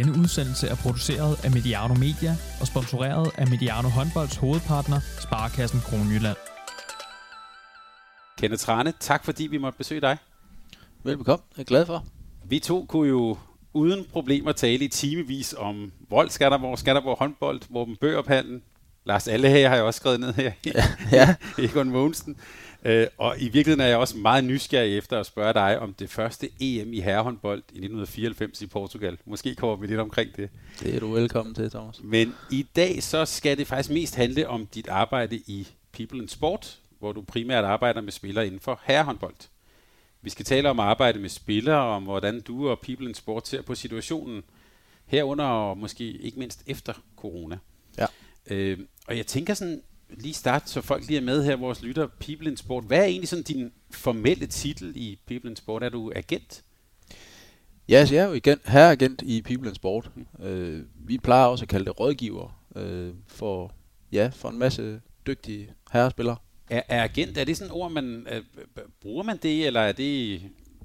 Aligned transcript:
Denne 0.00 0.18
udsendelse 0.18 0.68
er 0.68 0.74
produceret 0.74 1.44
af 1.44 1.50
Mediano 1.50 1.94
Media 1.94 2.36
og 2.60 2.66
sponsoreret 2.66 3.30
af 3.38 3.46
Mediano 3.48 3.88
Håndbolds 3.88 4.36
hovedpartner, 4.36 5.00
Sparkassen 5.20 5.80
Kronjylland. 5.80 6.36
Kenneth 8.38 8.62
Trane, 8.62 8.92
tak 9.00 9.24
fordi 9.24 9.46
vi 9.46 9.58
måtte 9.58 9.78
besøge 9.78 10.00
dig. 10.00 10.16
Velbekomme, 11.04 11.44
jeg 11.56 11.62
er 11.62 11.64
glad 11.64 11.86
for. 11.86 12.04
Vi 12.44 12.58
to 12.58 12.86
kunne 12.88 13.08
jo 13.08 13.36
uden 13.74 14.06
problemer 14.12 14.52
tale 14.52 14.84
i 14.84 14.88
timevis 14.88 15.54
om 15.58 15.92
Vold, 16.10 16.30
Skanderborg, 16.30 16.78
Skanderborg 16.78 17.18
håndbold, 17.18 17.60
Morten 17.70 17.96
Bøgerpanden. 17.96 18.62
Lars 19.04 19.28
Allehager 19.28 19.68
har 19.68 19.76
jeg 19.76 19.84
også 19.84 19.98
skrevet 19.98 20.20
ned 20.20 20.32
her. 20.32 20.52
Ja, 20.66 20.84
ja. 21.12 21.34
Egon 21.64 21.90
Mogensen. 21.90 22.36
Øh, 22.84 23.06
og 23.18 23.36
i 23.38 23.48
virkeligheden 23.48 23.80
er 23.80 23.86
jeg 23.86 23.96
også 23.96 24.16
meget 24.16 24.44
nysgerrig 24.44 24.98
efter 24.98 25.20
at 25.20 25.26
spørge 25.26 25.54
dig 25.54 25.78
om 25.78 25.94
det 25.94 26.10
første 26.10 26.48
EM 26.60 26.92
i 26.92 27.00
herrehåndbold 27.00 27.58
i 27.58 27.78
1994 27.78 28.62
i 28.62 28.66
Portugal. 28.66 29.18
Måske 29.24 29.54
kommer 29.54 29.76
vi 29.76 29.86
lidt 29.86 30.00
omkring 30.00 30.36
det. 30.36 30.50
Det 30.80 30.94
er 30.94 31.00
du 31.00 31.12
velkommen 31.12 31.54
til, 31.54 31.70
Thomas. 31.70 32.00
Men 32.02 32.34
i 32.50 32.66
dag 32.76 33.02
så 33.02 33.24
skal 33.24 33.58
det 33.58 33.66
faktisk 33.66 33.90
mest 33.90 34.16
handle 34.16 34.48
om 34.48 34.66
dit 34.66 34.88
arbejde 34.88 35.36
i 35.36 35.68
People 35.92 36.22
in 36.22 36.28
Sport, 36.28 36.78
hvor 36.98 37.12
du 37.12 37.22
primært 37.22 37.64
arbejder 37.64 38.00
med 38.00 38.12
spillere 38.12 38.46
inden 38.46 38.60
for 38.60 38.80
herrehåndbold. 38.84 39.34
Vi 40.22 40.30
skal 40.30 40.44
tale 40.44 40.70
om 40.70 40.80
at 40.80 40.86
arbejde 40.86 41.18
med 41.18 41.28
spillere, 41.28 41.76
om 41.76 42.02
hvordan 42.02 42.40
du 42.40 42.68
og 42.68 42.80
People 42.80 43.08
in 43.08 43.14
Sport 43.14 43.48
ser 43.48 43.62
på 43.62 43.74
situationen 43.74 44.42
herunder 45.06 45.44
og 45.44 45.78
måske 45.78 46.04
ikke 46.04 46.38
mindst 46.38 46.62
efter 46.66 46.92
corona. 47.16 47.58
Ja. 47.98 48.06
Øh, 48.50 48.78
og 49.06 49.16
jeg 49.16 49.26
tænker 49.26 49.54
sådan, 49.54 49.82
lige 50.16 50.34
start, 50.34 50.68
så 50.68 50.80
folk 50.80 51.06
lige 51.06 51.16
er 51.16 51.24
med 51.24 51.44
her, 51.44 51.56
vores 51.56 51.82
lytter, 51.82 52.06
People 52.06 52.50
in 52.50 52.56
Sport. 52.56 52.84
Hvad 52.84 52.98
er 52.98 53.04
egentlig 53.04 53.28
sådan 53.28 53.42
din 53.42 53.72
formelle 53.90 54.46
titel 54.46 54.92
i 54.94 55.18
People 55.26 55.50
in 55.50 55.56
Sport? 55.56 55.82
Er 55.82 55.88
du 55.88 56.12
agent? 56.16 56.64
Ja, 57.88 58.06
så 58.06 58.14
jeg 58.14 58.22
er 58.22 58.28
jo 58.28 58.32
igen, 58.32 58.58
herreagent 58.64 59.22
i 59.22 59.42
People 59.42 59.68
in 59.68 59.74
Sport. 59.74 60.10
Øh, 60.40 60.82
vi 60.94 61.18
plejer 61.18 61.46
også 61.46 61.64
at 61.64 61.68
kalde 61.68 61.84
det 61.84 62.00
rådgiver 62.00 62.62
øh, 62.76 63.14
for, 63.26 63.74
ja, 64.12 64.30
for 64.32 64.48
en 64.48 64.58
masse 64.58 65.00
dygtige 65.26 65.72
herrespillere. 65.92 66.36
Er, 66.70 66.82
er 66.88 67.04
agent, 67.04 67.38
er 67.38 67.44
det 67.44 67.56
sådan 67.56 67.70
et 67.70 67.76
ord, 67.76 67.92
man, 67.92 68.26
øh, 68.30 68.42
bruger 69.00 69.22
man 69.22 69.36
det, 69.42 69.66
eller 69.66 69.80
er 69.80 69.92
det, 69.92 70.40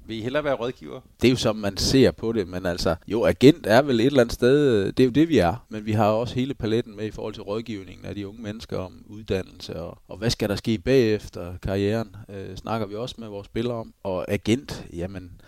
vil 0.06 0.16
I 0.16 0.20
hellere 0.20 0.44
være 0.44 0.54
rådgiver? 0.54 1.00
Det 1.22 1.28
er 1.28 1.30
jo 1.30 1.36
som 1.36 1.56
man 1.56 1.76
ser 1.76 2.10
på 2.10 2.32
det, 2.32 2.48
men 2.48 2.66
altså, 2.66 2.96
jo, 3.08 3.24
agent 3.24 3.66
er 3.66 3.82
vel 3.82 4.00
et 4.00 4.06
eller 4.06 4.20
andet 4.20 4.34
sted, 4.34 4.92
det 4.92 5.00
er 5.00 5.04
jo 5.04 5.10
det, 5.10 5.28
vi 5.28 5.38
er. 5.38 5.66
Men 5.68 5.86
vi 5.86 5.92
har 5.92 6.08
også 6.08 6.34
hele 6.34 6.54
paletten 6.54 6.96
med 6.96 7.06
i 7.06 7.10
forhold 7.10 7.34
til 7.34 7.42
rådgivningen 7.42 8.06
af 8.06 8.14
de 8.14 8.28
unge 8.28 8.42
mennesker 8.42 8.78
om 8.78 9.04
uddannelse, 9.06 9.80
og, 9.80 9.98
og 10.08 10.18
hvad 10.18 10.30
skal 10.30 10.48
der 10.48 10.56
ske 10.56 10.78
bagefter 10.78 11.54
karrieren, 11.62 12.16
øh, 12.28 12.56
snakker 12.56 12.86
vi 12.86 12.94
også 12.94 13.14
med 13.18 13.28
vores 13.28 13.46
spillere 13.46 13.76
om. 13.76 13.94
Og 14.02 14.32
agent, 14.32 14.86
jamen, 14.92 15.40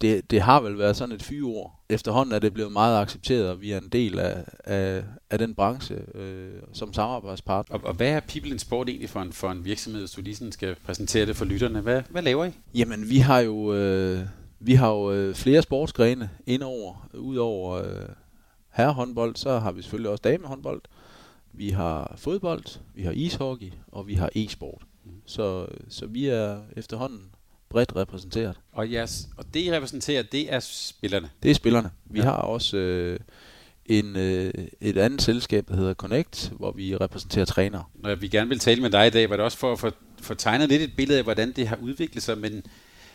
det, 0.00 0.30
det 0.30 0.40
har 0.40 0.60
vel 0.60 0.78
været 0.78 0.96
sådan 0.96 1.14
et 1.14 1.22
fyreord. 1.22 1.80
Efterhånden 1.88 2.34
er 2.34 2.38
det 2.38 2.54
blevet 2.54 2.72
meget 2.72 3.02
accepteret, 3.02 3.50
og 3.50 3.60
vi 3.60 3.72
er 3.72 3.78
en 3.78 3.88
del 3.88 4.18
af, 4.18 4.44
af, 4.64 5.04
af 5.30 5.38
den 5.38 5.54
branche 5.54 5.96
øh, 6.14 6.52
som 6.72 6.92
samarbejdspartner. 6.92 7.78
Og, 7.78 7.84
og 7.84 7.94
hvad 7.94 8.08
er 8.08 8.20
People 8.20 8.50
in 8.50 8.58
Sport 8.58 8.88
egentlig 8.88 9.10
for 9.10 9.20
en, 9.20 9.32
for 9.32 9.50
en 9.50 9.64
virksomhed, 9.64 10.00
hvis 10.00 10.10
du 10.10 10.20
lige 10.20 10.36
sådan 10.36 10.52
skal 10.52 10.76
præsentere 10.84 11.26
det 11.26 11.36
for 11.36 11.44
lytterne? 11.44 11.80
Hvad, 11.80 12.02
hvad 12.10 12.22
laver 12.22 12.44
I? 12.44 12.50
Jamen, 12.74 13.10
vi 13.10 13.18
har 13.18 13.40
jo, 13.40 13.74
øh, 13.74 14.20
vi 14.60 14.74
har 14.74 14.90
jo 14.90 15.12
øh, 15.12 15.34
flere 15.34 15.62
sportsgrene 15.62 16.30
indover. 16.46 17.08
Udover 17.14 17.72
øh, 17.72 18.08
herrehåndbold, 18.72 19.36
så 19.36 19.58
har 19.58 19.72
vi 19.72 19.82
selvfølgelig 19.82 20.10
også 20.10 20.22
damehåndbold. 20.22 20.82
Vi 21.52 21.70
har 21.70 22.14
fodbold, 22.16 22.64
vi 22.94 23.02
har 23.02 23.12
ishockey, 23.12 23.72
og 23.88 24.06
vi 24.06 24.14
har 24.14 24.30
e-sport. 24.34 24.82
Mm. 25.04 25.10
Så, 25.26 25.66
så 25.88 26.06
vi 26.06 26.26
er 26.26 26.60
efterhånden 26.76 27.30
bredt 27.68 27.96
repræsenteret. 27.96 28.56
Og, 28.72 28.86
yes, 28.86 29.28
og 29.36 29.44
det, 29.54 29.60
I 29.60 29.72
repræsenterer, 29.72 30.22
det 30.22 30.52
er 30.52 30.60
spillerne? 30.60 31.30
Det 31.42 31.50
er 31.50 31.54
spillerne. 31.54 31.90
Vi 32.04 32.18
ja. 32.18 32.24
har 32.24 32.32
også 32.32 32.76
øh, 32.76 33.20
en, 33.86 34.16
øh, 34.16 34.52
et 34.80 34.98
andet 34.98 35.22
selskab, 35.22 35.68
der 35.68 35.76
hedder 35.76 35.94
Connect, 35.94 36.52
hvor 36.56 36.72
vi 36.72 36.96
repræsenterer 36.96 37.44
trænere. 37.44 37.84
Når 37.94 38.14
vi 38.14 38.28
gerne 38.28 38.48
vil 38.48 38.58
tale 38.58 38.82
med 38.82 38.90
dig 38.90 39.06
i 39.06 39.10
dag, 39.10 39.30
var 39.30 39.36
det 39.36 39.44
også 39.44 39.58
for 39.58 39.72
at 39.72 39.78
få, 39.78 39.90
få 40.22 40.34
tegnet 40.34 40.68
lidt 40.68 40.82
et 40.82 40.96
billede 40.96 41.18
af, 41.18 41.24
hvordan 41.24 41.52
det 41.52 41.68
har 41.68 41.76
udviklet 41.82 42.22
sig, 42.22 42.38
men 42.38 42.62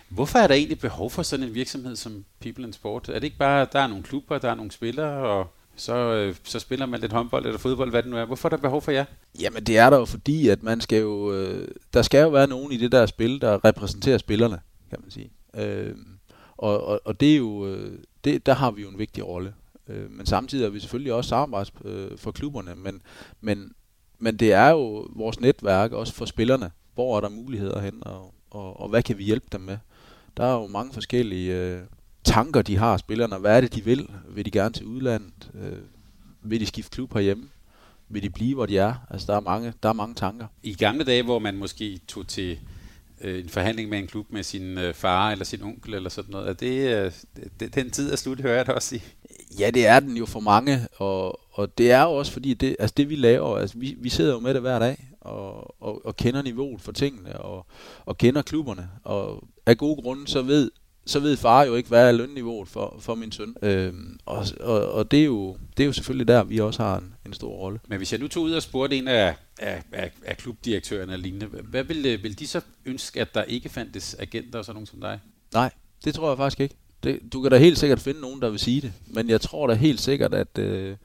hvorfor 0.10 0.40
er 0.40 0.48
der 0.48 0.56
egentlig 0.56 0.80
behov 0.80 1.12
for 1.12 1.24
sådan 1.24 1.46
en 1.46 1.54
virksomhed 1.54 1.96
som 1.96 2.26
People 2.42 2.68
in 2.68 2.74
Sport? 2.74 3.10
Er 3.10 3.14
det 3.14 3.24
ikke 3.24 3.38
bare, 3.38 3.68
der 3.74 3.80
er 3.80 3.88
nogle 3.88 4.04
klubber, 4.04 4.38
der 4.38 4.50
er 4.50 4.56
nogle 4.56 4.72
spillere, 4.72 5.28
og 5.28 5.54
så, 5.76 5.96
øh, 5.96 6.36
så 6.44 6.60
spiller 6.60 6.86
man 6.86 7.00
lidt 7.00 7.14
håndbold 7.14 7.46
eller 7.46 7.60
fodbold, 7.60 7.90
hvad 7.90 8.04
det 8.04 8.12
nu 8.12 8.18
er. 8.18 8.26
Hvorfor 8.26 8.48
er 8.48 8.50
der 8.50 8.58
behov 8.58 8.82
for 8.82 8.92
jer? 8.92 9.06
Jamen 9.40 9.64
det 9.64 9.78
er 9.78 9.90
der 9.90 9.98
jo 9.98 10.06
fordi, 10.06 10.48
at 10.48 10.64
man 10.64 10.82
skal 10.82 11.02
jo, 11.02 11.34
øh, 11.34 11.68
der 11.94 12.02
skal 12.02 12.22
jo 12.22 12.30
være 12.30 12.48
nogen 12.48 12.72
i 12.72 12.78
det 12.78 12.92
der 12.92 13.06
spil, 13.06 13.42
der 13.42 13.66
repræsenterer 13.66 14.18
spillerne, 14.18 14.60
kan 14.90 15.00
man 15.02 15.12
sige. 15.12 15.32
Øh, 15.56 15.96
og, 16.58 16.84
og, 16.84 17.02
og 17.06 17.20
det 17.20 17.34
er 17.34 17.38
jo, 17.38 17.68
øh, 17.68 18.00
det, 18.24 18.46
der 18.46 18.54
har 18.54 18.72
vi 18.72 18.82
jo 18.82 18.90
en 18.90 19.00
vigtig 19.00 19.28
rolle. 19.28 19.54
Øh, 19.88 20.12
men 20.12 20.26
samtidig 20.26 20.66
er 20.66 20.70
vi 20.70 20.80
selvfølgelig 20.80 21.14
også 21.14 21.28
samarbejds 21.28 21.74
øh, 21.86 22.18
for 22.18 22.32
klubberne, 22.32 22.76
men, 22.76 23.02
men, 23.42 23.72
men 24.20 24.38
det 24.38 24.54
er 24.54 24.70
jo 24.70 25.08
vores 25.16 25.40
netværk 25.40 25.92
også 25.92 26.14
for 26.14 26.26
spillerne. 26.26 26.72
Hvor 26.94 27.18
er 27.18 27.22
der 27.22 27.30
muligheder 27.30 27.82
hen, 27.82 27.94
og, 28.02 28.34
og, 28.50 28.80
og 28.80 28.90
hvad 28.90 29.04
kan 29.04 29.18
vi 29.18 29.24
hjælpe 29.24 29.48
dem 29.52 29.62
med? 29.62 29.78
Der 30.38 30.46
er 30.46 30.54
jo 30.54 30.68
mange 30.68 30.94
forskellige 30.94 31.56
øh, 31.56 31.82
tanker, 32.24 32.62
de 32.62 32.78
har, 32.78 32.98
spillerne. 32.98 33.38
Hvad 33.38 33.58
er 33.58 33.62
det, 33.62 33.76
de 33.76 33.86
vil? 33.86 34.10
Vil 34.30 34.46
de 34.46 34.52
gerne 34.52 34.74
til 34.74 34.86
udlandet? 34.86 35.52
Øh, 35.54 35.78
vil 36.42 36.60
de 36.60 36.66
skifte 36.66 36.92
klub 36.96 37.14
herhjemme? 37.14 37.50
Vil 38.10 38.24
de 38.24 38.30
blive, 38.30 38.56
hvor 38.56 38.66
de 38.66 38.78
er? 38.78 38.94
Altså, 39.10 39.28
der 39.28 39.36
er 39.36 39.42
mange, 39.42 39.74
der 39.84 39.90
er 39.90 39.94
mange 39.94 40.16
tanker. 40.16 40.48
I 40.64 40.74
gamle 40.74 41.04
dage, 41.04 41.24
hvor 41.24 41.40
man 41.40 41.58
måske 41.58 42.00
tog 42.08 42.28
til 42.28 42.60
øh, 43.22 43.44
en 43.44 43.50
forhandling 43.50 43.90
med 43.90 44.00
en 44.00 44.08
klub 44.08 44.26
med 44.30 44.44
sin 44.44 44.78
øh, 44.78 44.94
far 44.94 45.32
eller 45.32 45.46
sin 45.46 45.64
onkel 45.64 45.94
eller 45.94 46.10
sådan 46.10 46.32
noget, 46.32 46.50
er 46.50 46.54
det, 46.54 47.06
øh, 47.06 47.12
det, 47.60 47.76
den 47.76 47.92
tid 47.92 48.12
er 48.12 48.16
slut, 48.16 48.42
hører 48.42 48.56
jeg 48.56 48.66
det 48.66 48.76
også 48.76 48.96
i? 48.96 49.02
Ja, 49.60 49.72
det 49.72 49.88
er 49.88 50.00
den 50.00 50.18
jo 50.18 50.26
for 50.26 50.40
mange, 50.40 50.88
og, 50.98 51.40
og 51.52 51.78
det 51.78 51.92
er 51.92 52.04
jo 52.04 52.12
også 52.12 52.32
fordi, 52.32 52.54
det, 52.54 52.76
altså 52.80 52.94
det 52.98 53.10
vi 53.10 53.16
laver, 53.16 53.58
altså 53.58 53.78
vi, 53.78 53.96
vi 54.00 54.10
sidder 54.10 54.34
jo 54.34 54.40
med 54.40 54.54
det 54.54 54.62
hver 54.62 54.80
dag, 54.80 55.08
og, 55.22 55.82
og, 55.84 56.06
og 56.06 56.16
kender 56.16 56.42
niveauet 56.42 56.82
for 56.82 56.92
tingene, 56.92 57.40
og, 57.40 57.66
og 58.06 58.18
kender 58.18 58.42
klubberne, 58.42 58.90
og 59.04 59.44
af 59.66 59.78
gode 59.78 60.02
grunde, 60.02 60.28
så 60.28 60.42
ved 60.42 60.72
så 61.06 61.20
ved 61.20 61.38
far 61.38 61.64
jo 61.64 61.76
ikke, 61.76 61.90
hvad 61.90 62.08
er 62.08 62.12
lønniveauet 62.12 62.68
for, 62.68 62.98
for 63.00 63.16
min 63.16 63.32
søn. 63.32 63.56
Øhm, 63.62 64.20
og 64.26 64.46
og, 64.60 64.92
og 64.92 65.12
det, 65.12 65.20
er 65.22 65.26
jo, 65.26 65.58
det 65.78 65.84
er 65.84 65.88
jo 65.88 65.94
selvfølgelig 65.94 66.28
der, 66.28 66.44
vi 66.44 66.60
også 66.60 66.84
har 66.84 66.98
en, 66.98 67.16
en 67.26 67.34
stor 67.34 67.52
rolle. 67.52 67.80
Men 67.88 67.98
hvis 67.98 68.12
jeg 68.12 68.20
nu 68.20 68.28
tog 68.28 68.44
ud 68.44 68.52
og 68.52 68.62
spurgte 68.62 68.98
en 68.98 69.08
af, 69.08 69.36
af, 69.60 69.84
af, 69.92 70.12
af 70.26 70.38
klubdirektørerne 70.38 71.18
lignende, 71.18 71.46
hvad 71.46 71.84
vil, 71.84 72.24
vil 72.24 72.40
de 72.40 72.48
så 72.48 72.62
ønske, 72.86 73.22
at 73.22 73.34
der 73.36 73.44
ikke 73.44 73.70
fandtes 73.70 74.16
agenter 74.20 74.60
og 74.60 74.66
sådan 74.66 74.76
nogen 74.76 74.88
som 74.88 75.02
dig? 75.02 75.20
Nej, 75.54 75.72
det 76.06 76.16
tror 76.16 76.30
jeg 76.30 76.38
faktisk 76.38 76.60
ikke. 76.60 76.76
Det, 77.04 77.20
du 77.34 77.42
kan 77.42 77.52
da 77.52 77.58
helt 77.58 77.78
sikkert 77.78 78.00
finde 78.00 78.22
nogen, 78.22 78.42
der 78.42 78.50
vil 78.50 78.60
sige 78.60 78.82
det. 78.82 78.94
Men 79.08 79.30
jeg 79.30 79.42
tror 79.42 79.68
da 79.68 79.74
helt 79.74 80.02
sikkert, 80.02 80.34
at 80.34 80.58
øh, 80.58 80.96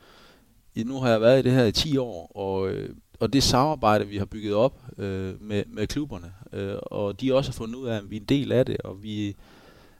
nu 0.77 1.01
har 1.01 1.11
jeg 1.11 1.21
været 1.21 1.39
i 1.39 1.43
det 1.43 1.53
her 1.53 1.65
i 1.65 1.73
10 1.73 1.97
år, 1.97 2.37
og, 2.37 2.71
øh, 2.71 2.91
og 3.21 3.33
det 3.33 3.43
samarbejde, 3.43 4.07
vi 4.07 4.19
har 4.19 4.25
bygget 4.25 4.55
op 4.55 4.81
øh, 4.99 5.43
med, 5.43 5.65
med 5.67 5.87
klubberne, 5.87 6.33
øh, 6.53 6.77
og 6.83 7.21
de 7.21 7.34
også 7.34 7.51
har 7.51 7.55
fundet 7.55 7.75
ud 7.75 7.87
af, 7.87 7.97
at 7.97 8.11
vi 8.11 8.17
er 8.17 8.21
en 8.21 8.27
del 8.27 8.53
af 8.53 8.67
det, 8.67 8.77
og 8.77 9.03
vi 9.03 9.37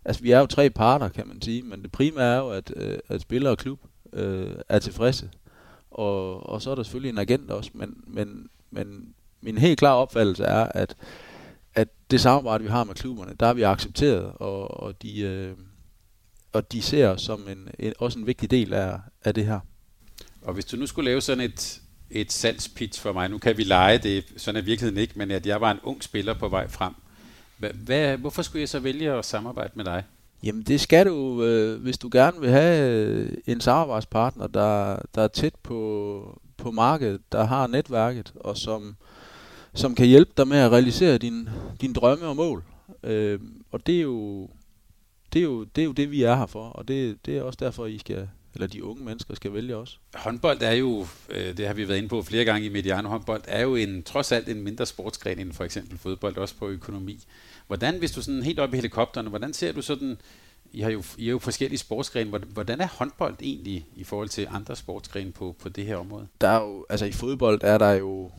altså 0.06 0.22
vi 0.22 0.31
er 0.31 0.39
jo 0.39 0.47
tre 0.47 0.71
parter, 0.71 1.09
kan 1.09 1.28
man 1.28 1.43
sige, 1.43 1.62
men 1.62 1.83
det 1.83 1.93
primære 1.93 2.34
er 2.34 2.39
jo, 2.39 2.50
at, 2.50 2.72
øh, 2.77 2.99
at 3.09 3.21
spiller 3.21 3.50
og 3.50 3.59
klub 3.59 3.81
øh, 4.12 4.55
er 4.69 4.78
tilfredse. 4.78 5.31
Og, 5.91 6.47
og 6.49 6.62
så 6.62 6.71
er 6.71 6.75
der 6.75 6.83
selvfølgelig 6.83 7.09
en 7.09 7.19
agent 7.19 7.50
også, 7.50 7.71
men, 7.75 8.05
men, 8.06 8.49
men 8.71 9.15
min 9.41 9.59
helt 9.59 9.78
klare 9.78 9.97
opfattelse 9.97 10.45
er, 10.45 10.65
at, 10.65 10.97
at 11.75 11.89
det 12.11 12.21
samarbejde, 12.21 12.65
vi 12.65 12.71
har 12.71 12.84
med 12.84 12.95
klubberne, 12.95 13.34
der 13.41 13.47
har 13.47 13.55
vi 13.55 13.62
accepteret, 13.62 14.33
og, 14.34 14.81
og, 14.81 15.03
de, 15.03 15.21
øh, 15.21 15.55
og 16.53 16.72
de 16.72 16.83
ser 16.83 17.09
os 17.09 17.22
som 17.22 17.49
en, 17.49 17.69
en, 17.78 17.93
også 17.99 18.19
en 18.19 18.27
vigtig 18.27 18.50
del 18.50 18.72
af, 18.72 18.99
af 19.25 19.34
det 19.34 19.47
her. 19.47 19.61
Og 20.43 20.55
hvis 20.55 20.65
du 20.65 20.77
nu 20.77 20.87
skulle 20.87 21.11
lave 21.11 21.21
sådan 21.21 21.45
et, 21.45 21.81
et 22.11 22.33
salgspitch 22.33 23.00
for 23.00 23.12
mig, 23.12 23.31
nu 23.31 23.39
kan 23.39 23.56
vi 23.56 23.65
lege 23.65 23.99
det, 23.99 24.25
sådan 24.37 24.61
er 24.61 24.65
virkeligheden 24.65 25.00
ikke, 25.00 25.19
men 25.19 25.31
at 25.31 25.47
jeg 25.47 25.61
var 25.61 25.71
en 25.71 25.81
ung 25.83 26.03
spiller 26.05 26.34
på 26.34 26.49
vej 26.49 26.69
frem, 26.69 26.95
hvad, 27.58 28.16
hvorfor 28.16 28.42
skulle 28.42 28.60
jeg 28.60 28.68
så 28.68 28.80
vælge 28.80 29.12
at 29.12 29.24
samarbejde 29.24 29.72
med 29.74 29.84
dig? 29.84 30.04
Jamen 30.42 30.62
det 30.62 30.80
skal 30.80 31.06
du, 31.06 31.42
øh, 31.42 31.82
hvis 31.82 31.98
du 31.98 32.08
gerne 32.12 32.41
vil 32.41 32.50
have 32.50 32.91
øh, 32.91 33.32
en 33.47 33.60
samarbejdspartner, 33.60 34.47
der, 34.47 34.98
der 35.14 35.22
er 35.22 35.28
tæt 35.28 35.54
på, 35.62 36.41
på 36.56 36.70
markedet, 36.70 37.20
der 37.32 37.44
har 37.44 37.66
netværket, 37.66 38.32
og 38.41 38.56
som, 38.56 38.97
som 39.74 39.94
kan 39.94 40.06
hjælpe 40.06 40.32
dig 40.36 40.48
med 40.48 40.58
at 40.58 40.72
realisere 40.72 41.18
din, 41.18 41.48
din 41.80 41.92
drømme 41.92 42.26
og 42.26 42.36
mål. 42.36 42.64
Øh, 43.03 43.41
og 43.72 43.86
det 43.86 43.97
er, 43.97 44.03
jo, 44.03 44.48
det, 45.32 45.38
er 45.38 45.44
jo, 45.44 45.64
det 45.64 45.82
er 45.82 45.86
jo 45.86 45.92
det, 45.92 46.10
vi 46.10 46.22
er 46.22 46.34
her 46.34 46.47
for, 46.47 46.68
og 46.68 46.88
det, 46.88 47.26
det 47.26 47.36
er 47.36 47.42
også 47.42 47.58
derfor, 47.60 47.86
I 47.86 47.98
skal, 47.98 48.28
eller 48.56 48.66
de 48.66 48.84
unge 48.84 49.04
mennesker 49.04 49.34
skal 49.34 49.53
vælge 49.53 49.76
os. 49.76 50.00
Håndbold 50.14 50.62
er 50.62 50.72
jo, 50.72 51.06
øh, 51.28 51.56
det 51.56 51.66
har 51.66 51.74
vi 51.74 51.88
været 51.88 51.98
inde 51.98 52.08
på 52.08 52.22
flere 52.22 52.44
gange 52.44 52.66
i 52.66 52.68
Mediano, 52.68 53.08
håndbold 53.08 53.42
er 53.47 53.62
jo 53.62 53.74
en, 53.74 54.03
trods 54.03 54.32
alt 54.32 54.48
en 54.48 54.62
mindre 54.62 54.86
sportsgren 54.86 55.38
end 55.38 55.53
for 55.53 55.64
eksempel 55.64 55.98
fodbold, 55.98 56.36
også 56.36 56.54
på 56.58 56.68
økonomi. 56.68 57.24
Hvordan, 57.66 57.98
hvis 57.98 58.12
du 58.12 58.22
sådan 58.22 58.42
helt 58.42 58.58
op 58.58 58.72
i 58.72 58.76
helikopterne, 58.76 59.28
hvordan 59.28 59.53
ser 59.53 59.72
du 59.72 59.82
sådan, 59.82 60.18
I 60.72 60.80
har 60.80 60.91
jo, 60.91 61.03
I 61.18 61.24
har 61.24 61.30
jo 61.30 61.38
forskellige 61.38 61.78
sportsgrene, 61.78 62.38
hvordan 62.38 62.80
er 62.80 62.86
håndbold 62.86 63.36
egentlig 63.42 63.86
i 63.97 64.04
forhold 64.04 64.28
til 64.28 64.48
andre 64.50 64.76
sportsgrene 64.76 65.32
på, 65.32 65.56
på 65.62 65.68
det 65.68 65.86
her 65.86 65.97
område? 65.97 66.26
Der 66.41 66.48
er 66.48 66.62
jo, 66.62 66.86
altså 66.91 67.06
i 67.06 67.12
fodbold 67.12 67.60
er 67.62 67.78
der 67.78 67.92
jo 67.92 68.30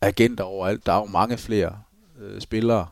agenter 0.00 0.44
overalt, 0.44 0.86
der 0.86 0.92
er 0.92 0.98
jo 0.98 1.04
mange 1.04 1.38
flere 1.38 1.78
øh, 2.20 2.40
spillere, 2.40 2.86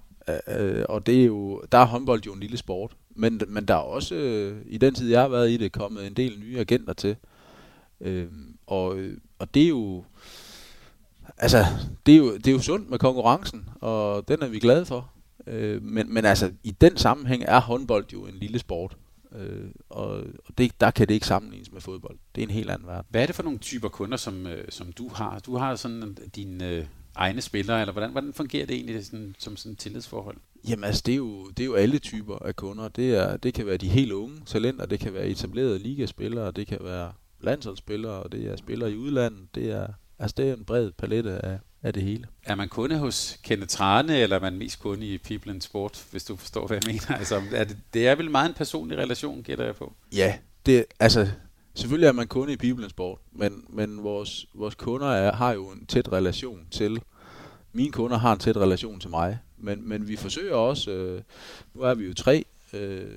øh, 0.48 0.84
og 0.88 1.06
det 1.06 1.20
er 1.20 1.26
jo, 1.26 1.62
der 1.72 1.78
er 1.78 1.84
håndbold 1.84 2.22
jo 2.26 2.32
en 2.32 2.40
lille 2.40 2.56
sport, 2.56 2.92
men, 3.16 3.40
men 3.48 3.64
der 3.64 3.74
er 3.74 3.78
også, 3.78 4.14
øh, 4.14 4.62
i 4.66 4.78
den 4.78 4.94
tid 4.94 5.10
jeg 5.10 5.20
har 5.20 5.28
været 5.28 5.50
i 5.50 5.56
det, 5.56 5.72
kommet 5.72 6.06
en 6.06 6.14
del 6.14 6.38
nye 6.40 6.58
agenter 6.58 6.92
til. 6.92 7.16
Øh, 8.00 8.26
og, 8.66 8.98
øh, 8.98 9.18
og 9.38 9.54
det 9.54 9.62
er 9.62 9.68
jo, 9.68 10.04
altså, 11.38 11.64
det 12.06 12.14
er, 12.14 12.18
jo, 12.18 12.36
det 12.36 12.46
er 12.46 12.52
jo 12.52 12.60
sundt 12.60 12.90
med 12.90 12.98
konkurrencen, 12.98 13.68
og 13.80 14.28
den 14.28 14.42
er 14.42 14.48
vi 14.48 14.58
glade 14.58 14.86
for. 14.86 15.10
Øh, 15.46 15.82
men, 15.82 16.14
men 16.14 16.24
altså, 16.24 16.52
i 16.62 16.70
den 16.70 16.96
sammenhæng 16.96 17.44
er 17.46 17.60
håndbold 17.60 18.06
jo 18.12 18.26
en 18.26 18.34
lille 18.34 18.58
sport. 18.58 18.96
Øh, 19.32 19.70
og 19.88 20.08
og 20.18 20.58
det, 20.58 20.80
der 20.80 20.90
kan 20.90 21.08
det 21.08 21.14
ikke 21.14 21.26
sammenlignes 21.26 21.72
med 21.72 21.80
fodbold. 21.80 22.18
Det 22.34 22.42
er 22.42 22.46
en 22.46 22.54
helt 22.54 22.70
anden 22.70 22.88
verden. 22.88 23.06
Hvad 23.10 23.22
er 23.22 23.26
det 23.26 23.34
for 23.34 23.42
nogle 23.42 23.58
typer 23.58 23.88
kunder, 23.88 24.16
som, 24.16 24.46
øh, 24.46 24.64
som 24.68 24.92
du 24.92 25.08
har? 25.08 25.38
Du 25.38 25.56
har 25.56 25.76
sådan 25.76 26.16
din... 26.36 26.62
øh, 26.62 26.84
egne 27.16 27.40
spillere, 27.40 27.80
eller 27.80 27.92
hvordan, 27.92 28.10
hvordan 28.10 28.32
fungerer 28.32 28.66
det 28.66 28.76
egentlig 28.76 29.06
sådan, 29.06 29.34
som 29.38 29.56
sådan 29.56 29.72
et 29.72 29.78
tillidsforhold? 29.78 30.36
Jamen 30.68 30.84
altså, 30.84 31.02
det 31.06 31.12
er, 31.12 31.16
jo, 31.16 31.48
det 31.48 31.60
er 31.60 31.66
jo 31.66 31.74
alle 31.74 31.98
typer 31.98 32.36
af 32.36 32.56
kunder. 32.56 32.88
Det, 32.88 33.14
er, 33.14 33.36
det 33.36 33.54
kan 33.54 33.66
være 33.66 33.76
de 33.76 33.88
helt 33.88 34.12
unge 34.12 34.42
talenter, 34.46 34.86
det 34.86 35.00
kan 35.00 35.14
være 35.14 35.26
etablerede 35.26 35.78
ligaspillere, 35.78 36.50
det 36.50 36.66
kan 36.66 36.78
være 36.80 37.12
landsholdsspillere, 37.40 38.22
og 38.22 38.32
det 38.32 38.46
er 38.46 38.56
spillere 38.56 38.92
i 38.92 38.96
udlandet. 38.96 39.54
Det 39.54 39.70
er, 39.70 39.86
altså, 40.18 40.34
det 40.36 40.48
er 40.48 40.54
en 40.54 40.64
bred 40.64 40.90
palette 40.90 41.44
af, 41.44 41.58
af 41.82 41.92
det 41.92 42.02
hele. 42.02 42.26
Er 42.44 42.54
man 42.54 42.68
kunde 42.68 42.98
hos 42.98 43.38
Kenneth 43.42 43.68
Trane, 43.68 44.18
eller 44.18 44.36
er 44.36 44.40
man 44.40 44.58
mest 44.58 44.80
kunde 44.80 45.06
i 45.06 45.18
People 45.18 45.54
in 45.54 45.60
Sport, 45.60 46.06
hvis 46.10 46.24
du 46.24 46.36
forstår, 46.36 46.66
hvad 46.66 46.76
jeg 46.76 46.92
mener? 46.92 47.18
Altså, 47.18 47.42
er 47.52 47.64
det, 47.64 47.76
det 47.94 48.08
er 48.08 48.14
vel 48.14 48.30
meget 48.30 48.48
en 48.48 48.54
personlig 48.54 48.98
relation, 48.98 49.42
gætter 49.42 49.64
jeg 49.64 49.76
på? 49.76 49.94
Ja, 50.16 50.38
det, 50.66 50.84
altså, 51.00 51.28
selvfølgelig 51.76 52.06
er 52.06 52.12
man 52.12 52.26
kunde 52.26 52.52
i 52.52 52.56
Bibelens 52.56 52.90
Sport, 52.90 53.19
men, 53.32 53.64
men 53.69 54.02
vores, 54.02 54.46
vores 54.55 54.75
kunder 54.75 55.06
er, 55.06 55.32
har 55.32 55.52
jo 55.52 55.70
en 55.70 55.87
tæt 55.87 56.12
relation 56.12 56.67
til, 56.70 57.02
mine 57.73 57.93
kunder 57.93 58.19
har 58.19 58.32
en 58.32 58.38
tæt 58.38 58.56
relation 58.56 59.00
til 59.00 59.11
mig, 59.11 59.38
men, 59.58 59.88
men 59.88 60.08
vi 60.08 60.17
forsøger 60.17 60.55
også, 60.55 60.90
øh, 60.90 61.23
nu 61.75 61.81
er 61.81 61.94
vi 61.94 62.06
jo 62.06 62.14
tre 62.14 62.44
øh, 62.73 63.11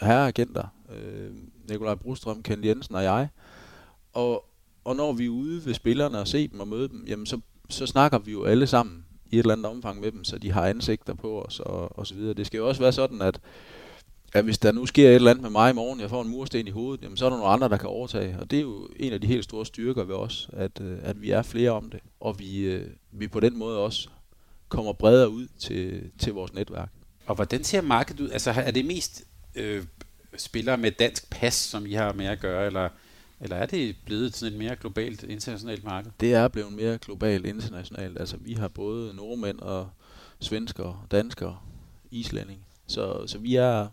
herreagenter, 0.00 0.64
øh, 0.96 1.30
Nikolaj 1.68 1.94
Brustrøm, 1.94 2.42
Ken 2.42 2.64
Jensen 2.64 2.94
og 2.94 3.02
jeg, 3.02 3.28
og, 4.12 4.44
og 4.84 4.96
når 4.96 5.12
vi 5.12 5.24
er 5.24 5.30
ude 5.30 5.66
ved 5.66 5.74
spillerne 5.74 6.18
og 6.18 6.28
se 6.28 6.48
dem 6.48 6.60
og 6.60 6.68
møde 6.68 6.88
dem, 6.88 7.04
jamen 7.06 7.26
så 7.26 7.40
så 7.68 7.86
snakker 7.86 8.18
vi 8.18 8.32
jo 8.32 8.44
alle 8.44 8.66
sammen 8.66 9.04
i 9.30 9.36
et 9.36 9.38
eller 9.38 9.52
andet 9.52 9.66
omfang 9.66 10.00
med 10.00 10.12
dem, 10.12 10.24
så 10.24 10.38
de 10.38 10.52
har 10.52 10.66
ansigter 10.66 11.14
på 11.14 11.42
os 11.42 11.60
og, 11.60 11.98
og 11.98 12.06
så 12.06 12.14
videre. 12.14 12.34
Det 12.34 12.46
skal 12.46 12.58
jo 12.58 12.68
også 12.68 12.80
være 12.80 12.92
sådan, 12.92 13.22
at, 13.22 13.40
at 14.34 14.44
hvis 14.44 14.58
der 14.58 14.72
nu 14.72 14.86
sker 14.86 15.08
et 15.08 15.14
eller 15.14 15.30
andet 15.30 15.42
med 15.42 15.50
mig 15.50 15.70
i 15.70 15.74
morgen, 15.74 16.00
jeg 16.00 16.10
får 16.10 16.22
en 16.22 16.28
mursten 16.28 16.66
i 16.66 16.70
hovedet, 16.70 17.02
jamen 17.02 17.16
så 17.16 17.26
er 17.26 17.30
der 17.30 17.36
nogle 17.36 17.52
andre, 17.52 17.68
der 17.68 17.76
kan 17.76 17.88
overtage. 17.88 18.36
Og 18.40 18.50
det 18.50 18.56
er 18.56 18.62
jo 18.62 18.88
en 18.96 19.12
af 19.12 19.20
de 19.20 19.26
helt 19.26 19.44
store 19.44 19.66
styrker 19.66 20.04
ved 20.04 20.14
os, 20.14 20.50
at, 20.52 20.80
øh, 20.80 20.98
at 21.02 21.22
vi 21.22 21.30
er 21.30 21.42
flere 21.42 21.70
om 21.70 21.90
det. 21.90 22.00
Og 22.20 22.38
vi, 22.38 22.58
øh, 22.58 22.86
vi 23.12 23.28
på 23.28 23.40
den 23.40 23.58
måde 23.58 23.78
også 23.78 24.08
kommer 24.68 24.92
bredere 24.92 25.30
ud 25.30 25.46
til, 25.58 26.10
til 26.18 26.32
vores 26.32 26.54
netværk. 26.54 26.90
Og 27.26 27.34
hvordan 27.34 27.64
ser 27.64 27.80
markedet 27.80 28.20
ud? 28.20 28.30
Altså 28.30 28.50
er 28.50 28.70
det 28.70 28.84
mest 28.84 29.24
øh, 29.54 29.84
spillere 30.36 30.76
med 30.76 30.90
dansk 30.90 31.30
pas, 31.30 31.54
som 31.54 31.86
I 31.86 31.92
har 31.92 32.12
med 32.12 32.26
at 32.26 32.40
gøre, 32.40 32.66
eller 32.66 32.88
eller 33.40 33.56
er 33.56 33.66
det 33.66 33.96
blevet 34.04 34.36
sådan 34.36 34.52
et 34.52 34.58
mere 34.58 34.76
globalt 34.76 35.22
internationalt 35.22 35.84
marked? 35.84 36.10
Det 36.20 36.34
er 36.34 36.48
blevet 36.48 36.72
mere 36.72 36.98
globalt 36.98 37.46
internationalt. 37.46 38.20
Altså 38.20 38.36
vi 38.36 38.52
har 38.52 38.68
både 38.68 39.14
nordmænd 39.16 39.58
og 39.58 39.90
svensker, 40.40 41.06
danskere, 41.10 41.58
islænding. 42.10 42.66
Så, 42.86 43.26
så 43.26 43.38
vi 43.38 43.56
er 43.56 43.88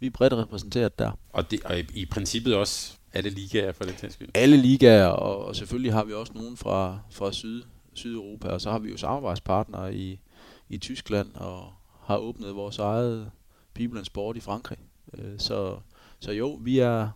vi 0.00 0.06
er 0.06 0.10
bredt 0.10 0.32
repræsenteret 0.32 0.98
der. 0.98 1.10
Og, 1.32 1.50
det, 1.50 1.64
og 1.64 1.78
i, 1.78 1.86
i 1.94 2.06
princippet 2.06 2.56
også 2.56 2.92
alle 3.12 3.30
ligaer 3.30 3.72
for 3.72 3.84
det 3.84 4.12
skyld? 4.12 4.28
Alle 4.34 4.56
ligaer, 4.56 5.06
og, 5.06 5.44
og 5.44 5.56
selvfølgelig 5.56 5.92
har 5.92 6.04
vi 6.04 6.12
også 6.12 6.32
nogen 6.34 6.56
fra, 6.56 6.98
fra 7.10 7.32
Syd, 7.32 7.62
Sydeuropa, 7.94 8.48
og 8.48 8.60
så 8.60 8.70
har 8.70 8.78
vi 8.78 8.90
jo 8.90 8.96
samarbejdspartnere 8.96 9.94
i, 9.94 10.20
i 10.68 10.78
Tyskland, 10.78 11.34
og 11.34 11.72
har 12.02 12.16
åbnet 12.16 12.54
vores 12.54 12.78
eget 12.78 13.30
People 13.74 14.04
Sport 14.04 14.36
i 14.36 14.40
Frankrig. 14.40 14.78
Øh, 15.14 15.38
så, 15.38 15.78
så 16.20 16.32
jo, 16.32 16.58
vi 16.60 16.78
er, 16.78 17.08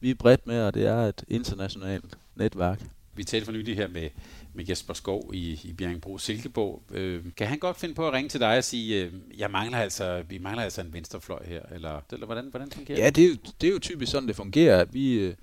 vi 0.00 0.10
er 0.10 0.14
bredt 0.14 0.46
med, 0.46 0.62
og 0.62 0.74
det 0.74 0.86
er 0.86 1.00
et 1.00 1.24
internationalt 1.28 2.18
netværk. 2.34 2.82
Vi 3.14 3.24
talte 3.24 3.44
for 3.44 3.52
nylig 3.52 3.76
her 3.76 3.88
med, 3.88 4.08
med 4.54 4.64
Jesper 4.68 4.94
Skov 4.94 5.30
i, 5.34 5.60
i 5.64 5.72
Bjerringbro 5.72 6.18
Silkeborg. 6.18 6.82
Øh, 6.90 7.24
kan 7.36 7.46
han 7.46 7.58
godt 7.58 7.76
finde 7.76 7.94
på 7.94 8.08
at 8.08 8.12
ringe 8.12 8.28
til 8.28 8.40
dig 8.40 8.58
og 8.58 8.64
sige, 8.64 9.02
øh, 9.02 9.12
jeg 9.38 9.50
mangler 9.50 9.78
altså, 9.78 10.22
vi 10.28 10.38
mangler 10.38 10.62
altså 10.62 10.80
en 10.80 10.92
venstrefløj 10.92 11.46
her, 11.46 11.62
eller, 11.74 12.00
eller 12.12 12.26
hvordan, 12.26 12.48
hvordan 12.50 12.70
fungerer 12.70 12.96
det? 12.96 13.04
Ja, 13.04 13.10
det 13.10 13.24
er, 13.24 13.28
jo, 13.28 13.36
det 13.60 13.68
er 13.68 13.72
jo 13.72 13.78
typisk 13.78 14.12
sådan, 14.12 14.28
det 14.28 14.36
fungerer, 14.36 14.80
at 14.80 14.94
vi, 14.94 15.14
øh, 15.14 15.34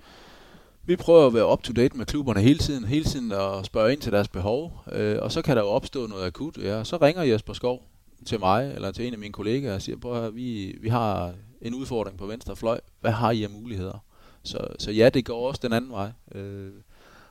vi 0.84 0.96
prøver 0.96 1.26
at 1.26 1.34
være 1.34 1.52
up-to-date 1.52 1.96
med 1.96 2.06
klubberne 2.06 2.40
hele 2.40 2.58
tiden, 2.58 2.84
hele 2.84 3.04
tiden 3.04 3.32
og 3.32 3.64
spørge 3.64 3.92
ind 3.92 4.00
til 4.00 4.12
deres 4.12 4.28
behov, 4.28 4.84
øh, 4.92 5.18
og 5.22 5.32
så 5.32 5.42
kan 5.42 5.56
der 5.56 5.62
jo 5.62 5.68
opstå 5.68 6.06
noget 6.06 6.26
akut, 6.26 6.58
ja, 6.58 6.84
så 6.84 6.96
ringer 6.96 7.22
Jesper 7.22 7.52
Skov 7.52 7.88
til 8.26 8.40
mig, 8.40 8.72
eller 8.74 8.92
til 8.92 9.06
en 9.06 9.12
af 9.12 9.18
mine 9.18 9.32
kollegaer, 9.32 9.74
og 9.74 9.82
siger, 9.82 9.96
prøv 9.96 10.24
at 10.24 10.36
vi, 10.36 10.76
vi 10.80 10.88
har 10.88 11.34
en 11.62 11.74
udfordring 11.74 12.18
på 12.18 12.26
venstre 12.26 12.56
fløj, 12.56 12.80
hvad 13.00 13.10
har 13.10 13.30
I 13.30 13.42
af 13.42 13.50
muligheder? 13.50 14.04
Så, 14.42 14.66
så 14.78 14.90
ja, 14.90 15.08
det 15.08 15.24
går 15.24 15.48
også 15.48 15.60
den 15.62 15.72
anden 15.72 15.90
vej. 15.90 16.10
Øh, 16.34 16.70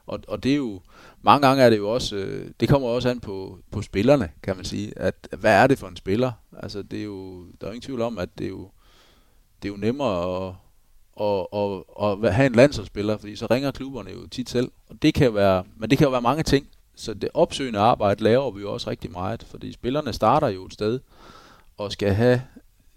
og, 0.05 0.19
og 0.27 0.43
det 0.43 0.51
er 0.51 0.55
jo, 0.55 0.81
mange 1.21 1.47
gange 1.47 1.63
er 1.63 1.69
det 1.69 1.77
jo 1.77 1.89
også, 1.89 2.15
øh, 2.15 2.51
det 2.59 2.69
kommer 2.69 2.87
også 2.87 3.09
an 3.09 3.19
på, 3.19 3.59
på 3.71 3.81
spillerne, 3.81 4.29
kan 4.43 4.55
man 4.55 4.65
sige. 4.65 4.93
At, 4.99 5.27
hvad 5.39 5.53
er 5.53 5.67
det 5.67 5.79
for 5.79 5.87
en 5.87 5.95
spiller? 5.95 6.31
Altså, 6.57 6.81
det 6.81 6.99
er 6.99 7.03
jo, 7.03 7.45
der 7.61 7.67
er 7.67 7.71
ingen 7.71 7.81
tvivl 7.81 8.01
om, 8.01 8.17
at 8.17 8.29
det 8.37 8.45
er 8.45 8.49
jo, 8.49 8.69
det 9.61 9.69
er 9.69 9.73
jo 9.73 9.77
nemmere 9.77 10.47
at, 10.47 10.53
at, 11.21 11.47
at, 12.03 12.25
at 12.25 12.35
have 12.35 12.45
en 12.45 12.55
landsholdsspiller, 12.55 13.17
fordi 13.17 13.35
så 13.35 13.47
ringer 13.51 13.71
klubberne 13.71 14.11
jo 14.11 14.27
tit 14.27 14.49
selv. 14.49 14.71
Og 14.89 15.01
det 15.01 15.13
kan 15.13 15.35
være, 15.35 15.63
men 15.77 15.89
det 15.89 15.97
kan 15.97 16.05
jo 16.05 16.11
være 16.11 16.21
mange 16.21 16.43
ting. 16.43 16.67
Så 16.95 17.13
det 17.13 17.29
opsøgende 17.33 17.79
arbejde 17.79 18.23
laver 18.23 18.51
vi 18.51 18.61
jo 18.61 18.73
også 18.73 18.89
rigtig 18.89 19.11
meget, 19.11 19.43
fordi 19.43 19.71
spillerne 19.71 20.13
starter 20.13 20.47
jo 20.47 20.65
et 20.65 20.73
sted 20.73 20.99
og 21.77 21.91
skal 21.91 22.13
have 22.13 22.41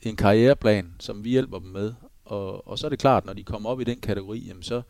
en 0.03 0.17
karriereplan, 0.17 0.95
som 1.01 1.25
vi 1.25 1.31
hjælper 1.31 1.59
dem 1.59 1.69
med. 1.69 1.95
Og, 2.25 2.69
og 2.69 2.79
så 2.79 2.87
er 2.87 2.89
det 2.89 2.99
klart, 2.99 3.27
når 3.27 3.33
de 3.33 3.45
kommer 3.45 3.71
op 3.71 3.81
i 3.81 3.85
den 3.85 4.01
kategori, 4.01 4.39
jamen 4.39 4.63
så, 4.63 4.83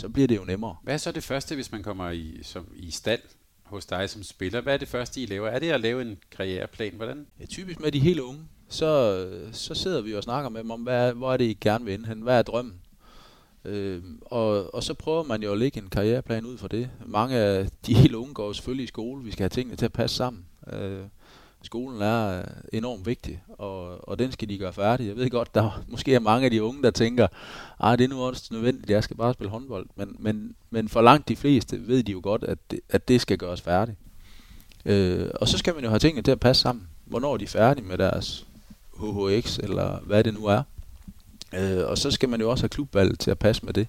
så 0.00 0.08
bliver 0.08 0.28
det 0.28 0.36
jo 0.36 0.44
nemmere. 0.44 0.76
Hvad 0.82 0.94
er 0.94 0.98
så 0.98 1.12
det 1.12 1.24
første, 1.24 1.54
hvis 1.54 1.72
man 1.72 1.82
kommer 1.82 2.10
i, 2.10 2.38
som, 2.42 2.66
i 2.76 2.90
stald 2.90 3.20
hos 3.62 3.86
dig 3.86 4.10
som 4.10 4.22
spiller? 4.22 4.60
Hvad 4.60 4.74
er 4.74 4.78
det 4.78 4.88
første, 4.88 5.20
I 5.20 5.26
laver? 5.26 5.48
Er 5.48 5.58
det 5.58 5.70
at 5.70 5.80
lave 5.80 6.02
en 6.02 6.18
karriereplan? 6.30 6.92
Hvordan? 6.96 7.26
Ja, 7.40 7.46
typisk 7.46 7.80
med 7.80 7.92
de 7.92 8.00
helt 8.00 8.20
unge. 8.20 8.40
Så, 8.68 9.28
så 9.52 9.74
sidder 9.74 10.00
vi 10.00 10.14
og 10.14 10.22
snakker 10.22 10.50
med 10.50 10.62
dem 10.62 10.70
om, 10.70 10.80
hvad, 10.80 11.12
hvor 11.12 11.32
er 11.32 11.36
det, 11.36 11.44
I 11.44 11.58
gerne 11.60 11.84
vil 11.84 12.06
hen? 12.06 12.22
Hvad 12.22 12.38
er 12.38 12.42
drømmen? 12.42 12.74
Øh, 13.64 14.02
og, 14.22 14.74
og 14.74 14.82
så 14.82 14.94
prøver 14.94 15.22
man 15.22 15.42
jo 15.42 15.52
at 15.52 15.58
lægge 15.58 15.80
en 15.80 15.88
karriereplan 15.88 16.46
ud 16.46 16.58
for 16.58 16.68
det. 16.68 16.90
Mange 17.06 17.36
af 17.36 17.68
de 17.86 17.94
helt 17.94 18.14
unge 18.14 18.34
går 18.34 18.52
selvfølgelig 18.52 18.84
i 18.84 18.86
skole. 18.86 19.24
Vi 19.24 19.30
skal 19.30 19.42
have 19.42 19.48
tingene 19.48 19.76
til 19.76 19.84
at 19.84 19.92
passe 19.92 20.16
sammen. 20.16 20.44
Øh, 20.72 21.04
skolen 21.62 22.02
er 22.02 22.38
øh, 22.38 22.44
enormt 22.72 23.06
vigtig, 23.06 23.42
og, 23.48 24.08
og 24.08 24.18
den 24.18 24.32
skal 24.32 24.48
de 24.48 24.58
gøre 24.58 24.72
færdig. 24.72 25.06
Jeg 25.06 25.16
ved 25.16 25.30
godt, 25.30 25.54
der 25.54 25.82
måske 25.88 26.14
er 26.14 26.20
mange 26.20 26.44
af 26.44 26.50
de 26.50 26.62
unge, 26.62 26.82
der 26.82 26.90
tænker, 26.90 27.26
at 27.80 27.98
det 27.98 28.04
er 28.04 28.08
nu 28.08 28.22
også 28.22 28.48
nødvendigt, 28.50 28.90
jeg 28.90 29.04
skal 29.04 29.16
bare 29.16 29.34
spille 29.34 29.50
håndbold. 29.50 29.86
Men, 29.96 30.16
men, 30.18 30.54
men 30.70 30.88
for 30.88 31.02
langt 31.02 31.28
de 31.28 31.36
fleste 31.36 31.88
ved 31.88 32.02
de 32.02 32.12
jo 32.12 32.20
godt, 32.22 32.44
at 32.44 32.58
det, 32.70 32.80
at 32.88 33.08
det 33.08 33.20
skal 33.20 33.38
gøres 33.38 33.60
færdigt. 33.60 33.98
Øh, 34.84 35.28
og 35.34 35.48
så 35.48 35.58
skal 35.58 35.74
man 35.74 35.84
jo 35.84 35.90
have 35.90 35.98
tingene 35.98 36.22
til 36.22 36.32
at 36.32 36.40
passe 36.40 36.62
sammen. 36.62 36.86
Hvornår 37.04 37.32
er 37.32 37.36
de 37.36 37.46
færdige 37.46 37.86
med 37.86 37.98
deres 37.98 38.46
HHX, 39.00 39.58
eller 39.58 40.00
hvad 40.00 40.24
det 40.24 40.34
nu 40.34 40.46
er. 40.46 40.62
Øh, 41.54 41.86
og 41.86 41.98
så 41.98 42.10
skal 42.10 42.28
man 42.28 42.40
jo 42.40 42.50
også 42.50 42.62
have 42.62 42.68
klubvalget 42.68 43.18
til 43.18 43.30
at 43.30 43.38
passe 43.38 43.66
med 43.66 43.72
det. 43.72 43.86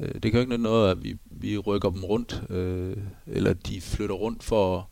Øh, 0.00 0.14
det 0.14 0.22
kan 0.22 0.32
jo 0.32 0.40
ikke 0.40 0.56
noget, 0.56 0.90
at 0.90 1.04
vi, 1.04 1.16
vi 1.30 1.58
rykker 1.58 1.90
dem 1.90 2.04
rundt, 2.04 2.42
øh, 2.50 2.96
eller 3.26 3.52
de 3.52 3.80
flytter 3.80 4.14
rundt 4.14 4.42
for 4.42 4.78
at 4.78 4.84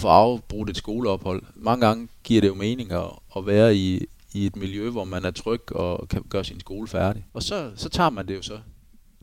få 0.00 0.08
afbrudt 0.08 0.70
et 0.70 0.76
skoleophold. 0.76 1.42
Mange 1.54 1.86
gange 1.86 2.08
giver 2.24 2.40
det 2.40 2.48
jo 2.48 2.54
mening 2.54 2.92
at, 2.92 3.10
at 3.36 3.46
være 3.46 3.76
i, 3.76 4.06
i 4.32 4.46
et 4.46 4.56
miljø, 4.56 4.90
hvor 4.90 5.04
man 5.04 5.24
er 5.24 5.30
tryg 5.30 5.72
og 5.72 6.08
kan 6.08 6.22
gøre 6.28 6.44
sin 6.44 6.60
skole 6.60 6.88
færdig. 6.88 7.26
Og 7.34 7.42
så, 7.42 7.70
så 7.76 7.88
tager 7.88 8.10
man 8.10 8.28
det 8.28 8.36
jo 8.36 8.42
så 8.42 8.58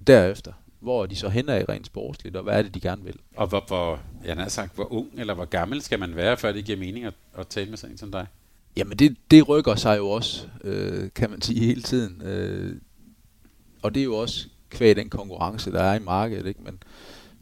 derefter. 0.07 0.51
Hvor 0.79 1.03
er 1.03 1.05
de 1.05 1.15
så 1.15 1.29
hænder 1.29 1.55
i 1.55 1.63
rent 1.63 1.85
sportsligt, 1.85 2.35
og 2.35 2.43
hvad 2.43 2.57
er 2.57 2.61
det, 2.61 2.73
de 2.73 2.79
gerne 2.79 3.03
vil? 3.03 3.15
Og 3.35 3.47
hvor, 3.47 3.63
hvor, 3.67 3.99
jeg 4.25 4.35
har 4.35 4.49
sagt, 4.49 4.75
hvor 4.75 4.93
ung 4.93 5.09
eller 5.17 5.33
hvor 5.33 5.45
gammel 5.45 5.81
skal 5.81 5.99
man 5.99 6.15
være, 6.15 6.37
før 6.37 6.51
det 6.51 6.65
giver 6.65 6.77
mening 6.77 7.05
at, 7.05 7.13
at 7.37 7.47
tale 7.47 7.69
med 7.69 7.77
sådan 7.77 7.93
en 7.93 7.97
som 7.97 8.11
dig? 8.11 8.27
Jamen, 8.77 8.97
det, 8.97 9.17
det 9.31 9.49
rykker 9.49 9.75
sig 9.75 9.97
jo 9.97 10.09
også, 10.09 10.47
øh, 10.63 11.09
kan 11.15 11.29
man 11.29 11.41
sige, 11.41 11.59
hele 11.59 11.81
tiden. 11.81 12.21
Øh, 12.21 12.75
og 13.81 13.95
det 13.95 13.99
er 13.99 14.03
jo 14.03 14.15
også 14.15 14.47
kvæg 14.69 14.95
den 14.95 15.09
konkurrence, 15.09 15.71
der 15.71 15.83
er 15.83 15.95
i 15.95 15.99
markedet. 15.99 16.45
Ikke? 16.45 16.59
Men, 16.63 16.83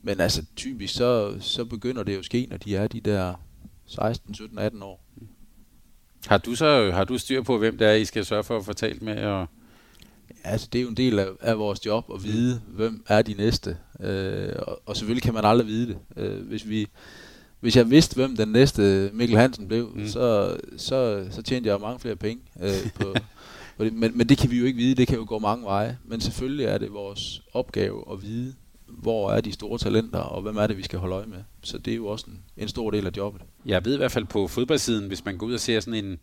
men 0.03 0.19
altså 0.19 0.45
typisk, 0.55 0.93
så, 0.93 1.35
så 1.39 1.65
begynder 1.65 2.03
det 2.03 2.13
jo 2.13 2.19
at 2.19 2.25
ske, 2.25 2.47
når 2.49 2.57
de 2.57 2.75
er 2.75 2.87
de 2.87 2.99
der 2.99 3.33
16, 3.85 4.33
17, 4.33 4.59
18 4.59 4.83
år. 4.83 5.03
Har 6.27 6.37
du 6.37 6.55
så 6.55 6.91
har 6.91 7.03
du 7.03 7.17
styr 7.17 7.41
på, 7.41 7.57
hvem 7.57 7.77
det 7.77 7.87
er, 7.87 7.93
I 7.93 8.05
skal 8.05 8.25
sørge 8.25 8.43
for 8.43 8.57
at 8.57 8.65
få 8.65 8.73
talt 8.73 9.01
med? 9.01 9.23
Og 9.23 9.47
Altså, 10.43 10.67
det 10.73 10.79
er 10.79 10.83
jo 10.83 10.89
en 10.89 10.97
del 10.97 11.19
af, 11.19 11.27
af 11.41 11.59
vores 11.59 11.85
job 11.85 12.05
at 12.13 12.23
vide, 12.23 12.61
hvem 12.67 13.03
er 13.07 13.21
de 13.21 13.33
næste. 13.33 13.77
Øh, 13.99 14.53
og, 14.57 14.81
og 14.85 14.97
selvfølgelig 14.97 15.23
kan 15.23 15.33
man 15.33 15.45
aldrig 15.45 15.67
vide 15.67 15.87
det. 15.87 15.97
Øh, 16.17 16.47
hvis, 16.47 16.69
vi, 16.69 16.87
hvis 17.59 17.75
jeg 17.75 17.89
vidste, 17.89 18.15
hvem 18.15 18.37
den 18.37 18.47
næste 18.47 19.09
Mikkel 19.13 19.37
Hansen 19.37 19.67
blev, 19.67 19.91
mm. 19.95 20.07
så, 20.07 20.57
så, 20.77 21.27
så 21.31 21.41
tjente 21.41 21.69
jeg 21.69 21.79
mange 21.79 21.99
flere 21.99 22.15
penge 22.15 22.43
øh, 22.61 22.91
på, 22.95 23.15
på 23.77 23.83
det. 23.83 23.93
Men, 23.93 24.17
men 24.17 24.29
det 24.29 24.37
kan 24.37 24.51
vi 24.51 24.59
jo 24.59 24.65
ikke 24.65 24.77
vide, 24.77 24.95
det 24.95 25.07
kan 25.07 25.17
jo 25.17 25.25
gå 25.27 25.39
mange 25.39 25.65
veje. 25.65 25.97
Men 26.05 26.21
selvfølgelig 26.21 26.65
er 26.65 26.77
det 26.77 26.93
vores 26.93 27.41
opgave 27.53 28.03
at 28.11 28.21
vide, 28.23 28.53
hvor 28.97 29.31
er 29.31 29.41
de 29.41 29.51
store 29.51 29.77
talenter, 29.77 30.19
og 30.19 30.41
hvem 30.41 30.57
er 30.57 30.67
det, 30.67 30.77
vi 30.77 30.83
skal 30.83 30.99
holde 30.99 31.15
øje 31.15 31.25
med. 31.25 31.43
Så 31.63 31.77
det 31.77 31.91
er 31.91 31.95
jo 31.95 32.07
også 32.07 32.25
en, 32.27 32.43
en 32.57 32.67
stor 32.67 32.91
del 32.91 33.07
af 33.07 33.11
jobbet. 33.17 33.41
Jeg 33.65 33.85
ved 33.85 33.93
i 33.93 33.97
hvert 33.97 34.11
fald 34.11 34.25
på 34.25 34.47
fodboldsiden, 34.47 35.07
hvis 35.07 35.25
man 35.25 35.37
går 35.37 35.47
ud 35.47 35.53
og 35.53 35.59
ser 35.59 35.79
sådan 35.79 36.05
en, 36.05 36.19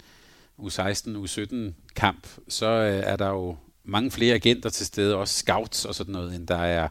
U16, 0.58 1.08
U17 1.08 1.56
kamp, 1.96 2.26
så 2.48 2.66
øh, 2.66 3.02
er 3.06 3.16
der 3.16 3.28
jo 3.28 3.56
mange 3.84 4.10
flere 4.10 4.34
agenter 4.34 4.70
til 4.70 4.86
stede, 4.86 5.16
også 5.16 5.34
scouts 5.34 5.84
og 5.84 5.94
sådan 5.94 6.12
noget, 6.12 6.34
end 6.34 6.46
der 6.46 6.56
er 6.56 6.88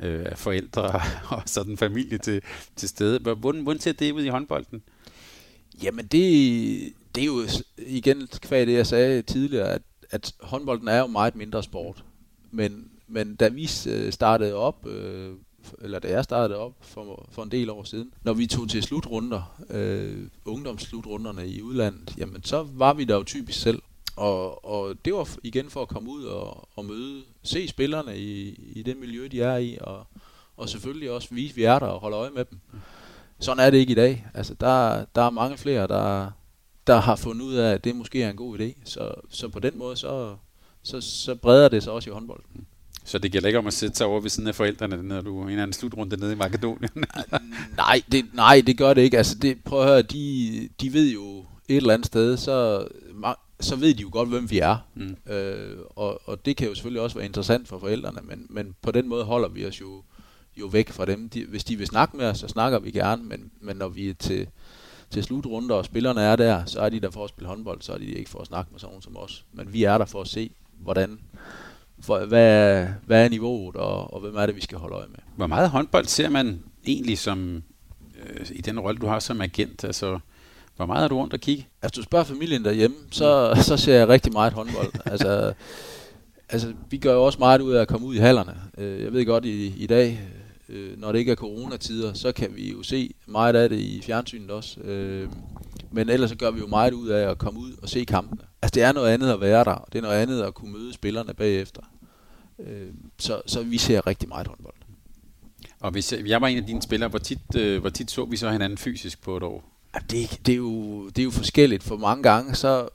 øh, 0.00 0.36
forældre 0.36 1.00
og 1.36 1.42
sådan 1.46 1.76
familie 1.76 2.18
til, 2.18 2.42
til 2.76 2.88
stede. 2.88 3.18
Hvordan, 3.18 3.62
hvordan 3.62 3.80
ser 3.80 3.92
det 3.92 4.12
ud 4.12 4.22
i 4.22 4.28
håndbolden? 4.28 4.82
Jamen 5.82 6.06
det, 6.06 6.92
det 7.14 7.22
er 7.22 7.26
jo 7.26 7.46
igen 7.78 8.28
kvad 8.42 8.66
det, 8.66 8.72
jeg 8.72 8.86
sagde 8.86 9.22
tidligere, 9.22 9.68
at, 9.68 9.82
at 10.10 10.32
håndbolden 10.40 10.88
er 10.88 10.98
jo 10.98 11.06
meget 11.06 11.36
mindre 11.36 11.62
sport. 11.62 12.04
Men, 12.50 12.90
men 13.08 13.36
da 13.36 13.48
vi 13.48 13.70
øh, 13.88 14.12
startede 14.12 14.54
op, 14.54 14.86
øh, 14.86 15.34
eller 15.82 15.98
da 15.98 16.08
jeg 16.08 16.24
startede 16.24 16.58
op 16.58 16.72
for, 16.80 17.28
for 17.30 17.42
en 17.42 17.50
del 17.50 17.70
år 17.70 17.84
siden, 17.84 18.14
når 18.22 18.32
vi 18.32 18.46
tog 18.46 18.68
til 18.68 18.82
slutrunder, 18.82 19.62
øh, 19.70 20.26
ungdomsslutrunderne 20.44 21.48
i 21.48 21.62
udlandet, 21.62 22.14
jamen 22.18 22.44
så 22.44 22.66
var 22.72 22.94
vi 22.94 23.04
der 23.04 23.14
jo 23.14 23.24
typisk 23.24 23.60
selv. 23.60 23.82
Og, 24.16 24.64
og 24.64 24.94
det 25.04 25.14
var 25.14 25.36
igen 25.42 25.70
for 25.70 25.82
at 25.82 25.88
komme 25.88 26.10
ud 26.10 26.24
og, 26.24 26.68
og 26.74 26.84
møde, 26.84 27.22
se 27.42 27.68
spillerne 27.68 28.18
i, 28.18 28.48
i 28.74 28.82
det 28.82 28.96
miljø, 28.96 29.28
de 29.30 29.42
er 29.42 29.56
i, 29.56 29.78
og, 29.80 30.06
og 30.56 30.68
selvfølgelig 30.68 31.10
også 31.10 31.28
vise, 31.30 31.52
at 31.52 31.56
vi 31.56 31.64
er 31.64 31.78
der 31.78 31.86
og 31.86 32.00
holde 32.00 32.16
øje 32.16 32.30
med 32.30 32.44
dem. 32.44 32.58
Sådan 33.38 33.66
er 33.66 33.70
det 33.70 33.78
ikke 33.78 33.90
i 33.90 33.94
dag. 33.94 34.26
Altså, 34.34 34.54
der, 34.54 35.04
der 35.14 35.22
er 35.22 35.30
mange 35.30 35.58
flere, 35.58 35.86
der, 35.86 36.30
der 36.86 36.96
har 36.96 37.16
fundet 37.16 37.44
ud 37.44 37.54
af, 37.54 37.72
at 37.72 37.84
det 37.84 37.96
måske 37.96 38.22
er 38.22 38.30
en 38.30 38.36
god 38.36 38.58
idé. 38.58 38.72
Så, 38.84 39.14
så 39.30 39.48
på 39.48 39.58
den 39.58 39.78
måde, 39.78 39.96
så, 39.96 40.36
så, 40.82 41.00
så 41.00 41.34
breder 41.34 41.68
det 41.68 41.82
sig 41.82 41.92
også 41.92 42.10
i 42.10 42.12
håndbolden. 42.12 42.66
Så 43.04 43.18
det 43.18 43.32
gælder 43.32 43.48
ikke 43.48 43.58
om 43.58 43.66
at 43.66 43.72
sætte 43.72 43.96
sig 43.96 44.06
over 44.06 44.20
ved 44.20 44.30
siden 44.30 44.48
af 44.48 44.54
forældrene, 44.54 45.02
når 45.02 45.20
du 45.20 45.38
er 45.38 45.42
en 45.42 45.48
eller 45.48 45.62
anden 45.62 45.72
slutrunde 45.72 46.16
nede 46.16 46.32
i 46.32 46.36
Makedonien? 46.36 46.90
nej, 47.76 48.02
det, 48.12 48.24
nej, 48.34 48.62
det 48.66 48.78
gør 48.78 48.94
det 48.94 49.02
ikke. 49.02 49.16
Altså, 49.16 49.38
det, 49.38 49.64
prøv 49.64 49.80
at 49.80 49.88
høre, 49.88 50.02
de, 50.02 50.68
de 50.80 50.92
ved 50.92 51.12
jo 51.12 51.44
et 51.68 51.76
eller 51.76 51.94
andet 51.94 52.06
sted, 52.06 52.36
så, 52.36 52.86
så 53.60 53.76
ved 53.76 53.94
de 53.94 54.02
jo 54.02 54.08
godt, 54.12 54.28
hvem 54.28 54.50
vi 54.50 54.58
er. 54.58 54.76
Mm. 54.94 55.32
Øh, 55.32 55.78
og, 55.96 56.28
og 56.28 56.46
det 56.46 56.56
kan 56.56 56.68
jo 56.68 56.74
selvfølgelig 56.74 57.02
også 57.02 57.16
være 57.16 57.26
interessant 57.26 57.68
for 57.68 57.78
forældrene, 57.78 58.20
men, 58.22 58.46
men 58.50 58.74
på 58.82 58.90
den 58.90 59.08
måde 59.08 59.24
holder 59.24 59.48
vi 59.48 59.66
os 59.66 59.80
jo, 59.80 60.02
jo 60.56 60.66
væk 60.66 60.90
fra 60.90 61.06
dem. 61.06 61.28
De, 61.28 61.44
hvis 61.44 61.64
de 61.64 61.76
vil 61.76 61.86
snakke 61.86 62.16
med 62.16 62.26
os, 62.26 62.38
så 62.38 62.48
snakker 62.48 62.78
vi 62.78 62.90
gerne, 62.90 63.24
men, 63.24 63.50
men 63.60 63.76
når 63.76 63.88
vi 63.88 64.08
er 64.08 64.14
til, 64.14 64.46
til 65.10 65.22
slutrunder, 65.22 65.74
og 65.74 65.84
spillerne 65.84 66.20
er 66.20 66.36
der, 66.36 66.64
så 66.64 66.80
er 66.80 66.88
de 66.88 67.00
der 67.00 67.10
for 67.10 67.24
at 67.24 67.30
spille 67.30 67.48
håndbold, 67.48 67.82
så 67.82 67.92
er 67.92 67.98
de 67.98 68.04
ikke 68.04 68.30
for 68.30 68.38
at 68.38 68.46
snakke 68.46 68.68
med 68.72 68.80
sådan 68.80 69.02
som 69.02 69.16
os. 69.16 69.44
Men 69.52 69.72
vi 69.72 69.84
er 69.84 69.98
der 69.98 70.04
for 70.04 70.20
at 70.20 70.28
se, 70.28 70.50
hvordan, 70.78 71.18
for, 72.02 72.18
hvad, 72.18 72.86
hvad 73.06 73.24
er 73.24 73.28
niveauet, 73.28 73.76
og, 73.76 74.14
og 74.14 74.20
hvem 74.20 74.36
er 74.36 74.46
det, 74.46 74.56
vi 74.56 74.60
skal 74.60 74.78
holde 74.78 74.96
øje 74.96 75.08
med. 75.08 75.18
Hvor 75.36 75.46
meget 75.46 75.70
håndbold 75.70 76.06
ser 76.06 76.28
man 76.28 76.62
egentlig 76.86 77.18
som, 77.18 77.62
øh, 78.22 78.46
i 78.50 78.60
den 78.60 78.80
rolle, 78.80 78.98
du 78.98 79.06
har 79.06 79.18
som 79.18 79.40
agent? 79.40 79.84
Altså, 79.84 80.18
hvor 80.76 80.86
meget 80.86 81.04
er 81.04 81.08
du 81.08 81.16
rundt 81.16 81.34
at 81.34 81.40
kigge? 81.40 81.66
Altså, 81.82 82.00
du 82.00 82.04
spørger 82.04 82.24
familien 82.24 82.64
derhjemme, 82.64 82.96
så, 83.10 83.58
så 83.62 83.76
ser 83.76 83.94
jeg 83.94 84.08
rigtig 84.08 84.32
meget 84.32 84.52
håndbold. 84.52 84.92
altså, 85.12 85.52
altså, 86.48 86.72
vi 86.90 86.98
gør 86.98 87.12
jo 87.12 87.24
også 87.24 87.38
meget 87.38 87.60
ud 87.60 87.72
af 87.72 87.80
at 87.80 87.88
komme 87.88 88.06
ud 88.06 88.14
i 88.14 88.18
hallerne. 88.18 88.54
Øh, 88.78 89.02
jeg 89.02 89.12
ved 89.12 89.26
godt, 89.26 89.44
i, 89.44 89.74
i 89.76 89.86
dag, 89.86 90.20
øh, 90.68 91.00
når 91.00 91.12
det 91.12 91.18
ikke 91.18 91.32
er 91.32 91.36
coronatider, 91.36 92.12
så 92.12 92.32
kan 92.32 92.56
vi 92.56 92.72
jo 92.72 92.82
se 92.82 93.14
meget 93.26 93.56
af 93.56 93.68
det 93.68 93.78
i 93.78 94.02
fjernsynet 94.02 94.50
også. 94.50 94.80
Øh, 94.80 95.28
men 95.90 96.08
ellers 96.08 96.30
så 96.30 96.36
gør 96.36 96.50
vi 96.50 96.60
jo 96.60 96.66
meget 96.66 96.92
ud 96.92 97.08
af 97.08 97.30
at 97.30 97.38
komme 97.38 97.60
ud 97.60 97.72
og 97.82 97.88
se 97.88 98.04
kampene. 98.04 98.40
Altså, 98.62 98.74
det 98.74 98.82
er 98.82 98.92
noget 98.92 99.08
andet 99.08 99.32
at 99.32 99.40
være 99.40 99.64
der, 99.64 99.72
og 99.72 99.92
det 99.92 99.98
er 99.98 100.02
noget 100.02 100.16
andet 100.16 100.42
at 100.42 100.54
kunne 100.54 100.72
møde 100.72 100.92
spillerne 100.92 101.34
bagefter. 101.34 101.82
Så, 103.18 103.42
så 103.46 103.62
vi 103.62 103.78
ser 103.78 104.06
rigtig 104.06 104.28
meget 104.28 104.46
håndbold. 104.46 104.74
Og 105.80 105.90
hvis 105.90 106.14
jeg 106.26 106.40
var 106.40 106.48
en 106.48 106.58
af 106.58 106.66
dine 106.66 106.82
spillere, 106.82 107.08
hvor 107.08 107.18
tit, 107.18 107.54
hvor 107.80 107.90
tit 107.90 108.10
så 108.10 108.24
vi 108.24 108.36
så 108.36 108.50
hinanden 108.50 108.78
fysisk 108.78 109.22
på 109.22 109.36
et 109.36 109.42
år? 109.42 109.72
det, 110.00 110.40
det, 110.46 110.52
er 110.52 110.56
jo, 110.56 111.06
det 111.08 111.18
er 111.18 111.24
jo 111.24 111.30
forskelligt, 111.30 111.82
for 111.82 111.96
mange 111.96 112.22
gange, 112.22 112.54
så, 112.54 112.88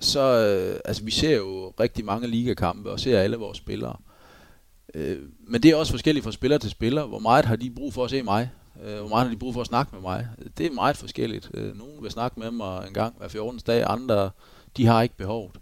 så 0.00 0.20
øh, 0.20 0.80
altså 0.84 1.04
vi 1.04 1.10
ser 1.10 1.36
jo 1.36 1.72
rigtig 1.80 2.04
mange 2.04 2.26
ligakampe, 2.26 2.90
og 2.90 3.00
ser 3.00 3.20
alle 3.20 3.36
vores 3.36 3.58
spillere. 3.58 3.96
Øh, 4.94 5.18
men 5.40 5.62
det 5.62 5.70
er 5.70 5.76
også 5.76 5.92
forskelligt 5.92 6.24
fra 6.24 6.32
spiller 6.32 6.58
til 6.58 6.70
spiller. 6.70 7.06
Hvor 7.06 7.18
meget 7.18 7.44
har 7.44 7.56
de 7.56 7.70
brug 7.70 7.94
for 7.94 8.04
at 8.04 8.10
se 8.10 8.22
mig? 8.22 8.50
Øh, 8.84 8.98
hvor 8.98 9.08
meget 9.08 9.26
har 9.26 9.34
de 9.34 9.38
brug 9.38 9.54
for 9.54 9.60
at 9.60 9.66
snakke 9.66 9.92
med 9.92 10.02
mig? 10.02 10.28
Det 10.58 10.66
er 10.66 10.70
meget 10.70 10.96
forskelligt. 10.96 11.50
Øh, 11.54 11.78
nogle 11.78 12.02
vil 12.02 12.10
snakke 12.10 12.40
med 12.40 12.50
mig 12.50 12.86
en 12.88 12.94
gang 12.94 13.14
hver 13.18 13.28
14. 13.28 13.60
dag, 13.66 13.84
andre 13.86 14.30
de 14.76 14.86
har 14.86 15.02
ikke 15.02 15.16
behovet. 15.16 15.58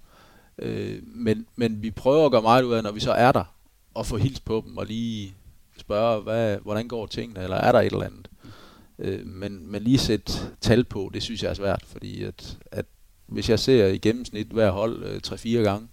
Øh, 0.58 1.02
men, 1.02 1.46
men 1.56 1.82
vi 1.82 1.90
prøver 1.90 2.26
at 2.26 2.32
gøre 2.32 2.42
meget 2.42 2.62
ud 2.62 2.72
af, 2.72 2.82
når 2.82 2.92
vi 2.92 3.00
så 3.00 3.12
er 3.12 3.32
der, 3.32 3.44
og 3.94 4.06
få 4.06 4.16
hils 4.16 4.40
på 4.40 4.62
dem, 4.66 4.76
og 4.76 4.86
lige 4.86 5.34
spørge, 5.78 6.22
hvad, 6.22 6.58
hvordan 6.58 6.88
går 6.88 7.06
tingene, 7.06 7.42
eller 7.42 7.56
er 7.56 7.72
der 7.72 7.80
et 7.80 7.92
eller 7.92 8.06
andet? 8.06 8.30
Øh, 8.98 9.26
men, 9.26 9.72
men 9.72 9.82
lige 9.82 9.98
sætte 9.98 10.32
tal 10.60 10.84
på, 10.84 11.10
det 11.14 11.22
synes 11.22 11.42
jeg 11.42 11.50
er 11.50 11.54
svært, 11.54 11.84
fordi 11.86 12.22
at, 12.22 12.58
at 12.72 12.86
hvis 13.26 13.50
jeg 13.50 13.58
ser 13.58 13.86
i 13.86 13.98
gennemsnit 13.98 14.46
hver 14.46 14.70
hold 14.70 15.04
øh, 15.04 15.20
3-4 15.26 15.48
gange 15.48 15.88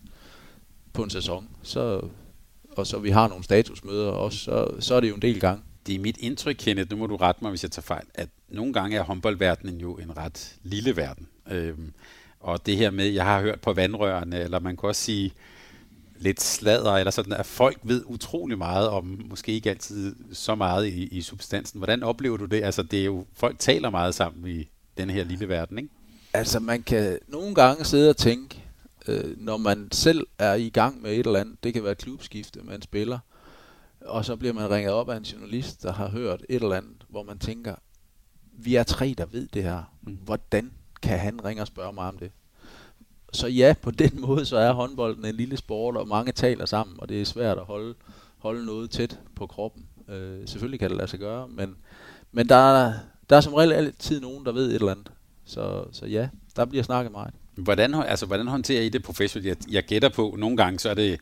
på 0.94 1.04
en 1.04 1.10
sæson, 1.10 1.50
så, 1.64 2.02
og 2.72 2.88
så 2.88 3.00
vi 3.00 3.10
har 3.10 3.28
nogle 3.28 3.44
statusmøder 3.44 4.10
også, 4.10 4.38
så, 4.38 4.68
så 4.80 4.96
er 4.96 5.00
det 5.00 5.10
jo 5.10 5.16
en 5.16 5.22
del 5.22 5.40
gange. 5.40 5.64
Det 5.88 5.96
er 5.96 6.00
mit 6.00 6.18
indtryk, 6.18 6.56
Kenneth, 6.60 6.92
nu 6.92 6.98
må 6.98 7.08
du 7.08 7.16
rette 7.16 7.44
mig, 7.44 7.50
hvis 7.50 7.64
jeg 7.64 7.72
tager 7.72 7.84
fejl, 7.84 8.06
at 8.14 8.30
nogle 8.50 8.74
gange 8.74 8.98
er 8.98 9.04
håndboldverdenen 9.04 9.82
jo 9.82 9.96
en 9.96 10.18
ret 10.18 10.56
lille 10.64 10.96
verden. 10.96 11.28
Øhm, 11.52 11.94
og 12.46 12.66
det 12.66 12.78
her 12.78 12.92
med, 12.92 13.06
jeg 13.06 13.26
har 13.26 13.42
hørt 13.42 13.62
på 13.62 13.74
vandrørene, 13.74 14.40
eller 14.40 14.60
man 14.60 14.78
kan 14.78 14.90
også 14.90 15.02
sige, 15.02 15.34
lidt 16.18 16.42
sladder, 16.42 16.92
eller 16.92 17.12
sådan, 17.12 17.34
at 17.34 17.46
folk 17.46 17.78
ved 17.84 18.04
utrolig 18.06 18.58
meget 18.58 18.90
om, 18.90 19.22
måske 19.30 19.52
ikke 19.52 19.70
altid 19.70 20.16
så 20.34 20.56
meget 20.56 20.88
i, 20.88 21.08
i 21.08 21.22
substansen. 21.22 21.80
Hvordan 21.80 22.04
oplever 22.04 22.38
du 22.38 22.46
det? 22.46 22.64
Altså, 22.64 22.84
det 22.84 23.02
er 23.02 23.06
jo, 23.06 23.26
folk 23.34 23.60
taler 23.60 23.90
meget 23.90 24.16
sammen 24.16 24.48
i 24.48 24.68
den 24.98 25.10
her 25.10 25.24
lille 25.24 25.50
verden, 25.50 25.78
ikke? 25.78 25.90
Altså, 26.34 26.60
man 26.60 26.84
kan 26.84 27.20
nogle 27.28 27.56
gange 27.56 27.86
sidde 27.86 28.10
og 28.10 28.18
tænke, 28.18 28.64
øh, 29.08 29.38
når 29.38 29.58
man 29.58 29.88
selv 29.92 30.28
er 30.40 30.54
i 30.54 30.70
gang 30.70 31.02
med 31.02 31.12
et 31.12 31.26
eller 31.26 31.40
andet, 31.40 31.64
det 31.64 31.74
kan 31.74 31.84
være 31.84 31.96
klubskifte, 31.96 32.60
man 32.64 32.82
spiller, 32.82 33.20
og 34.02 34.26
så 34.26 34.36
bliver 34.36 34.54
man 34.54 34.70
ringet 34.70 34.94
op 34.94 35.10
af 35.10 35.18
en 35.18 35.24
journalist, 35.24 35.84
der 35.84 35.94
har 35.94 36.10
hørt 36.10 36.44
et 36.50 36.64
eller 36.64 36.76
andet, 36.76 37.06
hvor 37.10 37.24
man 37.24 37.40
tænker, 37.40 37.76
vi 38.58 38.76
er 38.76 38.84
tre, 38.84 39.16
der 39.18 39.26
ved 39.26 39.48
det 39.54 39.64
her. 39.64 39.84
Mm. 40.02 40.18
Hvordan 40.24 40.72
kan 41.06 41.20
han 41.20 41.46
ringe 41.46 41.64
og 41.64 41.68
spørge 41.68 41.94
mig 41.94 42.08
om 42.08 42.18
det? 42.18 42.32
så 43.36 43.48
ja, 43.48 43.74
på 43.82 43.92
den 43.92 44.22
måde, 44.28 44.46
så 44.46 44.58
er 44.58 44.72
håndbolden 44.72 45.26
en 45.26 45.36
lille 45.36 45.58
sport, 45.58 45.98
og 45.98 46.08
mange 46.08 46.32
taler 46.32 46.66
sammen, 46.66 46.96
og 47.00 47.10
det 47.10 47.22
er 47.22 47.26
svært 47.26 47.58
at 47.58 47.64
holde, 47.64 47.94
holde 48.38 48.66
noget 48.66 48.90
tæt 48.90 49.20
på 49.36 49.48
kroppen. 49.48 49.86
Øh, 50.10 50.48
selvfølgelig 50.48 50.80
kan 50.80 50.90
det 50.90 50.98
lade 50.98 51.08
sig 51.08 51.20
gøre, 51.20 51.48
men, 51.48 51.76
men 52.32 52.50
der, 52.50 52.56
er, 52.56 52.94
der 53.30 53.36
er 53.36 53.42
som 53.42 53.54
regel 53.54 53.74
altid 53.74 54.22
nogen, 54.22 54.46
der 54.46 54.52
ved 54.52 54.68
et 54.68 54.76
eller 54.76 54.92
andet. 54.92 55.12
Så, 55.46 55.86
så 55.92 56.06
ja, 56.06 56.30
der 56.56 56.66
bliver 56.66 56.84
snakket 56.84 57.12
meget. 57.12 57.34
Hvordan, 57.56 57.94
altså, 57.94 58.26
hvordan 58.26 58.48
håndterer 58.48 58.82
I 58.82 58.90
det 58.90 59.04
professionelt? 59.04 59.48
Jeg, 59.48 59.74
jeg 59.74 59.84
gætter 59.84 60.10
på, 60.10 60.36
nogle 60.38 60.58
gange 60.58 60.80
så 60.80 60.90
er 60.90 60.94
det 60.94 61.20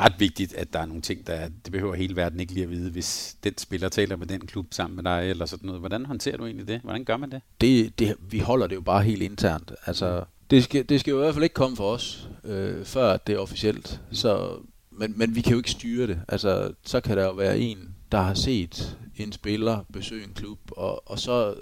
ret 0.00 0.12
vigtigt, 0.18 0.54
at 0.54 0.72
der 0.72 0.78
er 0.78 0.86
nogle 0.86 1.02
ting, 1.02 1.26
der 1.26 1.48
det 1.48 1.72
behøver 1.72 1.94
hele 1.94 2.16
verden 2.16 2.40
ikke 2.40 2.52
lige 2.52 2.64
at 2.64 2.70
vide, 2.70 2.90
hvis 2.90 3.36
den 3.44 3.58
spiller 3.58 3.88
taler 3.88 4.16
med 4.16 4.26
den 4.26 4.46
klub 4.46 4.66
sammen 4.70 4.96
med 4.96 5.04
dig, 5.04 5.30
eller 5.30 5.46
sådan 5.46 5.66
noget. 5.66 5.80
Hvordan 5.80 6.06
håndterer 6.06 6.36
du 6.36 6.46
egentlig 6.46 6.68
det? 6.68 6.80
Hvordan 6.80 7.04
gør 7.04 7.16
man 7.16 7.30
det? 7.30 7.40
det, 7.60 7.98
det 7.98 8.16
vi 8.20 8.38
holder 8.38 8.66
det 8.66 8.74
jo 8.76 8.80
bare 8.80 9.02
helt 9.02 9.22
internt. 9.22 9.72
Altså, 9.86 10.24
det 10.50 10.64
skal, 10.64 10.88
det 10.88 11.00
skal 11.00 11.10
jo 11.10 11.16
i 11.16 11.22
hvert 11.22 11.34
fald 11.34 11.44
ikke 11.44 11.54
komme 11.54 11.76
for 11.76 11.92
os, 11.92 12.28
øh, 12.44 12.84
før 12.84 13.16
det 13.16 13.34
er 13.34 13.38
officielt. 13.38 14.00
Så, 14.12 14.56
men, 14.90 15.14
men 15.16 15.34
vi 15.34 15.40
kan 15.40 15.52
jo 15.52 15.58
ikke 15.58 15.70
styre 15.70 16.06
det. 16.06 16.20
Altså, 16.28 16.72
så 16.84 17.00
kan 17.00 17.16
der 17.16 17.24
jo 17.24 17.32
være 17.32 17.58
en, 17.58 17.94
der 18.12 18.20
har 18.20 18.34
set 18.34 18.98
en 19.16 19.32
spiller 19.32 19.84
besøge 19.92 20.24
en 20.24 20.32
klub, 20.34 20.58
og, 20.70 21.10
og 21.10 21.18
så 21.18 21.54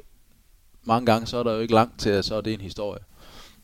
mange 0.84 1.06
gange, 1.06 1.26
så 1.26 1.36
er 1.38 1.42
der 1.42 1.52
jo 1.52 1.60
ikke 1.60 1.74
langt 1.74 2.00
til, 2.00 2.10
at 2.10 2.24
så 2.24 2.34
er 2.34 2.40
det 2.40 2.52
en 2.52 2.60
historie. 2.60 3.00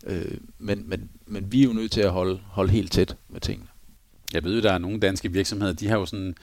Øh, 0.07 0.39
men, 0.59 0.89
men, 0.89 1.11
men 1.27 1.53
vi 1.53 1.61
er 1.61 1.65
jo 1.65 1.73
nødt 1.73 1.93
til 1.93 2.01
at 2.01 2.11
holde, 2.11 2.41
holde 2.45 2.73
helt 2.73 2.93
tæt 2.93 3.17
med 3.29 3.41
tingene. 3.41 3.69
Jeg 4.33 4.45
ved 4.45 4.55
jo, 4.55 4.63
der 4.63 4.73
er 4.73 4.79
nogle 4.79 5.01
danske 5.01 5.33
virksomheder, 5.33 5.73
de 5.73 5.89
har 5.89 5.99
jo 5.99 6.07
sådan 6.07 6.35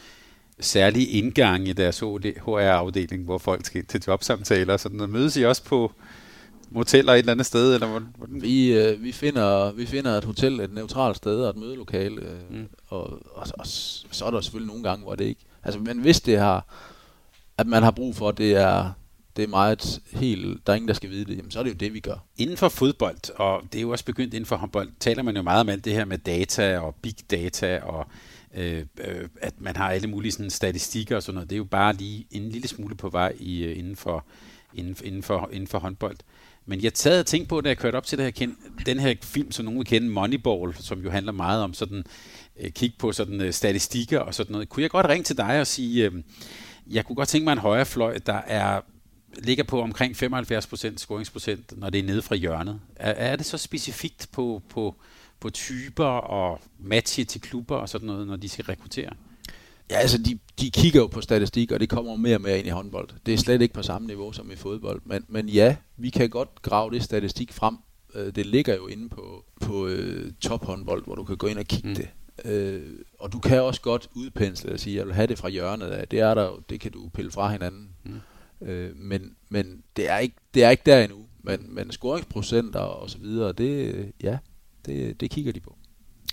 særlige 0.60 1.08
indgang 1.08 1.68
i 1.68 1.74
deres 1.74 2.00
HR-afdeling, 2.00 3.24
hvor 3.24 3.38
folk 3.38 3.66
skal 3.66 3.86
til 3.86 4.04
jobsamtaler, 4.08 4.78
så 4.78 4.84
sådan 4.84 5.10
Mødes 5.10 5.38
I 5.38 5.44
også 5.44 5.64
på, 5.64 5.92
moteller 6.74 7.14
et 7.14 7.20
eller 7.20 7.32
andet 7.32 7.46
sted? 7.46 7.74
Eller 7.74 7.88
hvordan? 7.88 8.42
Vi, 8.42 8.74
øh, 8.74 9.04
vi, 9.04 9.12
finder, 9.12 9.72
vi 9.72 9.86
finder 9.86 10.12
et 10.12 10.24
hotel, 10.24 10.60
et 10.60 10.74
neutralt 10.74 11.18
sted 11.18 11.44
og 11.44 11.50
et 11.50 11.58
mødelokale. 11.58 12.22
Øh, 12.22 12.58
mm. 12.58 12.68
og, 12.88 13.04
og, 13.36 13.48
og, 13.60 13.68
så 13.68 14.26
er 14.26 14.32
der 14.32 14.42
selvfølgelig 14.42 14.68
nogle 14.68 14.84
gange, 14.84 15.04
hvor 15.04 15.16
det 15.16 15.26
ikke... 15.26 15.42
Altså, 15.64 15.80
men 15.80 16.00
hvis 16.00 16.22
det 16.22 16.40
har, 16.40 16.66
at 17.58 17.68
man 17.68 17.84
har 17.84 17.92
brug 17.92 18.16
for, 18.16 18.32
det 18.32 18.56
er, 18.56 18.92
det 19.36 19.44
er 19.44 19.48
meget 19.48 20.02
helt, 20.12 20.68
der 20.68 20.74
er 20.74 20.76
ingen, 20.76 20.88
der 20.88 20.94
skal 20.94 21.10
vide 21.10 21.26
det, 21.26 21.38
jamen, 21.38 21.52
så 21.52 21.60
er 21.60 21.64
det 21.64 21.70
jo 21.70 21.76
det, 21.76 21.94
vi 21.94 22.00
gør. 22.00 22.26
Inden 22.38 22.58
for 22.58 22.70
fodbold, 22.70 23.36
og 23.36 23.62
det 23.72 23.78
er 23.78 23.82
jo 23.82 23.90
også 23.90 24.06
begyndt 24.06 24.34
inden 24.34 24.46
for 24.46 24.56
håndbold, 24.56 24.90
taler 25.00 25.24
man 25.24 25.36
jo 25.36 25.42
meget 25.42 25.62
om 25.62 25.70
alt 25.70 25.86
det 25.86 25.94
her 25.94 26.06
med 26.06 26.18
data 26.18 26.80
og 26.80 26.96
big 26.96 27.16
data, 27.32 27.80
og 27.80 28.08
øh, 28.54 28.86
øh, 28.98 29.30
at 29.42 29.54
man 29.58 29.76
har 29.76 29.90
alle 29.90 30.08
mulige 30.08 30.32
sådan, 30.32 30.50
statistikker 30.50 31.16
og 31.16 31.24
sådan 31.24 31.34
noget. 31.34 31.50
Det 31.50 31.56
er 31.56 31.58
jo 31.58 31.64
bare 31.64 31.94
lige 31.94 32.28
en 32.32 32.50
lille 32.50 32.68
smule 32.68 32.96
på 32.96 33.10
vej 33.10 33.34
i, 33.40 33.64
øh, 33.64 33.78
inden, 33.78 33.96
for, 33.96 34.26
inden, 34.74 34.96
inden, 35.04 35.24
for, 35.24 35.50
inden 35.52 35.68
for 35.68 35.80
håndbold. 35.80 36.18
Men 36.66 36.84
jeg 36.84 36.94
taget 36.94 37.20
og 37.20 37.26
tænkt 37.26 37.50
på, 37.50 37.62
da 37.62 37.70
jeg 37.70 37.78
kørte 37.78 37.96
op 37.96 38.06
til 38.06 38.18
det 38.18 38.40
her, 38.40 38.48
den 38.86 39.00
her 39.00 39.16
film, 39.22 39.52
som 39.52 39.66
nogen 39.66 39.80
vil 39.80 39.88
kende, 39.88 40.10
Moneyball, 40.10 40.76
som 40.80 41.00
jo 41.00 41.10
handler 41.10 41.32
meget 41.32 41.64
om 41.64 41.74
sådan, 41.74 42.04
øh, 42.60 42.72
kig 42.72 42.94
på 43.00 43.12
sådan 43.12 43.42
øh, 43.42 43.54
statistikker 43.54 44.20
og 44.20 44.34
sådan 44.34 44.52
noget. 44.52 44.70
Kunne 44.70 44.84
jeg 44.84 44.90
godt 44.90 45.06
ringe 45.06 45.24
til 45.24 45.38
dig 45.38 45.60
og 45.60 45.68
sige, 45.68 46.06
øh, 46.06 46.24
jeg 46.88 47.06
kunne 47.06 47.16
godt 47.16 47.30
tænke 47.30 47.44
mig 47.46 47.52
en 47.52 47.60
højrefløj, 47.60 48.18
der 48.26 48.42
er 48.48 48.82
ligger 49.38 49.64
på 49.64 49.82
omkring 49.82 50.16
75% 50.24 50.98
scoringsprocent, 50.98 51.80
når 51.80 51.90
det 51.90 52.00
er 52.00 52.04
nede 52.04 52.22
fra 52.22 52.36
hjørnet. 52.36 52.80
Er, 52.96 53.12
er 53.12 53.36
det 53.36 53.46
så 53.46 53.58
specifikt 53.58 54.30
på, 54.32 54.62
på, 54.70 54.96
på 55.40 55.50
typer 55.50 56.06
og 56.06 56.62
matche 56.80 57.24
til 57.24 57.42
klubber 57.42 57.76
og 57.76 57.90
sådan 57.90 58.08
noget, 58.08 58.28
når 58.28 58.36
de 58.36 58.50
skal 58.50 58.66
rekruttere? 58.66 59.14
Ja, 59.92 59.96
altså 59.96 60.18
de, 60.18 60.40
de 60.60 60.72
kigger 60.72 61.00
jo 61.00 61.08
på 61.08 61.22
statistik, 61.22 61.72
og 61.72 61.80
det 61.80 61.90
kommer 61.90 62.16
mere 62.16 62.36
og 62.36 62.42
mere 62.42 62.58
ind 62.58 62.68
i 62.68 62.70
håndbold. 62.70 63.10
Det 63.26 63.34
er 63.34 63.38
slet 63.38 63.62
ikke 63.62 63.74
på 63.74 63.84
samme 63.84 64.08
niveau 64.08 64.32
som 64.32 64.52
i 64.52 64.56
fodbold. 64.56 65.02
Men, 65.06 65.26
men 65.28 65.50
ja, 65.50 65.76
vi 65.98 66.10
kan 66.10 66.30
godt 66.30 66.62
grave 66.62 66.92
det 66.92 67.04
statistik 67.04 67.54
frem. 67.54 67.78
Øh, 68.16 68.36
det 68.36 68.46
ligger 68.46 68.76
jo 68.76 68.88
inde 68.88 69.10
på, 69.10 69.46
på 69.62 69.88
øh, 69.88 70.32
tophåndbold, 70.42 71.06
hvor 71.06 71.16
du 71.16 71.24
kan 71.24 71.38
gå 71.38 71.48
ind 71.48 71.58
og 71.60 71.66
kigge 71.66 71.90
mm. 71.90 71.96
det. 71.96 72.10
Øh, 72.46 72.82
og 73.20 73.34
du 73.34 73.40
kan 73.40 73.62
også 73.62 73.82
godt 73.82 74.10
udpensle 74.14 74.72
og 74.72 74.80
sige, 74.80 74.96
jeg 74.96 75.06
vil 75.06 75.14
have 75.14 75.28
det 75.28 75.38
fra 75.38 75.50
hjørnet 75.50 75.88
af. 75.88 76.08
Det 76.08 76.20
er 76.20 76.34
der 76.34 76.64
det 76.70 76.80
kan 76.80 76.92
du 76.92 77.10
pille 77.10 77.32
fra 77.32 77.52
hinanden. 77.52 77.90
Mm. 78.04 78.20
Øh, 78.66 78.96
men 78.96 79.36
men 79.50 79.84
det, 79.96 80.10
er 80.10 80.18
ikke, 80.18 80.36
det 80.54 80.64
er 80.64 80.70
ikke 80.70 80.84
der 80.86 81.04
endnu. 81.04 81.18
Men, 81.44 81.76
men 81.76 81.92
scoringsprocenter 81.92 82.80
og 82.80 83.10
så 83.10 83.18
videre, 83.18 83.52
det, 83.52 84.12
ja, 84.24 84.38
det, 84.86 85.22
det 85.22 85.32
kigger 85.32 85.52
de 85.52 85.60
på. 85.60 85.78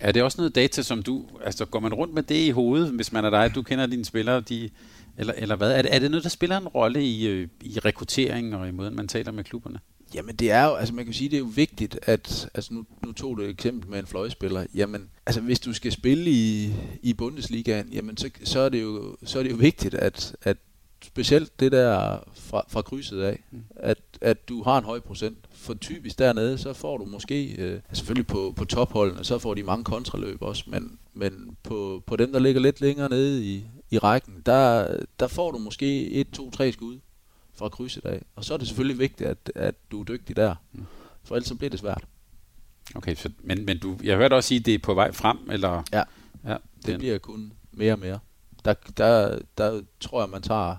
Er 0.01 0.13
det 0.13 0.23
også 0.23 0.39
noget 0.39 0.55
data, 0.55 0.83
som 0.83 1.03
du... 1.03 1.27
Altså, 1.45 1.65
går 1.65 1.81
man 1.81 1.95
rundt 1.95 2.15
med 2.15 2.23
det 2.23 2.47
i 2.47 2.51
hovedet, 2.51 2.91
hvis 2.91 3.13
man 3.13 3.25
er 3.25 3.31
dig, 3.31 3.55
du 3.55 3.63
kender 3.63 3.87
dine 3.87 4.05
spillere, 4.05 4.41
de, 4.41 4.71
eller, 5.19 5.33
eller 5.37 5.57
hvad? 5.57 5.73
Er 5.73 5.83
det, 5.83 5.95
er 5.95 5.99
det 5.99 6.11
noget, 6.11 6.25
der 6.25 6.31
spiller 6.31 6.57
en 6.57 6.69
rolle 6.69 7.05
i, 7.05 7.27
øh, 7.27 7.49
i 7.61 7.79
rekruttering 7.79 8.57
og 8.57 8.69
i 8.69 8.71
måden, 8.71 8.97
man 8.97 9.09
taler 9.09 9.33
med 9.33 9.45
klubberne? 9.45 9.79
Jamen 10.15 10.37
det 10.37 10.51
er 10.51 10.65
jo, 10.65 10.75
altså 10.75 10.95
man 10.95 11.05
kan 11.05 11.15
sige, 11.15 11.29
det 11.29 11.37
er 11.37 11.41
jo 11.41 11.51
vigtigt, 11.55 11.99
at, 12.03 12.49
altså 12.55 12.75
nu, 12.75 12.85
nu 13.07 13.13
tog 13.13 13.37
du 13.37 13.43
et 13.43 13.51
eksempel 13.51 13.91
med 13.91 13.99
en 13.99 14.07
fløjspiller, 14.07 14.67
jamen 14.75 15.09
altså 15.27 15.41
hvis 15.41 15.61
du 15.61 15.73
skal 15.73 15.93
spille 15.93 16.31
i, 16.31 16.73
i 17.03 17.13
Bundesligaen, 17.13 17.89
jamen 17.93 18.17
så, 18.17 18.31
så, 18.45 18.61
er 18.61 18.69
det 18.69 18.83
jo, 18.83 19.17
så 19.25 19.39
er 19.39 19.43
det 19.43 19.51
jo 19.51 19.57
vigtigt, 19.57 19.95
at, 19.95 20.37
at 20.43 20.57
specielt 21.05 21.61
det 21.61 21.73
der 21.73 22.19
fra, 22.35 22.65
fra 22.69 22.83
krydset 22.83 23.21
af, 23.21 23.45
mm. 23.51 23.65
at, 23.77 23.99
at 24.21 24.49
du 24.49 24.63
har 24.63 24.79
en 24.79 24.85
høj 24.85 25.01
procent. 25.01 25.39
For 25.53 25.75
typisk 25.75 26.19
dernede, 26.19 26.59
så 26.59 26.73
får 26.73 26.99
du 26.99 27.05
måske, 27.05 27.55
øh, 27.59 27.81
selvfølgelig 27.93 28.27
på, 28.27 28.53
på 28.57 28.65
topholdene, 28.65 29.25
så 29.25 29.39
får 29.39 29.55
de 29.55 29.63
mange 29.63 29.85
kontraløb 29.85 30.43
også, 30.43 30.65
men, 30.67 30.99
men 31.15 31.57
på, 31.63 32.03
på 32.07 32.17
dem, 32.17 32.33
der 32.33 32.39
ligger 32.39 32.61
lidt 32.61 32.81
længere 32.81 33.09
nede 33.09 33.45
i, 33.45 33.67
i 33.91 33.99
rækken, 33.99 34.43
der, 34.47 34.97
der 35.21 35.27
får 35.27 35.51
du 35.51 35.59
måske 35.59 36.11
et, 36.11 36.31
to, 36.31 36.51
tre 36.51 36.73
skud 36.73 36.99
fra 37.55 37.69
krydset 37.69 38.05
af. 38.05 38.23
Og 38.37 38.45
så 38.45 38.55
er 38.55 38.59
det 38.59 38.67
selvfølgelig 38.67 38.99
vigtigt, 38.99 39.29
at, 39.29 39.53
at 39.55 39.75
du 39.91 40.01
er 40.01 40.05
dygtig 40.05 40.37
der, 40.37 40.55
mm. 40.73 40.85
for 41.25 41.35
ellers 41.35 41.49
så 41.49 41.55
bliver 41.55 41.71
det 41.71 41.81
svært. 41.81 42.05
Okay, 42.95 43.15
så, 43.15 43.31
men, 43.41 43.65
men 43.65 43.79
du, 43.79 43.99
jeg 44.03 44.17
hørte 44.17 44.35
også 44.35 44.49
sige, 44.49 44.59
at 44.59 44.67
det 44.67 44.75
er 44.75 44.79
på 44.79 44.95
vej 44.95 45.13
frem, 45.13 45.39
eller? 45.51 45.83
Ja, 45.93 46.03
ja 46.47 46.57
det 46.77 46.87
den. 46.87 46.99
bliver 46.99 47.19
kun 47.19 47.53
mere 47.73 47.93
og 47.93 47.99
mere. 47.99 48.19
Der, 48.65 48.75
der, 48.97 49.39
der 49.59 49.83
tror 50.01 50.23
jeg, 50.23 50.31
man 50.31 50.43
tager 50.43 50.77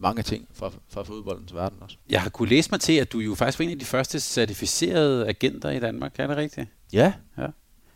mange 0.00 0.22
ting 0.22 0.48
fra, 0.52 0.70
fra 0.88 1.02
fodboldens 1.02 1.54
verden 1.54 1.78
også. 1.82 1.96
Jeg 2.10 2.22
har 2.22 2.30
kunne 2.30 2.48
læse 2.48 2.70
mig 2.70 2.80
til, 2.80 2.92
at 2.92 3.12
du 3.12 3.18
jo 3.18 3.34
faktisk 3.34 3.58
var 3.58 3.64
en 3.64 3.70
af 3.70 3.78
de 3.78 3.84
første 3.84 4.20
certificerede 4.20 5.28
agenter 5.28 5.70
i 5.70 5.80
Danmark. 5.80 6.14
Er 6.18 6.26
det 6.26 6.36
rigtigt? 6.36 6.68
Ja. 6.92 7.12
ja. 7.38 7.46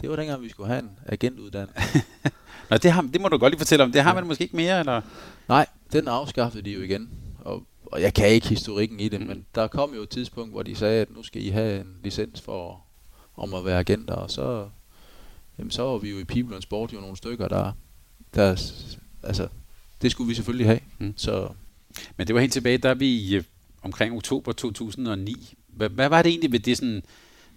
Det 0.01 0.11
var 0.11 0.17
dengang, 0.17 0.43
vi 0.43 0.49
skulle 0.49 0.69
have 0.69 0.83
en 0.83 0.91
agentuddannelse. 1.07 2.03
Nå, 2.71 2.77
det, 2.77 2.93
har, 2.93 3.03
det 3.03 3.21
må 3.21 3.29
du 3.29 3.39
godt 3.39 3.51
lige 3.53 3.61
fortælle 3.61 3.85
om. 3.85 3.93
Det 3.93 4.03
har 4.03 4.15
man 4.15 4.27
måske 4.27 4.43
ikke 4.43 4.57
mere, 4.57 4.81
eller? 4.81 5.01
Nej, 5.49 5.67
den 5.93 6.09
afskaffede 6.09 6.63
de 6.63 6.71
jo 6.71 6.83
igen. 6.83 7.11
Og, 7.39 7.63
og 7.87 8.03
jeg 8.03 8.15
kan 8.15 8.29
ikke 8.29 8.49
historikken 8.49 9.01
i 9.01 9.09
det, 9.09 9.21
mm. 9.21 9.27
men 9.27 9.47
der 9.55 9.67
kom 9.67 9.95
jo 9.95 10.03
et 10.03 10.09
tidspunkt, 10.09 10.53
hvor 10.53 10.63
de 10.63 10.77
sagde, 10.77 11.01
at 11.01 11.11
nu 11.11 11.23
skal 11.23 11.43
I 11.43 11.49
have 11.49 11.81
en 11.81 11.97
licens 12.03 12.41
for 12.41 12.85
om 13.37 13.55
at 13.55 13.65
være 13.65 13.79
agenter, 13.79 14.15
og 14.15 14.31
så, 14.31 14.69
jamen, 15.59 15.71
så 15.71 15.83
var 15.83 15.99
vi 15.99 16.11
jo 16.11 16.19
i 16.19 16.25
People 16.25 16.63
Sport 16.63 16.93
jo 16.93 17.01
nogle 17.01 17.17
stykker, 17.17 17.49
der, 17.49 17.73
der 18.35 18.49
altså, 19.23 19.49
det 20.03 20.11
skulle 20.11 20.29
vi 20.29 20.35
selvfølgelig 20.35 20.67
have. 20.67 20.81
Mm. 20.99 21.15
Så 21.17 21.49
men 22.17 22.27
det 22.27 22.35
var 22.35 22.41
helt 22.41 22.53
tilbage, 22.53 22.79
der 22.79 22.95
vi 22.95 23.37
øh, 23.37 23.45
omkring 23.83 24.17
oktober 24.17 24.53
2009. 24.53 25.55
Hvad, 25.69 25.89
hvad 25.89 26.09
var 26.09 26.23
det 26.23 26.31
egentlig 26.31 26.53
ved 26.53 26.59
det, 26.59 26.77
sådan, 26.77 27.03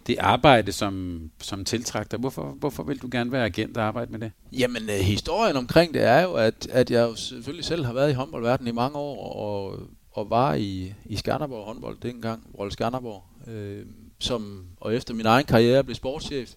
det 0.08 0.18
arbejde, 0.20 0.72
som, 0.72 1.22
som 1.42 1.66
tiltrak 1.66 2.12
dig? 2.12 2.20
Hvorfor, 2.20 2.56
hvorfor 2.60 2.84
vil 2.84 3.02
du 3.02 3.10
gerne 3.12 3.32
være 3.32 3.46
agent 3.46 3.78
og 3.78 3.84
arbejde 3.84 4.12
med 4.12 4.20
det? 4.20 4.32
Jamen, 4.52 4.90
øh, 4.90 4.96
historien 4.96 5.56
omkring 5.56 5.94
det 5.94 6.04
er 6.04 6.22
jo, 6.22 6.34
at, 6.34 6.68
at 6.72 6.92
jeg 6.92 7.10
jo 7.10 7.16
selvfølgelig 7.16 7.66
selv 7.66 7.86
har 7.86 7.94
været 7.94 8.12
i 8.12 8.14
håndboldverdenen 8.14 8.74
i 8.74 8.76
mange 8.76 8.98
år, 8.98 9.34
og, 9.36 9.80
og 10.12 10.30
var 10.30 10.54
i, 10.54 10.94
i 11.06 11.16
Skanderborg 11.16 11.66
håndbold 11.66 11.98
dengang, 12.02 12.48
Rolle 12.60 12.72
Skanderborg, 12.72 13.24
øh, 13.52 13.86
som, 14.20 14.66
og 14.80 14.96
efter 14.96 15.14
min 15.14 15.26
egen 15.26 15.46
karriere 15.46 15.84
blev 15.84 15.96
sportschef. 15.96 16.54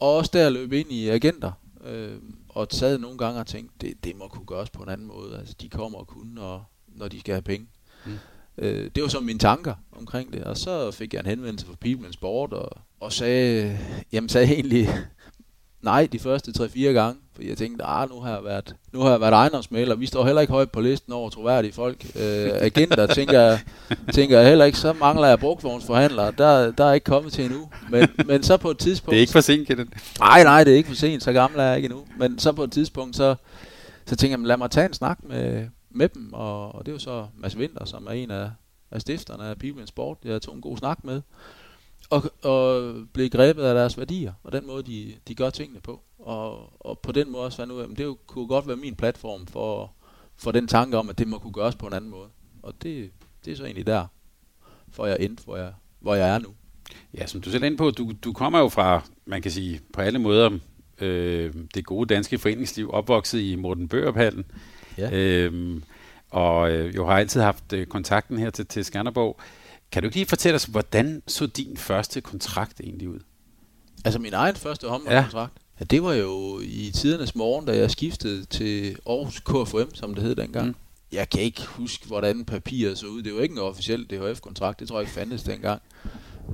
Og 0.00 0.16
også 0.16 0.30
der 0.34 0.50
løb 0.50 0.72
ind 0.72 0.92
i 0.92 1.08
agenter, 1.08 1.52
øh, 1.84 2.18
og 2.48 2.66
sad 2.70 2.98
nogle 2.98 3.18
gange 3.18 3.40
og 3.40 3.46
tænkte, 3.46 3.86
det, 3.86 4.04
det 4.04 4.16
må 4.16 4.28
kunne 4.28 4.46
gøres 4.46 4.70
på 4.70 4.82
en 4.82 4.88
anden 4.88 5.06
måde. 5.06 5.38
Altså, 5.38 5.54
de 5.60 5.68
kommer 5.68 5.98
og 5.98 6.06
kunne, 6.06 6.40
og 6.40 6.64
når 6.94 7.08
de 7.08 7.20
skal 7.20 7.34
have 7.34 7.42
penge. 7.42 7.66
Mm. 8.06 8.18
Øh, 8.58 8.90
det 8.94 9.02
var 9.02 9.08
så 9.08 9.20
mine 9.20 9.38
tanker 9.38 9.74
omkring 9.92 10.32
det, 10.32 10.44
og 10.44 10.56
så 10.56 10.90
fik 10.90 11.14
jeg 11.14 11.20
en 11.20 11.26
henvendelse 11.26 11.66
fra 11.66 11.74
People 11.80 12.12
Sport, 12.12 12.52
og, 12.52 12.70
og 13.00 13.12
sagde, 13.12 13.78
jamen 14.12 14.28
sagde 14.28 14.52
egentlig 14.52 14.88
nej 15.82 16.08
de 16.12 16.18
første 16.18 16.64
3-4 16.64 16.80
gange, 16.80 17.20
for 17.34 17.42
jeg 17.42 17.56
tænkte, 17.56 17.84
ah, 17.84 18.10
nu 18.10 18.20
har 18.20 18.34
jeg 18.34 18.44
været, 18.44 18.74
nu 18.92 19.00
har 19.00 19.10
jeg 19.10 19.20
været 19.20 19.32
ejendomsmaler, 19.32 19.94
vi 19.94 20.06
står 20.06 20.24
heller 20.24 20.40
ikke 20.40 20.52
højt 20.52 20.70
på 20.70 20.80
listen 20.80 21.12
over 21.12 21.30
troværdige 21.30 21.72
folk. 21.72 22.04
Øh, 22.04 22.50
agenter 22.52 23.06
tænker 23.06 23.58
tænker 24.12 24.38
jeg 24.38 24.48
heller 24.48 24.64
ikke, 24.64 24.78
så 24.78 24.92
mangler 24.92 25.28
jeg 25.28 25.38
brugtvognsforhandlere, 25.38 26.32
der, 26.38 26.70
der 26.70 26.84
er 26.84 26.92
ikke 26.92 27.04
kommet 27.04 27.32
til 27.32 27.44
endnu. 27.44 27.68
Men, 27.90 28.08
men 28.26 28.42
så 28.42 28.56
på 28.56 28.70
et 28.70 28.78
tidspunkt... 28.78 29.10
Det 29.10 29.16
er 29.16 29.20
ikke 29.20 29.32
for 29.32 29.40
sent, 29.40 29.68
Kenneth. 29.68 29.90
Nej, 30.18 30.42
nej, 30.42 30.64
det 30.64 30.72
er 30.72 30.76
ikke 30.76 30.88
for 30.88 30.96
sent, 30.96 31.22
så 31.22 31.32
gammel 31.32 31.60
er 31.60 31.64
jeg 31.64 31.76
ikke 31.76 31.86
endnu. 31.86 32.04
Men 32.18 32.38
så 32.38 32.52
på 32.52 32.64
et 32.64 32.72
tidspunkt, 32.72 33.16
så, 33.16 33.34
så 34.06 34.16
tænker 34.16 34.38
jeg, 34.38 34.46
lad 34.46 34.56
mig 34.56 34.70
tage 34.70 34.86
en 34.86 34.92
snak 34.92 35.18
med, 35.22 35.66
med 35.94 36.08
dem, 36.08 36.32
og, 36.32 36.74
og 36.74 36.86
det 36.86 36.92
er 36.92 36.94
jo 36.94 36.98
så 36.98 37.26
Mads 37.36 37.56
Winter, 37.56 37.84
som 37.84 38.06
er 38.06 38.10
en 38.10 38.30
af, 38.30 38.50
af 38.90 39.00
stifterne 39.00 39.44
af 39.44 39.58
People 39.58 39.86
Sport, 39.86 40.18
jeg 40.24 40.42
tog 40.42 40.54
en 40.54 40.60
god 40.60 40.76
snak 40.76 41.04
med, 41.04 41.22
og, 42.10 42.22
og 42.42 42.94
blev 43.12 43.30
grebet 43.30 43.62
af 43.62 43.74
deres 43.74 43.98
værdier, 43.98 44.32
og 44.42 44.52
den 44.52 44.66
måde, 44.66 44.82
de, 44.82 45.14
de 45.28 45.34
gør 45.34 45.50
tingene 45.50 45.80
på. 45.80 46.00
Og, 46.18 46.72
og 46.86 46.98
på 46.98 47.12
den 47.12 47.32
måde 47.32 47.44
også 47.44 47.56
fandt 47.56 47.72
ud 47.72 47.80
af, 47.80 47.84
at 47.84 47.98
det 47.98 48.04
jo, 48.04 48.18
kunne 48.26 48.46
godt 48.46 48.68
være 48.68 48.76
min 48.76 48.94
platform 48.94 49.46
for, 49.46 49.92
for 50.36 50.52
den 50.52 50.68
tanke 50.68 50.98
om, 50.98 51.08
at 51.08 51.18
det 51.18 51.28
må 51.28 51.38
kunne 51.38 51.52
gøres 51.52 51.74
på 51.74 51.86
en 51.86 51.92
anden 51.92 52.10
måde. 52.10 52.28
Og 52.62 52.74
det, 52.82 53.10
det 53.44 53.52
er 53.52 53.56
så 53.56 53.64
egentlig 53.64 53.86
der, 53.86 54.06
for 54.88 55.06
jeg 55.06 55.16
endte, 55.20 55.44
hvor 55.44 55.56
jeg, 55.56 55.72
hvor 56.00 56.14
jeg 56.14 56.34
er 56.34 56.38
nu. 56.38 56.48
Ja, 57.14 57.26
som 57.26 57.40
du 57.40 57.50
selv 57.50 57.62
er 57.62 57.66
inde 57.66 57.76
på, 57.76 57.90
du, 57.90 58.12
du 58.24 58.32
kommer 58.32 58.58
jo 58.58 58.68
fra, 58.68 59.02
man 59.26 59.42
kan 59.42 59.50
sige, 59.50 59.80
på 59.92 60.00
alle 60.00 60.18
måder, 60.18 60.58
øh, 61.00 61.54
det 61.74 61.84
gode 61.84 62.14
danske 62.14 62.38
foreningsliv, 62.38 62.90
opvokset 62.92 63.40
i 63.40 63.54
Morten 63.54 63.88
Bøgerpallen. 63.88 64.44
Ja. 64.98 65.10
Øhm, 65.12 65.82
og 66.30 66.70
øh, 66.70 66.96
jo 66.96 67.06
har 67.06 67.18
altid 67.18 67.40
haft 67.40 67.72
øh, 67.72 67.86
kontakten 67.86 68.38
her 68.38 68.50
til, 68.50 68.66
til 68.66 68.84
Skanderborg. 68.84 69.40
Kan 69.92 70.02
du 70.02 70.06
ikke 70.06 70.16
lige 70.16 70.26
fortælle 70.26 70.54
os, 70.54 70.64
hvordan 70.64 71.22
så 71.26 71.46
din 71.46 71.76
første 71.76 72.20
kontrakt 72.20 72.80
egentlig 72.80 73.08
ud? 73.08 73.18
Altså 74.04 74.20
min 74.20 74.34
egen 74.34 74.56
første 74.56 74.88
håndboldkontrakt? 74.88 75.52
Ja. 75.56 75.70
ja. 75.80 75.84
det 75.84 76.02
var 76.02 76.12
jo 76.12 76.60
i 76.60 76.90
tidernes 76.94 77.34
morgen, 77.34 77.66
da 77.66 77.76
jeg 77.76 77.90
skiftede 77.90 78.44
til 78.44 78.96
Aarhus 79.06 79.40
KFM, 79.40 79.94
som 79.94 80.14
det 80.14 80.24
hed 80.24 80.34
dengang. 80.34 80.66
Mm. 80.66 80.74
Jeg 81.12 81.28
kan 81.28 81.40
ikke 81.40 81.66
huske, 81.66 82.06
hvordan 82.06 82.44
papiret 82.44 82.98
så 82.98 83.06
ud. 83.06 83.22
Det 83.22 83.34
var 83.34 83.40
ikke 83.40 83.52
en 83.52 83.58
officiel 83.58 84.06
DHF-kontrakt. 84.10 84.80
Det 84.80 84.88
tror 84.88 84.96
jeg 84.96 85.02
ikke 85.02 85.12
fandtes 85.12 85.42
dengang. 85.42 85.82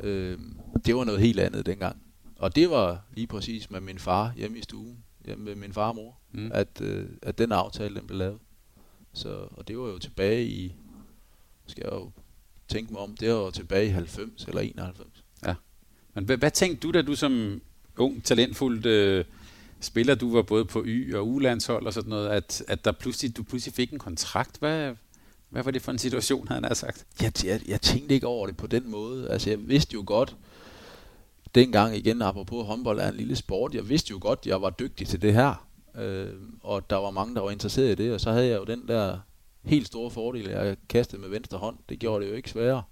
Øh, 0.03 0.39
det 0.85 0.97
var 0.97 1.05
noget 1.05 1.21
helt 1.21 1.41
andet 1.41 1.67
dengang. 1.67 1.97
Og 2.39 2.57
det 2.57 2.71
var 2.71 3.01
lige 3.15 3.27
præcis 3.27 3.71
med 3.71 3.81
min 3.81 3.99
far 3.99 4.33
hjemme 4.37 4.59
i 4.59 4.63
stuen 4.63 4.97
med 5.37 5.55
min 5.55 5.73
far 5.73 5.89
og 5.89 5.95
mor, 5.95 6.19
mm. 6.33 6.51
at, 6.55 6.81
øh, 6.81 7.09
at 7.23 7.39
den 7.39 7.53
aftale 7.53 7.95
den 7.95 8.07
blev 8.07 8.19
lavet. 8.19 8.39
Så, 9.13 9.49
og 9.51 9.69
det 9.69 9.79
var 9.79 9.89
jo 9.89 9.99
tilbage 9.99 10.45
i, 10.45 10.75
skal 11.67 11.83
jeg 11.85 11.93
jo 11.93 12.11
tænke 12.69 12.93
mig 12.93 13.03
om, 13.03 13.17
det 13.17 13.29
var 13.29 13.35
jo 13.35 13.51
tilbage 13.51 13.87
i 13.87 13.91
90 13.91 14.45
eller 14.45 14.61
91. 14.61 15.25
Ja. 15.47 15.55
Men 16.15 16.25
hvad, 16.25 16.37
hvad 16.37 16.51
tænkte 16.51 16.81
du, 16.81 16.91
da 16.91 17.03
du 17.03 17.15
som 17.15 17.61
ung, 17.97 18.25
talentfuld 18.25 18.87
øh, 18.87 19.25
spiller, 19.81 20.15
du 20.15 20.33
var 20.33 20.43
både 20.43 20.65
på 20.65 20.85
Y- 20.87 21.15
og 21.17 21.29
U-landshold 21.29 21.87
og 21.87 21.93
sådan 21.93 22.11
noget, 22.11 22.29
at, 22.29 22.63
at 22.69 22.85
der 22.85 22.93
pludselig, 22.93 23.37
du 23.37 23.43
pludselig 23.43 23.75
fik 23.75 23.93
en 23.93 23.99
kontrakt? 23.99 24.59
Hvad, 24.59 24.95
hvad 25.51 25.63
var 25.63 25.71
det 25.71 25.83
for 25.83 25.93
en 25.93 25.99
situation, 25.99 26.49
han 26.49 26.65
har 26.65 26.75
sagt? 26.75 27.07
Jeg, 27.23 27.33
jeg, 27.45 27.61
jeg 27.69 27.81
tænkte 27.81 28.15
ikke 28.15 28.27
over 28.27 28.47
det 28.47 28.57
på 28.57 28.67
den 28.67 28.91
måde. 28.91 29.31
Altså, 29.31 29.51
jeg 29.51 29.69
vidste 29.69 29.95
jo 29.95 30.03
godt, 30.07 30.37
dengang 31.55 31.97
igen, 31.97 32.23
apropos 32.23 32.67
håndbold 32.67 33.01
er 33.01 33.09
en 33.09 33.17
lille 33.17 33.37
sport, 33.37 33.75
jeg 33.75 33.89
vidste 33.89 34.11
jo 34.11 34.19
godt, 34.21 34.39
at 34.43 34.47
jeg 34.47 34.63
var 34.63 34.71
dygtig 34.71 35.07
til 35.07 35.23
det 35.23 35.35
her. 35.35 35.67
Øh, 35.99 36.33
og 36.63 36.91
der 36.91 36.97
var 36.97 37.11
mange, 37.11 37.35
der 37.35 37.41
var 37.41 37.51
interesseret 37.51 38.01
i 38.01 38.05
det, 38.05 38.13
og 38.13 38.21
så 38.21 38.33
havde 38.33 38.49
jeg 38.49 38.59
jo 38.59 38.65
den 38.65 38.89
der 38.89 39.19
helt 39.63 39.87
store 39.87 40.11
fordel, 40.11 40.49
at 40.49 40.67
jeg 40.67 40.77
kastede 40.89 41.21
med 41.21 41.29
venstre 41.29 41.59
hånd. 41.59 41.77
Det 41.89 41.99
gjorde 41.99 42.25
det 42.25 42.31
jo 42.31 42.37
ikke 42.37 42.51
sværere. 42.51 42.83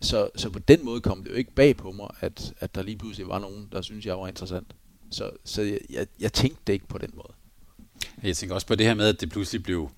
Så, 0.00 0.30
så 0.36 0.50
på 0.50 0.58
den 0.58 0.84
måde 0.84 1.00
kom 1.00 1.22
det 1.22 1.30
jo 1.30 1.34
ikke 1.34 1.54
bag 1.54 1.76
på 1.76 1.92
mig, 1.92 2.08
at, 2.20 2.54
at 2.60 2.74
der 2.74 2.82
lige 2.82 2.98
pludselig 2.98 3.28
var 3.28 3.38
nogen, 3.38 3.68
der 3.72 3.82
syntes, 3.82 4.06
jeg 4.06 4.18
var 4.18 4.28
interessant. 4.28 4.74
Så, 5.10 5.30
så 5.44 5.62
jeg, 5.62 5.78
jeg, 5.90 6.06
jeg 6.20 6.32
tænkte 6.32 6.62
det 6.66 6.72
ikke 6.72 6.88
på 6.88 6.98
den 6.98 7.10
måde. 7.14 7.32
Jeg 8.22 8.36
tænker 8.36 8.54
også 8.54 8.66
på 8.66 8.74
det 8.74 8.86
her 8.86 8.94
med, 8.94 9.06
at 9.08 9.20
det 9.20 9.30
pludselig 9.30 9.62
blev 9.62 9.90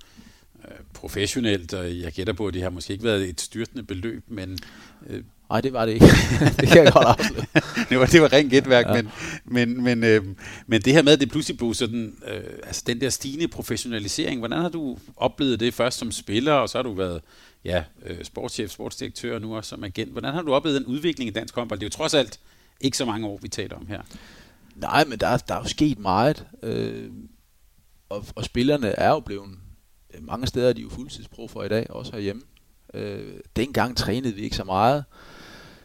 øh, 0.65 0.79
professionelt, 0.95 1.75
og 1.75 2.01
jeg 2.01 2.13
gætter 2.13 2.33
på, 2.33 2.47
at 2.47 2.55
det 2.55 2.63
har 2.63 2.71
måske 2.71 2.93
ikke 2.93 3.05
været 3.05 3.29
et 3.29 3.41
styrtende 3.41 3.83
beløb, 3.83 4.25
men 4.29 4.59
øh, 5.07 5.25
Nej, 5.51 5.61
det 5.61 5.73
var 5.73 5.87
det 5.87 5.93
ikke. 5.93 6.07
det 6.61 6.69
kan 6.69 6.85
jeg 6.85 6.93
godt 6.93 7.07
afsløre. 7.07 7.45
det, 7.89 7.99
var, 7.99 8.07
det 8.07 8.23
var 8.23 8.33
rent 8.33 8.51
gætværk, 8.51 8.87
ja. 8.87 9.03
men, 9.03 9.11
men, 9.45 9.85
men, 9.85 10.05
øh, 10.05 10.25
men 10.67 10.83
det 10.83 10.93
her 10.93 11.03
med, 11.03 11.13
at 11.13 11.21
det 11.21 11.31
pludselig 11.31 11.59
blev 11.59 11.75
sådan, 11.75 12.17
øh, 12.27 12.41
altså 12.63 12.83
den 12.87 13.01
der 13.01 13.11
stigende 13.11 13.49
professionalisering, 13.49 14.39
hvordan 14.39 14.61
har 14.61 14.69
du 14.69 14.99
oplevet 15.17 15.61
det 15.61 15.75
først 15.75 15.99
som 15.99 16.13
spiller, 16.13 16.53
og 16.53 16.69
så 16.69 16.79
har 16.79 16.83
du 16.83 16.93
været 16.93 17.21
ja, 17.65 17.85
øh, 18.07 18.25
sportschef, 18.25 18.71
sportsdirektør 18.71 19.35
og 19.35 19.41
nu 19.41 19.57
også 19.57 19.69
som 19.69 19.85
agent. 19.85 20.13
Hvordan 20.13 20.35
har 20.35 20.43
du 20.43 20.55
oplevet 20.55 20.81
den 20.81 20.87
udvikling 20.87 21.31
i 21.31 21.33
dansk 21.33 21.55
håndbold? 21.55 21.81
Det 21.81 21.87
er 21.87 21.89
jo 21.89 21.97
trods 21.97 22.15
alt 22.15 22.41
ikke 22.81 22.97
så 22.97 23.05
mange 23.05 23.27
år, 23.27 23.39
vi 23.43 23.49
taler 23.49 23.77
om 23.77 23.87
her. 23.87 24.03
Nej, 24.77 25.05
men 25.05 25.19
der, 25.19 25.37
der 25.37 25.55
er 25.55 25.59
jo 25.59 25.69
sket 25.69 25.99
meget, 25.99 26.47
øh, 26.63 27.11
og, 28.09 28.25
og 28.35 28.45
spillerne 28.45 28.89
er 28.89 29.09
jo 29.09 29.21
blevet, 29.21 29.49
mange 30.21 30.47
steder 30.47 30.69
er 30.69 30.73
de 30.73 30.83
jo 30.83 30.89
fuldtidsproffer 30.89 31.63
i 31.63 31.69
dag, 31.69 31.91
også 31.91 32.13
herhjemme. 32.13 32.43
Øh, 32.95 33.41
dengang 33.57 33.97
trænede 33.97 34.35
vi 34.35 34.41
ikke 34.41 34.57
så 34.57 34.65
meget. 34.65 35.05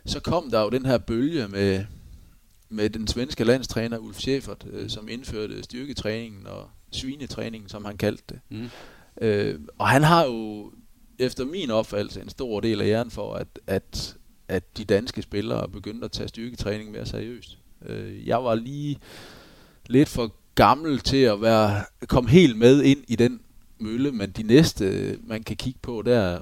Så 0.05 0.19
kom 0.19 0.51
der 0.51 0.61
jo 0.61 0.69
den 0.69 0.85
her 0.85 0.97
bølge 0.97 1.47
med, 1.47 1.85
med 2.69 2.89
den 2.89 3.07
svenske 3.07 3.43
landstræner 3.43 3.97
Ulf 3.97 4.17
Schäfert, 4.17 4.67
øh, 4.69 4.89
som 4.89 5.09
indførte 5.09 5.63
styrketræningen 5.63 6.47
og 6.47 6.69
svinetræningen, 6.91 7.69
som 7.69 7.85
han 7.85 7.97
kaldte 7.97 8.23
det. 8.29 8.39
Mm. 8.49 8.69
Øh, 9.21 9.59
og 9.77 9.87
han 9.87 10.03
har 10.03 10.25
jo 10.25 10.71
efter 11.19 11.45
min 11.45 11.71
opfattelse 11.71 12.21
en 12.21 12.29
stor 12.29 12.59
del 12.59 12.81
af 12.81 12.85
æren 12.85 13.11
for, 13.11 13.33
at, 13.33 13.47
at, 13.67 14.17
at 14.47 14.77
de 14.77 14.85
danske 14.85 15.21
spillere 15.21 15.69
begyndte 15.69 16.05
at 16.05 16.11
tage 16.11 16.27
styrketræning 16.27 16.91
mere 16.91 17.05
seriøst. 17.05 17.57
Øh, 17.85 18.27
jeg 18.27 18.43
var 18.43 18.55
lige 18.55 18.99
lidt 19.87 20.09
for 20.09 20.35
gammel 20.55 20.99
til 20.99 21.17
at 21.17 21.41
være 21.41 21.83
komme 22.07 22.29
helt 22.29 22.57
med 22.57 22.83
ind 22.83 23.03
i 23.07 23.15
den 23.15 23.41
mølle, 23.79 24.11
men 24.11 24.31
de 24.31 24.43
næste, 24.43 25.17
man 25.23 25.43
kan 25.43 25.55
kigge 25.55 25.79
på 25.81 26.01
der, 26.01 26.39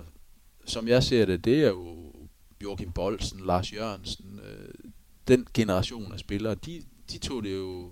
som 0.66 0.88
jeg 0.88 1.04
ser 1.04 1.26
det, 1.26 1.46
det 1.46 1.64
er 1.64 1.68
jo 1.68 2.01
Joachim 2.62 2.92
Bolsen, 2.92 3.46
Lars 3.46 3.74
Jørgensen, 3.74 4.40
øh, 4.44 4.74
den 5.28 5.48
generation 5.54 6.14
af 6.14 6.20
spillere, 6.20 6.56
de, 6.56 6.82
de 7.12 7.18
tog 7.18 7.44
det 7.44 7.56
jo, 7.56 7.92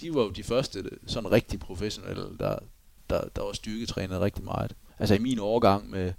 de 0.00 0.14
var 0.14 0.22
jo 0.22 0.30
de 0.30 0.42
første 0.42 0.78
øh, 0.78 0.90
sådan 1.06 1.32
rigtig 1.32 1.60
professionelle, 1.60 2.24
der, 2.38 2.58
der, 3.10 3.28
der 3.36 3.42
var 3.42 3.52
styrketrænet 3.52 4.20
rigtig 4.20 4.44
meget. 4.44 4.76
Altså 4.98 5.14
i 5.14 5.18
min 5.18 5.38
overgang 5.38 5.90
med, 5.90 6.12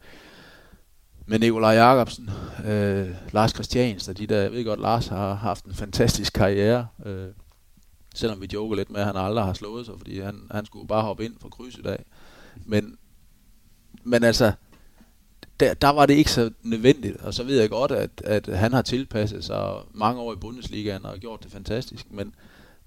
med 1.25 1.39
Nikolaj 1.39 1.73
Jacobsen, 1.73 2.29
øh, 2.65 3.09
Lars 3.31 3.51
Christiansen 3.51 4.11
og 4.11 4.17
de 4.17 4.27
der, 4.27 4.41
jeg 4.41 4.51
ved 4.51 4.65
godt, 4.65 4.79
Lars 4.79 5.07
har 5.07 5.33
haft 5.33 5.65
en 5.65 5.73
fantastisk 5.73 6.33
karriere, 6.33 6.87
øh, 7.05 7.27
selvom 8.15 8.41
vi 8.41 8.47
joker 8.53 8.75
lidt 8.75 8.89
med, 8.89 8.99
at 8.99 9.05
han 9.07 9.17
aldrig 9.17 9.45
har 9.45 9.53
slået 9.53 9.85
sig, 9.85 9.95
fordi 9.97 10.19
han, 10.19 10.47
han 10.51 10.65
skulle 10.65 10.87
bare 10.87 11.01
hoppe 11.01 11.25
ind 11.25 11.33
for 11.39 11.49
kryds 11.49 11.75
i 11.75 11.81
dag. 11.81 12.05
Men, 12.65 12.97
men 14.03 14.23
altså, 14.23 14.51
der, 15.59 15.73
der 15.73 15.89
var 15.89 16.05
det 16.05 16.13
ikke 16.13 16.31
så 16.31 16.51
nødvendigt, 16.63 17.17
og 17.17 17.33
så 17.33 17.43
ved 17.43 17.59
jeg 17.59 17.69
godt, 17.69 17.91
at, 17.91 18.09
at 18.23 18.47
han 18.47 18.73
har 18.73 18.81
tilpasset 18.81 19.43
sig 19.43 19.75
mange 19.93 20.21
år 20.21 20.33
i 20.33 20.35
Bundesligaen 20.35 21.05
og 21.05 21.17
gjort 21.17 21.43
det 21.43 21.51
fantastisk, 21.51 22.11
men, 22.11 22.35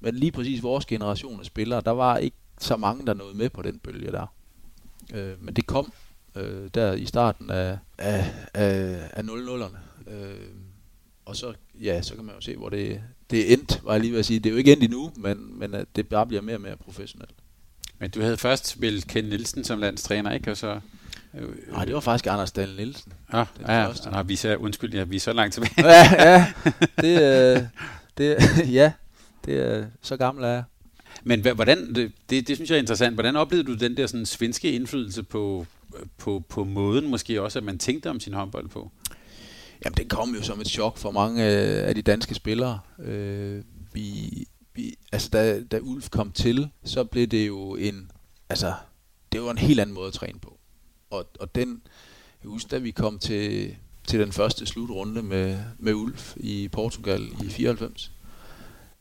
men 0.01 0.15
lige 0.15 0.33
præcis 0.33 0.63
vores 0.63 0.87
generation 0.87 1.41
af 1.41 1.47
spillere, 1.47 1.81
der 1.81 1.91
var 1.91 2.17
ikke 2.17 2.37
så 2.61 2.77
mange, 2.77 3.07
der 3.07 3.15
nåede 3.15 3.37
med 3.37 3.51
på 3.51 3.63
den 3.63 3.79
bølge 3.79 4.13
der. 4.13 4.27
Øh, 5.15 5.45
men 5.45 5.55
det 5.55 5.67
kom 5.67 5.93
øh, 6.37 6.71
der 6.75 6.93
i 6.93 7.07
starten 7.07 7.51
af, 7.51 7.79
af, 7.99 8.35
af, 8.55 9.09
af 9.13 9.23
00'erne. 9.23 10.11
Øh, 10.11 10.35
og 11.25 11.37
så, 11.37 11.53
ja, 11.81 12.03
så 12.03 12.15
kan 12.15 12.25
man 12.25 12.35
jo 12.35 12.41
se, 12.41 12.57
hvor 12.57 12.69
det, 12.69 13.01
det 13.31 13.51
er 13.51 13.57
endt, 13.57 13.81
var 13.85 13.93
jeg 13.93 14.01
lige 14.01 14.13
ved 14.13 14.19
at 14.19 14.27
sige. 14.27 14.39
Det 14.41 14.47
er 14.47 14.51
jo 14.51 14.57
ikke 14.57 14.73
endt 14.73 14.85
endnu, 14.85 15.13
men, 15.17 15.59
men 15.59 15.75
at 15.75 15.87
det 15.97 16.09
bare 16.09 16.27
bliver 16.27 16.43
mere 16.43 16.57
og 16.57 16.61
mere 16.61 16.77
professionelt. 16.77 17.35
Men 17.99 18.11
du 18.11 18.21
havde 18.21 18.37
først 18.37 18.81
vel 18.81 19.03
Ken 19.03 19.25
Nielsen 19.25 19.65
som 19.65 19.79
landstræner, 19.79 20.33
ikke? 20.33 20.51
Og 20.51 20.57
så 20.57 20.81
Nej, 21.73 21.85
det 21.85 21.95
var 21.95 22.01
faktisk 22.01 22.27
Anders 22.27 22.53
Dahl 22.53 22.77
Nielsen. 22.77 23.13
Ja, 23.33 23.45
ja, 23.69 23.83
ja. 23.83 23.93
Nej, 24.11 24.23
vi 24.23 24.41
er, 24.45 24.57
undskyld, 24.57 24.95
ja, 24.95 25.05
vi 25.05 25.17
er 25.17 25.21
så 25.21 25.33
langt 25.33 25.55
tilbage. 25.55 25.73
ja, 25.79 26.29
ja, 26.31 26.47
det, 27.03 27.23
øh, 27.57 27.63
det, 28.19 28.37
ja, 28.81 28.93
det 29.45 29.57
er 29.57 29.87
så 30.03 30.17
gammel 30.17 30.45
er 30.45 30.49
jeg. 30.49 30.63
Men 31.23 31.41
hvordan, 31.41 31.95
det, 31.95 32.13
det, 32.31 32.49
det 32.49 32.57
synes 32.57 32.71
jeg 32.71 32.77
er 32.77 32.81
interessant, 32.81 33.17
hvordan 33.17 33.37
oplevede 33.37 33.67
du 33.67 33.75
den 33.75 33.97
der 33.97 34.07
sådan 34.07 34.27
svenske 34.27 34.73
indflydelse 34.73 35.23
på, 35.23 35.67
på, 36.19 36.45
på 36.49 36.65
måden 36.65 37.09
måske 37.09 37.43
også, 37.43 37.59
at 37.59 37.65
man 37.65 37.79
tænkte 37.79 38.11
om 38.11 38.21
sin 38.21 38.35
håndbold 38.35 38.69
på? 38.69 38.91
Jamen, 39.85 39.97
det 39.97 40.09
kom 40.09 40.35
jo 40.35 40.43
som 40.43 40.61
et 40.61 40.67
chok 40.69 40.99
for 40.99 41.11
mange 41.11 41.43
af 41.43 41.95
de 41.95 42.03
danske 42.03 42.35
spillere. 42.35 42.81
Øh, 42.99 43.63
vi, 43.93 44.31
vi, 44.75 44.95
altså, 45.13 45.29
da, 45.33 45.63
da 45.63 45.79
Ulf 45.79 46.09
kom 46.11 46.33
til, 46.33 46.69
så 46.85 47.05
blev 47.05 47.27
det 47.27 47.47
jo 47.47 47.75
en, 47.75 48.11
altså, 48.49 48.73
det 49.33 49.43
var 49.43 49.51
en 49.51 49.59
helt 49.59 49.81
anden 49.81 49.95
måde 49.95 50.07
at 50.07 50.13
træne 50.13 50.39
på 50.39 50.50
og, 51.11 51.27
og 51.41 51.55
den, 51.55 51.83
jeg 52.43 52.49
husker, 52.51 52.69
da 52.69 52.79
vi 52.79 52.91
kom 52.91 53.19
til, 53.19 53.77
til 54.07 54.21
den 54.21 54.33
første 54.33 54.67
slutrunde 54.67 55.23
med, 55.23 55.59
med 55.79 55.95
Ulf 55.95 56.37
i 56.37 56.69
Portugal 56.69 57.29
i 57.45 57.49
94, 57.49 58.13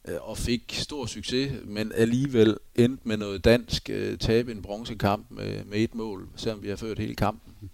øh, 0.08 0.16
og 0.22 0.38
fik 0.38 0.74
stor 0.74 1.06
succes, 1.06 1.52
men 1.66 1.92
alligevel 1.96 2.58
endte 2.76 3.08
med 3.08 3.18
noget 3.18 3.46
dansk, 3.46 3.90
øh, 3.90 4.18
tabe 4.18 4.52
en 4.52 4.62
bronzekamp 4.62 5.26
med, 5.30 5.64
med 5.66 5.78
et 5.78 5.96
mål, 5.96 6.30
selvom 6.36 6.64
vi 6.64 6.70
har 6.70 6.76
ført 6.76 7.00
hele 7.00 7.16
kampen. 7.16 7.70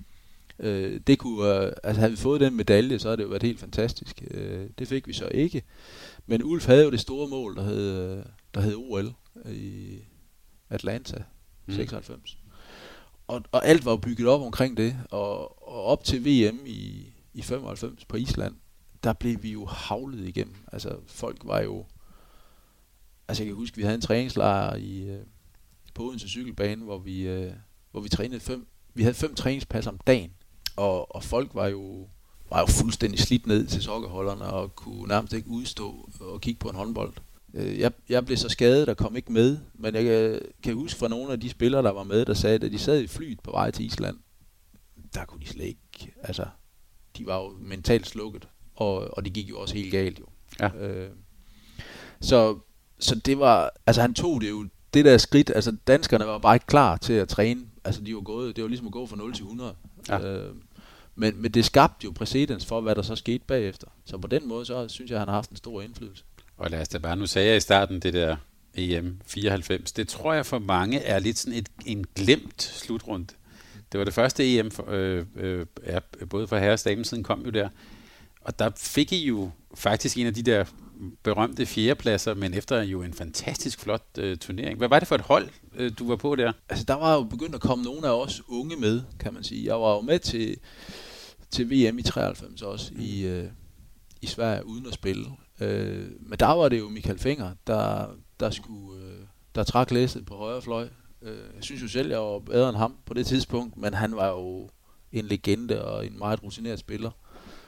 Øh, 0.60 1.00
det 1.08 1.20
kunne, 1.20 1.66
øh, 1.66 1.72
altså 1.84 2.00
havde 2.00 2.12
vi 2.12 2.18
fået 2.18 2.42
den 2.42 2.56
medalje, 2.56 3.00
så 3.00 3.08
havde 3.08 3.18
det 3.18 3.24
jo 3.24 3.30
været 3.30 3.44
helt 3.44 3.60
fantastisk. 3.60 4.24
Øh, 4.32 4.70
det 4.80 4.88
fik 4.88 5.08
vi 5.08 5.14
så 5.14 5.28
ikke. 5.28 5.64
Men 6.26 6.44
Ulf 6.44 6.66
havde 6.66 6.84
jo 6.84 6.92
det 6.92 7.00
store 7.00 7.28
mål, 7.28 7.56
der 7.56 7.64
hed, 7.64 8.24
der 8.54 8.62
hed 8.62 8.76
OL 8.76 9.14
i 9.52 9.98
Atlanta, 10.70 11.24
mm. 11.68 11.74
96 11.74 12.38
og, 13.28 13.44
og 13.52 13.66
alt 13.68 13.86
var 13.86 13.96
bygget 13.96 14.28
op 14.28 14.42
omkring 14.42 14.78
det, 14.78 14.98
og, 15.12 15.68
og 15.70 15.84
op 15.84 16.04
til 16.04 16.26
VM 16.26 16.60
i, 16.66 17.14
i 17.34 17.42
95 17.42 18.06
på 18.06 18.18
Island, 18.18 18.56
der 19.04 19.14
blev 19.14 19.44
vi 19.44 19.52
jo 19.52 19.66
havlet 19.66 20.28
igennem. 20.28 20.56
Altså 20.72 20.98
folk 21.08 21.42
var 21.44 21.60
jo, 21.60 21.86
altså 23.28 23.44
jeg 23.44 23.48
kan 23.50 23.56
huske, 23.56 23.78
vi 23.78 23.84
havde 23.84 23.96
en 23.96 24.02
træningslejr 24.02 24.76
i, 24.76 25.10
øh, 25.10 25.22
på 25.94 26.04
Odense 26.04 26.30
cykelbane, 26.30 26.84
hvor 26.84 26.98
vi, 26.98 27.28
øh, 27.28 27.54
hvor 27.92 28.02
vi 28.02 28.10
trænede 28.10 28.40
fem, 28.40 28.68
vi 28.94 29.04
havde 29.04 29.16
fem 29.16 29.36
træningspas 29.36 29.88
om 29.88 29.98
dagen, 30.08 30.32
og, 30.76 31.16
og 31.16 31.24
folk 31.24 31.50
var 31.54 31.68
jo, 31.68 32.08
var 32.50 32.60
jo 32.60 32.66
fuldstændig 32.66 33.20
slidt 33.20 33.48
ned 33.48 33.68
til 33.68 33.82
sokkeholderne 33.82 34.46
og 34.46 34.76
kunne 34.76 35.08
nærmest 35.08 35.34
ikke 35.34 35.50
udstå 35.50 36.10
og 36.20 36.42
kigge 36.42 36.60
på 36.60 36.70
en 36.70 36.76
håndbold. 36.76 37.14
Øh, 37.56 37.80
jeg, 37.80 37.92
jeg 38.10 38.26
blev 38.26 38.38
så 38.38 38.50
skadet 38.50 38.90
og 38.90 38.98
kom 38.98 39.16
ikke 39.16 39.32
med, 39.32 39.58
men 39.74 39.96
jeg 39.96 40.04
kan, 40.04 40.40
kan 40.64 40.74
huske 40.74 41.00
fra 41.00 41.08
nogle 41.08 41.32
af 41.32 41.40
de 41.40 41.50
spillere, 41.50 41.84
der 41.84 41.92
var 41.92 42.04
med, 42.04 42.26
der 42.26 42.34
sagde, 42.34 42.56
at 42.56 42.72
de 42.72 42.80
sad 42.80 43.02
i 43.02 43.08
flyet 43.08 43.40
på 43.40 43.52
vej 43.52 43.72
til 43.72 43.86
Island, 43.86 44.18
der 45.14 45.26
kunne 45.26 45.42
de 45.42 45.48
slet 45.48 45.66
ikke, 45.66 46.14
altså, 46.22 46.46
de 47.18 47.26
var 47.26 47.38
jo 47.38 47.54
mentalt 47.60 48.08
slukket, 48.08 48.48
og, 48.76 49.18
og 49.18 49.26
det 49.26 49.34
gik 49.34 49.50
jo 49.50 49.60
også 49.60 49.76
helt 49.76 49.92
galt 49.92 50.20
jo. 50.20 50.26
Ja. 50.60 50.76
Øh, 50.76 51.10
så, 52.22 52.60
så 53.00 53.16
det 53.16 53.40
var, 53.40 53.72
altså 53.86 54.02
han 54.02 54.14
tog 54.14 54.42
det 54.42 54.50
jo, 54.50 54.68
det 54.94 55.06
der 55.06 55.18
skridt, 55.18 55.52
altså 55.56 55.76
danskerne 55.88 56.26
var 56.26 56.38
bare 56.38 56.56
ikke 56.56 56.68
klar 56.68 56.98
til 56.98 57.14
at 57.14 57.28
træne, 57.28 57.62
altså 57.84 58.02
de 58.02 58.16
var 58.16 58.22
gået, 58.22 58.56
det 58.56 58.64
var 58.64 58.68
ligesom 58.68 58.88
at 58.88 58.94
gå 58.94 59.06
fra 59.06 59.16
0 59.16 59.34
til 59.34 59.44
100. 59.44 59.76
Ja. 60.10 60.20
Øh, 60.20 60.56
men, 61.16 61.42
men 61.42 61.52
det 61.52 61.66
skabte 61.66 62.06
jo 62.06 62.12
præcedens 62.12 62.66
for, 62.66 62.82
hvad 62.82 62.96
der 62.96 63.02
så 63.02 63.16
skete 63.16 63.44
bagefter. 63.48 63.88
Så 64.06 64.18
på 64.18 64.28
den 64.28 64.48
måde, 64.48 64.66
så 64.66 64.88
synes 64.88 65.12
jeg, 65.12 65.16
at 65.16 65.22
han 65.22 65.28
har 65.28 65.36
haft 65.36 65.50
en 65.50 65.58
stor 65.58 65.82
indflydelse. 65.82 66.24
Og 66.58 66.70
lad 66.70 66.82
os 66.82 66.90
da 66.90 66.98
bare, 66.98 67.16
nu 67.16 67.26
sagde 67.26 67.48
jeg 67.48 67.58
i 67.58 67.60
starten 67.60 68.00
det 68.00 68.14
der 68.14 68.36
EM 68.74 69.20
94, 69.26 69.92
det 69.92 70.08
tror 70.08 70.34
jeg 70.34 70.46
for 70.46 70.60
mange 70.60 71.00
er 71.00 71.20
lidt 71.20 71.38
sådan 71.38 71.60
et, 71.60 71.70
en 71.86 72.06
glemt 72.16 72.64
slutrunde. 72.64 73.28
Det 73.92 73.98
var 73.98 74.04
det 74.04 74.14
første 74.14 74.58
EM, 74.58 74.72
for, 74.72 74.86
øh, 74.90 75.26
øh, 75.36 75.66
både 76.30 76.48
for 76.48 76.58
herre 76.58 76.74
og 76.74 76.80
siden 76.80 77.24
kom 77.24 77.46
jo 77.46 77.50
der. 77.50 77.70
Og 78.42 78.60
der 78.60 78.72
fik 78.78 79.14
I 79.14 79.28
jo 79.28 79.52
faktisk 79.76 80.18
en 80.18 80.28
af 80.28 80.34
de 80.34 80.42
der 80.42 80.66
berømte 81.24 81.66
fjerdepladser, 81.66 82.34
men 82.34 82.54
efter 82.54 82.82
jo 82.82 83.02
en 83.02 83.14
fantastisk 83.14 83.80
flot 83.80 84.06
øh, 84.18 84.38
turnering. 84.38 84.78
Hvad 84.78 84.88
var 84.88 85.00
det 85.00 85.08
for 85.08 85.16
et 85.16 85.22
hold, 85.22 85.50
øh, 85.76 85.92
du 86.00 86.08
var 86.08 86.16
på 86.16 86.36
der? 86.36 86.52
Altså, 86.70 86.86
der 86.86 86.94
var 86.94 87.14
jo 87.14 87.24
begyndt 87.24 87.56
at 87.56 87.62
komme 87.62 87.84
nogle 87.84 88.08
af 88.08 88.22
os 88.22 88.42
unge 88.48 88.76
med, 88.76 89.02
kan 89.20 89.34
man 89.34 89.44
sige. 89.44 89.66
Jeg 89.66 89.76
var 89.76 89.96
jo 89.96 90.02
med 90.02 90.20
til, 90.20 90.58
til 91.52 91.70
VM 91.70 92.00
i 92.00 92.02
93 92.02 92.62
også 92.62 92.92
i, 93.00 93.26
øh, 93.26 93.46
i 94.22 94.26
Sverige 94.26 94.66
uden 94.66 94.88
at 94.88 94.94
spille. 94.94 95.26
Øh, 95.60 96.08
men 96.20 96.40
der 96.40 96.48
var 96.48 96.70
det 96.70 96.80
jo 96.80 96.90
Michael 96.90 97.20
Finger, 97.20 97.52
der, 97.68 98.08
der 98.40 98.50
skulle 98.50 99.04
øh, 99.04 99.20
der 99.56 99.64
trak 99.64 99.92
læsset 99.92 100.26
på 100.26 100.36
højre 100.36 100.62
fløj. 100.62 100.88
Øh, 101.22 101.38
jeg 101.56 101.64
synes 101.64 101.82
jo 101.82 101.88
selv, 101.88 102.10
jeg 102.10 102.20
var 102.20 102.40
bedre 102.40 102.70
end 102.70 102.78
ham 102.78 102.98
på 103.06 103.14
det 103.14 103.26
tidspunkt, 103.26 103.78
men 103.78 103.94
han 103.94 104.16
var 104.16 104.28
jo 104.28 104.70
en 105.12 105.26
legende 105.26 105.86
og 105.86 106.06
en 106.06 106.18
meget 106.18 106.44
rutineret 106.44 106.80
spiller. 106.80 107.12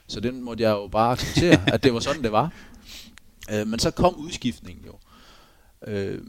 Så 0.07 0.19
den 0.19 0.43
måtte 0.43 0.63
jeg 0.63 0.71
jo 0.71 0.87
bare 0.87 1.11
acceptere, 1.11 1.69
at 1.73 1.83
det 1.83 1.93
var 1.93 1.99
sådan, 1.99 2.23
det 2.23 2.31
var. 2.31 2.53
Øh, 3.51 3.67
men 3.67 3.79
så 3.79 3.91
kom 3.91 4.15
udskiftningen 4.15 4.85
jo. 4.85 4.99
Øh, 5.87 6.21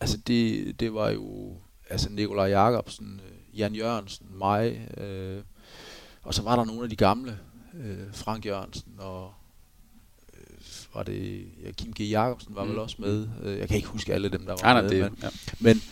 altså 0.00 0.16
det, 0.16 0.80
det 0.80 0.94
var 0.94 1.10
jo 1.10 1.56
altså 1.90 2.10
Nikolaj 2.10 2.48
Jakobsen, 2.48 3.20
øh, 3.24 3.58
Jan 3.58 3.74
Jørgensen, 3.74 4.26
mig, 4.38 4.88
øh, 4.98 5.42
og 6.22 6.34
så 6.34 6.42
var 6.42 6.56
der 6.56 6.64
nogle 6.64 6.82
af 6.82 6.90
de 6.90 6.96
gamle, 6.96 7.38
øh, 7.74 8.14
Frank 8.14 8.46
Jørgensen 8.46 8.94
og 8.98 9.34
var 10.94 11.02
det, 11.02 11.46
ja, 11.64 11.70
Kim 11.70 11.92
G. 11.92 12.00
Jacobsen 12.00 12.54
var 12.54 12.64
mm. 12.64 12.70
vel 12.70 12.78
også 12.78 12.96
med. 12.98 13.28
Øh, 13.42 13.58
jeg 13.58 13.68
kan 13.68 13.76
ikke 13.76 13.88
huske 13.88 14.14
alle 14.14 14.28
dem, 14.28 14.46
der 14.46 14.56
var 14.62 14.76
ja, 14.76 14.82
med. 14.82 14.90
Det, 14.90 15.00
men, 15.00 15.18
ja. 15.22 15.28
men, 15.58 15.82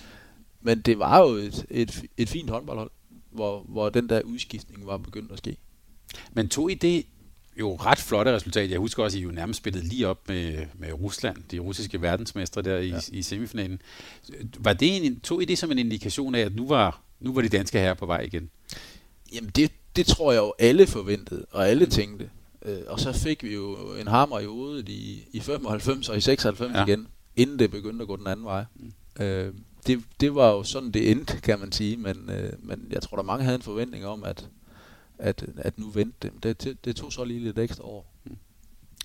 men 0.60 0.80
det 0.80 0.98
var 0.98 1.20
jo 1.20 1.28
et, 1.28 1.66
et, 1.70 2.04
et 2.16 2.28
fint 2.28 2.50
håndboldhold, 2.50 2.90
hvor, 3.30 3.64
hvor 3.68 3.88
den 3.88 4.08
der 4.08 4.22
udskiftning 4.22 4.86
var 4.86 4.96
begyndt 4.96 5.32
at 5.32 5.38
ske. 5.38 5.56
Men 6.32 6.48
tog 6.48 6.70
I 6.70 6.74
det 6.74 7.06
jo 7.60 7.76
ret 7.76 7.98
flotte 7.98 8.34
resultat. 8.34 8.70
Jeg 8.70 8.78
husker 8.78 9.02
også, 9.02 9.18
at 9.18 9.20
I 9.20 9.24
jo 9.24 9.30
nærmest 9.30 9.58
spillede 9.58 9.88
lige 9.88 10.08
op 10.08 10.28
med, 10.28 10.66
med 10.74 10.92
Rusland, 10.92 11.36
de 11.50 11.58
russiske 11.58 12.02
verdensmestre 12.02 12.62
der 12.62 12.78
i, 12.78 12.88
ja. 12.88 12.98
i 13.12 13.22
semifinalen. 13.22 13.82
Var 14.58 14.72
det 14.72 15.06
en, 15.06 15.20
tog 15.20 15.42
I 15.42 15.44
det 15.44 15.58
som 15.58 15.70
en 15.70 15.78
indikation 15.78 16.34
af, 16.34 16.40
at 16.40 16.54
nu 16.54 16.66
var, 16.66 17.02
nu 17.20 17.32
var 17.32 17.42
de 17.42 17.48
danske 17.48 17.78
herrer 17.78 17.94
på 17.94 18.06
vej 18.06 18.20
igen? 18.20 18.50
Jamen 19.34 19.50
det, 19.56 19.72
det 19.96 20.06
tror 20.06 20.32
jeg 20.32 20.38
jo 20.38 20.54
alle 20.58 20.86
forventede, 20.86 21.46
og 21.50 21.68
alle 21.68 21.86
tænkte. 21.86 22.30
Øh, 22.68 22.80
og 22.86 23.00
så 23.00 23.12
fik 23.12 23.42
vi 23.42 23.54
jo 23.54 23.76
en 24.00 24.06
hammer 24.06 24.40
i 24.40 24.44
hovedet 24.44 24.88
i, 24.88 25.28
i 25.32 25.40
95 25.40 26.08
og 26.08 26.16
i 26.16 26.20
96 26.20 26.74
ja. 26.74 26.84
igen, 26.84 27.08
inden 27.36 27.58
det 27.58 27.70
begyndte 27.70 28.02
at 28.02 28.08
gå 28.08 28.16
den 28.16 28.26
anden 28.26 28.46
vej. 28.46 28.64
Mm. 28.74 29.24
Øh, 29.24 29.54
det, 29.86 30.04
det 30.20 30.34
var 30.34 30.50
jo 30.50 30.62
sådan, 30.62 30.90
det 30.90 31.10
endte, 31.10 31.40
kan 31.40 31.60
man 31.60 31.72
sige, 31.72 31.96
men, 31.96 32.30
øh, 32.30 32.52
men 32.58 32.86
jeg 32.90 33.02
tror, 33.02 33.16
der 33.16 33.24
mange 33.24 33.44
havde 33.44 33.56
en 33.56 33.62
forventning 33.62 34.06
om, 34.06 34.24
at, 34.24 34.48
at, 35.18 35.44
at 35.56 35.78
nu 35.78 35.88
vendte 35.88 36.16
det. 36.22 36.42
Det, 36.42 36.64
det. 36.64 36.84
det 36.84 36.96
tog 36.96 37.12
så 37.12 37.24
lige 37.24 37.40
lidt 37.40 37.58
ekstra 37.58 37.84
år. 37.84 38.14
Mm. 38.24 38.36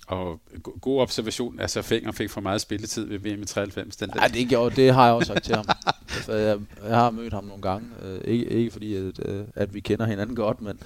Og 0.06 0.40
god 0.80 1.00
observation, 1.00 1.60
altså 1.60 1.82
Fenger 1.82 2.12
fik 2.12 2.30
for 2.30 2.40
meget 2.40 2.60
spilletid 2.60 3.04
ved 3.04 3.18
VM 3.18 3.42
i 3.42 3.44
93. 3.44 3.96
Den 3.96 4.10
ja, 4.16 4.28
det, 4.28 4.48
gjorde, 4.48 4.76
det 4.76 4.94
har 4.94 5.04
jeg 5.04 5.14
også 5.14 5.26
sagt 5.26 5.44
til 5.44 5.54
ham. 5.54 5.66
jeg, 6.28 6.58
jeg 6.84 6.96
har 6.96 7.10
mødt 7.10 7.32
ham 7.32 7.44
nogle 7.44 7.62
gange. 7.62 7.86
Øh, 8.02 8.20
ikke, 8.24 8.46
ikke 8.46 8.70
fordi, 8.70 8.94
at, 8.94 9.28
øh, 9.28 9.44
at 9.54 9.74
vi 9.74 9.80
kender 9.80 10.06
hinanden 10.06 10.36
godt, 10.36 10.60
men 10.60 10.78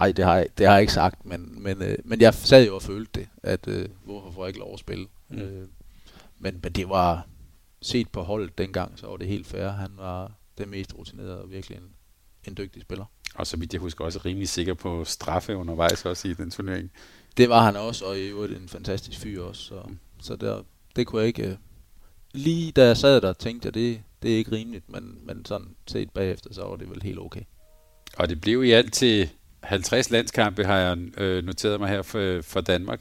ej, 0.00 0.12
det 0.12 0.24
har 0.24 0.36
jeg, 0.36 0.46
det 0.58 0.66
har 0.66 0.74
jeg 0.74 0.80
ikke 0.80 0.92
sagt, 0.92 1.26
men, 1.26 1.62
men, 1.62 1.82
øh, 1.82 1.98
men 2.04 2.20
jeg 2.20 2.34
sad 2.34 2.66
jo 2.66 2.74
og 2.74 2.82
følte 2.82 3.20
det, 3.20 3.28
at 3.42 3.68
øh, 3.68 3.88
hvorfor 4.04 4.30
får 4.30 4.44
jeg 4.44 4.48
ikke 4.48 4.60
lov 4.60 4.72
at 4.72 4.78
spille. 4.78 5.06
Mm. 5.28 5.38
Øh, 5.38 5.68
men, 6.38 6.60
men 6.62 6.72
det 6.72 6.88
var 6.88 7.26
set 7.82 8.08
på 8.08 8.22
holdet 8.22 8.58
dengang, 8.58 8.98
så 8.98 9.06
var 9.06 9.16
det 9.16 9.28
helt 9.28 9.46
fair. 9.46 9.68
Han 9.68 9.90
var 9.96 10.32
den 10.58 10.70
mest 10.70 10.94
rutinerede 10.98 11.42
og 11.42 11.50
virkelig 11.50 11.78
en, 11.78 11.90
en 12.44 12.56
dygtig 12.56 12.82
spiller. 12.82 13.04
Og 13.34 13.46
så 13.46 13.56
vidt 13.56 13.72
jeg 13.72 13.80
husker 13.80 14.04
også 14.04 14.20
rimelig 14.24 14.48
sikker 14.48 14.74
på 14.74 15.04
straffe 15.04 15.56
undervejs 15.56 16.04
også 16.04 16.28
i 16.28 16.34
den 16.34 16.50
turnering. 16.50 16.90
Det 17.36 17.48
var 17.48 17.64
han 17.64 17.76
også, 17.76 18.04
og 18.04 18.18
i 18.18 18.28
øvrigt 18.28 18.52
en 18.52 18.68
fantastisk 18.68 19.20
fyr 19.20 19.42
også. 19.42 19.62
Så, 19.62 19.82
mm. 19.88 19.98
så 20.20 20.36
der, 20.36 20.62
det 20.96 21.06
kunne 21.06 21.20
jeg 21.20 21.28
ikke... 21.28 21.46
Øh, 21.46 21.56
lige 22.32 22.72
da 22.72 22.86
jeg 22.86 22.96
sad 22.96 23.20
der, 23.20 23.32
tænkte 23.32 23.66
jeg, 23.66 23.74
det, 23.74 24.02
det 24.22 24.32
er 24.32 24.36
ikke 24.36 24.52
rimeligt, 24.52 24.88
men, 24.88 25.18
men 25.22 25.44
sådan 25.44 25.76
set 25.86 26.10
bagefter, 26.10 26.54
så 26.54 26.64
var 26.64 26.76
det 26.76 26.90
vel 26.90 27.02
helt 27.02 27.18
okay. 27.18 27.42
Og 28.16 28.28
det 28.28 28.40
blev 28.40 28.64
i 28.64 28.70
alt 28.70 28.92
til 28.92 29.30
50 29.64 30.10
landskampe, 30.10 30.64
har 30.64 30.78
jeg 30.78 30.98
øh, 31.20 31.44
noteret 31.44 31.80
mig 31.80 31.88
her 31.88 32.02
for, 32.02 32.40
for 32.42 32.60
Danmark. 32.60 33.00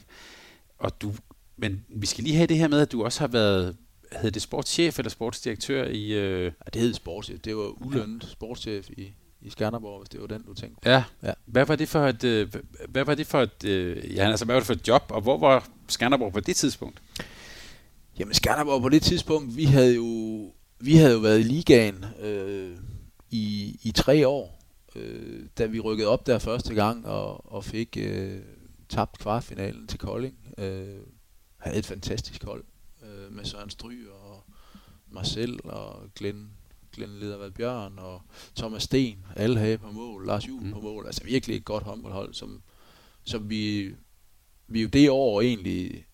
Og 0.80 1.02
du, 1.02 1.14
men 1.58 1.86
vi 1.90 2.06
skal 2.06 2.24
lige 2.24 2.36
have 2.36 2.48
det 2.48 2.58
her 2.58 2.68
med, 2.68 2.80
at 2.80 2.92
du 2.92 3.04
også 3.04 3.20
har 3.20 3.28
været 3.28 3.76
hed 4.22 4.32
det 4.32 4.42
sportschef 4.42 5.00
eller 5.00 5.10
sportsdirektør 5.10 5.86
i... 5.88 6.12
Øh... 6.12 6.44
Ja, 6.44 6.50
det 6.74 6.82
hed 6.82 6.94
sportschef. 6.94 7.40
Det 7.40 7.58
var 7.58 7.86
ulønnet 7.86 8.28
sportschef 8.32 8.90
i, 8.90 9.14
i 9.42 9.50
Skanderborg, 9.50 10.00
hvis 10.00 10.10
det 10.10 10.22
var 10.22 10.28
den, 10.28 10.44
du 10.44 10.54
tænkte 10.54 10.82
på. 10.82 10.90
Ja. 10.90 11.04
ja. 11.24 11.34
Hvad 11.46 11.66
var 11.66 11.76
det 11.76 11.90
for 11.90 12.08
et... 12.08 12.24
Øh, 12.24 12.54
hvad 12.90 13.06
var 13.06 13.16
det 13.16 13.28
for 13.28 13.42
et... 13.42 13.64
Øh, 13.64 14.16
ja, 14.16 14.30
altså, 14.30 14.46
hvad 14.46 14.56
var 14.56 14.60
det 14.60 14.68
for 14.68 14.74
et 14.74 14.88
job, 14.88 15.04
og 15.10 15.22
hvor 15.22 15.38
var 15.38 15.68
Skanderborg 15.88 16.34
på 16.34 16.40
det 16.40 16.56
tidspunkt? 16.56 17.02
Jamen, 18.20 18.34
Skanderborg 18.34 18.82
på 18.82 18.90
det 18.90 19.02
tidspunkt, 19.02 19.58
vi 19.58 19.64
havde 19.64 19.96
jo, 19.96 20.52
vi 20.80 20.96
havde 20.96 21.14
jo 21.14 21.20
været 21.20 21.40
i 21.40 21.44
ligaen 21.44 22.06
øh, 22.22 22.78
i, 23.32 23.76
i 23.84 23.92
tre 23.92 24.28
år, 24.28 24.63
øh, 24.96 25.46
da 25.58 25.66
vi 25.66 25.80
rykkede 25.80 26.08
op 26.08 26.26
der 26.26 26.40
første 26.40 26.74
gang 26.74 27.06
og, 27.06 27.54
og 27.54 27.64
fik 27.64 27.98
øh, 28.00 28.42
tabt 28.90 29.20
kvartfinalen 29.20 29.88
til 29.88 30.00
Kolding. 30.00 30.38
Øh, 30.58 31.00
havde 31.58 31.78
et 31.78 31.86
fantastisk 31.86 32.44
hold 32.44 32.64
øh, 33.04 33.32
med 33.32 33.46
Søren 33.46 33.70
Stry 33.70 34.08
og 34.08 34.44
Marcel 35.08 35.60
og 35.64 36.10
Glenn, 36.16 36.52
Glenn 36.92 37.20
Ledervad 37.20 37.52
Bjørn 37.52 38.00
og 38.00 38.22
Thomas 38.56 38.84
Sten, 38.84 39.26
alle 39.36 39.60
havde 39.60 39.78
på 39.78 39.92
mål, 39.92 40.26
Lars 40.26 40.48
Juhl 40.48 40.66
mm. 40.66 40.72
på 40.72 40.80
mål, 40.80 41.06
altså 41.06 41.24
virkelig 41.24 41.56
et 41.56 41.66
godt 41.66 41.84
håndboldhold, 41.84 42.34
som, 42.34 42.62
som 43.24 43.50
vi, 43.50 43.96
vi 44.68 44.82
jo 44.82 44.88
det 44.88 45.10
år 45.10 45.42
egentlig 45.42 46.06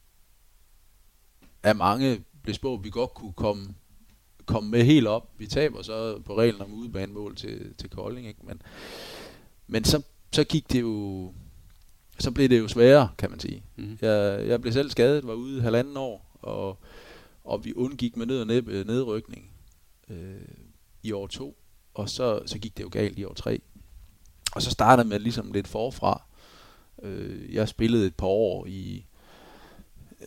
af 1.63 1.76
mange 1.76 2.24
blev 2.44 2.54
spået, 2.54 2.84
vi 2.84 2.89
godt 2.89 3.13
kunne 3.13 3.34
komme, 3.34 3.76
komme 4.49 4.69
med 4.69 4.83
helt 4.83 5.07
op. 5.07 5.29
Vi 5.38 5.47
taber 5.47 5.81
så 5.81 6.19
på 6.25 6.38
reglen 6.38 6.62
om 6.62 6.73
udebanemål 6.73 7.35
til, 7.35 7.73
til 7.77 7.89
Kolding, 7.89 8.27
ikke? 8.27 8.39
Men, 8.43 8.62
men 9.67 9.83
så, 9.83 10.01
så 10.31 10.43
gik 10.43 10.71
det 10.71 10.81
jo, 10.81 11.33
så 12.19 12.31
blev 12.31 12.49
det 12.49 12.59
jo 12.59 12.67
sværere, 12.67 13.09
kan 13.17 13.29
man 13.29 13.39
sige. 13.39 13.63
Mm. 13.75 13.97
Jeg, 14.01 14.47
jeg 14.47 14.62
blev 14.62 14.73
selv 14.73 14.89
skadet, 14.89 15.27
var 15.27 15.33
ude 15.33 15.62
halvanden 15.62 15.97
år, 15.97 16.38
og, 16.41 16.77
og 17.43 17.65
vi 17.65 17.73
undgik 17.73 18.17
med 18.17 18.25
ned 18.25 18.41
og 18.41 18.47
ned, 18.47 18.67
øh, 18.67 18.88
nedrykning 18.88 19.51
øh, 20.09 20.41
i 21.03 21.12
år 21.12 21.27
to, 21.27 21.57
og 21.93 22.09
så, 22.09 22.41
så 22.45 22.59
gik 22.59 22.77
det 22.77 22.83
jo 22.83 22.89
galt 22.91 23.19
i 23.19 23.23
år 23.23 23.33
tre. 23.33 23.62
Og 24.55 24.62
så 24.62 24.71
startede 24.71 25.07
med 25.07 25.19
ligesom 25.19 25.51
lidt 25.51 25.67
forfra. 25.67 26.21
Øh, 27.03 27.53
jeg 27.53 27.69
spillede 27.69 28.07
et 28.07 28.15
par 28.15 28.27
år 28.27 28.65
i, 28.65 29.05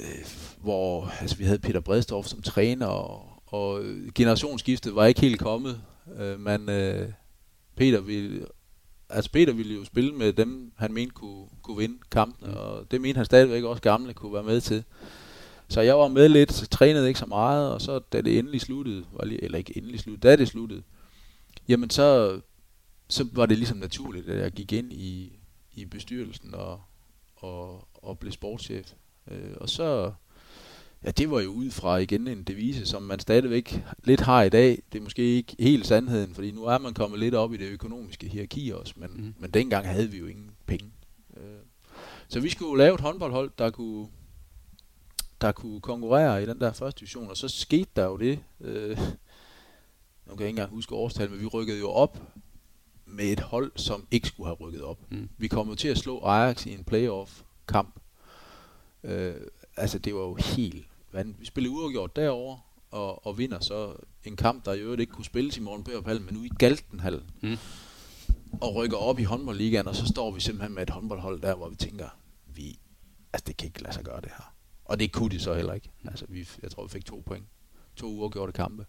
øh, 0.00 0.26
hvor 0.60 1.12
altså, 1.20 1.36
vi 1.36 1.44
havde 1.44 1.58
Peter 1.58 1.80
Bredstorff 1.80 2.28
som 2.28 2.42
træner, 2.42 2.86
og, 2.86 3.31
og 3.52 3.84
generationsskiftet 4.14 4.94
var 4.94 5.06
ikke 5.06 5.20
helt 5.20 5.40
kommet. 5.40 5.80
Øh, 6.18 6.40
men 6.40 6.68
øh, 6.68 7.08
Peter 7.76 8.00
ville 8.00 8.46
altså 9.12 9.30
Peter 9.30 9.52
ville 9.52 9.74
jo 9.74 9.84
spille 9.84 10.14
med 10.14 10.32
dem, 10.32 10.72
han 10.76 10.92
mente 10.92 11.14
kunne, 11.14 11.46
kunne 11.62 11.76
vinde 11.76 11.98
kampen, 12.10 12.50
mm. 12.50 12.56
og 12.56 12.90
det 12.90 13.00
mente 13.00 13.16
han 13.16 13.24
stadigvæk 13.24 13.64
også 13.64 13.82
gamle 13.82 14.14
kunne 14.14 14.32
være 14.32 14.42
med 14.42 14.60
til. 14.60 14.84
Så 15.68 15.80
jeg 15.80 15.98
var 15.98 16.08
med 16.08 16.28
lidt, 16.28 16.68
trænede 16.70 17.08
ikke 17.08 17.20
så 17.20 17.26
meget, 17.26 17.72
og 17.72 17.80
så 17.80 17.98
da 17.98 18.20
det 18.20 18.38
endelig 18.38 18.60
sluttede, 18.60 19.04
var 19.12 19.24
lige, 19.24 19.44
eller 19.44 19.58
ikke 19.58 19.76
endelig 19.76 20.00
sluttede, 20.00 20.28
da 20.28 20.36
det 20.36 20.48
sluttede, 20.48 20.82
jamen 21.68 21.90
så, 21.90 22.40
så 23.08 23.28
var 23.32 23.46
det 23.46 23.58
ligesom 23.58 23.76
naturligt, 23.78 24.28
at 24.28 24.42
jeg 24.42 24.52
gik 24.52 24.72
ind 24.72 24.92
i, 24.92 25.38
i 25.72 25.84
bestyrelsen 25.84 26.54
og, 26.54 26.80
og, 27.36 27.88
og 27.92 28.18
blev 28.18 28.32
sportschef. 28.32 28.92
Øh, 29.30 29.52
og 29.56 29.68
så, 29.68 30.12
ja, 31.04 31.10
det 31.10 31.30
var 31.30 31.40
jo 31.40 31.50
ud 31.50 31.70
fra 31.70 31.96
igen 31.96 32.28
en 32.28 32.42
devise, 32.42 32.86
som 32.86 33.02
man 33.02 33.20
stadigvæk 33.20 33.84
lidt 34.04 34.20
har 34.20 34.42
i 34.42 34.48
dag. 34.48 34.82
Det 34.92 34.98
er 34.98 35.02
måske 35.02 35.22
ikke 35.22 35.56
helt 35.58 35.86
sandheden, 35.86 36.34
fordi 36.34 36.50
nu 36.50 36.64
er 36.64 36.78
man 36.78 36.94
kommet 36.94 37.20
lidt 37.20 37.34
op 37.34 37.54
i 37.54 37.56
det 37.56 37.68
økonomiske 37.68 38.28
hierarki 38.28 38.70
også, 38.70 38.94
men, 38.96 39.10
mm. 39.14 39.34
men 39.38 39.50
dengang 39.50 39.86
havde 39.86 40.10
vi 40.10 40.18
jo 40.18 40.26
ingen 40.26 40.50
penge. 40.66 40.90
Øh, 41.36 41.42
så 42.28 42.40
vi 42.40 42.48
skulle 42.48 42.84
lave 42.84 42.94
et 42.94 43.00
håndboldhold, 43.00 43.50
der 43.58 43.70
kunne 43.70 44.08
der 45.40 45.52
kunne 45.52 45.80
konkurrere 45.80 46.42
i 46.42 46.46
den 46.46 46.60
der 46.60 46.72
første 46.72 47.00
division, 47.00 47.30
og 47.30 47.36
så 47.36 47.48
skete 47.48 47.90
der 47.96 48.04
jo 48.04 48.16
det, 48.16 48.38
øh, 48.60 48.98
nu 50.26 50.36
kan 50.36 50.40
jeg 50.40 50.40
ikke 50.40 50.48
engang 50.48 50.70
huske 50.70 50.94
årstal, 50.94 51.30
men 51.30 51.40
vi 51.40 51.46
rykkede 51.46 51.78
jo 51.78 51.90
op 51.90 52.22
med 53.06 53.24
et 53.24 53.40
hold, 53.40 53.72
som 53.76 54.06
ikke 54.10 54.28
skulle 54.28 54.46
have 54.46 54.56
rykket 54.56 54.82
op. 54.82 54.98
Mm. 55.10 55.28
Vi 55.38 55.48
kom 55.48 55.68
jo 55.68 55.74
til 55.74 55.88
at 55.88 55.98
slå 55.98 56.20
Ajax 56.20 56.66
i 56.66 56.74
en 56.74 56.84
playoff-kamp. 56.84 58.00
Øh, 59.04 59.34
altså, 59.76 59.98
det 59.98 60.14
var 60.14 60.20
jo 60.20 60.34
helt 60.34 60.86
vanvittigt. 61.12 61.40
Vi 61.40 61.46
spillede 61.46 61.74
uafgjort 61.74 62.16
derovre, 62.16 62.60
og, 62.90 63.26
og 63.26 63.38
vinder 63.38 63.60
så 63.60 63.94
en 64.24 64.36
kamp, 64.36 64.64
der 64.64 64.72
i 64.72 64.80
øvrigt 64.80 65.00
ikke 65.00 65.12
kunne 65.12 65.24
spilles 65.24 65.56
i 65.56 65.60
morgen 65.60 65.84
på 65.84 65.90
men 66.04 66.34
nu 66.34 66.44
i 66.44 66.50
Galtenhallen. 66.58 67.30
Mm. 67.40 67.56
Og 68.60 68.74
rykker 68.74 68.96
op 68.96 69.18
i 69.18 69.22
håndboldligaen, 69.22 69.88
og 69.88 69.96
så 69.96 70.06
står 70.06 70.30
vi 70.30 70.40
simpelthen 70.40 70.74
med 70.74 70.82
et 70.82 70.90
håndboldhold 70.90 71.40
der, 71.40 71.54
hvor 71.54 71.68
vi 71.68 71.76
tænker, 71.76 72.08
vi, 72.54 72.78
altså 73.32 73.44
det 73.46 73.56
kan 73.56 73.66
ikke 73.66 73.82
lade 73.82 73.94
sig 73.94 74.04
gøre 74.04 74.20
det 74.20 74.30
her. 74.30 74.54
Og 74.84 75.00
det 75.00 75.12
kunne 75.12 75.30
de 75.30 75.40
så 75.40 75.54
heller 75.54 75.72
ikke. 75.72 75.90
Altså, 76.04 76.24
vi, 76.28 76.48
jeg 76.62 76.70
tror, 76.70 76.84
vi 76.84 76.90
fik 76.90 77.04
to 77.04 77.22
point. 77.26 77.44
To 77.96 78.06
uafgjorte 78.06 78.52
kampe. 78.52 78.86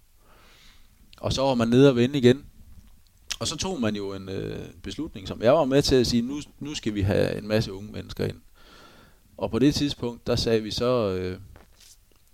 Og 1.18 1.34
så 1.34 1.42
var 1.42 1.56
man 1.56 1.68
nede 1.68 1.90
og 1.90 1.96
vende 1.96 2.18
igen. 2.18 2.46
Og 3.40 3.48
så 3.48 3.58
tog 3.58 3.82
man 3.82 3.96
jo 3.96 4.14
en 4.14 4.30
øh, 4.30 4.66
beslutning, 4.84 5.28
som 5.28 5.42
jeg 5.42 5.54
var 5.54 5.66
med 5.66 5.82
til 5.82 5.96
at 5.96 6.08
sige, 6.08 6.22
nu, 6.22 6.42
nu 6.60 6.74
skal 6.74 6.94
vi 6.94 7.02
have 7.02 7.38
en 7.38 7.48
masse 7.48 7.74
unge 7.74 7.92
mennesker 7.92 8.26
ind. 8.26 8.42
Og 9.38 9.52
på 9.52 9.60
det 9.60 9.76
tidspunkt, 9.76 10.28
der 10.28 10.36
sagde 10.36 10.64
vi 10.64 10.72
så 10.72 11.10
øh, 11.10 11.40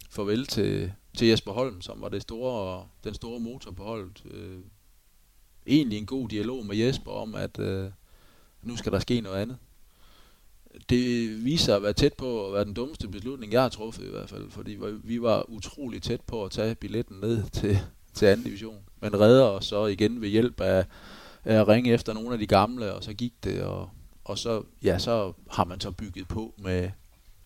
farvel 0.09 0.45
til, 0.45 0.93
til 1.17 1.27
Jesper 1.27 1.51
Holm, 1.51 1.81
som 1.81 2.01
var 2.01 2.09
det 2.09 2.21
store, 2.21 2.87
den 3.03 3.13
store 3.13 3.39
motor 3.39 3.71
på 3.71 3.83
holdet. 3.83 4.23
Øh, 4.31 4.59
egentlig 5.67 5.97
en 5.97 6.05
god 6.05 6.29
dialog 6.29 6.65
med 6.65 6.75
Jesper 6.75 7.11
om, 7.11 7.35
at 7.35 7.59
øh, 7.59 7.91
nu 8.61 8.75
skal 8.75 8.91
der 8.91 8.99
ske 8.99 9.21
noget 9.21 9.41
andet 9.41 9.57
det 10.89 11.45
viser 11.45 11.75
at 11.75 11.83
være 11.83 11.93
tæt 11.93 12.13
på 12.13 12.47
at 12.47 12.53
være 12.53 12.65
den 12.65 12.73
dummeste 12.73 13.07
beslutning, 13.07 13.53
jeg 13.53 13.61
har 13.61 13.69
truffet 13.69 14.03
i 14.03 14.09
hvert 14.09 14.29
fald, 14.29 14.51
fordi 14.51 14.77
vi 15.03 15.21
var 15.21 15.49
utrolig 15.49 16.01
tæt 16.01 16.21
på 16.21 16.45
at 16.45 16.51
tage 16.51 16.75
billetten 16.75 17.17
ned 17.19 17.43
til, 17.51 17.79
til 18.13 18.25
anden 18.25 18.45
division, 18.45 18.77
men 19.01 19.19
redder 19.19 19.43
os 19.43 19.65
så 19.65 19.85
igen 19.85 20.21
ved 20.21 20.29
hjælp 20.29 20.61
af, 20.61 20.85
af 21.45 21.55
at 21.55 21.67
ringe 21.67 21.91
efter 21.93 22.13
nogle 22.13 22.33
af 22.33 22.39
de 22.39 22.47
gamle, 22.47 22.93
og 22.93 23.03
så 23.03 23.13
gik 23.13 23.33
det, 23.43 23.63
og, 23.63 23.89
og 24.23 24.37
så, 24.37 24.63
ja, 24.83 24.99
så 24.99 25.33
har 25.51 25.65
man 25.65 25.79
så 25.79 25.91
bygget 25.91 26.27
på 26.27 26.53
med, 26.57 26.89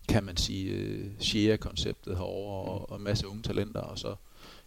kan 0.09 0.23
man 0.23 0.37
sige, 0.37 0.95
uh, 0.95 1.19
share-konceptet 1.19 2.17
herovre, 2.17 2.71
og, 2.71 2.91
og 2.91 2.97
en 2.97 3.03
masse 3.03 3.27
unge 3.27 3.43
talenter, 3.43 3.79
og 3.79 3.99
så, 3.99 4.15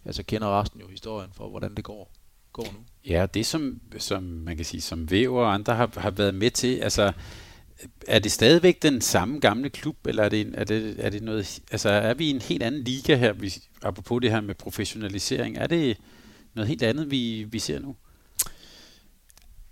ja, 0.05 0.11
så 0.11 0.23
kender 0.23 0.59
resten 0.61 0.81
jo 0.81 0.87
historien 0.87 1.29
for, 1.33 1.49
hvordan 1.49 1.75
det 1.75 1.83
går, 1.83 2.11
går 2.53 2.63
nu. 2.63 2.79
Ja, 3.05 3.25
det 3.33 3.45
som, 3.45 3.81
som 3.97 4.23
man 4.23 4.55
kan 4.55 4.65
sige, 4.65 4.81
som 4.81 5.11
Væv 5.11 5.33
og 5.35 5.53
andre 5.53 5.75
har, 5.75 5.91
har 5.97 6.11
været 6.11 6.35
med 6.35 6.51
til, 6.51 6.77
altså 6.77 7.13
er 8.07 8.19
det 8.19 8.31
stadigvæk 8.31 8.81
den 8.81 9.01
samme 9.01 9.39
gamle 9.39 9.69
klub, 9.69 10.07
eller 10.07 10.23
er 10.23 10.29
det, 10.29 10.51
er 10.53 10.63
det, 10.63 10.95
er 11.05 11.09
det 11.09 11.23
noget, 11.23 11.59
altså 11.71 11.89
er 11.89 12.13
vi 12.13 12.27
i 12.27 12.29
en 12.29 12.41
helt 12.41 12.63
anden 12.63 12.83
liga 12.83 13.15
her, 13.15 13.33
hvis, 13.33 13.69
apropos 13.81 14.21
det 14.21 14.31
her 14.31 14.41
med 14.41 14.55
professionalisering, 14.55 15.57
er 15.57 15.67
det 15.67 15.97
noget 16.53 16.67
helt 16.67 16.83
andet, 16.83 17.11
vi, 17.11 17.43
vi 17.43 17.59
ser 17.59 17.79
nu? 17.79 17.95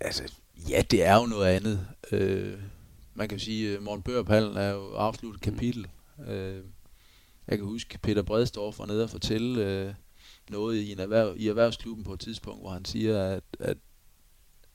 Altså, 0.00 0.22
ja, 0.68 0.82
det 0.90 1.04
er 1.04 1.14
jo 1.14 1.26
noget 1.26 1.46
andet. 1.46 1.86
Øh, 2.12 2.54
man 3.16 3.28
kan 3.28 3.38
sige, 3.38 3.76
at 3.76 3.82
Morten 3.82 4.02
Børpallen 4.02 4.56
er 4.56 4.70
jo 4.70 4.94
afsluttet 4.94 5.42
kapitel. 5.42 5.86
Øh, 6.28 6.60
jeg 7.48 7.58
kan 7.58 7.66
huske, 7.66 7.98
Peter 8.02 8.22
Bredstorff 8.22 8.78
var 8.78 8.86
nede 8.86 9.04
og 9.04 9.10
fortælle 9.10 9.64
øh, 9.64 9.94
noget 10.50 10.76
i, 10.76 10.92
en 10.92 11.00
erhverv, 11.00 11.34
i 11.36 11.48
erhvervsklubben 11.48 12.04
på 12.04 12.12
et 12.12 12.20
tidspunkt, 12.20 12.60
hvor 12.60 12.70
han 12.70 12.84
siger, 12.84 13.22
at, 13.22 13.44
at, 13.60 13.78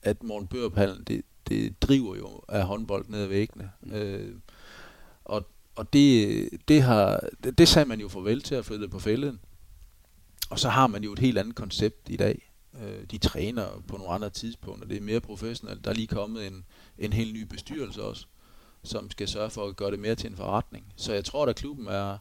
at 0.02 0.22
Morten 0.22 0.48
Børpallen, 0.48 1.04
det, 1.04 1.22
det 1.48 1.82
driver 1.82 2.16
jo 2.16 2.42
af 2.48 2.64
håndbold 2.64 3.08
ned 3.08 3.22
ad 3.22 3.26
væggene. 3.26 3.70
Mm. 3.80 3.92
Øh, 3.92 4.34
og 5.24 5.46
og 5.74 5.92
det, 5.92 6.48
det, 6.68 6.82
har, 6.82 7.20
det, 7.44 7.58
det 7.58 7.68
sagde 7.68 7.88
man 7.88 8.00
jo 8.00 8.08
farvel 8.08 8.42
til 8.42 8.54
at 8.54 8.64
flytte 8.64 8.88
på 8.88 8.98
fælden. 8.98 9.40
Og 10.50 10.58
så 10.58 10.68
har 10.68 10.86
man 10.86 11.04
jo 11.04 11.12
et 11.12 11.18
helt 11.18 11.38
andet 11.38 11.54
koncept 11.54 12.08
i 12.08 12.16
dag. 12.16 12.51
Øh, 12.80 13.04
de 13.10 13.18
træner 13.18 13.82
på 13.88 13.96
nogle 13.96 14.12
andre 14.12 14.30
tidspunkter. 14.30 14.88
Det 14.88 14.96
er 14.96 15.00
mere 15.00 15.20
professionelt. 15.20 15.84
Der 15.84 15.90
er 15.90 15.94
lige 15.94 16.06
kommet 16.06 16.46
en, 16.46 16.64
en 16.98 17.12
helt 17.12 17.34
ny 17.34 17.42
bestyrelse 17.42 18.02
også, 18.02 18.26
som 18.82 19.10
skal 19.10 19.28
sørge 19.28 19.50
for 19.50 19.66
at 19.66 19.76
gøre 19.76 19.90
det 19.90 19.98
mere 19.98 20.14
til 20.14 20.30
en 20.30 20.36
forretning. 20.36 20.92
Så 20.96 21.12
jeg 21.12 21.24
tror, 21.24 21.46
at 21.46 21.56
klubben 21.56 21.86
er... 21.86 22.18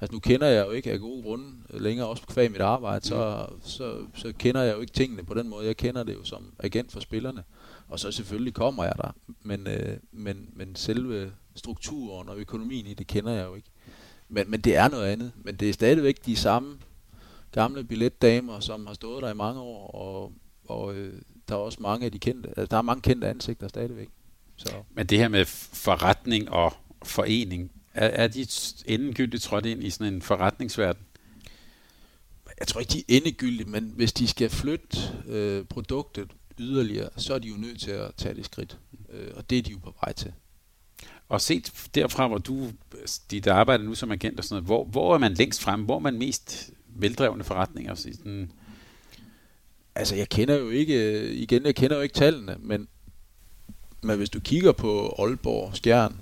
Altså 0.00 0.12
nu 0.12 0.18
kender 0.18 0.46
jeg 0.46 0.66
jo 0.66 0.70
ikke 0.70 0.92
af 0.92 1.00
gode 1.00 1.22
grunde 1.22 1.52
længere, 1.70 2.06
også 2.08 2.22
kvæg 2.26 2.50
mit 2.50 2.60
arbejde, 2.60 3.06
så, 3.06 3.46
så, 3.62 4.06
så 4.14 4.32
kender 4.38 4.62
jeg 4.62 4.76
jo 4.76 4.80
ikke 4.80 4.92
tingene 4.92 5.22
på 5.24 5.34
den 5.34 5.48
måde. 5.48 5.66
Jeg 5.66 5.76
kender 5.76 6.02
det 6.02 6.14
jo 6.14 6.24
som 6.24 6.52
agent 6.58 6.92
for 6.92 7.00
spillerne. 7.00 7.44
Og 7.88 8.00
så 8.00 8.12
selvfølgelig 8.12 8.54
kommer 8.54 8.84
jeg 8.84 8.94
der. 8.96 9.10
Men, 9.42 9.66
øh, 9.66 9.96
men, 10.12 10.50
men 10.52 10.76
selve 10.76 11.32
strukturen 11.54 12.28
og 12.28 12.38
økonomien 12.38 12.86
i 12.86 12.94
det 12.94 13.06
kender 13.06 13.32
jeg 13.32 13.46
jo 13.46 13.54
ikke. 13.54 13.68
Men, 14.28 14.50
men 14.50 14.60
det 14.60 14.76
er 14.76 14.88
noget 14.88 15.06
andet. 15.06 15.32
Men 15.36 15.56
det 15.56 15.68
er 15.68 15.72
stadigvæk 15.72 16.26
de 16.26 16.36
samme 16.36 16.78
gamle 17.52 17.84
billetdamer, 17.84 18.60
som 18.60 18.86
har 18.86 18.94
stået 18.94 19.22
der 19.22 19.30
i 19.30 19.34
mange 19.34 19.60
år, 19.60 19.90
og, 19.90 20.32
og 20.68 20.94
øh, 20.94 21.22
der 21.48 21.54
er 21.54 21.58
også 21.58 21.78
mange 21.80 22.06
af 22.06 22.12
de 22.12 22.18
kendte, 22.18 22.48
altså, 22.48 22.66
der 22.66 22.76
er 22.76 22.82
mange 22.82 23.02
kendte 23.02 23.28
ansigter 23.28 23.68
stadigvæk. 23.68 24.08
Så. 24.56 24.72
Men 24.94 25.06
det 25.06 25.18
her 25.18 25.28
med 25.28 25.44
forretning 25.44 26.50
og 26.50 26.72
forening, 27.02 27.70
er, 27.94 28.08
er 28.24 28.28
de 28.28 28.46
endegyldigt 28.86 29.42
trådt 29.42 29.66
ind 29.66 29.84
i 29.84 29.90
sådan 29.90 30.14
en 30.14 30.22
forretningsverden? 30.22 31.02
Jeg 32.58 32.66
tror 32.66 32.80
ikke, 32.80 32.92
de 32.92 32.98
er 32.98 33.02
endegyldigt, 33.08 33.68
men 33.68 33.92
hvis 33.96 34.12
de 34.12 34.28
skal 34.28 34.50
flytte 34.50 34.98
øh, 35.26 35.64
produktet 35.64 36.30
yderligere, 36.58 37.08
så 37.16 37.34
er 37.34 37.38
de 37.38 37.48
jo 37.48 37.56
nødt 37.56 37.80
til 37.80 37.90
at 37.90 38.14
tage 38.16 38.34
det 38.34 38.44
skridt. 38.44 38.78
Øh, 39.12 39.30
og 39.34 39.50
det 39.50 39.58
er 39.58 39.62
de 39.62 39.70
jo 39.70 39.78
på 39.78 39.94
vej 40.00 40.12
til. 40.12 40.32
Og 41.28 41.40
set 41.40 41.88
derfra, 41.94 42.28
hvor 42.28 42.38
du, 42.38 42.70
dit 43.30 43.46
arbejde 43.46 43.84
nu 43.84 43.94
som 43.94 44.10
agent 44.12 44.38
og 44.38 44.44
sådan 44.44 44.54
noget, 44.54 44.66
hvor, 44.66 44.84
hvor 44.84 45.14
er 45.14 45.18
man 45.18 45.34
længst 45.34 45.62
frem? 45.62 45.82
Hvor 45.82 45.94
er 45.94 46.00
man 46.00 46.18
mest 46.18 46.70
veldrevne 47.00 47.44
forretninger? 47.44 47.94
Sådan 47.94 48.50
altså, 49.96 50.16
jeg 50.16 50.28
kender 50.28 50.54
jo 50.54 50.70
ikke, 50.70 50.94
øh, 50.94 51.36
igen, 51.36 51.66
jeg 51.66 51.74
kender 51.74 51.96
jo 51.96 52.02
ikke 52.02 52.14
tallene, 52.14 52.56
men, 52.58 52.88
men 54.02 54.16
hvis 54.16 54.30
du 54.30 54.40
kigger 54.40 54.72
på 54.72 55.14
Aalborg, 55.18 55.76
Skjern, 55.76 56.16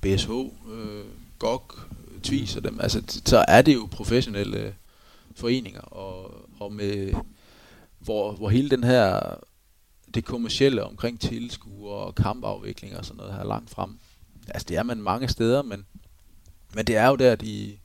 BSH, 0.00 0.30
øh, 0.72 1.04
GOG, 1.38 1.72
Tvis 2.22 2.56
og 2.56 2.64
dem, 2.64 2.80
altså, 2.80 3.02
så 3.24 3.44
er 3.48 3.62
det 3.62 3.74
jo 3.74 3.88
professionelle 3.90 4.58
øh, 4.58 4.72
foreninger, 5.34 5.80
og, 5.80 6.48
og 6.60 6.72
med, 6.72 7.14
hvor, 7.98 8.32
hvor 8.32 8.48
hele 8.48 8.70
den 8.70 8.84
her, 8.84 9.34
det 10.14 10.24
kommercielle 10.24 10.84
omkring 10.84 11.20
tilskuere 11.20 11.94
og 11.94 12.14
kampafvikling 12.14 12.96
og 12.96 13.04
sådan 13.04 13.16
noget 13.16 13.34
her 13.34 13.44
langt 13.44 13.70
frem. 13.70 13.98
Altså 14.48 14.66
det 14.68 14.76
er 14.76 14.82
man 14.82 15.02
mange 15.02 15.28
steder, 15.28 15.62
men, 15.62 15.86
men 16.74 16.86
det 16.86 16.96
er 16.96 17.08
jo 17.08 17.16
der, 17.16 17.36
de, 17.36 17.76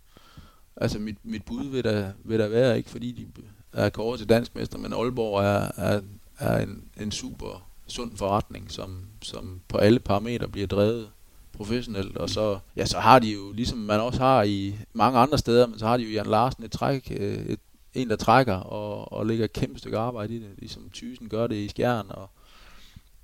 altså 0.79 0.99
mit, 0.99 1.17
mit 1.23 1.45
bud 1.45 1.65
vil 1.65 1.83
der, 1.83 2.11
vil 2.23 2.39
der 2.39 2.47
være, 2.47 2.77
ikke 2.77 2.89
fordi 2.89 3.11
de 3.11 3.27
er 3.73 3.89
kåret 3.89 4.19
til 4.19 4.29
dansk 4.29 4.55
mester, 4.55 4.77
men 4.77 4.93
Aalborg 4.93 5.43
er, 5.43 5.71
er, 5.77 6.01
er 6.39 6.57
en, 6.63 6.83
en 7.01 7.11
super 7.11 7.69
sund 7.87 8.17
forretning, 8.17 8.71
som, 8.71 8.99
som 9.21 9.61
på 9.67 9.77
alle 9.77 9.99
parametre 9.99 10.47
bliver 10.47 10.67
drevet 10.67 11.09
professionelt, 11.53 12.17
og 12.17 12.29
så, 12.29 12.59
ja, 12.75 12.85
så 12.85 12.99
har 12.99 13.19
de 13.19 13.33
jo, 13.33 13.51
ligesom 13.51 13.77
man 13.77 13.99
også 13.99 14.19
har 14.19 14.43
i 14.43 14.75
mange 14.93 15.19
andre 15.19 15.37
steder, 15.37 15.67
men 15.67 15.79
så 15.79 15.87
har 15.87 15.97
de 15.97 16.03
jo 16.03 16.09
Jan 16.09 16.25
Larsen 16.25 16.63
et 16.63 16.71
træk, 16.71 17.11
øh, 17.19 17.45
et, 17.45 17.59
en, 17.93 18.09
der 18.09 18.15
trækker 18.15 18.55
og, 18.55 19.11
og 19.13 19.25
lægger 19.25 19.45
et 19.45 19.53
kæmpe 19.53 19.79
stykke 19.79 19.97
arbejde 19.97 20.35
i 20.35 20.39
det, 20.39 20.49
ligesom 20.57 20.89
Thysen 20.93 21.29
gør 21.29 21.47
det 21.47 21.55
i 21.55 21.67
Skjern, 21.67 22.05
og, 22.09 22.29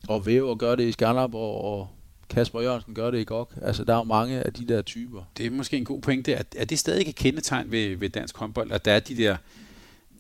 og 0.08 0.26
Væver 0.26 0.56
gør 0.56 0.76
det 0.76 0.84
i 0.84 0.92
Skanderborg, 0.92 1.64
og 1.64 1.90
Kasper 2.30 2.62
Jørgensen 2.62 2.96
gør 2.96 3.12
det 3.12 3.20
i 3.20 3.24
GOG. 3.24 3.52
Altså, 3.62 3.84
der 3.84 3.94
er 3.94 3.98
jo 3.98 4.04
mange 4.04 4.44
af 4.44 4.54
de 4.54 4.68
der 4.68 4.82
typer. 4.82 5.24
Det 5.38 5.46
er 5.46 5.52
måske 5.52 5.78
en 5.78 5.86
god 5.86 6.02
pointe. 6.02 6.34
Er, 6.34 6.44
er 6.56 6.66
det 6.66 6.80
stadig 6.80 7.10
et 7.10 7.16
kendetegn 7.16 7.72
ved, 7.72 7.96
ved 7.96 8.10
dansk 8.10 8.38
håndbold, 8.38 8.72
at 8.72 8.86
der 8.86 8.92
er 8.92 9.00
de 9.00 9.18
der, 9.18 9.38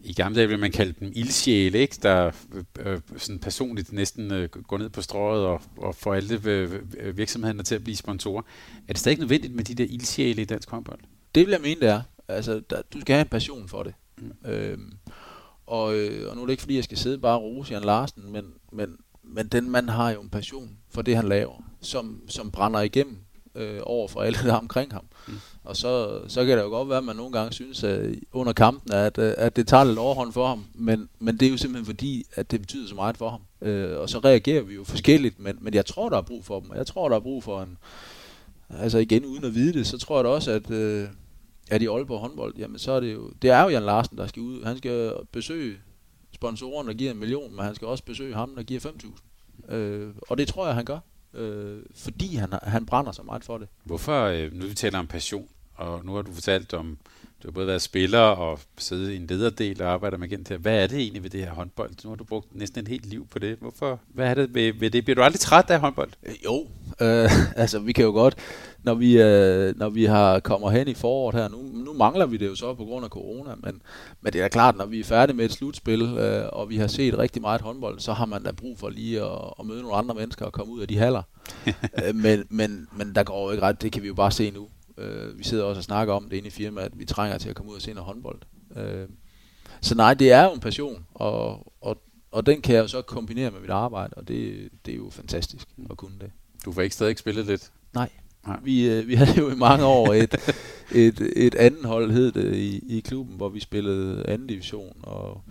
i 0.04 0.14
gamle 0.14 0.36
dage 0.36 0.48
ville 0.48 0.62
man 0.62 0.72
kalde 0.72 0.94
dem 1.00 1.12
ildsjæle, 1.16 1.78
ikke? 1.78 1.98
der 2.04 2.32
øh, 2.80 3.02
sådan 3.18 3.40
personligt 3.40 3.94
næsten 3.94 4.32
øh, 4.32 4.50
går 4.50 4.78
ned 4.78 4.90
på 4.90 5.02
strået 5.02 5.46
og, 5.46 5.62
og 5.78 5.96
får 5.96 6.14
alle 6.14 6.42
øh, 6.46 6.82
øh, 6.98 7.18
virksomhederne 7.18 7.64
til 7.64 7.76
at 7.76 7.84
blive 7.84 7.96
sponsorer. 7.96 8.42
Er 8.88 8.94
det 8.94 8.98
stadig 8.98 9.20
nødvendigt 9.20 9.56
med 9.56 9.64
de 9.64 9.76
der 9.76 9.86
ildsjæle 9.90 10.42
i 10.42 10.46
dansk 10.46 10.70
håndbold? 10.70 11.00
Det 11.36 11.46
vil 11.46 11.52
jeg 11.52 11.62
mene, 11.62 11.82
det 11.82 11.90
er. 11.90 12.02
Altså, 12.28 12.62
der, 12.70 12.82
du 12.94 13.02
skal 13.02 13.14
have 13.14 13.22
en 13.22 13.30
passion 13.30 13.68
for 13.68 13.84
det. 13.84 13.94
Mm. 14.18 14.52
Øhm, 14.52 14.94
og, 15.68 15.96
øh, 15.96 16.30
og 16.30 16.36
nu 16.36 16.42
er 16.42 16.46
det 16.46 16.54
ikke 16.54 16.62
fordi, 16.62 16.76
jeg 16.76 16.84
skal 16.84 16.98
sidde 16.98 17.18
bare 17.18 17.38
og 17.38 17.44
rose 17.44 17.74
Jan 17.74 17.84
Larsen, 17.84 18.32
men, 18.32 18.46
men, 18.72 18.98
men 19.28 19.48
den 19.48 19.70
mand 19.70 19.90
har 19.90 20.12
jo 20.12 20.22
en 20.22 20.30
passion 20.30 20.70
for 20.90 21.02
det, 21.02 21.16
han 21.16 21.28
laver, 21.28 21.64
som, 21.82 22.22
som 22.28 22.52
brænder 22.52 22.82
igennem 22.82 23.18
øh, 23.56 23.80
over 23.84 24.08
for 24.08 24.22
alle 24.22 24.38
der 24.44 24.54
omkring 24.54 24.94
ham. 24.94 25.06
Mm. 25.28 25.34
Og 25.64 25.78
så, 25.78 26.22
så 26.28 26.46
kan 26.46 26.58
det 26.58 26.64
jo 26.64 26.70
godt 26.70 26.90
være, 26.90 26.98
at 26.98 27.04
man 27.04 27.16
nogle 27.16 27.32
gange 27.32 27.54
synes 27.54 27.84
at 27.84 28.16
under 28.34 28.54
kampen, 28.54 28.94
at, 28.94 29.18
øh, 29.18 29.34
at 29.38 29.56
det 29.56 29.68
tager 29.68 29.84
lidt 29.84 30.00
overhånd 30.00 30.34
for 30.34 30.48
ham. 30.48 30.66
Men, 30.74 31.10
men 31.20 31.38
det 31.38 31.46
er 31.46 31.50
jo 31.50 31.58
simpelthen 31.58 31.86
fordi, 31.86 32.26
at 32.36 32.52
det 32.52 32.62
betyder 32.62 32.88
så 32.88 32.96
meget 32.96 33.18
for 33.18 33.30
ham. 33.30 33.42
Øh, 33.62 34.00
og 34.00 34.10
så 34.10 34.20
reagerer 34.20 34.62
vi 34.62 34.76
jo 34.76 34.84
forskelligt, 34.84 35.40
men, 35.40 35.58
men 35.62 35.74
jeg 35.74 35.86
tror, 35.86 36.10
der 36.10 36.18
er 36.18 36.22
brug 36.22 36.46
for 36.46 36.60
dem. 36.60 36.72
Jeg 36.76 36.88
tror, 36.88 37.10
der 37.10 37.16
er 37.16 37.20
brug 37.20 37.44
for 37.44 37.62
en... 37.62 37.78
Altså 38.70 38.98
igen, 38.98 39.26
uden 39.26 39.44
at 39.44 39.56
vide 39.56 39.74
det, 39.74 39.88
så 39.88 39.98
tror 39.98 40.18
jeg 40.18 40.24
da 40.24 40.30
også, 40.30 40.52
at... 40.52 40.72
Øh, 40.72 41.08
er 41.72 41.78
de 41.78 41.90
Aalborg 41.90 42.20
håndbold, 42.20 42.54
jamen 42.58 42.80
så 42.80 42.92
er 42.92 43.00
det 43.00 43.14
jo, 43.14 43.30
det 43.42 43.50
er 43.50 43.64
jo 43.64 43.70
Jan 43.70 43.84
Larsen, 43.84 44.18
der 44.18 44.28
skal 44.28 44.42
ud. 44.42 44.64
Han 44.64 44.78
skal 44.78 45.14
besøge 45.32 45.78
sponsoren, 46.46 46.88
der 46.88 46.94
giver 46.94 47.12
en 47.12 47.18
million, 47.18 47.56
men 47.56 47.66
han 47.66 47.76
skal 47.76 47.88
også 47.88 48.04
besøge 48.04 48.36
ham, 48.36 48.56
der 48.56 48.64
giver 48.64 48.80
5.000. 48.80 49.76
Øh, 49.76 50.14
og 50.30 50.38
det 50.38 50.48
tror 50.48 50.66
jeg, 50.66 50.76
han 50.76 50.86
gør, 50.86 51.00
øh, 51.34 51.84
fordi 51.96 52.36
han, 52.36 52.54
han 52.64 52.86
brænder 52.86 53.12
så 53.12 53.24
meget 53.24 53.44
for 53.44 53.58
det. 53.58 53.68
Hvorfor, 53.84 54.24
øh, 54.24 54.54
nu 54.54 54.66
vi 54.66 54.74
taler 54.74 55.00
om 55.00 55.08
passion, 55.08 55.48
og 55.76 56.06
nu 56.06 56.14
har 56.14 56.22
du 56.22 56.32
fortalt 56.34 56.74
om, 56.74 56.98
du 57.46 57.50
har 57.50 57.54
både 57.54 57.68
været 57.68 57.82
spiller 57.82 58.20
og 58.20 58.60
siddet 58.78 59.12
i 59.12 59.16
en 59.16 59.28
lederdel 59.28 59.82
og 59.82 59.90
arbejder 59.90 60.18
med 60.18 60.28
agent 60.28 60.48
Hvad 60.48 60.84
er 60.84 60.88
det 60.88 61.00
egentlig 61.00 61.24
ved 61.24 61.30
det 61.30 61.40
her 61.40 61.52
håndbold? 61.52 61.92
Nu 62.04 62.10
har 62.10 62.16
du 62.16 62.24
brugt 62.24 62.56
næsten 62.56 62.82
et 62.82 62.88
helt 62.88 63.06
liv 63.06 63.28
på 63.28 63.40
det. 63.40 63.58
Hvorfor? 63.62 64.00
Hvad 64.14 64.28
er 64.28 64.34
det 64.34 64.54
ved, 64.54 64.74
ved 64.80 64.90
det? 64.90 65.06
Bliver 65.06 65.16
du 65.16 65.22
aldrig 65.22 65.40
træt 65.40 65.70
af 65.70 65.80
håndbold? 65.80 66.12
Øh, 66.24 66.34
jo, 66.46 66.68
øh, 67.02 67.30
altså 67.62 67.80
vi 67.80 67.92
kan 67.92 68.06
jo 68.06 68.12
godt, 68.12 68.36
når 68.84 68.94
vi, 68.94 69.22
øh, 69.22 69.78
når 69.78 69.90
vi 69.90 70.06
har 70.06 70.40
kommer 70.40 70.70
hen 70.70 70.88
i 70.88 70.94
foråret 70.94 71.36
her, 71.36 71.48
nu, 71.48 71.58
nu 71.74 71.94
mangler 71.94 72.26
vi 72.26 72.38
det 72.38 72.48
jo 72.48 72.56
så 72.56 72.74
på 72.74 72.86
grund 72.86 73.06
af 73.06 73.10
corona, 73.10 73.56
men, 73.64 73.82
men 74.22 74.34
det 74.34 74.42
er 74.42 74.48
klart, 74.48 74.78
når 74.78 74.86
vi 74.86 75.00
er 75.00 75.04
færdige 75.04 75.38
med 75.38 75.46
et 75.46 75.52
slutspil, 75.52 76.02
øh, 76.02 76.50
og 76.54 76.70
vi 76.70 76.78
har 76.78 76.88
set 76.88 77.18
rigtig 77.18 77.42
meget 77.42 77.62
håndbold, 77.62 78.00
så 78.00 78.14
har 78.14 78.26
man 78.26 78.44
da 78.44 78.52
brug 78.52 78.80
for 78.80 78.90
lige 78.90 79.22
at, 79.22 79.54
at 79.60 79.66
møde 79.66 79.82
nogle 79.82 79.96
andre 79.96 80.16
mennesker 80.16 80.46
og 80.46 80.54
komme 80.54 80.74
ud 80.74 80.82
af 80.82 80.88
de 80.88 80.98
haller. 80.98 81.24
øh, 82.08 82.16
men, 82.16 82.44
men, 82.50 82.88
men 82.98 83.16
der 83.16 83.24
går 83.24 83.46
jo 83.46 83.52
ikke 83.52 83.64
ret, 83.64 83.82
det 83.82 83.92
kan 83.92 84.04
vi 84.04 84.08
jo 84.08 84.14
bare 84.14 84.32
se 84.32 84.52
nu. 84.52 84.68
Øh, 84.98 85.40
vi 85.40 85.44
sidder 85.44 85.64
også 85.64 85.80
og 85.80 85.84
snakker 85.84 86.14
om 86.14 86.30
det 86.30 86.38
inde 86.38 86.48
i 86.48 86.52
firmaet, 86.52 86.86
at 86.86 87.00
vi 87.00 87.06
trænger 87.06 87.38
til 87.38 87.50
at 87.50 87.56
komme 87.56 87.72
ud 87.72 87.76
og 87.76 87.82
se 87.82 87.94
noget 87.94 88.06
håndbold. 88.06 88.42
Øh, 88.76 89.08
så 89.82 89.96
nej, 89.96 90.14
det 90.14 90.32
er 90.32 90.44
jo 90.44 90.54
en 90.54 90.60
passion, 90.60 91.06
og, 91.14 91.74
og, 91.82 91.98
og 92.32 92.46
den 92.46 92.62
kan 92.62 92.76
jeg 92.76 92.82
jo 92.82 92.88
så 92.88 93.02
kombinere 93.02 93.52
med 93.52 93.60
mit 93.60 93.70
arbejde, 93.70 94.14
og 94.14 94.28
det, 94.28 94.70
det 94.86 94.92
er 94.92 94.96
jo 94.96 95.10
fantastisk 95.10 95.68
at 95.90 95.98
kunne 95.98 96.20
det. 96.22 96.32
Du 96.66 96.72
får 96.72 96.82
ikke 96.82 96.96
stadig 96.96 97.18
spillet 97.18 97.46
lidt? 97.46 97.72
Nej. 97.94 98.10
Nej. 98.48 98.60
Vi, 98.64 98.90
øh, 98.90 99.08
vi 99.08 99.16
havde 99.16 99.38
jo 99.38 99.50
i 99.52 99.56
mange 99.56 99.86
år 99.86 100.14
et, 100.14 100.36
et, 100.92 101.32
et 101.36 101.56
anden 101.56 101.86
hold, 101.86 102.12
hed 102.12 102.32
det, 102.32 102.56
i, 102.56 102.98
i 102.98 103.00
klubben, 103.00 103.36
hvor 103.36 103.50
vi 103.50 103.60
spillede 103.60 104.30
anden 104.30 104.48
division, 104.48 104.98
og, 105.04 105.42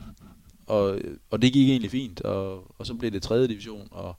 og, 0.67 0.99
og 1.31 1.43
det 1.43 1.53
gik 1.53 1.69
egentlig 1.69 1.91
fint, 1.91 2.21
og, 2.21 2.75
og 2.79 2.87
så 2.87 2.95
blev 2.95 3.11
det 3.11 3.23
tredje 3.23 3.49
division, 3.49 3.89
og, 3.91 4.17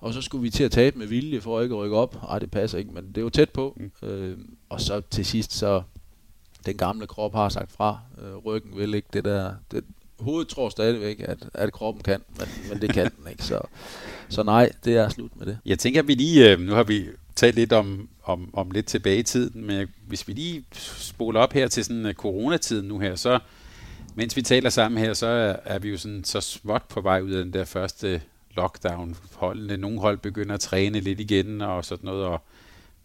og 0.00 0.14
så 0.14 0.22
skulle 0.22 0.42
vi 0.42 0.50
til 0.50 0.64
at 0.64 0.72
tabe 0.72 0.98
med 0.98 1.06
vilje 1.06 1.40
for 1.40 1.60
ikke 1.60 1.74
at 1.74 1.78
rykke 1.78 1.96
op. 1.96 2.16
Ej, 2.28 2.38
det 2.38 2.50
passer 2.50 2.78
ikke, 2.78 2.90
men 2.90 3.12
det 3.14 3.24
var 3.24 3.30
tæt 3.30 3.50
på. 3.50 3.76
Mm. 3.76 4.08
Øh, 4.08 4.38
og 4.68 4.80
så 4.80 5.00
til 5.10 5.26
sidst, 5.26 5.52
så 5.52 5.82
den 6.66 6.76
gamle 6.76 7.06
krop 7.06 7.34
har 7.34 7.48
sagt 7.48 7.72
fra. 7.72 7.98
Øh, 8.22 8.36
ryggen 8.36 8.76
vil 8.76 8.94
ikke 8.94 9.08
det 9.12 9.24
der. 9.24 9.54
Det, 9.70 9.84
hovedet 10.20 10.48
tror 10.48 10.68
stadigvæk, 10.68 11.20
at, 11.20 11.38
at 11.54 11.72
kroppen 11.72 12.02
kan, 12.02 12.20
men, 12.38 12.48
men 12.68 12.82
det 12.82 12.92
kan 12.94 13.10
den 13.16 13.30
ikke. 13.30 13.44
Så, 13.44 13.60
så 14.28 14.42
nej, 14.42 14.70
det 14.84 14.96
er 14.96 15.08
slut 15.08 15.36
med 15.36 15.46
det. 15.46 15.58
Jeg 15.66 15.78
tænker, 15.78 16.00
at 16.00 16.08
vi 16.08 16.14
lige, 16.14 16.52
øh, 16.52 16.60
nu 16.60 16.72
har 16.72 16.82
vi 16.82 17.06
talt 17.36 17.54
lidt 17.54 17.72
om, 17.72 18.08
om, 18.24 18.50
om 18.52 18.70
lidt 18.70 18.86
tilbage 18.86 19.18
i 19.18 19.22
tiden, 19.22 19.66
men 19.66 19.88
hvis 20.06 20.28
vi 20.28 20.32
lige 20.32 20.64
spoler 20.96 21.40
op 21.40 21.52
her 21.52 21.68
til 21.68 21.84
sådan 21.84 22.06
uh, 22.06 22.12
coronatiden 22.12 22.88
nu 22.88 22.98
her, 22.98 23.16
så 23.16 23.38
mens 24.14 24.36
vi 24.36 24.42
taler 24.42 24.70
sammen 24.70 25.04
her, 25.04 25.14
så 25.14 25.26
er, 25.26 25.56
er 25.64 25.78
vi 25.78 25.88
jo 25.90 25.98
sådan 25.98 26.24
så 26.24 26.40
småt 26.40 26.82
på 26.88 27.00
vej 27.00 27.20
ud 27.20 27.30
af 27.30 27.44
den 27.44 27.52
der 27.52 27.64
første 27.64 28.22
lockdown. 28.56 29.16
Holdene, 29.34 29.76
nogle 29.76 30.00
hold 30.00 30.18
begynder 30.18 30.54
at 30.54 30.60
træne 30.60 31.00
lidt 31.00 31.20
igen 31.20 31.60
og 31.60 31.84
sådan 31.84 32.04
noget, 32.04 32.24
og 32.24 32.42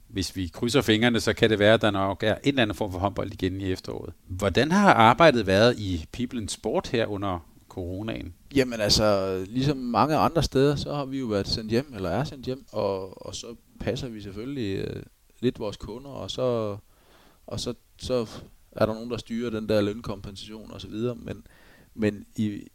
hvis 0.08 0.36
vi 0.36 0.48
krydser 0.48 0.82
fingrene, 0.82 1.20
så 1.20 1.34
kan 1.34 1.50
det 1.50 1.60
være, 1.60 1.74
at 1.74 1.82
der 1.82 1.91
nok 1.91 2.24
er 2.24 2.34
en 2.34 2.39
eller 2.43 2.62
anden 2.62 2.76
form 2.76 2.91
for 2.91 3.00
håndbold 3.00 3.34
igen 3.34 3.62
i 3.62 3.72
efteråret. 3.72 4.14
Hvordan 4.28 4.72
har 4.72 4.93
arbejdet 4.93 5.48
været 5.48 5.80
i 5.80 6.06
People 6.12 6.41
in 6.41 6.48
Sport 6.48 6.88
her 6.88 7.06
under 7.06 7.39
coronaen? 7.70 8.34
Jamen 8.56 8.80
altså, 8.82 9.38
ligesom 9.50 9.78
mange 9.78 10.16
andre 10.16 10.43
steder, 10.43 10.76
så 10.76 10.93
har 10.93 11.06
vi 11.06 11.20
jo 11.20 11.26
været 11.26 11.48
sendt 11.48 11.72
hjem, 11.72 11.91
eller 11.96 12.10
er 12.10 12.24
sendt 12.24 12.46
hjem, 12.46 12.66
og, 12.72 13.26
og 13.28 13.36
så 13.36 13.56
passer 13.80 14.08
vi 14.08 14.22
selvfølgelig 14.22 14.78
øh, 14.78 15.04
lidt 15.39 15.60
vores 15.60 15.78
kunder, 15.78 16.10
og 16.10 16.32
så, 16.32 16.78
og 17.48 17.60
så, 17.60 17.74
så 17.98 18.28
er 18.72 18.86
der 18.86 18.93
nogen, 18.93 19.12
der 19.12 19.18
styrer 19.18 19.50
den 19.50 19.70
der 19.70 19.82
lønkompensation 19.82 20.72
og 20.72 20.82
så 20.82 20.88
videre, 20.88 21.16
men, 21.16 21.48
men 21.93 22.26
i, 22.36 22.68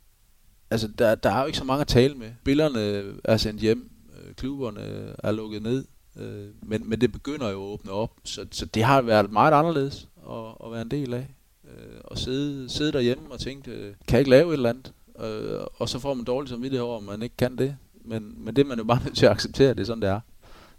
altså, 0.71 0.89
der, 0.99 1.15
der 1.15 1.31
er 1.31 1.41
jo 1.41 1.47
ikke 1.47 1.59
så 1.59 1.65
mange 1.65 1.81
at 1.81 1.87
tale 1.89 2.15
med. 2.15 2.31
Spillerne 2.43 3.13
er 3.25 3.37
sendt 3.37 3.61
hjem, 3.61 3.91
øh, 4.19 4.35
klubberne 4.35 4.81
er 5.19 5.33
lukket 5.33 5.63
ned, 5.63 5.85
øh, 6.17 6.49
men, 6.63 6.91
men 6.91 7.01
det 7.01 7.13
begynder 7.13 7.51
jo 7.51 7.63
at 7.63 7.73
åbne 7.73 7.93
op, 7.93 8.11
så, 8.25 8.47
så 8.51 8.67
det 8.67 8.83
har 8.85 9.03
været 9.03 9.33
meget 9.33 9.53
anderledes 9.53 10.09
at, 10.31 10.55
at 10.65 10.73
være 10.73 10.83
en 10.83 10.91
del 10.91 11.15
af. 11.15 11.27
Øh, 11.65 12.01
og 12.05 12.19
sidde, 12.19 12.69
sidde 12.69 12.93
derhjemme 12.93 13.33
og 13.33 13.41
tænke, 13.41 13.71
øh, 13.71 13.95
kan 14.09 14.13
jeg 14.13 14.19
ikke 14.19 14.31
lave 14.31 14.49
et 14.49 14.53
eller 14.53 14.71
andet? 14.71 14.93
Øh, 15.21 15.61
og 15.79 15.89
så 15.89 15.99
får 15.99 16.15
man 16.15 16.25
dårligt 16.25 16.51
samvittighed 16.51 16.87
over, 16.87 16.99
at 16.99 17.05
man 17.05 17.23
ikke 17.23 17.37
kan 17.37 17.59
det. 17.59 17.77
Men, 18.05 18.35
men 18.45 18.57
det 18.57 18.63
er 18.63 18.69
man 18.69 18.79
jo 18.79 18.85
bare 18.85 19.01
nødt 19.05 19.17
til 19.17 19.27
at 19.27 19.33
acceptere, 19.33 19.75
det 19.75 19.81
er 19.81 19.85
sådan, 19.85 20.03
det 20.03 20.09
er. 20.09 20.21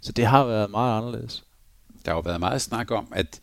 Så 0.00 0.12
det 0.12 0.26
har 0.26 0.44
været 0.44 0.70
meget 0.70 0.98
anderledes. 0.98 1.44
Der 2.04 2.10
har 2.10 2.16
jo 2.16 2.20
været 2.20 2.40
meget 2.40 2.62
snak 2.62 2.90
om, 2.90 3.06
at 3.10 3.40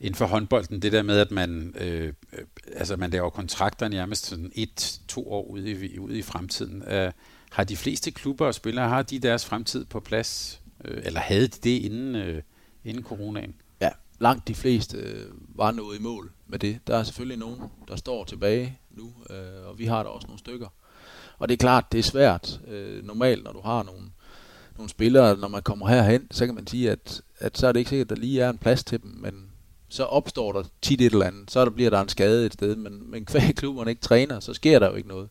inden 0.00 0.14
for 0.14 0.26
håndbolden, 0.26 0.82
det 0.82 0.92
der 0.92 1.02
med, 1.02 1.18
at 1.18 1.30
man, 1.30 1.74
øh, 1.80 2.12
øh, 2.32 2.44
altså 2.76 2.96
man 2.96 3.10
laver 3.10 3.30
kontrakter 3.30 3.88
nærmest 3.88 4.26
sådan 4.26 4.52
et, 4.54 5.00
to 5.08 5.32
år 5.32 5.44
ude 5.44 5.70
i, 5.70 5.98
ude 5.98 6.18
i 6.18 6.22
fremtiden. 6.22 6.82
Øh, 6.82 7.12
har 7.50 7.64
de 7.64 7.76
fleste 7.76 8.10
klubber 8.10 8.46
og 8.46 8.54
spillere, 8.54 8.88
har 8.88 9.02
de 9.02 9.18
deres 9.18 9.44
fremtid 9.44 9.84
på 9.84 10.00
plads? 10.00 10.60
Øh, 10.84 11.02
eller 11.04 11.20
havde 11.20 11.48
de 11.48 11.58
det 11.64 11.82
inden, 11.82 12.14
øh, 12.14 12.42
inden 12.84 13.04
coronaen? 13.04 13.54
Ja, 13.80 13.90
langt 14.18 14.48
de 14.48 14.54
fleste 14.54 14.98
øh, 14.98 15.26
var 15.48 15.70
nået 15.70 15.98
i 15.98 16.02
mål 16.02 16.32
med 16.46 16.58
det. 16.58 16.78
Der 16.86 16.96
er 16.96 17.02
selvfølgelig 17.02 17.38
nogen, 17.38 17.60
der 17.88 17.96
står 17.96 18.24
tilbage 18.24 18.78
nu, 18.90 19.12
øh, 19.30 19.68
og 19.68 19.78
vi 19.78 19.84
har 19.84 20.02
der 20.02 20.10
også 20.10 20.26
nogle 20.26 20.38
stykker. 20.38 20.68
Og 21.38 21.48
det 21.48 21.54
er 21.54 21.58
klart, 21.58 21.92
det 21.92 21.98
er 21.98 22.02
svært 22.02 22.60
øh, 22.68 23.04
normalt, 23.04 23.44
når 23.44 23.52
du 23.52 23.60
har 23.60 23.82
nogle, 23.82 24.02
nogle 24.76 24.90
spillere, 24.90 25.36
når 25.36 25.48
man 25.48 25.62
kommer 25.62 25.88
herhen, 25.88 26.26
så 26.30 26.46
kan 26.46 26.54
man 26.54 26.66
sige, 26.66 26.90
at, 26.90 27.22
at 27.38 27.58
så 27.58 27.66
er 27.66 27.72
det 27.72 27.80
ikke 27.80 27.88
sikkert, 27.88 28.12
at 28.12 28.16
der 28.16 28.22
lige 28.22 28.40
er 28.40 28.50
en 28.50 28.58
plads 28.58 28.84
til 28.84 29.02
dem, 29.02 29.10
men 29.10 29.47
så 29.88 30.04
opstår 30.04 30.52
der 30.52 30.62
tit 30.82 31.00
et 31.00 31.12
eller 31.12 31.26
andet, 31.26 31.50
så 31.50 31.64
der 31.64 31.70
bliver 31.70 31.90
der 31.90 32.00
en 32.00 32.08
skade 32.08 32.46
et 32.46 32.52
sted, 32.52 32.76
men, 32.76 33.10
men 33.10 33.26
hver 33.30 33.52
klubberne 33.52 33.90
ikke 33.90 34.02
træner, 34.02 34.40
så 34.40 34.54
sker 34.54 34.78
der 34.78 34.88
jo 34.88 34.94
ikke 34.94 35.08
noget. 35.08 35.28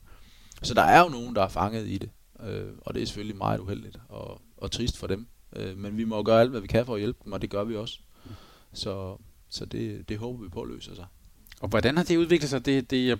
Så 0.63 0.73
der 0.73 0.81
er 0.81 1.03
jo 1.03 1.09
nogen, 1.09 1.35
der 1.35 1.41
er 1.41 1.47
fanget 1.47 1.87
i 1.87 1.97
det, 1.97 2.09
øh, 2.43 2.71
og 2.81 2.93
det 2.93 3.01
er 3.01 3.05
selvfølgelig 3.05 3.37
meget 3.37 3.59
uheldigt 3.59 3.97
og, 4.09 4.41
og 4.57 4.71
trist 4.71 4.97
for 4.97 5.07
dem. 5.07 5.27
Øh, 5.55 5.77
men 5.77 5.97
vi 5.97 6.03
må 6.03 6.23
gøre 6.23 6.41
alt, 6.41 6.49
hvad 6.49 6.61
vi 6.61 6.67
kan 6.67 6.85
for 6.85 6.93
at 6.93 6.99
hjælpe 6.99 7.19
dem, 7.25 7.33
og 7.33 7.41
det 7.41 7.49
gør 7.49 7.63
vi 7.63 7.75
også. 7.75 7.99
Så, 8.73 9.17
så 9.49 9.65
det, 9.65 10.09
det 10.09 10.17
håber 10.17 10.43
vi 10.43 10.49
på 10.49 10.61
at 10.61 10.69
løse 10.69 10.95
sig. 10.95 11.05
Og 11.61 11.69
hvordan 11.69 11.97
har 11.97 12.03
det 12.03 12.17
udviklet 12.17 12.49
sig? 12.49 12.65
Det, 12.65 12.91
det 12.91 13.07
jeg, 13.07 13.17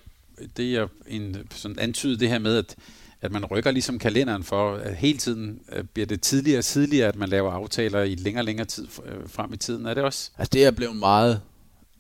det 0.58 0.72
jeg 0.72 0.88
en, 1.08 1.48
sådan 1.52 1.80
antydet 1.80 2.20
det 2.20 2.30
her 2.30 2.40
med, 2.40 2.58
at, 2.58 2.76
at 3.22 3.32
man 3.32 3.46
rykker 3.46 3.72
ligesom 3.72 4.00
kalenderen 4.00 4.44
for, 4.44 4.76
at 4.76 4.96
hele 4.96 5.18
tiden 5.18 5.62
øh, 5.72 5.84
bliver 5.84 6.06
det 6.06 6.22
tidligere 6.22 6.60
og 6.60 6.66
tidligere, 6.66 7.08
at 7.08 7.16
man 7.16 7.30
laver 7.30 7.52
aftaler 7.52 8.02
i 8.02 8.16
længere 8.16 8.42
og 8.42 8.46
længere 8.46 8.66
tid 8.66 8.88
øh, 9.06 9.30
frem 9.30 9.54
i 9.54 9.58
tiden. 9.58 9.86
Er 9.86 9.94
det 9.94 10.04
også? 10.04 10.32
Altså 10.38 10.50
det 10.54 10.66
er 10.66 10.72
blevet 10.72 10.96
meget, 10.96 11.42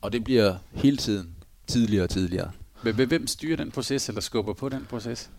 og 0.01 0.11
det 0.11 0.23
bliver 0.23 0.55
hele 0.71 0.97
tiden 0.97 1.35
tidligere 1.67 2.03
og 2.03 2.09
tidligere. 2.09 2.51
Hvem 2.81 3.27
styrer 3.27 3.57
den 3.57 3.71
proces, 3.71 4.07
eller 4.07 4.21
skubber 4.21 4.53
på 4.53 4.69
den 4.69 4.85
proces? 4.89 5.29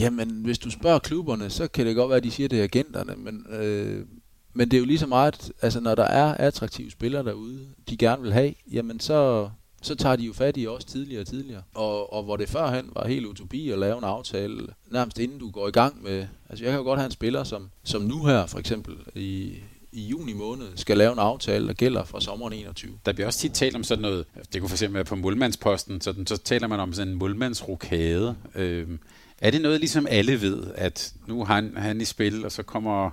Jamen, 0.00 0.30
hvis 0.30 0.58
du 0.58 0.70
spørger 0.70 0.98
klubberne, 0.98 1.50
så 1.50 1.68
kan 1.68 1.86
det 1.86 1.96
godt 1.96 2.08
være, 2.08 2.16
at 2.16 2.24
de 2.24 2.30
siger, 2.30 2.48
det 2.48 2.58
er 2.58 2.64
agenterne, 2.64 3.14
men, 3.16 3.46
øh, 3.50 4.06
men 4.54 4.70
det 4.70 4.76
er 4.76 4.78
jo 4.78 4.84
lige 4.84 4.98
så 4.98 5.06
meget, 5.06 5.52
altså 5.62 5.80
når 5.80 5.94
der 5.94 6.04
er 6.04 6.34
attraktive 6.34 6.90
spillere 6.90 7.24
derude, 7.24 7.66
de 7.90 7.96
gerne 7.96 8.22
vil 8.22 8.32
have, 8.32 8.54
jamen 8.72 9.00
så, 9.00 9.50
så 9.82 9.94
tager 9.94 10.16
de 10.16 10.24
jo 10.24 10.32
fat 10.32 10.56
i 10.56 10.66
os 10.66 10.84
tidligere 10.84 11.20
og 11.20 11.26
tidligere. 11.26 11.62
Og, 11.74 12.12
og 12.12 12.22
hvor 12.22 12.36
det 12.36 12.48
førhen 12.48 12.90
var 12.92 13.06
helt 13.06 13.26
utopi 13.26 13.70
at 13.70 13.78
lave 13.78 13.98
en 13.98 14.04
aftale, 14.04 14.66
nærmest 14.90 15.18
inden 15.18 15.38
du 15.38 15.50
går 15.50 15.68
i 15.68 15.70
gang 15.70 16.02
med... 16.02 16.26
Altså 16.48 16.64
jeg 16.64 16.72
kan 16.72 16.78
jo 16.78 16.84
godt 16.84 16.98
have 16.98 17.06
en 17.06 17.12
spiller, 17.12 17.44
som, 17.44 17.70
som 17.84 18.02
nu 18.02 18.24
her 18.24 18.46
for 18.46 18.58
eksempel 18.58 18.94
i, 19.14 19.54
i 19.92 20.02
juni 20.02 20.32
måned 20.32 20.66
skal 20.74 20.98
lave 20.98 21.12
en 21.12 21.18
aftale, 21.18 21.66
der 21.66 21.72
gælder 21.72 22.04
fra 22.04 22.20
sommeren 22.20 22.52
21. 22.52 22.92
Der 23.06 23.12
bliver 23.12 23.26
også 23.26 23.38
tit 23.38 23.52
talt 23.52 23.76
om 23.76 23.84
sådan 23.84 24.02
noget, 24.02 24.24
det 24.52 24.60
kunne 24.60 24.68
for 24.68 24.76
eksempel 24.76 24.94
være 24.94 25.04
på 25.04 25.16
målmandsposten, 25.16 26.00
så, 26.00 26.14
så 26.26 26.36
taler 26.36 26.66
man 26.66 26.80
om 26.80 26.92
sådan 26.92 27.12
en 27.12 27.18
målmandsrokade. 27.18 28.36
Øhm, 28.54 28.98
er 29.38 29.50
det 29.50 29.60
noget, 29.60 29.80
ligesom 29.80 30.06
alle 30.10 30.40
ved, 30.40 30.66
at 30.74 31.12
nu 31.26 31.44
har 31.44 31.54
han, 31.54 31.76
han 31.76 32.00
i 32.00 32.04
spil, 32.04 32.44
og 32.44 32.52
så 32.52 32.62
kommer... 32.62 33.10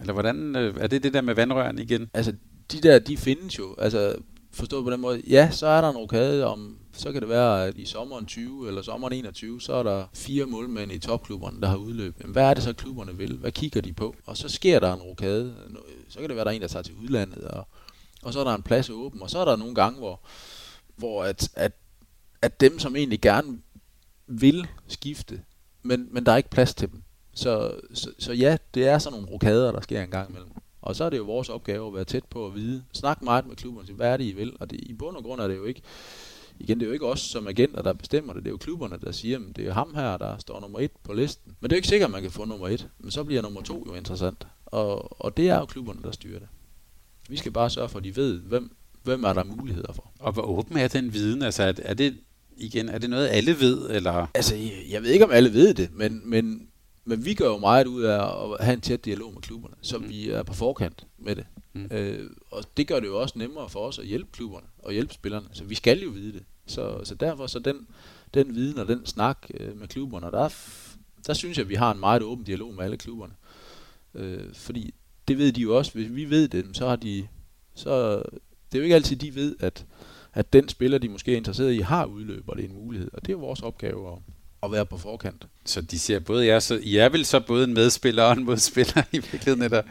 Eller 0.00 0.12
hvordan, 0.12 0.56
øh, 0.56 0.74
er 0.80 0.86
det 0.86 1.02
det 1.02 1.14
der 1.14 1.20
med 1.20 1.34
vandrøren 1.34 1.78
igen? 1.78 2.10
Altså, 2.14 2.32
de 2.72 2.80
der, 2.80 2.98
de 2.98 3.16
findes 3.16 3.58
jo. 3.58 3.74
Altså, 3.78 4.16
forstået 4.58 4.84
på 4.84 4.90
den 4.90 5.00
måde, 5.00 5.22
ja, 5.26 5.50
så 5.50 5.66
er 5.66 5.80
der 5.80 5.90
en 5.90 5.96
rokade 5.96 6.46
om, 6.46 6.78
så 6.92 7.12
kan 7.12 7.20
det 7.20 7.28
være, 7.28 7.66
at 7.66 7.76
i 7.76 7.84
sommeren 7.84 8.26
20 8.26 8.68
eller 8.68 8.82
sommeren 8.82 9.12
21, 9.12 9.60
så 9.60 9.72
er 9.72 9.82
der 9.82 10.04
fire 10.14 10.46
målmænd 10.46 10.92
i 10.92 10.98
topklubberne, 10.98 11.60
der 11.60 11.68
har 11.68 11.76
udløb. 11.76 12.22
Men 12.22 12.32
hvad 12.32 12.44
er 12.44 12.54
det 12.54 12.62
så, 12.62 12.72
klubberne 12.72 13.16
vil? 13.16 13.36
Hvad 13.36 13.52
kigger 13.52 13.80
de 13.80 13.92
på? 13.92 14.14
Og 14.26 14.36
så 14.36 14.48
sker 14.48 14.78
der 14.78 14.92
en 14.92 15.02
rokade. 15.02 15.54
Så 16.08 16.18
kan 16.18 16.28
det 16.28 16.36
være, 16.36 16.44
der 16.44 16.50
er 16.50 16.54
en, 16.54 16.62
der 16.62 16.68
tager 16.68 16.82
til 16.82 16.94
udlandet, 16.94 17.44
og, 17.44 17.68
og 18.22 18.32
så 18.32 18.40
er 18.40 18.44
der 18.44 18.54
en 18.54 18.62
plads 18.62 18.90
åben. 18.90 19.22
Og 19.22 19.30
så 19.30 19.38
er 19.38 19.44
der 19.44 19.56
nogle 19.56 19.74
gange, 19.74 19.98
hvor, 19.98 20.20
hvor 20.96 21.24
at, 21.24 21.48
at, 21.54 21.72
at 22.42 22.60
dem, 22.60 22.78
som 22.78 22.96
egentlig 22.96 23.20
gerne 23.20 23.58
vil 24.26 24.66
skifte, 24.88 25.42
men, 25.82 26.08
men 26.10 26.26
der 26.26 26.32
er 26.32 26.36
ikke 26.36 26.50
plads 26.50 26.74
til 26.74 26.92
dem. 26.92 27.02
Så, 27.34 27.72
så, 27.94 28.10
så 28.18 28.32
ja, 28.32 28.56
det 28.74 28.88
er 28.88 28.98
sådan 28.98 29.18
nogle 29.18 29.32
rokader, 29.32 29.72
der 29.72 29.80
sker 29.80 30.02
en 30.02 30.10
gang 30.10 30.30
imellem. 30.30 30.50
Og 30.88 30.96
så 30.96 31.04
er 31.04 31.10
det 31.10 31.18
jo 31.18 31.24
vores 31.24 31.48
opgave 31.48 31.86
at 31.86 31.94
være 31.94 32.04
tæt 32.04 32.24
på 32.24 32.46
at 32.46 32.54
vide. 32.54 32.84
Snak 32.92 33.22
meget 33.22 33.46
med 33.46 33.56
klubberne, 33.56 33.94
hvad 33.94 34.08
er 34.08 34.16
det, 34.16 34.24
I 34.24 34.32
vil? 34.32 34.56
Og 34.60 34.70
det, 34.70 34.80
i 34.82 34.92
bund 34.92 35.16
og 35.16 35.22
grund 35.22 35.40
er 35.40 35.48
det 35.48 35.56
jo 35.56 35.64
ikke, 35.64 35.82
igen, 36.58 36.78
det 36.78 36.84
er 36.84 36.88
jo 36.88 36.92
ikke 36.92 37.06
os 37.06 37.20
som 37.20 37.46
agenter, 37.46 37.82
der 37.82 37.92
bestemmer 37.92 38.32
det. 38.32 38.42
Det 38.42 38.48
er 38.48 38.52
jo 38.52 38.56
klubberne, 38.56 38.98
der 39.04 39.12
siger, 39.12 39.38
at 39.38 39.56
det 39.56 39.66
er 39.66 39.72
ham 39.72 39.94
her, 39.94 40.16
der 40.16 40.38
står 40.38 40.60
nummer 40.60 40.78
et 40.78 40.90
på 41.04 41.12
listen. 41.12 41.56
Men 41.60 41.70
det 41.70 41.72
er 41.72 41.76
jo 41.76 41.78
ikke 41.78 41.88
sikkert, 41.88 42.08
at 42.08 42.12
man 42.12 42.22
kan 42.22 42.30
få 42.30 42.44
nummer 42.44 42.68
et. 42.68 42.88
Men 42.98 43.10
så 43.10 43.24
bliver 43.24 43.42
nummer 43.42 43.62
to 43.62 43.84
jo 43.86 43.94
interessant. 43.94 44.46
Og, 44.66 45.22
og 45.24 45.36
det 45.36 45.48
er 45.48 45.58
jo 45.58 45.66
klubberne, 45.66 46.02
der 46.02 46.10
styrer 46.10 46.38
det. 46.38 46.48
Vi 47.28 47.36
skal 47.36 47.52
bare 47.52 47.70
sørge 47.70 47.88
for, 47.88 47.98
at 47.98 48.04
de 48.04 48.16
ved, 48.16 48.40
hvem, 48.40 48.76
hvem 49.02 49.24
er 49.24 49.32
der 49.32 49.44
muligheder 49.44 49.92
for. 49.92 50.12
Og 50.18 50.32
hvor 50.32 50.42
åben 50.42 50.76
er 50.76 50.88
den 50.88 51.12
viden? 51.12 51.42
Altså, 51.42 51.62
er, 51.62 51.72
er 51.82 51.94
det 51.94 52.16
igen, 52.56 52.88
er 52.88 52.98
det 52.98 53.10
noget, 53.10 53.28
alle 53.28 53.60
ved? 53.60 53.90
Eller? 53.90 54.30
Altså, 54.34 54.56
jeg 54.90 55.02
ved 55.02 55.10
ikke, 55.10 55.24
om 55.24 55.30
alle 55.30 55.52
ved 55.52 55.74
det, 55.74 55.90
men, 55.92 56.22
men 56.24 56.67
men 57.08 57.24
vi 57.24 57.34
gør 57.34 57.46
jo 57.46 57.58
meget 57.58 57.86
ud 57.86 58.02
af 58.02 58.52
at 58.52 58.64
have 58.64 58.74
en 58.74 58.80
tæt 58.80 59.04
dialog 59.04 59.32
med 59.34 59.42
klubberne, 59.42 59.74
så 59.82 59.98
mm. 59.98 60.08
vi 60.08 60.30
er 60.30 60.42
på 60.42 60.54
forkant 60.54 61.06
med 61.18 61.36
det. 61.36 61.46
Mm. 61.72 61.88
Øh, 61.90 62.30
og 62.50 62.64
det 62.76 62.88
gør 62.88 63.00
det 63.00 63.06
jo 63.06 63.20
også 63.20 63.38
nemmere 63.38 63.68
for 63.68 63.80
os 63.80 63.98
at 63.98 64.06
hjælpe 64.06 64.30
klubberne 64.32 64.66
og 64.78 64.92
hjælpe 64.92 65.14
spillerne. 65.14 65.46
Så 65.52 65.64
vi 65.64 65.74
skal 65.74 66.00
jo 66.00 66.10
vide 66.10 66.32
det. 66.32 66.42
Så, 66.66 67.00
så 67.04 67.14
derfor 67.14 67.46
så 67.46 67.58
den, 67.58 67.86
den 68.34 68.54
viden 68.54 68.78
og 68.78 68.88
den 68.88 69.06
snak 69.06 69.46
øh, 69.54 69.76
med 69.76 69.88
klubberne, 69.88 70.26
der, 70.26 70.48
der 71.26 71.34
synes 71.34 71.58
jeg, 71.58 71.64
at 71.64 71.68
vi 71.68 71.74
har 71.74 71.92
en 71.92 72.00
meget 72.00 72.22
åben 72.22 72.44
dialog 72.44 72.74
med 72.74 72.84
alle 72.84 72.96
klubberne. 72.96 73.32
Øh, 74.14 74.54
fordi 74.54 74.94
det 75.28 75.38
ved 75.38 75.52
de 75.52 75.60
jo 75.60 75.76
også. 75.76 75.92
Hvis 75.92 76.14
vi 76.14 76.30
ved 76.30 76.48
det, 76.48 76.66
så 76.72 76.88
har 76.88 76.96
de... 76.96 77.28
Så, 77.74 78.16
det 78.72 78.74
er 78.74 78.78
jo 78.78 78.82
ikke 78.82 78.94
altid, 78.94 79.16
de 79.16 79.34
ved, 79.34 79.56
at, 79.60 79.86
at 80.34 80.52
den 80.52 80.68
spiller, 80.68 80.98
de 80.98 81.08
måske 81.08 81.32
er 81.32 81.36
interesseret 81.36 81.72
i, 81.72 81.78
har 81.78 82.04
udløb, 82.04 82.48
og 82.48 82.56
det 82.56 82.64
er 82.64 82.68
en 82.68 82.74
mulighed. 82.74 83.10
Og 83.12 83.26
det 83.26 83.32
er 83.32 83.36
vores 83.36 83.62
opgave 83.62 84.12
at, 84.12 84.18
at 84.62 84.72
være 84.72 84.86
på 84.86 84.98
forkant. 84.98 85.46
Så 85.64 85.80
de 85.80 85.98
siger 85.98 86.20
både 86.20 86.46
jer, 86.46 86.58
så 86.58 86.80
I 86.82 86.96
er 86.96 87.08
vel 87.08 87.24
så 87.24 87.40
både 87.40 87.64
en 87.64 87.74
medspiller 87.74 88.22
og 88.22 88.32
en 88.32 88.44
modspiller 88.44 89.02
i 89.12 89.18
virkeligheden, 89.18 89.62
eller? 89.62 89.82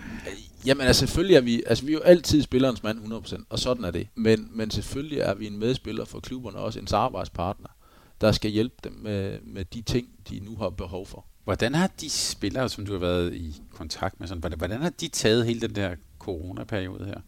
Jamen 0.66 0.88
altså 0.88 1.00
selvfølgelig 1.00 1.36
er 1.36 1.42
vi, 1.42 1.64
altså 1.68 1.86
vi 1.86 1.92
er 1.92 1.94
jo 1.94 2.02
altid 2.02 2.42
spillerens 2.42 2.84
mand 2.84 3.14
100%, 3.14 3.44
og 3.50 3.60
sådan 3.60 3.84
er 3.84 3.92
det. 3.92 4.08
Men, 4.16 4.50
men 4.52 4.72
selvfølgelig 4.72 5.20
er 5.20 5.34
vi 5.34 5.48
en 5.48 5.60
medspiller 5.60 6.06
for 6.06 6.20
klubberne, 6.20 6.58
også 6.58 6.80
en 6.80 6.88
samarbejdspartner, 6.88 7.70
der 8.22 8.32
skal 8.32 8.52
hjælpe 8.52 8.76
dem 8.84 8.94
med, 8.94 9.40
med 9.44 9.66
de 9.66 9.82
ting, 9.82 10.08
de 10.30 10.40
nu 10.40 10.56
har 10.56 10.70
behov 10.70 11.06
for. 11.06 11.26
Hvordan 11.44 11.76
har 11.76 11.92
de 12.02 12.10
spillere, 12.10 12.70
som 12.70 12.86
du 12.86 12.92
har 12.92 13.00
været 13.00 13.34
i 13.34 13.62
kontakt 13.72 14.20
med, 14.20 14.28
sådan, 14.28 14.54
hvordan 14.58 14.82
har 14.82 14.90
de 14.90 15.08
taget 15.08 15.46
hele 15.46 15.62
den 15.62 15.76
der 15.76 15.96
coronaperiode 16.20 17.06
her? 17.06 17.20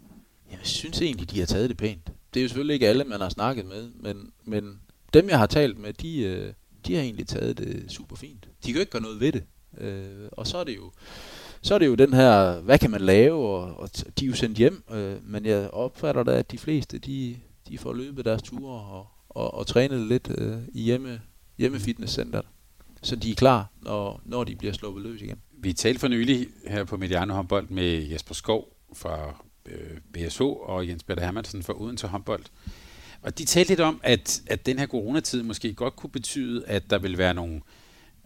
Jeg 0.51 0.59
synes 0.63 1.01
egentlig, 1.01 1.31
de 1.31 1.39
har 1.39 1.45
taget 1.45 1.69
det 1.69 1.77
pænt. 1.77 2.11
Det 2.33 2.39
er 2.39 2.43
jo 2.43 2.47
selvfølgelig 2.47 2.73
ikke 2.73 2.87
alle, 2.87 3.03
man 3.03 3.21
har 3.21 3.29
snakket 3.29 3.65
med, 3.65 3.89
men, 3.99 4.31
men 4.45 4.79
dem, 5.13 5.29
jeg 5.29 5.39
har 5.39 5.47
talt 5.47 5.77
med, 5.77 5.93
de, 5.93 6.19
øh, 6.19 6.53
de 6.87 6.95
har 6.95 7.01
egentlig 7.01 7.27
taget 7.27 7.57
det 7.57 7.85
super 7.87 8.15
fint. 8.15 8.43
De 8.43 8.67
kan 8.67 8.73
jo 8.73 8.79
ikke 8.79 8.91
gøre 8.91 9.01
noget 9.01 9.19
ved 9.19 9.31
det. 9.31 9.43
Øh, 9.77 10.29
og 10.31 10.47
så 10.47 10.57
er 10.57 10.63
det 10.63 10.75
jo 10.75 10.91
så 11.61 11.73
er 11.73 11.79
det 11.79 11.87
jo 11.87 11.95
den 11.95 12.13
her, 12.13 12.59
hvad 12.59 12.79
kan 12.79 12.91
man 12.91 13.01
lave, 13.01 13.47
og, 13.47 13.79
og 13.79 13.89
de 14.19 14.25
er 14.25 14.29
jo 14.29 14.35
sendt 14.35 14.57
hjem, 14.57 14.83
øh, 14.91 15.15
men 15.23 15.45
jeg 15.45 15.69
opfatter 15.69 16.23
da, 16.23 16.31
at 16.31 16.51
de 16.51 16.57
fleste, 16.57 16.99
de, 16.99 17.37
de 17.67 17.77
får 17.77 17.93
løbet 17.93 18.25
deres 18.25 18.41
ture 18.41 18.81
og, 18.81 19.07
og, 19.29 19.53
og 19.53 19.67
trænet 19.67 20.07
lidt 20.07 20.31
øh, 20.37 20.57
i 20.73 20.81
hjemme, 20.81 21.21
hjemmefitnesscenteret, 21.57 22.45
så 23.01 23.15
de 23.15 23.31
er 23.31 23.35
klar, 23.35 23.71
når, 23.81 24.21
når 24.25 24.43
de 24.43 24.55
bliver 24.55 24.73
sluppet 24.73 25.03
løs 25.03 25.21
igen. 25.21 25.37
Vi 25.57 25.73
talte 25.73 25.99
for 25.99 26.07
nylig 26.07 26.47
her 26.67 26.83
på 26.83 26.97
Mediano 26.97 27.33
håndbold 27.33 27.69
med 27.69 28.07
Jesper 28.07 28.33
Skov 28.33 28.77
fra 28.93 29.45
øh, 29.65 29.97
BSH 30.13 30.41
og 30.41 30.87
Jens 30.87 31.03
Peter 31.03 31.23
Hermansen 31.23 31.63
fra 31.63 31.81
Odense 31.81 32.07
håndbold, 32.07 32.43
og 33.21 33.37
de 33.37 33.45
talte 33.45 33.69
lidt 33.69 33.79
om, 33.79 33.99
at, 34.03 34.41
at 34.47 34.65
den 34.65 34.79
her 34.79 34.87
coronatid 34.87 35.43
måske 35.43 35.73
godt 35.73 35.95
kunne 35.95 36.09
betyde, 36.09 36.65
at 36.67 36.89
der 36.89 36.99
vil 36.99 37.17
være 37.17 37.33
nogle 37.33 37.61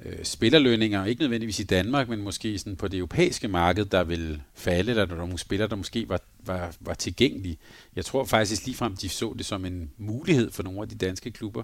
øh, 0.05 0.23
spillerlønninger, 0.23 1.05
ikke 1.05 1.21
nødvendigvis 1.21 1.59
i 1.59 1.63
Danmark, 1.63 2.09
men 2.09 2.21
måske 2.21 2.59
sådan 2.59 2.75
på 2.75 2.87
det 2.87 2.97
europæiske 2.97 3.47
marked, 3.47 3.85
der 3.85 4.03
vil 4.03 4.41
falde, 4.55 4.89
eller 4.89 5.05
der 5.05 5.13
er 5.13 5.17
nogle 5.17 5.37
spillere, 5.37 5.69
der 5.69 5.75
måske 5.75 6.09
var, 6.09 6.19
var, 6.45 6.75
var 6.79 6.93
tilgængelige. 6.93 7.57
Jeg 7.95 8.05
tror 8.05 8.25
faktisk 8.25 8.65
ligefrem, 8.65 8.95
de 8.95 9.09
så 9.09 9.35
det 9.37 9.45
som 9.45 9.65
en 9.65 9.91
mulighed 9.97 10.51
for 10.51 10.63
nogle 10.63 10.81
af 10.81 10.89
de 10.89 10.95
danske 10.95 11.31
klubber. 11.31 11.63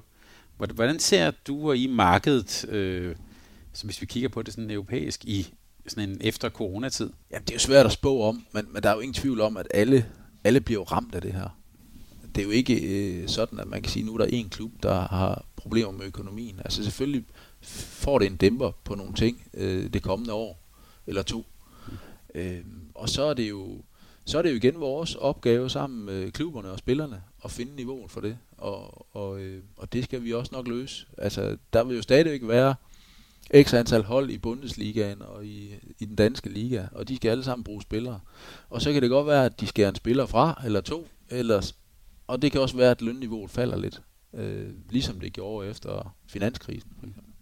Hvordan 0.57 0.99
ser 0.99 1.31
du 1.47 1.69
og 1.69 1.77
I 1.77 1.87
markedet, 1.87 2.69
øh, 2.69 3.15
så 3.73 3.85
hvis 3.85 4.01
vi 4.01 4.05
kigger 4.05 4.29
på 4.29 4.41
det 4.41 4.53
sådan 4.53 4.71
europæisk, 4.71 5.25
i 5.25 5.53
sådan 5.87 6.09
en 6.09 6.17
efter 6.21 6.49
coronatid? 6.49 7.09
Jamen, 7.31 7.43
det 7.43 7.49
er 7.49 7.55
jo 7.55 7.59
svært 7.59 7.85
at 7.85 7.91
spå 7.91 8.21
om, 8.21 8.45
men, 8.51 8.65
men 8.73 8.83
der 8.83 8.89
er 8.89 8.93
jo 8.93 8.99
ingen 8.99 9.13
tvivl 9.13 9.41
om, 9.41 9.57
at 9.57 9.67
alle, 9.73 10.05
alle 10.43 10.61
bliver 10.61 10.83
ramt 10.91 11.15
af 11.15 11.21
det 11.21 11.33
her. 11.33 11.58
Det 12.39 12.45
er 12.45 12.49
jo 12.49 12.53
ikke 12.53 12.81
øh, 12.81 13.27
sådan, 13.27 13.59
at 13.59 13.67
man 13.67 13.81
kan 13.81 13.91
sige, 13.91 14.03
at 14.03 14.05
nu 14.05 14.13
er 14.13 14.17
der 14.17 14.25
en 14.25 14.49
klub, 14.49 14.71
der 14.83 14.93
har 14.93 15.45
problemer 15.55 15.91
med 15.91 16.05
økonomien. 16.05 16.59
Altså 16.65 16.83
selvfølgelig 16.83 17.25
får 17.61 18.19
det 18.19 18.25
en 18.25 18.35
dæmper 18.35 18.71
på 18.83 18.95
nogle 18.95 19.13
ting 19.13 19.43
øh, 19.53 19.93
det 19.93 20.03
kommende 20.03 20.33
år, 20.33 20.59
eller 21.07 21.21
to. 21.21 21.45
Øh, 22.35 22.59
og 22.95 23.09
så 23.09 23.23
er 23.23 23.33
det 23.33 23.49
jo 23.49 23.81
så 24.25 24.37
er 24.37 24.41
det 24.41 24.49
jo 24.49 24.55
igen 24.55 24.79
vores 24.79 25.15
opgave 25.15 25.69
sammen 25.69 26.05
med 26.05 26.31
klubberne 26.31 26.71
og 26.71 26.79
spillerne 26.79 27.21
at 27.45 27.51
finde 27.51 27.75
niveauet 27.75 28.11
for 28.11 28.21
det. 28.21 28.37
Og, 28.57 29.07
og, 29.15 29.39
øh, 29.39 29.63
og 29.77 29.93
det 29.93 30.03
skal 30.03 30.23
vi 30.23 30.33
også 30.33 30.51
nok 30.55 30.67
løse. 30.67 31.05
Altså, 31.17 31.57
der 31.73 31.83
vil 31.83 31.95
jo 31.95 32.01
stadigvæk 32.01 32.41
være 32.43 32.75
x 33.63 33.73
antal 33.73 34.03
hold 34.03 34.29
i 34.29 34.37
Bundesligaen 34.37 35.21
og 35.21 35.45
i, 35.45 35.73
i 35.99 36.05
den 36.05 36.15
danske 36.15 36.49
liga, 36.49 36.85
og 36.91 37.07
de 37.07 37.15
skal 37.15 37.29
alle 37.29 37.43
sammen 37.43 37.63
bruge 37.63 37.81
spillere. 37.81 38.19
Og 38.69 38.81
så 38.81 38.93
kan 38.93 39.01
det 39.01 39.09
godt 39.09 39.27
være, 39.27 39.45
at 39.45 39.59
de 39.59 39.67
skærer 39.67 39.89
en 39.89 39.95
spiller 39.95 40.25
fra, 40.25 40.61
eller 40.65 40.81
to, 40.81 41.07
eller 41.29 41.71
og 42.29 42.41
det 42.41 42.51
kan 42.51 42.61
også 42.61 42.77
være, 42.77 42.91
at 42.91 43.01
lønniveauet 43.01 43.51
falder 43.51 43.77
lidt, 43.77 44.01
øh, 44.33 44.69
ligesom 44.89 45.19
det 45.19 45.33
gjorde 45.33 45.69
efter 45.69 46.15
finanskrisen. 46.27 46.91
For 46.99 47.07
eksempel. 47.07 47.33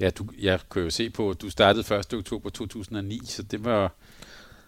Ja, 0.00 0.10
du, 0.10 0.26
jeg 0.38 0.60
kan 0.70 0.82
jo 0.82 0.90
se 0.90 1.10
på, 1.10 1.30
at 1.30 1.40
du 1.40 1.50
startede 1.50 1.94
1. 1.94 2.14
oktober 2.14 2.50
2009, 2.50 3.20
så 3.24 3.42
det 3.42 3.64
var, 3.64 3.94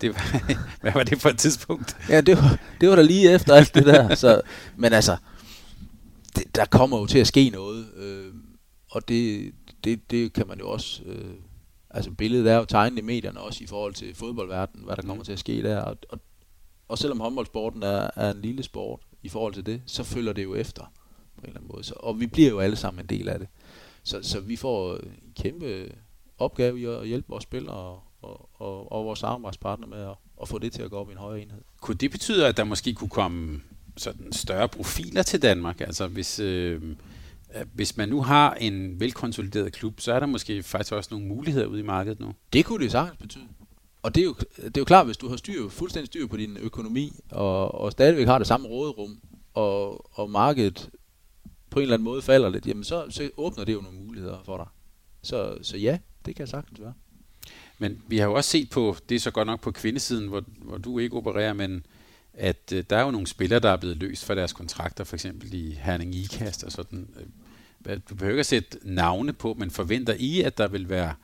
det 0.01 0.15
var, 0.15 0.53
hvad 0.81 0.93
var 0.93 1.03
det 1.03 1.21
for 1.21 1.29
et 1.29 1.39
tidspunkt? 1.39 1.97
Ja, 2.09 2.21
det 2.21 2.37
var, 2.37 2.61
det 2.81 2.89
var 2.89 2.97
da 2.97 3.03
lige 3.03 3.35
efter 3.35 3.55
alt 3.55 3.75
det 3.75 3.87
der. 3.87 4.15
Så, 4.15 4.41
men 4.77 4.93
altså, 4.93 5.17
det, 6.37 6.55
der 6.55 6.65
kommer 6.65 6.99
jo 6.99 7.07
til 7.07 7.19
at 7.19 7.27
ske 7.27 7.51
noget, 7.51 7.87
øh, 7.97 8.35
og 8.91 9.09
det, 9.09 9.53
det, 9.85 10.11
det 10.11 10.33
kan 10.33 10.49
man 10.49 10.59
jo 10.59 10.71
også... 10.71 11.03
Øh, 11.07 11.35
altså 11.91 12.11
billedet 12.11 12.53
er 12.53 12.57
jo 12.57 12.65
tegnet 12.65 12.99
i 12.99 13.03
medierne 13.03 13.41
også 13.41 13.65
i 13.65 13.67
forhold 13.67 13.95
til 13.95 14.15
fodboldverdenen, 14.15 14.85
hvad 14.85 14.97
der 14.97 15.03
kommer 15.03 15.15
mm. 15.15 15.25
til 15.25 15.33
at 15.33 15.39
ske 15.39 15.63
der. 15.63 15.81
Og, 15.81 15.97
og, 16.09 16.19
og 16.89 16.99
selvom 16.99 17.21
håndboldsporten 17.21 17.83
er, 17.83 18.11
er 18.17 18.31
en 18.31 18.43
lille 18.43 18.63
sport 18.63 19.01
i 19.23 19.29
forhold 19.29 19.55
til 19.55 19.67
det, 19.67 19.83
så 19.87 20.05
følger 20.05 20.33
det 20.33 20.45
jo 20.45 20.55
efter 20.55 20.93
på 21.37 21.41
en 21.43 21.47
eller 21.47 21.61
anden 21.61 21.71
måde. 21.73 21.85
Så, 21.85 21.95
og 21.97 22.21
vi 22.21 22.27
bliver 22.27 22.51
jo 22.51 22.61
alle 22.61 22.77
sammen 22.77 23.01
en 23.01 23.07
del 23.07 23.29
af 23.29 23.39
det. 23.39 23.49
Så, 24.03 24.23
så 24.23 24.41
vi 24.41 24.57
får 24.57 24.97
en 24.97 25.33
kæmpe 25.37 25.93
opgave 26.39 26.81
i 26.81 26.85
at 26.85 27.09
hjælpe 27.09 27.29
vores 27.29 27.43
spillere 27.43 27.75
og, 27.75 28.03
og, 28.23 28.51
og, 28.55 28.93
og 28.93 29.05
vores 29.05 29.19
samarbejdspartner 29.19 29.87
med 29.87 29.99
at, 29.99 30.15
at 30.43 30.49
få 30.49 30.59
det 30.59 30.73
til 30.73 30.83
at 30.83 30.91
gå 30.91 30.97
op 30.99 31.09
i 31.09 31.13
en 31.13 31.19
højere 31.19 31.43
enhed. 31.43 31.61
Kunne 31.81 31.97
det 31.97 32.11
betyde, 32.11 32.47
at 32.47 32.57
der 32.57 32.65
måske 32.65 32.95
kunne 32.95 33.11
komme 33.11 33.61
sådan 33.97 34.33
større 34.33 34.69
profiler 34.69 35.23
til 35.23 35.43
Danmark? 35.43 35.81
Altså 35.81 36.07
hvis, 36.07 36.41
øh, 36.41 36.83
hvis 37.73 37.97
man 37.97 38.09
nu 38.09 38.23
har 38.23 38.55
en 38.55 39.01
velkonsolideret 39.01 39.73
klub, 39.73 40.01
så 40.01 40.13
er 40.13 40.21
der 40.21 40.27
måske 40.27 40.63
faktisk 40.63 40.93
også 40.93 41.09
nogle 41.13 41.27
muligheder 41.27 41.67
ude 41.67 41.81
i 41.81 41.85
markedet 41.85 42.21
nu. 42.21 42.35
Det 42.53 42.65
kunne 42.65 42.85
det 42.85 42.93
sagtens 42.93 43.19
betyde. 43.19 43.45
Og 44.03 44.15
det 44.15 44.21
er, 44.21 44.25
jo, 44.25 44.35
det 44.57 44.77
er 44.77 44.81
jo 44.81 44.85
klart, 44.85 45.07
hvis 45.07 45.17
du 45.17 45.29
har 45.29 45.37
styr, 45.37 45.69
fuldstændig 45.69 46.07
styr 46.07 46.27
på 46.27 46.37
din 46.37 46.57
økonomi, 46.57 47.13
og, 47.31 47.75
og 47.75 47.93
stadigvæk 47.93 48.27
har 48.27 48.39
det 48.39 48.47
samme 48.47 48.69
råderum, 48.69 49.21
og, 49.55 50.19
og 50.19 50.31
markedet 50.31 50.91
på 51.71 51.79
en 51.79 51.83
eller 51.83 51.95
anden 51.95 52.05
måde 52.05 52.23
falder 52.23 52.49
lidt, 52.49 52.67
jamen 52.67 52.85
så, 52.85 53.07
så 53.11 53.31
åbner 53.37 53.65
det 53.65 53.73
jo 53.73 53.81
nogle 53.81 53.99
muligheder 53.99 54.39
for 54.45 54.57
dig. 54.57 54.67
Så, 55.23 55.59
så 55.63 55.77
ja, 55.77 55.99
det 56.27 56.37
kan 56.37 56.47
sagtens 56.47 56.81
være. 56.81 56.93
Men 57.79 58.03
vi 58.07 58.19
har 58.19 58.27
jo 58.27 58.35
også 58.35 58.51
set 58.51 58.71
på, 58.71 58.97
det 59.09 59.15
er 59.15 59.21
så 59.21 59.31
godt 59.31 59.47
nok 59.47 59.61
på 59.61 59.71
kvindesiden, 59.71 60.29
hvor, 60.29 60.45
hvor 60.63 60.79
du 60.79 60.99
ikke 60.99 61.17
opererer, 61.17 61.53
men 61.53 61.87
at 62.33 62.73
øh, 62.75 62.85
der 62.91 62.97
er 62.97 63.05
jo 63.05 63.11
nogle 63.11 63.27
spillere, 63.27 63.61
der 63.61 63.71
er 63.71 63.77
blevet 63.77 63.97
løst 63.97 64.25
fra 64.25 64.35
deres 64.35 64.53
kontrakter, 64.53 65.05
for 65.05 65.17
eksempel 65.17 65.55
i 65.55 65.71
Herning 65.71 66.15
Ikast 66.15 66.65
og 66.65 66.73
sådan. 66.73 67.09
Øh, 67.87 68.01
du 68.11 68.15
behøver 68.15 68.33
ikke 68.33 68.41
at 68.41 68.47
sætte 68.47 68.79
navne 68.83 69.33
på, 69.33 69.55
men 69.55 69.71
forventer 69.71 70.15
I, 70.19 70.41
at 70.43 70.59
der 70.59 70.69
vil 70.69 70.89
være 70.89 71.15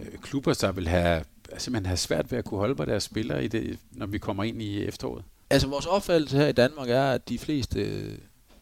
øh, 0.00 0.18
klubber, 0.18 0.54
der 0.54 0.72
vil 0.72 0.88
have, 0.88 1.24
simpelthen 1.58 1.86
have 1.86 1.96
svært 1.96 2.30
ved 2.30 2.38
at 2.38 2.44
kunne 2.44 2.58
holde 2.58 2.74
på 2.74 2.84
deres 2.84 3.02
spillere, 3.02 3.44
i 3.44 3.48
det, 3.48 3.78
når 3.92 4.06
vi 4.06 4.18
kommer 4.18 4.44
ind 4.44 4.62
i 4.62 4.84
efteråret? 4.84 5.24
Altså 5.50 5.68
vores 5.68 5.86
opfattelse 5.86 6.36
her 6.36 6.46
i 6.46 6.52
Danmark 6.52 6.88
er, 6.88 7.04
at 7.04 7.28
de 7.28 7.38
fleste, 7.38 8.10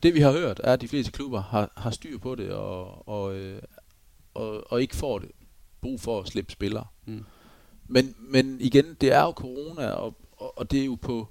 det 0.03 0.15
vi 0.15 0.21
har 0.21 0.33
hørt, 0.33 0.61
er, 0.65 0.73
at 0.73 0.81
de 0.81 0.89
fleste 0.89 1.13
klubber 1.13 1.43
har, 1.43 1.73
har 1.77 1.91
styr 1.91 2.19
på 2.19 2.35
det, 2.35 2.51
og, 2.51 3.09
og, 3.09 3.37
øh, 3.37 3.63
og, 4.35 4.73
og 4.73 4.83
ikke 4.83 4.97
får 4.97 5.19
det 5.19 5.31
brug 5.81 6.01
for 6.01 6.21
at 6.21 6.29
slippe 6.29 6.53
spillere. 6.53 6.87
Mm. 7.07 7.25
Men, 7.87 8.15
men 8.19 8.57
igen, 8.61 8.97
det 9.01 9.13
er 9.13 9.23
jo 9.23 9.31
corona, 9.31 9.91
og, 9.91 10.17
og, 10.33 10.59
og 10.59 10.71
det 10.71 10.81
er 10.81 10.85
jo 10.85 10.95
på... 10.95 11.29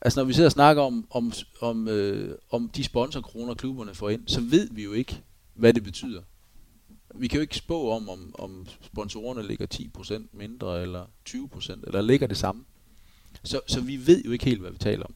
Altså 0.00 0.20
når 0.20 0.24
vi 0.24 0.32
sidder 0.32 0.48
og 0.48 0.52
snakker 0.52 0.82
om, 0.82 1.06
om, 1.10 1.32
om, 1.60 1.88
øh, 1.88 2.38
om 2.50 2.68
de 2.68 2.84
sponsorkroner, 2.84 3.54
klubberne 3.54 3.94
får 3.94 4.10
ind, 4.10 4.22
så 4.26 4.40
ved 4.40 4.68
vi 4.70 4.82
jo 4.82 4.92
ikke, 4.92 5.22
hvad 5.54 5.74
det 5.74 5.84
betyder. 5.84 6.22
Vi 7.14 7.28
kan 7.28 7.36
jo 7.36 7.40
ikke 7.40 7.56
spå 7.56 7.90
om, 7.90 8.08
om, 8.08 8.34
om 8.38 8.66
sponsorerne 8.80 9.46
ligger 9.46 9.66
10% 9.74 10.22
mindre, 10.32 10.82
eller 10.82 11.04
20%, 11.28 11.72
eller 11.86 12.00
ligger 12.00 12.26
det 12.26 12.36
samme. 12.36 12.64
Så, 13.44 13.60
så 13.66 13.80
vi 13.80 14.06
ved 14.06 14.24
jo 14.24 14.30
ikke 14.30 14.44
helt, 14.44 14.60
hvad 14.60 14.70
vi 14.70 14.78
taler 14.78 15.04
om. 15.04 15.14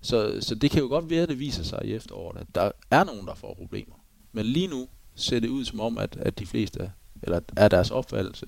Så, 0.00 0.38
så 0.40 0.54
det 0.54 0.70
kan 0.70 0.82
jo 0.82 0.88
godt 0.88 1.10
være, 1.10 1.22
at 1.22 1.28
det 1.28 1.38
viser 1.38 1.62
sig 1.62 1.80
i 1.84 1.94
efteråret, 1.94 2.40
at 2.40 2.46
der 2.54 2.70
er 2.90 3.04
nogen, 3.04 3.26
der 3.26 3.34
får 3.34 3.54
problemer. 3.54 3.94
Men 4.32 4.46
lige 4.46 4.66
nu 4.66 4.88
ser 5.14 5.40
det 5.40 5.48
ud 5.48 5.64
som 5.64 5.80
om, 5.80 5.98
at, 5.98 6.16
at 6.16 6.38
de 6.38 6.46
fleste 6.46 6.92
eller 7.22 7.40
er 7.56 7.68
deres 7.68 7.90
opfattelse, 7.90 8.46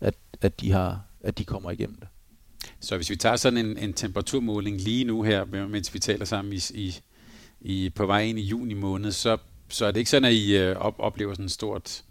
at, 0.00 0.14
at, 0.40 0.60
de 0.60 0.70
har, 0.72 1.00
at 1.20 1.38
de 1.38 1.44
kommer 1.44 1.70
igennem 1.70 1.96
det. 1.96 2.08
Så 2.80 2.96
hvis 2.96 3.10
vi 3.10 3.16
tager 3.16 3.36
sådan 3.36 3.66
en, 3.66 3.78
en 3.78 3.92
temperaturmåling 3.92 4.80
lige 4.80 5.04
nu 5.04 5.22
her, 5.22 5.66
mens 5.66 5.94
vi 5.94 5.98
taler 5.98 6.24
sammen 6.24 6.52
i, 6.52 6.60
i, 6.74 6.96
i, 7.60 7.90
på 7.90 8.06
vej 8.06 8.22
ind 8.22 8.38
i 8.38 8.42
juni 8.42 8.74
måned, 8.74 9.12
så, 9.12 9.38
så 9.68 9.86
er 9.86 9.90
det 9.90 10.00
ikke 10.00 10.10
sådan, 10.10 10.24
at 10.24 10.32
I 10.32 10.56
øh, 10.56 10.76
op, 10.76 10.94
oplever 10.98 11.34
sådan 11.34 11.44
et 11.44 11.50
stort 11.50 12.04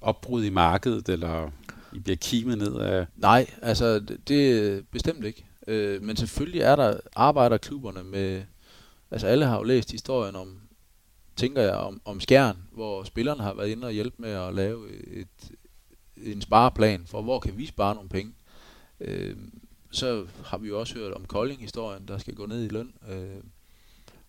opbrud 0.00 0.44
i 0.44 0.50
markedet, 0.50 1.08
eller 1.08 1.50
I 1.92 1.98
bliver 1.98 2.16
kimet 2.16 2.58
ned 2.58 2.76
af... 2.76 3.06
Nej, 3.16 3.50
altså 3.62 3.98
det, 3.98 4.28
det 4.28 4.86
bestemt 4.88 5.24
ikke. 5.24 5.44
Øh, 5.66 6.02
men 6.02 6.16
selvfølgelig 6.16 6.60
er 6.60 6.76
der 6.76 7.00
arbejderklubberne 7.16 8.04
med... 8.04 8.42
Altså 9.10 9.26
alle 9.26 9.46
har 9.46 9.56
jo 9.56 9.62
læst 9.62 9.90
historien 9.90 10.36
om, 10.36 10.60
tænker 11.36 11.62
jeg, 11.62 11.74
om, 11.74 12.00
om 12.04 12.20
Skjern, 12.20 12.56
hvor 12.72 13.04
spillerne 13.04 13.42
har 13.42 13.54
været 13.54 13.68
inde 13.68 13.86
og 13.86 13.92
hjælpe 13.92 14.16
med 14.18 14.30
at 14.30 14.54
lave 14.54 14.90
et, 14.90 15.50
en 16.16 16.40
spareplan 16.40 17.06
for, 17.06 17.22
hvor 17.22 17.38
kan 17.38 17.58
vi 17.58 17.66
spare 17.66 17.94
nogle 17.94 18.08
penge. 18.08 18.32
Øh, 19.00 19.36
så 19.90 20.26
har 20.44 20.58
vi 20.58 20.68
jo 20.68 20.80
også 20.80 20.94
hørt 20.94 21.12
om 21.12 21.24
Kolding-historien, 21.24 22.08
der 22.08 22.18
skal 22.18 22.34
gå 22.34 22.46
ned 22.46 22.64
i 22.64 22.68
løn. 22.68 22.92
Øh, 23.10 23.42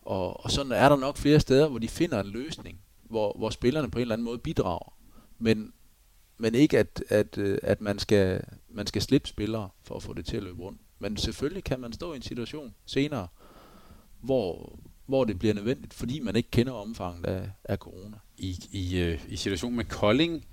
og, 0.01 0.45
og 0.45 0.51
sådan 0.51 0.71
er 0.71 0.89
der 0.89 0.95
nok 0.95 1.17
flere 1.17 1.39
steder, 1.39 1.67
hvor 1.67 1.79
de 1.79 1.87
finder 1.87 2.19
en 2.19 2.27
løsning, 2.27 2.79
hvor, 3.03 3.35
hvor 3.37 3.49
spillerne 3.49 3.91
på 3.91 3.97
en 3.97 4.01
eller 4.01 4.15
anden 4.15 4.25
måde 4.25 4.37
bidrager. 4.37 4.93
Men, 5.39 5.73
men 6.37 6.55
ikke 6.55 6.79
at, 6.79 7.03
at, 7.09 7.37
øh, 7.37 7.57
at 7.63 7.81
man, 7.81 7.99
skal, 7.99 8.41
man 8.69 8.87
skal 8.87 9.01
slippe 9.01 9.27
spillere 9.27 9.69
for 9.83 9.95
at 9.95 10.03
få 10.03 10.13
det 10.13 10.25
til 10.25 10.37
at 10.37 10.43
løbe 10.43 10.61
rundt. 10.61 10.81
Men 10.99 11.17
selvfølgelig 11.17 11.63
kan 11.63 11.79
man 11.79 11.93
stå 11.93 12.13
i 12.13 12.15
en 12.15 12.21
situation 12.21 12.73
senere, 12.85 13.27
hvor, 14.21 14.79
hvor 15.05 15.23
det 15.23 15.39
bliver 15.39 15.53
nødvendigt, 15.53 15.93
fordi 15.93 16.19
man 16.19 16.35
ikke 16.35 16.51
kender 16.51 16.73
omfanget 16.73 17.25
af, 17.25 17.49
af 17.63 17.77
corona. 17.77 18.17
I, 18.37 18.67
i, 18.71 18.99
øh, 18.99 19.19
I 19.29 19.35
situationen 19.35 19.77
med 19.77 19.85
Kolding 19.85 20.45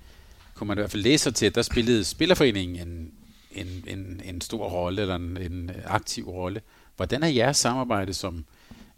kunne 0.55 0.69
man 0.69 0.79
i 0.79 0.81
hvert 0.81 0.91
fald 0.91 1.03
læse 1.03 1.23
sig 1.23 1.35
til, 1.35 1.47
at 1.47 1.55
der 1.55 1.63
spillede 1.63 2.05
Spillerforeningen 2.05 2.89
en, 2.89 3.15
en, 3.53 3.85
en, 3.87 4.21
en 4.25 4.41
stor 4.41 4.69
rolle, 4.69 5.03
eller 5.03 5.17
en, 5.17 5.37
en 5.37 5.71
aktiv 5.85 6.29
rolle. 6.29 6.61
Hvordan 6.97 7.23
er 7.23 7.29
jeres 7.29 7.57
samarbejde 7.57 8.15
som 8.15 8.45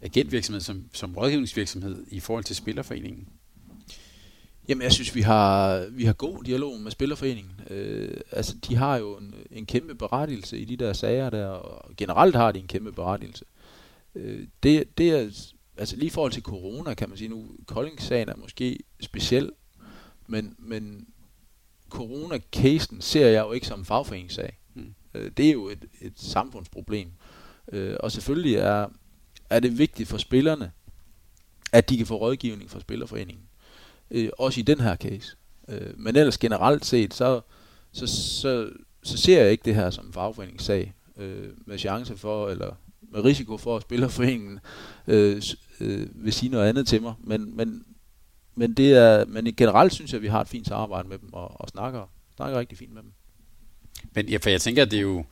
agentvirksomhed, 0.01 0.61
som, 0.61 0.85
som 0.93 1.17
rådgivningsvirksomhed 1.17 2.05
i 2.07 2.19
forhold 2.19 2.43
til 2.43 2.55
Spillerforeningen? 2.55 3.27
Jamen, 4.69 4.81
jeg 4.81 4.91
synes, 4.91 5.15
vi 5.15 5.21
har, 5.21 5.85
vi 5.91 6.05
har 6.05 6.13
god 6.13 6.43
dialog 6.43 6.79
med 6.79 6.91
Spillerforeningen. 6.91 7.61
Øh, 7.69 8.17
altså, 8.31 8.55
de 8.55 8.75
har 8.75 8.97
jo 8.97 9.17
en, 9.17 9.35
en 9.51 9.65
kæmpe 9.65 9.95
berettigelse 9.95 10.59
i 10.59 10.65
de 10.65 10.77
der 10.77 10.93
sager 10.93 11.29
der, 11.29 11.47
og 11.47 11.95
generelt 11.97 12.35
har 12.35 12.51
de 12.51 12.59
en 12.59 12.67
kæmpe 12.67 12.91
berettigelse. 12.91 13.45
Øh, 14.15 14.47
det, 14.63 14.97
det 14.97 15.09
er, 15.11 15.49
altså 15.77 15.95
lige 15.95 16.07
i 16.07 16.09
forhold 16.09 16.31
til 16.31 16.43
corona, 16.43 16.93
kan 16.93 17.09
man 17.09 17.17
sige 17.17 17.27
nu, 17.27 17.45
Kolding-sagen 17.65 18.29
er 18.29 18.35
måske 18.35 18.79
speciel, 18.99 19.51
men, 20.27 20.55
men 20.59 21.07
corona-casen 21.89 23.01
ser 23.01 23.27
jeg 23.27 23.41
jo 23.41 23.51
ikke 23.51 23.67
som 23.67 23.79
en 23.79 23.85
fagforeningssag. 23.85 24.59
Mm. 24.73 24.93
Øh, 25.13 25.31
det 25.37 25.47
er 25.47 25.53
jo 25.53 25.69
et, 25.69 25.85
et 26.01 26.13
samfundsproblem. 26.15 27.11
Øh, 27.71 27.97
og 27.99 28.11
selvfølgelig 28.11 28.55
er, 28.55 28.87
er 29.49 29.59
det 29.59 29.77
vigtigt 29.77 30.09
for 30.09 30.17
spillerne, 30.17 30.71
at 31.71 31.89
de 31.89 31.97
kan 31.97 32.05
få 32.05 32.15
rådgivning 32.15 32.71
fra 32.71 32.79
Spillerforeningen. 32.79 33.48
Øh, 34.11 34.29
også 34.39 34.59
i 34.59 34.63
den 34.63 34.79
her 34.79 34.95
case. 34.95 35.35
Øh, 35.69 35.93
men 35.97 36.15
ellers 36.15 36.37
generelt 36.37 36.85
set, 36.85 37.13
så, 37.13 37.41
så, 37.91 38.07
så, 38.07 38.69
så 39.03 39.17
ser 39.17 39.41
jeg 39.41 39.51
ikke 39.51 39.65
det 39.65 39.75
her 39.75 39.89
som 39.89 40.05
en 40.05 40.13
fagforeningssag 40.13 40.93
øh, 41.17 41.47
med 41.65 41.77
chance 41.77 42.17
for, 42.17 42.49
eller 42.49 42.75
med 43.11 43.23
risiko 43.23 43.57
for, 43.57 43.75
at 43.75 43.81
Spillerforeningen 43.81 44.59
øh, 45.07 45.41
øh, 45.79 46.07
vil 46.15 46.33
sige 46.33 46.49
noget 46.49 46.69
andet 46.69 46.87
til 46.87 47.01
mig. 47.01 47.13
Men, 47.23 47.57
men, 47.57 47.83
men, 48.55 48.73
det 48.73 48.93
er, 48.93 49.25
men 49.25 49.55
generelt 49.57 49.93
synes 49.93 50.11
jeg, 50.11 50.17
at 50.17 50.23
vi 50.23 50.27
har 50.27 50.41
et 50.41 50.47
fint 50.47 50.67
samarbejde 50.67 51.09
med 51.09 51.17
dem, 51.19 51.33
og, 51.33 51.61
og 51.61 51.69
snakker, 51.69 52.11
snakker 52.35 52.59
rigtig 52.59 52.77
fint 52.77 52.93
med 52.93 53.01
dem. 53.01 53.11
Men 54.15 54.29
ja, 54.29 54.37
for 54.37 54.49
jeg 54.49 54.61
tænker, 54.61 54.81
at 54.81 54.91
det 54.91 54.97
er 54.97 55.03
jo, 55.03 55.25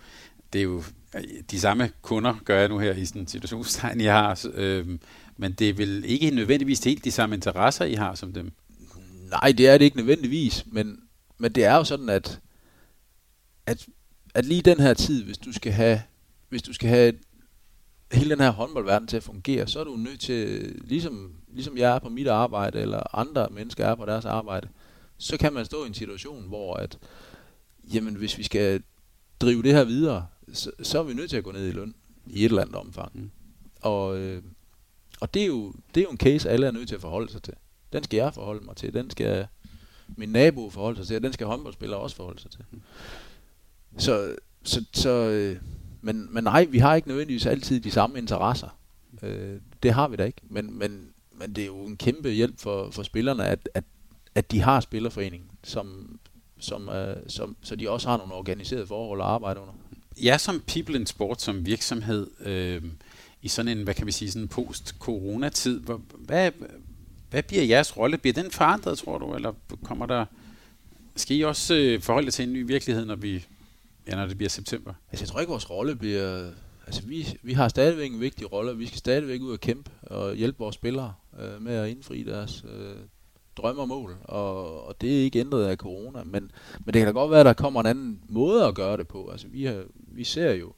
det 0.53 0.59
er 0.59 0.63
jo 0.63 0.83
de 1.51 1.59
samme 1.59 1.91
kunder, 2.01 2.35
gør 2.45 2.59
jeg 2.59 2.69
nu 2.69 2.79
her 2.79 2.93
i 2.93 3.05
sådan 3.05 3.21
en 3.21 3.27
situationstegn, 3.27 4.01
jeg 4.01 4.13
har, 4.13 4.47
øh, 4.53 4.87
men 5.37 5.51
det 5.51 5.69
er 5.69 5.73
vel 5.73 6.03
ikke 6.05 6.31
nødvendigvis 6.31 6.83
helt 6.83 7.05
de 7.05 7.11
samme 7.11 7.35
interesser, 7.35 7.85
I 7.85 7.93
har 7.93 8.15
som 8.15 8.33
dem? 8.33 8.51
Nej, 9.29 9.53
det 9.57 9.67
er 9.67 9.77
det 9.77 9.85
ikke 9.85 9.97
nødvendigvis, 9.97 10.65
men, 10.65 10.99
men 11.37 11.51
det 11.51 11.63
er 11.63 11.75
jo 11.75 11.83
sådan, 11.83 12.09
at, 12.09 12.39
at, 13.65 13.87
at 14.33 14.45
lige 14.45 14.61
den 14.61 14.79
her 14.79 14.93
tid, 14.93 15.23
hvis 15.23 15.37
du 15.37 15.53
skal 15.53 15.71
have, 15.71 16.01
hvis 16.49 16.61
du 16.61 16.73
skal 16.73 16.89
have 16.89 17.13
hele 18.11 18.29
den 18.29 18.39
her 18.39 18.51
håndboldverden 18.51 19.07
til 19.07 19.17
at 19.17 19.23
fungere, 19.23 19.67
så 19.67 19.79
er 19.79 19.83
du 19.83 19.95
nødt 19.95 20.19
til, 20.19 20.71
ligesom, 20.83 21.33
ligesom 21.47 21.77
jeg 21.77 21.95
er 21.95 21.99
på 21.99 22.09
mit 22.09 22.27
arbejde, 22.27 22.79
eller 22.79 23.15
andre 23.15 23.47
mennesker 23.51 23.85
er 23.85 23.95
på 23.95 24.05
deres 24.05 24.25
arbejde, 24.25 24.67
så 25.17 25.37
kan 25.37 25.53
man 25.53 25.65
stå 25.65 25.83
i 25.83 25.87
en 25.87 25.93
situation, 25.93 26.47
hvor 26.47 26.75
at, 26.75 26.99
jamen, 27.93 28.15
hvis 28.15 28.37
vi 28.37 28.43
skal 28.43 28.83
drive 29.41 29.63
det 29.63 29.73
her 29.73 29.83
videre, 29.83 30.27
så, 30.53 30.71
så 30.83 30.99
er 30.99 31.03
vi 31.03 31.13
nødt 31.13 31.29
til 31.29 31.37
at 31.37 31.43
gå 31.43 31.51
ned 31.51 31.67
i 31.67 31.71
løn 31.71 31.95
i 32.25 32.39
et 32.39 32.45
eller 32.45 32.61
andet 32.61 32.75
omfang. 32.75 33.11
Mm. 33.13 33.31
Og, 33.81 34.17
øh, 34.17 34.43
og 35.19 35.33
det, 35.33 35.41
er 35.41 35.45
jo, 35.45 35.73
det 35.95 36.01
er 36.01 36.05
jo 36.05 36.11
en 36.11 36.17
case, 36.17 36.49
alle 36.49 36.67
er 36.67 36.71
nødt 36.71 36.87
til 36.87 36.95
at 36.95 37.01
forholde 37.01 37.31
sig 37.31 37.43
til. 37.43 37.53
Den 37.93 38.03
skal 38.03 38.17
jeg 38.17 38.33
forholde 38.33 38.65
mig 38.65 38.75
til, 38.75 38.93
den 38.93 39.09
skal 39.09 39.47
min 40.17 40.29
nabo 40.29 40.69
forholde 40.69 40.97
sig 40.97 41.07
til, 41.07 41.15
og 41.15 41.23
den 41.23 41.33
skal 41.33 41.47
håndboldspillere 41.47 41.99
også 41.99 42.15
forholde 42.15 42.41
sig 42.41 42.51
til. 42.51 42.65
Så, 43.97 44.35
så, 44.63 44.85
så 44.93 45.09
øh, 45.09 45.61
men, 46.01 46.33
men 46.33 46.43
nej, 46.43 46.65
vi 46.65 46.77
har 46.77 46.95
ikke 46.95 47.07
nødvendigvis 47.07 47.45
altid 47.45 47.79
de 47.79 47.91
samme 47.91 48.17
interesser. 48.17 48.77
Øh, 49.23 49.59
det 49.83 49.93
har 49.93 50.07
vi 50.07 50.15
da 50.15 50.23
ikke. 50.23 50.41
Men, 50.49 50.79
men, 50.79 51.09
men 51.31 51.55
det 51.55 51.61
er 51.61 51.65
jo 51.65 51.85
en 51.85 51.97
kæmpe 51.97 52.29
hjælp 52.29 52.59
for, 52.59 52.91
for 52.91 53.03
spillerne, 53.03 53.45
at, 53.45 53.69
at, 53.73 53.83
at 54.35 54.51
de 54.51 54.61
har 54.61 54.79
spillerforening, 54.79 55.51
som, 55.63 56.19
som, 56.59 56.89
øh, 56.89 57.15
som, 57.27 57.55
så 57.61 57.75
de 57.75 57.89
også 57.89 58.09
har 58.09 58.17
nogle 58.17 58.33
organiserede 58.33 58.87
forhold 58.87 59.21
at 59.21 59.27
arbejde 59.27 59.59
under. 59.59 59.73
Ja, 60.23 60.37
som 60.37 60.63
People 60.67 60.95
in 60.95 61.05
Sport, 61.05 61.41
som 61.41 61.65
virksomhed, 61.65 62.27
øh, 62.39 62.83
i 63.41 63.47
sådan 63.47 63.77
en, 63.77 63.83
hvad 63.83 63.93
kan 63.93 64.07
vi 64.07 64.11
sige, 64.11 64.31
sådan 64.31 64.47
post-corona-tid, 64.47 65.79
hvad, 66.15 66.51
hvad 67.29 67.43
bliver 67.43 67.63
jeres 67.63 67.97
rolle? 67.97 68.17
Bliver 68.17 68.33
den 68.33 68.51
forandret, 68.51 68.97
tror 68.97 69.17
du, 69.17 69.35
eller 69.35 69.53
kommer 69.83 70.05
der, 70.05 70.25
skal 71.15 71.37
I 71.37 71.41
også 71.41 71.75
øh, 71.75 72.01
forholde 72.01 72.31
til 72.31 72.43
en 72.47 72.53
ny 72.53 72.67
virkelighed, 72.67 73.05
når 73.05 73.15
vi 73.15 73.45
Ja, 74.07 74.15
når 74.15 74.25
det 74.25 74.37
bliver 74.37 74.49
september. 74.49 74.93
Altså, 75.11 75.23
jeg 75.23 75.29
tror 75.29 75.39
ikke, 75.39 75.49
vores 75.49 75.69
rolle 75.69 75.95
bliver... 75.95 76.51
Altså, 76.85 77.01
vi, 77.05 77.37
vi 77.43 77.53
har 77.53 77.67
stadigvæk 77.67 78.11
en 78.11 78.19
vigtig 78.19 78.53
rolle, 78.53 78.77
vi 78.77 78.85
skal 78.85 78.97
stadigvæk 78.97 79.41
ud 79.41 79.51
og 79.51 79.59
kæmpe 79.59 79.91
og 80.01 80.35
hjælpe 80.35 80.59
vores 80.59 80.75
spillere 80.75 81.13
øh, 81.39 81.61
med 81.61 81.73
at 81.73 81.89
indfri 81.89 82.23
deres 82.23 82.65
øh, 82.69 82.95
drømme 83.57 83.81
og 83.81 83.87
mål. 83.87 84.15
Og, 84.23 84.87
og 84.87 85.01
det 85.01 85.19
er 85.19 85.23
ikke 85.23 85.39
ændret 85.39 85.65
af 85.65 85.77
corona, 85.77 86.23
men, 86.23 86.51
men 86.85 86.93
det 86.93 86.93
kan 86.93 87.05
da 87.05 87.11
godt 87.11 87.31
være, 87.31 87.39
at 87.39 87.45
der 87.45 87.53
kommer 87.53 87.79
en 87.79 87.85
anden 87.85 88.21
måde 88.29 88.65
at 88.65 88.75
gøre 88.75 88.97
det 88.97 89.07
på. 89.07 89.29
Altså, 89.29 89.47
vi, 89.47 89.63
har, 89.65 89.83
vi 89.95 90.23
ser 90.23 90.51
jo 90.53 90.73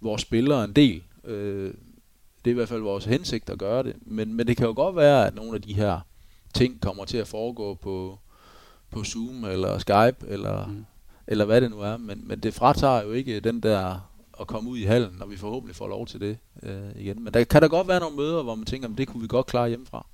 vores 0.00 0.22
spillere 0.22 0.64
en 0.64 0.72
del. 0.72 1.02
Øh, 1.24 1.74
det 2.44 2.50
er 2.50 2.54
i 2.54 2.54
hvert 2.54 2.68
fald 2.68 2.80
vores 2.80 3.04
hensigt 3.04 3.50
at 3.50 3.58
gøre 3.58 3.82
det. 3.82 3.96
Men, 4.00 4.34
men 4.34 4.46
det 4.46 4.56
kan 4.56 4.66
jo 4.66 4.72
godt 4.76 4.96
være, 4.96 5.26
at 5.26 5.34
nogle 5.34 5.54
af 5.54 5.62
de 5.62 5.74
her 5.74 6.00
ting 6.54 6.80
kommer 6.80 7.04
til 7.04 7.16
at 7.16 7.26
foregå 7.26 7.74
på, 7.74 8.18
på 8.90 9.04
Zoom 9.04 9.44
eller 9.44 9.78
Skype 9.78 10.16
eller... 10.28 10.66
Mm 10.66 10.84
eller 11.26 11.44
hvad 11.44 11.60
det 11.60 11.70
nu 11.70 11.80
er. 11.80 11.96
Men, 11.96 12.28
men 12.28 12.40
det 12.40 12.54
fratager 12.54 13.02
jo 13.02 13.12
ikke 13.12 13.40
den 13.40 13.60
der 13.60 14.10
at 14.40 14.46
komme 14.46 14.70
ud 14.70 14.78
i 14.78 14.84
hallen, 14.84 15.16
når 15.18 15.26
vi 15.26 15.36
forhåbentlig 15.36 15.76
får 15.76 15.88
lov 15.88 16.06
til 16.06 16.20
det 16.20 16.38
øh, 16.62 16.90
igen. 16.96 17.24
Men 17.24 17.34
der 17.34 17.44
kan 17.44 17.62
der 17.62 17.68
godt 17.68 17.88
være 17.88 18.00
nogle 18.00 18.16
møder, 18.16 18.42
hvor 18.42 18.54
man 18.54 18.66
tænker, 18.66 18.88
at 18.88 18.98
det 18.98 19.08
kunne 19.08 19.20
vi 19.20 19.26
godt 19.26 19.46
klare 19.46 19.68
hjemmefra. 19.68 20.06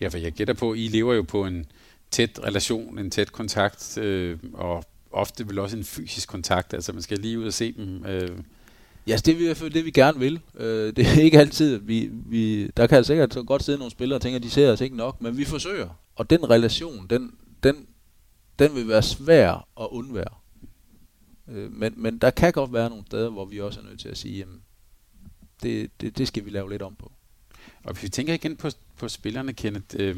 Ja, 0.00 0.08
for 0.08 0.18
jeg 0.18 0.32
gætter 0.32 0.54
på, 0.54 0.72
at 0.72 0.78
I 0.78 0.88
lever 0.88 1.14
jo 1.14 1.22
på 1.22 1.46
en 1.46 1.66
tæt 2.10 2.40
relation, 2.42 2.98
en 2.98 3.10
tæt 3.10 3.32
kontakt, 3.32 3.98
øh, 3.98 4.38
og 4.52 4.84
ofte 5.10 5.48
vel 5.48 5.58
også 5.58 5.76
en 5.76 5.84
fysisk 5.84 6.28
kontakt, 6.28 6.74
altså 6.74 6.92
man 6.92 7.02
skal 7.02 7.18
lige 7.18 7.38
ud 7.38 7.46
og 7.46 7.52
se 7.52 7.72
dem. 7.72 8.04
Øh. 8.06 8.38
Ja, 9.06 9.16
det 9.16 9.28
er 9.28 9.40
i 9.40 9.44
hvert 9.44 9.56
fald 9.56 9.70
det, 9.70 9.84
vi 9.84 9.90
gerne 9.90 10.18
vil. 10.18 10.40
Øh, 10.54 10.96
det 10.96 11.06
er 11.06 11.20
ikke 11.20 11.38
altid, 11.38 11.76
vi, 11.76 12.10
vi, 12.12 12.66
der 12.66 12.86
kan 12.86 13.04
sikkert 13.04 13.38
godt 13.46 13.62
sidde 13.62 13.78
nogle 13.78 13.90
spillere 13.90 14.18
og 14.18 14.22
tænke, 14.22 14.36
at 14.36 14.42
de 14.42 14.50
ser 14.50 14.72
os 14.72 14.80
ikke 14.80 14.96
nok, 14.96 15.20
men 15.20 15.36
vi 15.36 15.44
forsøger. 15.44 15.88
Og 16.16 16.30
den 16.30 16.50
relation, 16.50 17.06
den, 17.10 17.34
den, 17.62 17.86
den 18.58 18.74
vil 18.74 18.88
være 18.88 19.02
svær 19.02 19.68
at 19.80 19.88
undvære. 19.90 20.34
Øh, 21.48 21.72
men, 21.72 21.94
men 21.96 22.18
der 22.18 22.30
kan 22.30 22.52
godt 22.52 22.72
være 22.72 22.88
nogle 22.88 23.04
steder, 23.06 23.30
hvor 23.30 23.44
vi 23.44 23.60
også 23.60 23.80
er 23.80 23.84
nødt 23.84 24.00
til 24.00 24.08
at 24.08 24.18
sige, 24.18 24.38
jamen, 24.38 24.62
det, 25.62 25.90
det, 26.00 26.18
det 26.18 26.28
skal 26.28 26.44
vi 26.44 26.50
lave 26.50 26.70
lidt 26.70 26.82
om 26.82 26.94
på. 26.94 27.12
Og 27.84 27.92
hvis 27.92 28.02
vi 28.02 28.08
tænker 28.08 28.34
igen 28.34 28.56
på, 28.56 28.70
på 28.96 29.08
spillerne, 29.08 29.52
Kenneth, 29.52 29.96
øh 29.98 30.16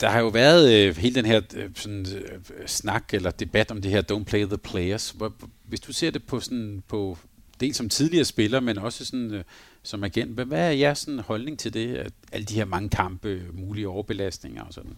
der 0.00 0.08
har 0.08 0.20
jo 0.20 0.28
været 0.28 0.72
øh, 0.74 0.96
hele 0.96 1.14
den 1.14 1.26
her 1.26 1.40
øh, 1.56 1.70
sådan, 1.74 2.06
øh, 2.16 2.66
snak 2.66 3.14
eller 3.14 3.30
debat 3.30 3.70
om 3.70 3.82
det 3.82 3.90
her 3.90 4.02
don't 4.12 4.24
play 4.24 4.44
the 4.46 4.58
players. 4.58 5.10
Hvor, 5.10 5.32
hvis 5.64 5.80
du 5.80 5.92
ser 5.92 6.10
det 6.10 6.26
på 6.26 6.40
sådan 6.40 6.82
på 6.88 7.18
dels 7.60 7.76
som 7.76 7.88
tidligere 7.88 8.24
spiller, 8.24 8.60
men 8.60 8.78
også 8.78 9.04
sådan 9.04 9.30
øh, 9.30 9.44
som 9.82 10.04
agent, 10.04 10.30
hvad 10.30 10.58
er 10.58 10.70
jeres 10.70 10.98
sådan, 10.98 11.20
holdning 11.20 11.58
til 11.58 11.74
det? 11.74 11.96
At 11.96 12.12
alle 12.32 12.44
de 12.44 12.54
her 12.54 12.64
mange 12.64 12.88
kampe, 12.88 13.42
mulige 13.52 13.88
overbelastninger 13.88 14.62
og 14.62 14.72
sådan? 14.72 14.96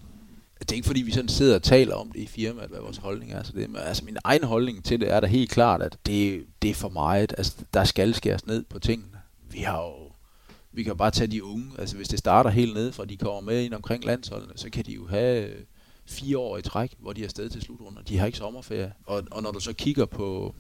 det 0.61 0.73
er 0.73 0.77
ikke 0.77 0.87
fordi, 0.87 1.03
vi 1.03 1.11
sådan 1.11 1.29
sidder 1.29 1.55
og 1.55 1.63
taler 1.63 1.95
om 1.95 2.11
det 2.13 2.21
i 2.21 2.27
firmaet, 2.27 2.69
hvad 2.69 2.81
vores 2.81 2.97
holdning 2.97 3.33
er. 3.33 3.43
Så 3.43 3.53
det, 3.53 3.69
altså 3.77 4.05
min 4.05 4.17
egen 4.25 4.45
holdning 4.45 4.85
til 4.85 5.01
det 5.01 5.13
er 5.13 5.21
da 5.21 5.27
helt 5.27 5.51
klart, 5.51 5.83
at 5.83 5.99
det, 6.07 6.47
det 6.63 6.71
er 6.71 6.75
for 6.75 6.89
meget. 6.89 7.35
Altså, 7.39 7.55
der 7.75 7.85
skal 7.85 8.15
skæres 8.15 8.47
ned 8.47 8.65
på 8.65 8.79
tingene. 8.79 9.19
Vi 9.51 9.59
har 9.59 9.83
jo 9.83 10.06
vi 10.77 10.83
kan 10.83 10.97
bare 10.97 11.11
tage 11.11 11.27
de 11.27 11.45
unge. 11.45 11.71
Altså 11.79 11.97
hvis 11.97 12.09
det 12.09 12.19
starter 12.19 12.51
helt 12.51 12.75
ned 12.75 12.93
fra 12.93 13.05
de 13.05 13.17
kommer 13.17 13.41
med 13.41 13.65
ind 13.65 13.75
omkring 13.75 14.05
landsholdene, 14.05 14.53
så 14.57 14.71
kan 14.71 14.85
de 14.85 14.93
jo 14.93 15.07
have 15.07 15.51
fire 16.07 16.39
år 16.39 16.59
i 16.59 16.63
træk, 16.63 16.95
hvor 16.99 17.13
de 17.13 17.25
er 17.25 17.29
sted 17.29 17.51
til 17.51 17.63
slutrunder. 17.63 18.03
De 18.03 18.19
har 18.19 18.27
ikke 18.27 18.39
sommerferie. 18.39 18.93
Og, 19.05 19.23
og 19.31 19.43
når 19.43 19.53
du 19.53 19.61
så 19.61 19.73
kigger 19.73 20.07
på, 20.07 20.55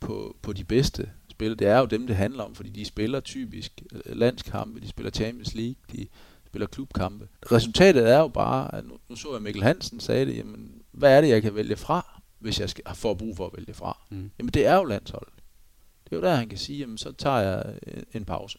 på, 0.00 0.36
på 0.42 0.52
de 0.52 0.64
bedste 0.64 1.10
spil, 1.30 1.58
det 1.58 1.68
er 1.68 1.78
jo 1.78 1.86
dem, 1.86 2.06
det 2.06 2.16
handler 2.16 2.44
om, 2.44 2.54
fordi 2.54 2.70
de 2.70 2.84
spiller 2.84 3.20
typisk 3.20 3.82
landskampe, 4.06 4.80
de 4.80 4.88
spiller 4.88 5.10
Champions 5.10 5.54
League, 5.54 5.76
de 5.92 6.06
spiller 6.46 6.66
klubkampe. 6.66 7.28
Resultatet 7.52 8.10
er 8.10 8.18
jo 8.18 8.28
bare, 8.28 8.74
at 8.74 8.84
nu, 8.84 8.98
nu 9.08 9.16
så 9.16 9.32
jeg 9.32 9.42
Mikkel 9.42 9.62
Hansen 9.62 10.00
sagde 10.00 10.26
det, 10.26 10.36
jamen, 10.36 10.82
hvad 10.92 11.16
er 11.16 11.20
det, 11.20 11.28
jeg 11.28 11.42
kan 11.42 11.54
vælge 11.54 11.76
fra, 11.76 12.22
hvis 12.38 12.60
jeg 12.60 12.70
skal, 12.70 12.84
får 12.94 13.14
brug 13.14 13.36
for 13.36 13.46
at 13.46 13.52
vælge 13.56 13.74
fra? 13.74 13.98
Mm. 14.10 14.30
Jamen, 14.38 14.50
det 14.52 14.66
er 14.66 14.74
jo 14.74 14.84
landsholdet. 14.84 15.34
Det 16.04 16.12
er 16.12 16.16
jo 16.16 16.22
der, 16.22 16.34
han 16.34 16.48
kan 16.48 16.58
sige, 16.58 16.78
jamen, 16.78 16.98
så 16.98 17.12
tager 17.12 17.38
jeg 17.38 17.78
en, 17.86 18.04
en 18.12 18.24
pause. 18.24 18.58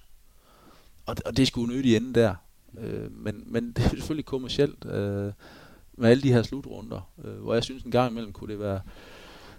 Og, 1.06 1.16
og 1.26 1.38
det 1.38 1.48
skulle 1.48 1.74
nødt 1.74 1.86
i 1.86 1.96
ende 1.96 2.20
der. 2.20 2.36
Øh, 2.80 3.12
men, 3.12 3.44
men 3.46 3.72
det 3.72 3.86
er 3.86 3.90
selvfølgelig 3.90 4.26
kommercielt 4.26 4.86
øh, 4.86 5.32
med 5.98 6.10
alle 6.10 6.24
de 6.24 6.34
her 6.34 6.44
slutrunder, 6.44 7.12
øh, 7.26 7.34
hvor 7.34 7.54
jeg 7.54 7.64
synes 7.64 7.84
en 7.84 7.92
gang 7.92 8.12
imellem 8.12 8.34
kunne 8.34 8.52
det 8.52 8.60
være, 8.60 8.82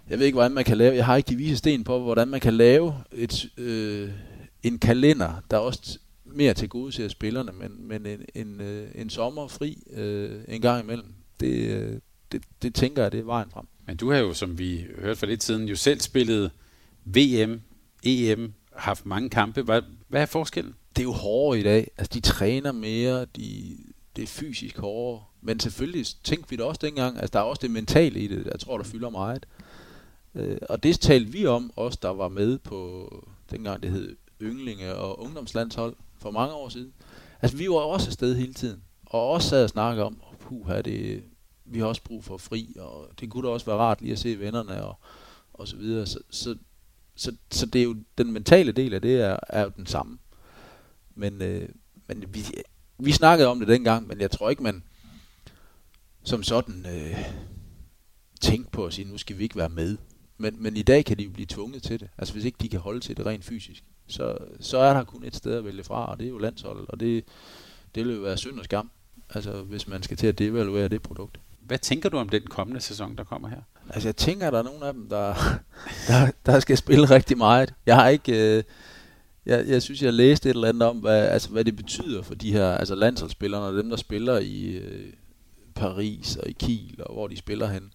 jeg 0.09 0.19
ved 0.19 0.25
ikke, 0.25 0.35
hvordan 0.35 0.51
man 0.51 0.63
kan 0.63 0.77
lave, 0.77 0.95
jeg 0.95 1.05
har 1.05 1.15
ikke 1.15 1.29
de 1.29 1.35
vise 1.35 1.57
sten 1.57 1.83
på, 1.83 1.99
hvordan 1.99 2.27
man 2.27 2.39
kan 2.39 2.53
lave 2.53 2.95
et, 3.11 3.45
øh, 3.57 4.09
en 4.63 4.79
kalender, 4.79 5.41
der 5.51 5.57
også 5.57 5.99
mere 6.25 6.53
til 6.53 6.69
gode 6.69 6.91
ser 6.91 7.07
spillerne, 7.07 7.51
men, 7.51 7.87
men 7.87 8.05
en, 8.05 8.25
en, 8.35 8.61
øh, 8.61 8.87
en 8.95 9.09
sommerfri 9.09 9.83
øh, 9.93 10.41
en 10.47 10.61
gang 10.61 10.83
imellem, 10.83 11.13
det, 11.39 11.69
øh, 11.69 11.99
det, 12.31 12.41
det 12.61 12.75
tænker 12.75 13.01
jeg, 13.01 13.11
det 13.11 13.19
er 13.19 13.23
vejen 13.23 13.51
frem. 13.51 13.65
Men 13.87 13.97
du 13.97 14.11
har 14.11 14.17
jo, 14.17 14.33
som 14.33 14.59
vi 14.59 14.85
hørte 14.99 15.19
for 15.19 15.25
lidt 15.25 15.43
siden, 15.43 15.67
jo 15.67 15.75
selv 15.75 15.99
spillet 15.99 16.51
VM, 17.05 17.61
EM, 18.03 18.53
haft 18.75 19.05
mange 19.05 19.29
kampe. 19.29 19.61
Hvad, 19.61 19.81
hvad 20.07 20.21
er 20.21 20.25
forskellen? 20.25 20.75
Det 20.95 20.99
er 20.99 21.03
jo 21.03 21.11
hårdere 21.11 21.59
i 21.59 21.63
dag. 21.63 21.91
Altså, 21.97 22.11
de 22.13 22.19
træner 22.19 22.71
mere, 22.71 23.25
de, 23.25 23.77
det 24.15 24.23
er 24.23 24.27
fysisk 24.27 24.77
hårdere. 24.77 25.23
Men 25.41 25.59
selvfølgelig 25.59 26.05
tænkte 26.23 26.49
vi 26.49 26.55
det 26.55 26.65
også 26.65 26.79
dengang. 26.83 27.15
Altså, 27.17 27.31
der 27.33 27.39
er 27.39 27.43
også 27.43 27.61
det 27.61 27.71
mentale 27.71 28.19
i 28.19 28.27
det, 28.27 28.45
jeg 28.45 28.59
tror, 28.59 28.77
der 28.77 28.83
fylder 28.83 29.09
meget. 29.09 29.45
Øh, 30.35 30.57
og 30.69 30.83
det 30.83 30.99
talte 30.99 31.31
vi 31.31 31.45
om, 31.45 31.73
os 31.75 31.97
der 31.97 32.09
var 32.09 32.27
med 32.27 32.57
på, 32.57 33.09
dengang 33.51 33.83
det 33.83 33.91
hed 33.91 34.15
ynglinge 34.41 34.95
og 34.95 35.19
ungdomslandshold, 35.19 35.95
for 36.17 36.31
mange 36.31 36.53
år 36.53 36.69
siden. 36.69 36.93
Altså, 37.41 37.57
vi 37.57 37.69
var 37.69 37.75
også 37.75 38.07
afsted 38.07 38.35
hele 38.35 38.53
tiden, 38.53 38.83
og 39.05 39.29
også 39.29 39.49
sad 39.49 39.63
og 39.63 39.69
snakkede 39.69 40.05
om, 40.05 40.21
puh, 40.39 40.69
er 40.69 40.81
det, 40.81 41.23
vi 41.65 41.79
har 41.79 41.85
også 41.85 42.03
brug 42.03 42.23
for 42.23 42.37
fri, 42.37 42.75
og 42.79 43.09
det 43.19 43.29
kunne 43.29 43.47
da 43.47 43.53
også 43.53 43.65
være 43.65 43.77
rart 43.77 44.01
lige 44.01 44.11
at 44.11 44.19
se 44.19 44.39
vennerne, 44.39 44.83
og, 44.83 44.95
og 45.53 45.67
så 45.67 45.75
videre. 45.75 46.05
Så, 46.05 46.19
så, 46.29 46.55
så, 47.15 47.35
så 47.51 47.65
det 47.65 47.79
er 47.79 47.83
jo, 47.83 47.95
den 48.17 48.31
mentale 48.31 48.71
del 48.71 48.93
af 48.93 49.01
det 49.01 49.21
er, 49.21 49.37
er 49.49 49.63
jo 49.63 49.71
den 49.77 49.85
samme. 49.85 50.17
Men, 51.15 51.41
øh, 51.41 51.69
men 52.07 52.23
vi, 52.33 52.45
vi 52.99 53.11
snakkede 53.11 53.49
om 53.49 53.59
det 53.59 53.67
dengang, 53.67 54.07
men 54.07 54.21
jeg 54.21 54.31
tror 54.31 54.49
ikke, 54.49 54.63
man 54.63 54.83
som 56.23 56.43
sådan 56.43 56.85
øh, 56.85 57.17
tænkte 58.41 58.71
på 58.71 58.85
at 58.85 58.93
sige, 58.93 59.11
nu 59.11 59.17
skal 59.17 59.37
vi 59.37 59.43
ikke 59.43 59.57
være 59.57 59.69
med. 59.69 59.97
Men, 60.37 60.63
men 60.63 60.77
i 60.77 60.81
dag 60.81 61.05
kan 61.05 61.17
de 61.17 61.23
jo 61.23 61.31
blive 61.31 61.45
tvunget 61.45 61.83
til 61.83 61.99
det. 61.99 62.09
Altså 62.17 62.33
hvis 62.33 62.45
ikke 62.45 62.57
de 62.61 62.69
kan 62.69 62.79
holde 62.79 62.99
til 62.99 63.17
det 63.17 63.25
rent 63.25 63.45
fysisk 63.45 63.83
så, 64.07 64.37
så 64.59 64.77
er 64.77 64.93
der 64.93 65.03
kun 65.03 65.23
et 65.23 65.35
sted 65.35 65.57
at 65.57 65.65
vælge 65.65 65.83
fra, 65.83 66.11
og 66.11 66.19
det 66.19 66.25
er 66.25 66.29
jo 66.29 66.37
landsholdet, 66.37 66.85
og 66.87 66.99
det, 66.99 67.23
det 67.95 68.05
vil 68.05 68.15
jo 68.15 68.21
være 68.21 68.37
synd 68.37 68.59
og 68.59 68.65
skam, 68.65 68.91
altså 69.29 69.61
hvis 69.61 69.87
man 69.87 70.03
skal 70.03 70.17
til 70.17 70.27
at 70.27 70.39
devaluere 70.39 70.87
det 70.87 71.01
produkt. 71.01 71.39
Hvad 71.59 71.77
tænker 71.77 72.09
du 72.09 72.17
om 72.17 72.29
den 72.29 72.41
kommende 72.41 72.81
sæson, 72.81 73.15
der 73.17 73.23
kommer 73.23 73.47
her? 73.49 73.61
Altså 73.89 74.07
jeg 74.07 74.15
tænker, 74.15 74.47
at 74.47 74.53
der 74.53 74.59
er 74.59 74.63
nogle 74.63 74.85
af 74.85 74.93
dem, 74.93 75.09
der, 75.09 75.35
der, 76.07 76.31
der 76.45 76.59
skal 76.59 76.77
spille 76.77 77.09
rigtig 77.09 77.37
meget. 77.37 77.73
Jeg 77.85 77.95
har 77.95 78.07
ikke... 78.07 78.57
Øh, 78.57 78.63
jeg, 79.45 79.67
jeg 79.67 79.81
synes, 79.81 80.01
jeg 80.01 80.13
læste 80.13 80.49
et 80.49 80.53
eller 80.55 80.69
andet 80.69 80.83
om, 80.83 80.97
hvad, 80.97 81.27
altså, 81.27 81.49
hvad 81.49 81.65
det 81.65 81.75
betyder 81.75 82.21
for 82.21 82.35
de 82.35 82.53
her 82.53 82.67
altså 82.67 82.95
landsholdsspillerne, 82.95 83.65
og 83.65 83.73
dem, 83.73 83.89
der 83.89 83.97
spiller 83.97 84.39
i 84.39 84.65
øh, 84.65 85.13
Paris 85.75 86.35
og 86.35 86.49
i 86.49 86.53
Kiel, 86.53 87.03
og 87.05 87.13
hvor 87.13 87.27
de 87.27 87.37
spiller 87.37 87.67
hen. 87.67 87.93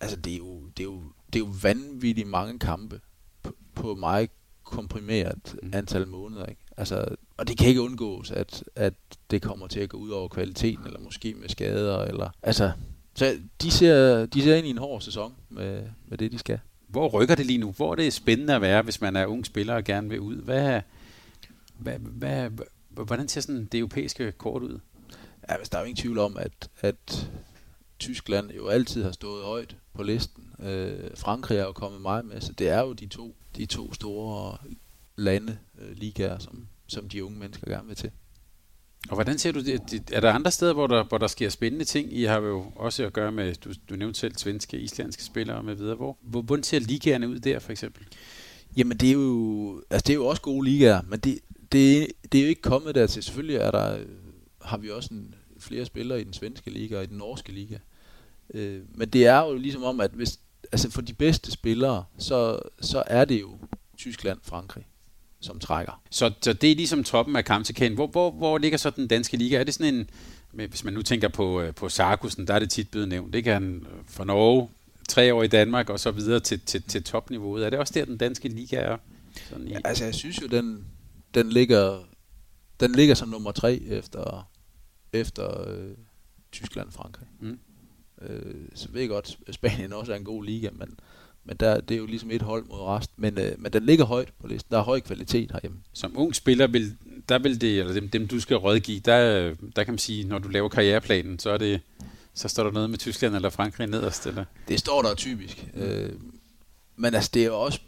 Altså, 0.00 0.16
det 0.16 0.32
er 0.32 0.38
jo, 0.38 0.60
det 0.76 0.80
er 0.80 0.84
jo, 0.84 1.02
det 1.32 1.42
er 1.42 1.44
jo 1.44 1.52
vanvittigt 1.62 2.28
mange 2.28 2.58
kampe 2.58 3.00
på, 3.42 3.54
på 3.74 3.94
meget 3.94 4.30
komprimeret 4.64 5.56
mm. 5.62 5.70
antal 5.74 6.08
måneder. 6.08 6.46
Ikke? 6.46 6.62
Altså 6.76 7.16
og 7.38 7.48
det 7.48 7.58
kan 7.58 7.68
ikke 7.68 7.82
undgås, 7.82 8.30
at, 8.30 8.64
at 8.76 8.94
det 9.30 9.42
kommer 9.42 9.66
til 9.66 9.80
at 9.80 9.88
gå 9.88 9.96
ud 9.96 10.10
over 10.10 10.28
kvaliteten, 10.28 10.86
eller 10.86 11.00
måske 11.00 11.34
med 11.34 11.48
skader, 11.48 12.04
eller, 12.04 12.30
altså, 12.42 12.72
så 13.14 13.38
de 13.62 13.70
ser, 13.70 14.26
de 14.26 14.42
ser 14.42 14.56
ind 14.56 14.66
i 14.66 14.70
en 14.70 14.78
hård 14.78 15.00
sæson 15.00 15.34
med, 15.48 15.82
med 16.06 16.18
det, 16.18 16.32
de 16.32 16.38
skal. 16.38 16.58
Hvor 16.88 17.08
rykker 17.08 17.34
det 17.34 17.46
lige 17.46 17.58
nu? 17.58 17.72
Hvor 17.72 17.92
er 17.92 17.96
det 17.96 18.12
spændende 18.12 18.54
at 18.54 18.60
være, 18.60 18.82
hvis 18.82 19.00
man 19.00 19.16
er 19.16 19.26
ung 19.26 19.46
spiller 19.46 19.74
og 19.74 19.84
gerne 19.84 20.08
vil 20.08 20.20
ud? 20.20 20.36
Hvad, 20.36 20.80
hvad, 21.78 21.98
hvad, 21.98 22.50
hvordan 22.88 23.28
ser 23.28 23.40
sådan 23.40 23.64
det 23.64 23.78
europæiske 23.78 24.32
kort 24.32 24.62
ud? 24.62 24.78
Ja, 25.50 25.56
hvis 25.56 25.68
der 25.68 25.78
er 25.78 25.82
jo 25.82 25.86
ingen 25.86 26.02
tvivl 26.02 26.18
om, 26.18 26.36
at, 26.36 26.70
at 26.80 27.30
Tyskland 27.98 28.50
jo 28.50 28.68
altid 28.68 29.02
har 29.02 29.12
stået 29.12 29.44
højt 29.44 29.76
på 29.94 30.02
listen. 30.02 30.52
Øh, 30.62 31.10
Frankrig 31.14 31.58
er 31.58 31.64
jo 31.64 31.72
kommet 31.72 32.00
meget 32.00 32.24
med, 32.24 32.40
så 32.40 32.52
det 32.52 32.68
er 32.68 32.80
jo 32.80 32.92
de 32.92 33.06
to, 33.06 33.36
de 33.56 33.66
to 33.66 33.92
store 33.92 34.56
lande, 35.16 35.58
øh, 35.78 35.96
ligaer, 35.96 36.38
som, 36.38 36.68
som 36.86 37.08
de 37.08 37.24
unge 37.24 37.38
mennesker 37.38 37.70
gerne 37.70 37.88
vil 37.88 37.96
til. 37.96 38.10
Og 39.08 39.14
hvordan 39.14 39.38
ser 39.38 39.52
du 39.52 39.60
det? 39.60 40.02
Er 40.12 40.20
der 40.20 40.32
andre 40.32 40.50
steder, 40.50 40.72
hvor 40.72 40.86
der, 40.86 41.04
hvor 41.04 41.18
der 41.18 41.26
sker 41.26 41.48
spændende 41.48 41.84
ting? 41.84 42.12
I 42.12 42.24
har 42.24 42.40
jo 42.40 42.72
også 42.76 43.06
at 43.06 43.12
gøre 43.12 43.32
med, 43.32 43.54
du, 43.54 43.70
du 43.90 43.96
nævnte 43.96 44.20
selv 44.20 44.36
svenske, 44.36 44.78
islandske 44.78 45.24
spillere 45.24 45.62
med 45.62 45.74
videre. 45.74 45.94
Hvor, 45.96 46.18
hvor, 46.22 46.42
hvordan 46.42 46.62
ser 46.62 46.78
ligaerne 46.78 47.28
ud 47.28 47.38
der, 47.38 47.58
for 47.58 47.72
eksempel? 47.72 48.06
Jamen, 48.76 48.96
det 48.96 49.08
er 49.08 49.12
jo, 49.12 49.82
altså, 49.90 50.04
det 50.06 50.12
er 50.12 50.14
jo 50.14 50.26
også 50.26 50.42
gode 50.42 50.64
ligaer, 50.64 51.02
men 51.08 51.18
det, 51.20 51.38
det, 51.72 52.06
det 52.32 52.38
er 52.38 52.42
jo 52.42 52.48
ikke 52.48 52.62
kommet 52.62 52.94
dertil. 52.94 53.22
Selvfølgelig 53.22 53.56
er 53.56 53.70
der, 53.70 53.98
har 54.62 54.76
vi 54.76 54.90
også 54.90 55.14
en, 55.14 55.34
flere 55.58 55.84
spillere 55.84 56.20
i 56.20 56.24
den 56.24 56.32
svenske 56.32 56.70
liga 56.70 56.96
og 56.96 57.02
i 57.02 57.06
den 57.06 57.18
norske 57.18 57.52
liga. 57.52 57.78
Øh, 58.54 58.80
men 58.94 59.08
det 59.08 59.26
er 59.26 59.40
jo 59.40 59.54
ligesom 59.54 59.82
om, 59.82 60.00
at 60.00 60.10
hvis, 60.10 60.40
altså 60.72 60.90
for 60.90 61.02
de 61.02 61.12
bedste 61.12 61.50
spillere, 61.50 62.04
så, 62.18 62.60
så 62.80 63.02
er 63.06 63.24
det 63.24 63.40
jo 63.40 63.58
Tyskland, 63.96 64.38
Frankrig, 64.42 64.86
som 65.40 65.58
trækker. 65.58 66.02
Så, 66.10 66.32
så 66.40 66.52
det 66.52 66.70
er 66.70 66.76
ligesom 66.76 67.04
toppen 67.04 67.36
af 67.36 67.44
kampsekanen. 67.44 67.94
Hvor, 67.94 68.06
hvor, 68.06 68.30
hvor 68.30 68.58
ligger 68.58 68.78
så 68.78 68.90
den 68.90 69.08
danske 69.08 69.36
liga? 69.36 69.56
Er 69.56 69.64
det 69.64 69.74
sådan 69.74 69.94
en, 69.94 70.10
hvis 70.52 70.84
man 70.84 70.94
nu 70.94 71.02
tænker 71.02 71.28
på, 71.28 71.60
øh, 71.60 71.74
på 71.74 71.88
Sarkusen, 71.88 72.46
der 72.46 72.54
er 72.54 72.58
det 72.58 72.70
tit 72.70 72.90
blevet 72.90 73.08
nævnt. 73.08 73.32
Det 73.32 73.44
kan 73.44 73.52
han 73.52 73.86
fra 74.06 74.24
Norge, 74.24 74.68
tre 75.08 75.34
år 75.34 75.42
i 75.42 75.46
Danmark 75.46 75.90
og 75.90 76.00
så 76.00 76.10
videre 76.10 76.40
til, 76.40 76.60
til, 76.60 76.82
til 76.82 77.02
topniveauet. 77.02 77.66
Er 77.66 77.70
det 77.70 77.78
også 77.78 77.94
der, 77.94 78.04
den 78.04 78.16
danske 78.16 78.48
liga 78.48 78.76
er? 78.76 78.96
Sådan 79.48 79.68
i? 79.68 79.70
Ja, 79.70 79.78
altså 79.84 80.04
jeg 80.04 80.14
synes 80.14 80.42
jo, 80.42 80.46
den, 80.46 80.84
den 81.34 81.48
ligger 81.48 82.00
den 82.80 82.92
ligger 82.92 83.14
som 83.14 83.28
nummer 83.28 83.52
tre 83.52 83.76
efter, 83.76 84.50
efter 85.12 85.68
øh, 85.68 85.94
Tyskland 86.52 86.86
og 86.86 86.92
Frankrig. 86.92 87.28
Mm. 87.40 87.58
Øh, 88.22 88.68
så 88.74 88.88
ved 88.90 89.00
jeg 89.00 89.08
godt, 89.08 89.38
Spanien 89.50 89.92
også 89.92 90.12
er 90.12 90.16
en 90.16 90.24
god 90.24 90.44
liga, 90.44 90.70
men, 90.72 90.98
men 91.44 91.56
der, 91.56 91.80
det 91.80 91.94
er 91.94 91.98
jo 91.98 92.06
ligesom 92.06 92.30
et 92.30 92.42
hold 92.42 92.64
mod 92.64 92.80
rest. 92.80 93.10
Men, 93.16 93.38
øh, 93.38 93.52
men 93.58 93.72
den 93.72 93.86
ligger 93.86 94.04
højt 94.04 94.28
på 94.40 94.46
listen. 94.46 94.68
Der 94.70 94.78
er 94.78 94.82
høj 94.82 95.00
kvalitet 95.00 95.52
herhjemme. 95.52 95.78
Som 95.92 96.12
ung 96.16 96.34
spiller, 96.34 96.66
vil, 96.66 96.96
der 97.28 97.38
vil 97.38 97.60
det, 97.60 97.80
eller 97.80 97.92
dem, 97.92 98.08
dem 98.08 98.28
du 98.28 98.40
skal 98.40 98.56
rådgive, 98.56 99.00
der, 99.00 99.54
der 99.76 99.84
kan 99.84 99.92
man 99.92 99.98
sige, 99.98 100.24
når 100.24 100.38
du 100.38 100.48
laver 100.48 100.68
karriereplanen, 100.68 101.38
så 101.38 101.50
er 101.50 101.58
det, 101.58 101.80
så 102.34 102.48
står 102.48 102.64
der 102.64 102.70
noget 102.70 102.90
med 102.90 102.98
Tyskland 102.98 103.34
eller 103.34 103.50
Frankrig 103.50 103.86
nederst, 103.86 104.26
eller? 104.26 104.44
Det 104.68 104.78
står 104.78 105.02
der 105.02 105.14
typisk. 105.14 105.66
Øh, 105.74 106.12
men 106.96 107.14
altså, 107.14 107.30
det 107.34 107.42
er 107.42 107.46
jo 107.46 107.60
også, 107.60 107.80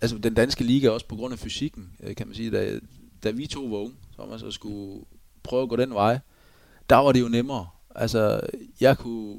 altså 0.00 0.18
den 0.18 0.34
danske 0.34 0.64
liga 0.64 0.90
også 0.90 1.06
på 1.06 1.16
grund 1.16 1.32
af 1.32 1.38
fysikken, 1.38 1.92
øh, 2.02 2.16
kan 2.16 2.26
man 2.26 2.36
sige, 2.36 2.50
da, 2.50 2.78
da 3.24 3.30
vi 3.30 3.46
to 3.46 3.60
var 3.60 3.78
unge, 3.78 3.94
så 4.16 4.26
man 4.26 4.38
så 4.38 4.50
skulle 4.50 5.04
prøve 5.42 5.62
at 5.62 5.68
gå 5.68 5.76
den 5.76 5.94
vej, 5.94 6.18
der 6.90 6.96
var 6.96 7.12
det 7.12 7.20
jo 7.20 7.28
nemmere. 7.28 7.66
Altså, 7.94 8.40
jeg 8.80 8.98
kunne 8.98 9.38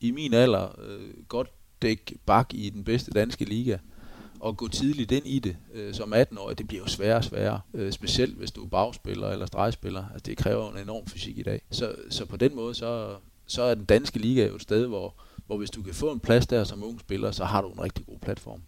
i 0.00 0.10
min 0.10 0.34
alder 0.34 0.80
øh, 0.80 1.24
godt 1.28 1.48
dække 1.82 2.18
bak 2.26 2.54
i 2.54 2.70
den 2.70 2.84
bedste 2.84 3.10
danske 3.10 3.44
liga, 3.44 3.78
og 4.40 4.56
gå 4.56 4.68
tidligt 4.68 5.12
ind 5.12 5.26
i 5.26 5.38
det 5.38 5.56
øh, 5.74 5.94
som 5.94 6.12
18-årig, 6.12 6.58
det 6.58 6.68
bliver 6.68 6.82
jo 6.82 6.88
sværere 6.88 7.16
og 7.16 7.24
sværere. 7.24 7.60
Øh, 7.74 7.92
specielt 7.92 8.36
hvis 8.36 8.50
du 8.50 8.64
er 8.64 8.68
bagspiller 8.68 9.28
eller 9.28 9.46
stregspiller. 9.46 10.04
Altså, 10.12 10.22
det 10.26 10.36
kræver 10.36 10.72
en 10.72 10.78
enorm 10.78 11.06
fysik 11.06 11.38
i 11.38 11.42
dag. 11.42 11.60
Så, 11.70 11.94
så 12.10 12.24
på 12.24 12.36
den 12.36 12.56
måde, 12.56 12.74
så, 12.74 13.16
så 13.46 13.62
er 13.62 13.74
den 13.74 13.84
danske 13.84 14.18
liga 14.18 14.46
jo 14.46 14.54
et 14.54 14.62
sted, 14.62 14.86
hvor, 14.86 15.14
hvor 15.46 15.56
hvis 15.56 15.70
du 15.70 15.82
kan 15.82 15.94
få 15.94 16.12
en 16.12 16.20
plads 16.20 16.46
der 16.46 16.64
som 16.64 16.84
ung 16.84 17.00
spiller, 17.00 17.30
så 17.30 17.44
har 17.44 17.62
du 17.62 17.70
en 17.70 17.80
rigtig 17.80 18.06
god 18.06 18.18
platform. 18.18 18.62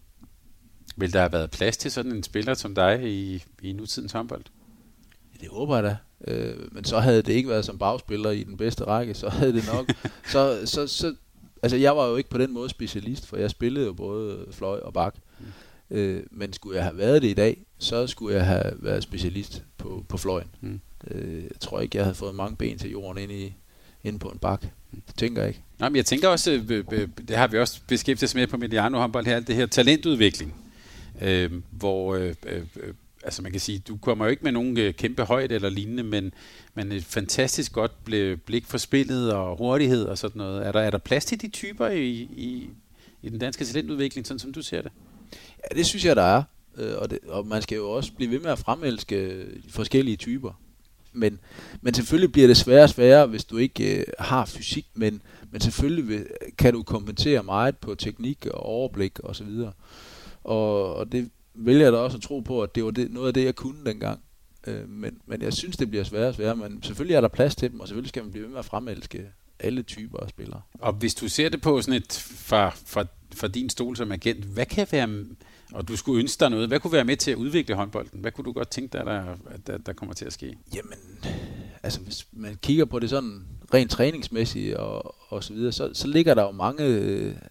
Vil 0.95 1.13
der 1.13 1.19
have 1.19 1.31
været 1.31 1.51
plads 1.51 1.77
til 1.77 1.91
sådan 1.91 2.11
en 2.11 2.23
spiller 2.23 2.53
som 2.53 2.75
dig 2.75 3.03
i, 3.03 3.43
i 3.61 3.73
nutidens 3.73 4.11
håndbold? 4.11 4.43
Ja, 5.33 5.39
det 5.41 5.49
håber 5.49 5.75
jeg 5.75 5.83
da. 5.83 5.97
Øh, 6.27 6.73
men 6.73 6.83
så 6.83 6.99
havde 6.99 7.21
det 7.21 7.33
ikke 7.33 7.49
været 7.49 7.65
som 7.65 7.77
bagspiller 7.77 8.31
i 8.31 8.43
den 8.43 8.57
bedste 8.57 8.83
række, 8.83 9.13
så 9.13 9.29
havde 9.29 9.53
det 9.53 9.69
nok... 9.73 9.85
så, 10.33 10.61
så, 10.65 10.87
så, 10.87 11.15
altså 11.67 11.77
jeg 11.77 11.97
var 11.97 12.07
jo 12.07 12.15
ikke 12.15 12.29
på 12.29 12.37
den 12.37 12.53
måde 12.53 12.69
specialist, 12.69 13.27
for 13.27 13.37
jeg 13.37 13.49
spillede 13.49 13.85
jo 13.85 13.93
både 13.93 14.45
fløj 14.51 14.79
og 14.79 14.93
bak. 14.93 15.15
Mm. 15.39 15.45
Øh, 15.97 16.23
men 16.31 16.53
skulle 16.53 16.75
jeg 16.75 16.83
have 16.83 16.97
været 16.97 17.21
det 17.21 17.27
i 17.27 17.33
dag, 17.33 17.57
så 17.77 18.07
skulle 18.07 18.35
jeg 18.35 18.45
have 18.45 18.73
været 18.79 19.03
specialist 19.03 19.63
på, 19.77 20.05
på 20.09 20.17
fløjen. 20.17 20.47
Mm. 20.61 20.79
Øh, 21.11 21.43
jeg 21.43 21.59
tror 21.59 21.79
ikke, 21.79 21.97
jeg 21.97 22.05
havde 22.05 22.15
fået 22.15 22.35
mange 22.35 22.55
ben 22.55 22.77
til 22.77 22.91
jorden 22.91 23.23
ind 23.23 23.31
i, 23.31 23.53
inde 24.03 24.19
på 24.19 24.29
en 24.29 24.39
bak. 24.39 24.61
Det 24.91 25.15
tænker 25.17 25.41
jeg 25.41 25.49
ikke. 25.49 25.61
Nej, 25.79 25.89
men 25.89 25.95
jeg 25.95 26.05
tænker 26.05 26.27
også, 26.27 26.51
øh, 26.51 26.83
øh, 26.91 27.07
det 27.27 27.37
har 27.37 27.47
vi 27.47 27.59
også 27.59 27.81
beskæftiget 27.87 28.29
os 28.29 28.35
med 28.35 28.47
på 28.47 28.57
Mediano 28.57 28.99
håndbold 28.99 29.25
her, 29.25 29.39
det 29.39 29.55
her 29.55 29.65
talentudvikling, 29.65 30.55
øh, 31.21 31.51
hvor 31.71 32.15
øh, 32.15 32.35
øh, 32.45 32.63
altså 33.27 33.41
man 33.41 33.51
kan 33.51 33.61
sige, 33.61 33.79
du 33.79 33.97
kommer 33.97 34.25
jo 34.25 34.31
ikke 34.31 34.43
med 34.43 34.51
nogen 34.51 34.77
øh, 34.77 34.93
kæmpe 34.93 35.23
højde 35.23 35.55
eller 35.55 35.69
lignende, 35.69 36.03
men, 36.03 36.33
men 36.73 36.91
et 36.91 37.03
fantastisk 37.03 37.73
godt 37.73 37.91
blik 38.45 38.65
for 38.65 38.77
spillet 38.77 39.33
og 39.33 39.57
hurtighed 39.57 40.05
og 40.05 40.17
sådan 40.17 40.39
noget. 40.39 40.67
Er 40.67 40.71
der, 40.71 40.79
er 40.79 40.89
der 40.89 40.97
plads 40.97 41.25
til 41.25 41.41
de 41.41 41.47
typer 41.47 41.87
i, 41.87 42.11
i, 42.19 42.69
i 43.21 43.29
den 43.29 43.39
danske 43.39 43.65
talentudvikling, 43.65 44.27
sådan 44.27 44.39
som 44.39 44.53
du 44.53 44.61
ser 44.61 44.81
det? 44.81 44.91
Ja, 45.57 45.77
det 45.77 45.85
synes 45.85 46.05
jeg, 46.05 46.15
der 46.15 46.23
er. 46.23 46.43
Øh, 46.77 46.97
og, 46.97 47.09
det, 47.09 47.19
og 47.27 47.47
man 47.47 47.61
skal 47.61 47.75
jo 47.75 47.91
også 47.91 48.13
blive 48.13 48.31
ved 48.31 48.39
med 48.39 48.51
at 48.51 48.59
fremelske 48.59 49.15
øh, 49.15 49.45
forskellige 49.69 50.17
typer. 50.17 50.61
Men, 51.13 51.39
men 51.81 51.93
selvfølgelig 51.93 52.31
bliver 52.31 52.47
det 52.47 52.57
sværere 52.57 52.83
og 52.83 52.89
sværere, 52.89 53.27
hvis 53.27 53.45
du 53.45 53.57
ikke 53.57 53.99
øh, 53.99 54.05
har 54.19 54.45
fysik, 54.45 54.85
men, 54.93 55.21
men 55.51 55.61
selvfølgelig 55.61 56.07
vil, 56.07 56.27
kan 56.57 56.73
du 56.73 56.83
kompensere 56.83 57.43
meget 57.43 57.77
på 57.77 57.95
teknik 57.95 58.45
og 58.45 58.63
overblik 58.63 59.19
osv. 59.19 59.27
Og, 59.27 59.35
så 59.35 59.43
videre. 59.43 59.71
og, 60.43 60.95
og 60.95 61.11
det 61.11 61.29
vælger 61.57 61.83
jeg 61.83 61.93
da 61.93 61.97
også 61.97 62.17
at 62.17 62.23
tro 62.23 62.39
på, 62.39 62.61
at 62.61 62.75
det 62.75 62.85
var 62.85 62.91
det, 62.91 63.11
noget 63.11 63.27
af 63.27 63.33
det, 63.33 63.45
jeg 63.45 63.55
kunne 63.55 63.85
dengang. 63.85 64.19
Øh, 64.67 64.89
men, 64.89 65.17
men 65.25 65.41
jeg 65.41 65.53
synes, 65.53 65.77
det 65.77 65.89
bliver 65.89 66.03
sværere 66.03 66.27
og 66.27 66.35
sværere, 66.35 66.55
men 66.55 66.83
selvfølgelig 66.83 67.15
er 67.15 67.21
der 67.21 67.27
plads 67.27 67.55
til 67.55 67.71
dem, 67.71 67.79
og 67.79 67.87
selvfølgelig 67.87 68.09
skal 68.09 68.23
man 68.23 68.31
blive 68.31 68.43
ved 68.43 68.51
med 68.51 68.59
at 68.59 68.65
fremelske 68.65 69.25
alle 69.59 69.83
typer 69.83 70.19
af 70.19 70.29
spillere. 70.29 70.61
Og 70.79 70.93
hvis 70.93 71.15
du 71.15 71.27
ser 71.27 71.49
det 71.49 71.61
på 71.61 71.81
sådan 71.81 72.01
et 72.01 72.25
fra, 72.35 72.69
fra, 72.69 73.05
fra 73.35 73.47
din 73.47 73.69
stol 73.69 73.95
som 73.95 74.11
agent, 74.11 74.45
hvad 74.45 74.65
kan 74.65 74.87
være, 74.91 75.25
og 75.73 75.87
du 75.87 75.95
skulle 75.95 76.19
ønske 76.19 76.39
dig 76.39 76.49
noget, 76.49 76.67
hvad 76.67 76.79
kunne 76.79 76.93
være 76.93 77.05
med 77.05 77.17
til 77.17 77.31
at 77.31 77.37
udvikle 77.37 77.75
håndbolden? 77.75 78.19
Hvad 78.19 78.31
kunne 78.31 78.45
du 78.45 78.51
godt 78.51 78.69
tænke 78.69 78.97
dig, 78.97 79.05
der, 79.05 79.35
der, 79.67 79.77
der 79.77 79.93
kommer 79.93 80.15
til 80.15 80.25
at 80.25 80.33
ske? 80.33 80.57
Jamen, 80.75 80.99
altså 81.83 81.99
hvis 81.99 82.27
man 82.31 82.57
kigger 82.61 82.85
på 82.85 82.99
det 82.99 83.09
sådan 83.09 83.45
rent 83.73 83.91
træningsmæssigt 83.91 84.75
og, 84.75 85.15
og 85.29 85.43
så 85.43 85.53
videre, 85.53 85.71
så, 85.71 85.89
så 85.93 86.07
ligger 86.07 86.33
der 86.33 86.43
jo 86.43 86.51
mange, 86.51 86.83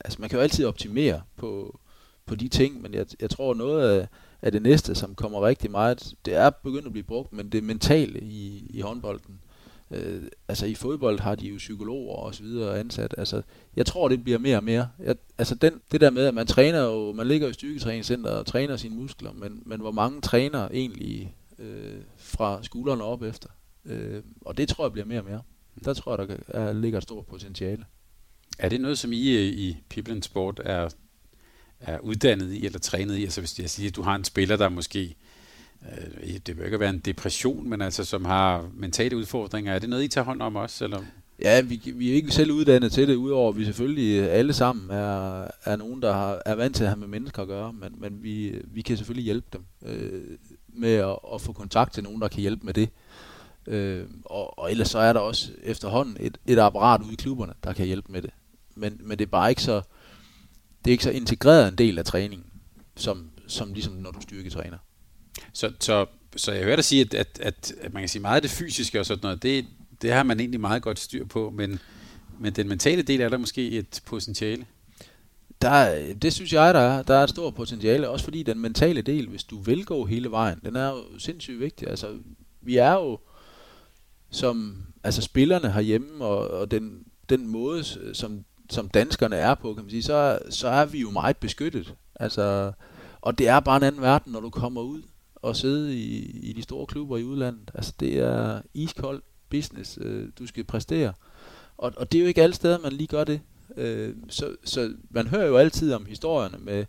altså 0.05 0.21
man 0.21 0.31
kan 0.31 0.37
jo 0.37 0.43
altid 0.43 0.65
optimere 0.65 1.23
på, 1.37 1.81
på 2.27 2.35
de 2.35 2.49
ting, 2.49 2.83
men 2.83 2.95
jeg, 2.95 3.07
jeg 3.21 3.31
tror 3.31 3.55
noget 3.55 3.91
af, 3.91 4.09
af 4.43 4.53
det 4.53 4.63
næste, 4.63 4.95
som 4.95 5.15
kommer 5.15 5.47
rigtig 5.47 5.71
meget, 5.71 6.15
det 6.25 6.35
er 6.35 6.51
begyndt 6.51 6.87
at 6.87 6.93
blive 6.93 7.05
brugt, 7.05 7.33
men 7.33 7.49
det 7.49 7.65
mentale 7.65 8.21
i, 8.21 8.67
i 8.71 8.81
håndbolden. 8.81 9.41
Øh, 9.91 10.23
altså 10.49 10.67
i 10.67 10.75
fodbold 10.75 11.21
har 11.21 11.35
de 11.35 11.49
jo 11.49 11.57
psykologer 11.57 12.17
og 12.17 12.35
så 12.35 12.43
videre 12.43 12.79
ansat. 12.79 13.15
Altså, 13.19 13.43
jeg 13.77 13.87
tror, 13.87 14.09
det 14.09 14.25
bliver 14.25 14.39
mere 14.39 14.57
og 14.57 14.65
mere. 14.65 14.89
Jeg, 14.99 15.17
altså 15.39 15.55
den, 15.55 15.81
det 15.93 16.01
der 16.01 16.11
med, 16.11 16.27
at 16.27 16.35
man 16.35 16.47
træner 16.47 16.83
jo, 16.83 17.13
man 17.13 17.27
ligger 17.27 17.49
i 17.49 17.53
styrketræningscenter 17.53 18.31
og 18.31 18.47
træner 18.47 18.77
sine 18.77 18.97
muskler, 18.97 19.33
men, 19.33 19.63
men 19.67 19.81
hvor 19.81 19.91
mange 19.91 20.21
træner 20.21 20.69
egentlig 20.69 21.35
øh, 21.59 22.01
fra 22.17 22.63
skuldrene 22.63 23.05
op 23.05 23.23
efter. 23.23 23.49
Øh, 23.85 24.23
og 24.41 24.57
det 24.57 24.69
tror 24.69 24.85
jeg 24.85 24.93
bliver 24.93 25.07
mere 25.07 25.21
og 25.21 25.25
mere. 25.25 25.43
Der 25.85 25.95
tror 25.95 26.19
jeg, 26.19 26.29
der 26.29 26.37
er, 26.49 26.73
ligger 26.73 26.99
et 26.99 27.03
stort 27.03 27.27
potentiale. 27.27 27.85
Er 28.59 28.69
det 28.69 28.81
noget, 28.81 28.99
som 28.99 29.13
I 29.13 29.31
øh, 29.31 29.53
i 29.53 29.77
People 29.89 30.23
Sport 30.23 30.61
er 30.65 30.89
er 31.81 31.99
uddannet 31.99 32.53
i 32.53 32.67
eller 32.67 32.79
trænet 32.79 33.17
i. 33.17 33.23
Altså 33.23 33.41
hvis 33.41 33.59
jeg 33.59 33.71
siger, 33.71 33.91
at 33.91 33.97
du 33.97 34.03
har 34.03 34.15
en 34.15 34.25
spiller, 34.25 34.57
der 34.57 34.69
måske, 34.69 35.15
øh, 35.83 36.39
det 36.47 36.57
vil 36.57 36.65
ikke 36.65 36.81
være 36.81 36.91
en 36.91 36.99
depression, 36.99 37.69
men 37.69 37.83
altså 37.83 38.05
som 38.05 38.25
har 38.25 38.69
mentale 38.75 39.17
udfordringer, 39.17 39.73
er 39.75 39.79
det 39.79 39.89
noget, 39.89 40.05
I 40.05 40.09
tager 40.09 40.25
hånd 40.25 40.43
om 40.43 40.57
også? 40.57 40.85
Eller? 40.85 41.03
Ja, 41.43 41.61
vi, 41.61 41.81
vi 41.95 42.11
er 42.11 42.15
ikke 42.15 42.31
selv 42.31 42.53
uddannet 42.53 42.93
til 42.93 43.09
det, 43.09 43.15
udover 43.15 43.49
at 43.49 43.59
vi 43.59 43.65
selvfølgelig 43.65 44.31
alle 44.31 44.53
sammen 44.53 44.91
er, 44.91 45.49
er 45.65 45.77
nogen, 45.77 46.03
der 46.03 46.13
har, 46.13 46.43
er 46.47 46.55
vant 46.55 46.77
til 46.77 46.85
at 46.85 46.91
have 46.91 47.01
med 47.01 47.09
mennesker 47.09 47.43
at 47.43 47.49
gøre, 47.49 47.73
men, 47.73 47.95
men 47.99 48.23
vi, 48.23 48.61
vi 48.65 48.83
kan 48.83 48.97
selvfølgelig 48.97 49.25
hjælpe 49.25 49.47
dem 49.53 49.65
øh, 49.87 50.23
med 50.69 50.95
at, 50.95 51.19
at 51.35 51.41
få 51.41 51.53
kontakt 51.53 51.95
til 51.95 52.03
nogen, 52.03 52.21
der 52.21 52.29
kan 52.29 52.41
hjælpe 52.41 52.67
med 52.67 52.75
det. 52.75 52.89
Øh, 53.67 54.05
og, 54.25 54.59
og 54.59 54.71
ellers 54.71 54.89
så 54.89 54.99
er 54.99 55.13
der 55.13 55.21
også 55.21 55.51
efterhånden 55.63 56.17
et, 56.21 56.39
et 56.47 56.59
apparat 56.59 57.03
ude 57.03 57.13
i 57.13 57.17
klubberne, 57.17 57.53
der 57.65 57.73
kan 57.73 57.87
hjælpe 57.87 58.13
med 58.13 58.23
det. 58.23 58.31
Men, 58.75 59.01
men 59.01 59.19
det 59.19 59.25
er 59.25 59.31
bare 59.31 59.51
ikke 59.51 59.63
så, 59.63 59.83
det 60.87 60.91
er 60.91 60.95
ikke 60.95 61.05
så 61.05 61.11
integreret 61.11 61.69
en 61.69 61.79
del 61.79 61.99
af 61.99 62.05
træningen, 62.05 62.47
som, 62.97 63.31
som 63.47 63.73
ligesom 63.73 63.93
når 63.93 64.11
du 64.11 64.21
styrketræner. 64.21 64.79
Så, 65.53 65.73
så, 65.81 66.07
så 66.37 66.53
jeg 66.53 66.65
hører 66.65 66.77
dig 66.77 66.85
sige, 66.85 67.01
at, 67.01 67.15
at, 67.15 67.39
at, 67.43 67.73
at 67.81 67.93
man 67.93 68.03
kan 68.03 68.09
sige 68.09 68.23
meget 68.23 68.37
af 68.37 68.43
det 68.43 68.51
fysiske 68.51 69.01
og 69.01 69.07
sådan 69.07 69.21
noget, 69.23 69.43
det, 69.43 69.67
det 70.03 70.13
har 70.13 70.23
man 70.23 70.41
egentlig 70.41 70.61
meget 70.61 70.83
godt 70.83 70.99
styr 70.99 71.25
på, 71.25 71.51
men, 71.51 71.79
men 72.41 72.53
den 72.53 72.69
mentale 72.69 73.03
del 73.03 73.21
er 73.21 73.29
der 73.29 73.39
måske 73.39 73.71
et 73.71 74.03
potentiale? 74.07 74.67
Der, 75.63 76.13
det 76.15 76.33
synes 76.33 76.53
jeg, 76.53 76.75
der 76.75 76.81
er. 76.81 77.03
Der 77.03 77.15
er 77.15 77.25
et 77.25 77.31
stort 77.31 77.55
potentiale, 77.55 78.09
også 78.09 78.25
fordi 78.25 78.43
den 78.43 78.59
mentale 78.59 79.03
del, 79.03 79.29
hvis 79.29 79.45
du 79.45 79.59
vil 79.59 79.85
gå 79.85 80.05
hele 80.05 80.31
vejen, 80.31 80.61
den 80.65 80.77
er 80.77 80.89
jo 80.89 81.19
sindssygt 81.19 81.61
vigtig. 81.61 81.89
Altså, 81.89 82.19
vi 82.61 82.77
er 82.77 82.93
jo 82.93 83.19
som 84.31 84.83
altså 85.05 85.23
spillerne 85.23 85.73
herhjemme 85.73 86.25
og, 86.25 86.51
og 86.51 86.71
den, 86.71 87.05
den 87.29 87.47
måde, 87.47 87.85
som, 88.15 88.45
som 88.71 88.89
danskerne 88.89 89.37
er 89.37 89.55
på, 89.55 89.75
kan 89.75 89.85
man 89.85 89.91
sige, 89.91 90.03
så, 90.03 90.39
så 90.51 90.69
er 90.69 90.85
vi 90.85 91.01
jo 91.01 91.11
meget 91.11 91.37
beskyttet. 91.37 91.95
Altså, 92.15 92.73
og 93.21 93.39
det 93.39 93.49
er 93.49 93.61
bare 93.61 93.77
en 93.77 93.83
anden 93.83 94.03
verden, 94.03 94.33
når 94.33 94.41
du 94.41 94.51
kommer 94.51 94.83
ud 94.83 95.03
og 95.35 95.57
sidder 95.57 95.91
i, 95.91 96.17
i 96.43 96.53
de 96.53 96.63
store 96.63 96.87
klubber 96.87 97.17
i 97.17 97.25
udlandet. 97.25 97.71
Altså, 97.75 97.93
det 98.01 98.19
er 98.19 98.61
iskold 98.75 99.23
business, 99.51 99.99
øh, 100.01 100.29
du 100.39 100.47
skal 100.47 100.65
præstere. 100.65 101.13
Og, 101.79 101.93
og 101.97 102.13
det 102.13 102.19
er 102.19 102.23
jo 102.23 102.29
ikke 102.29 102.43
alle 102.43 102.55
steder, 102.55 102.79
man 102.79 102.93
lige 102.93 103.07
gør 103.07 103.25
det. 103.25 103.41
Øh, 103.77 104.15
så, 104.29 104.57
så 104.65 104.95
man 105.11 105.27
hører 105.27 105.47
jo 105.47 105.57
altid 105.57 105.93
om 105.93 106.07
historierne 106.07 106.59
med, 106.59 106.85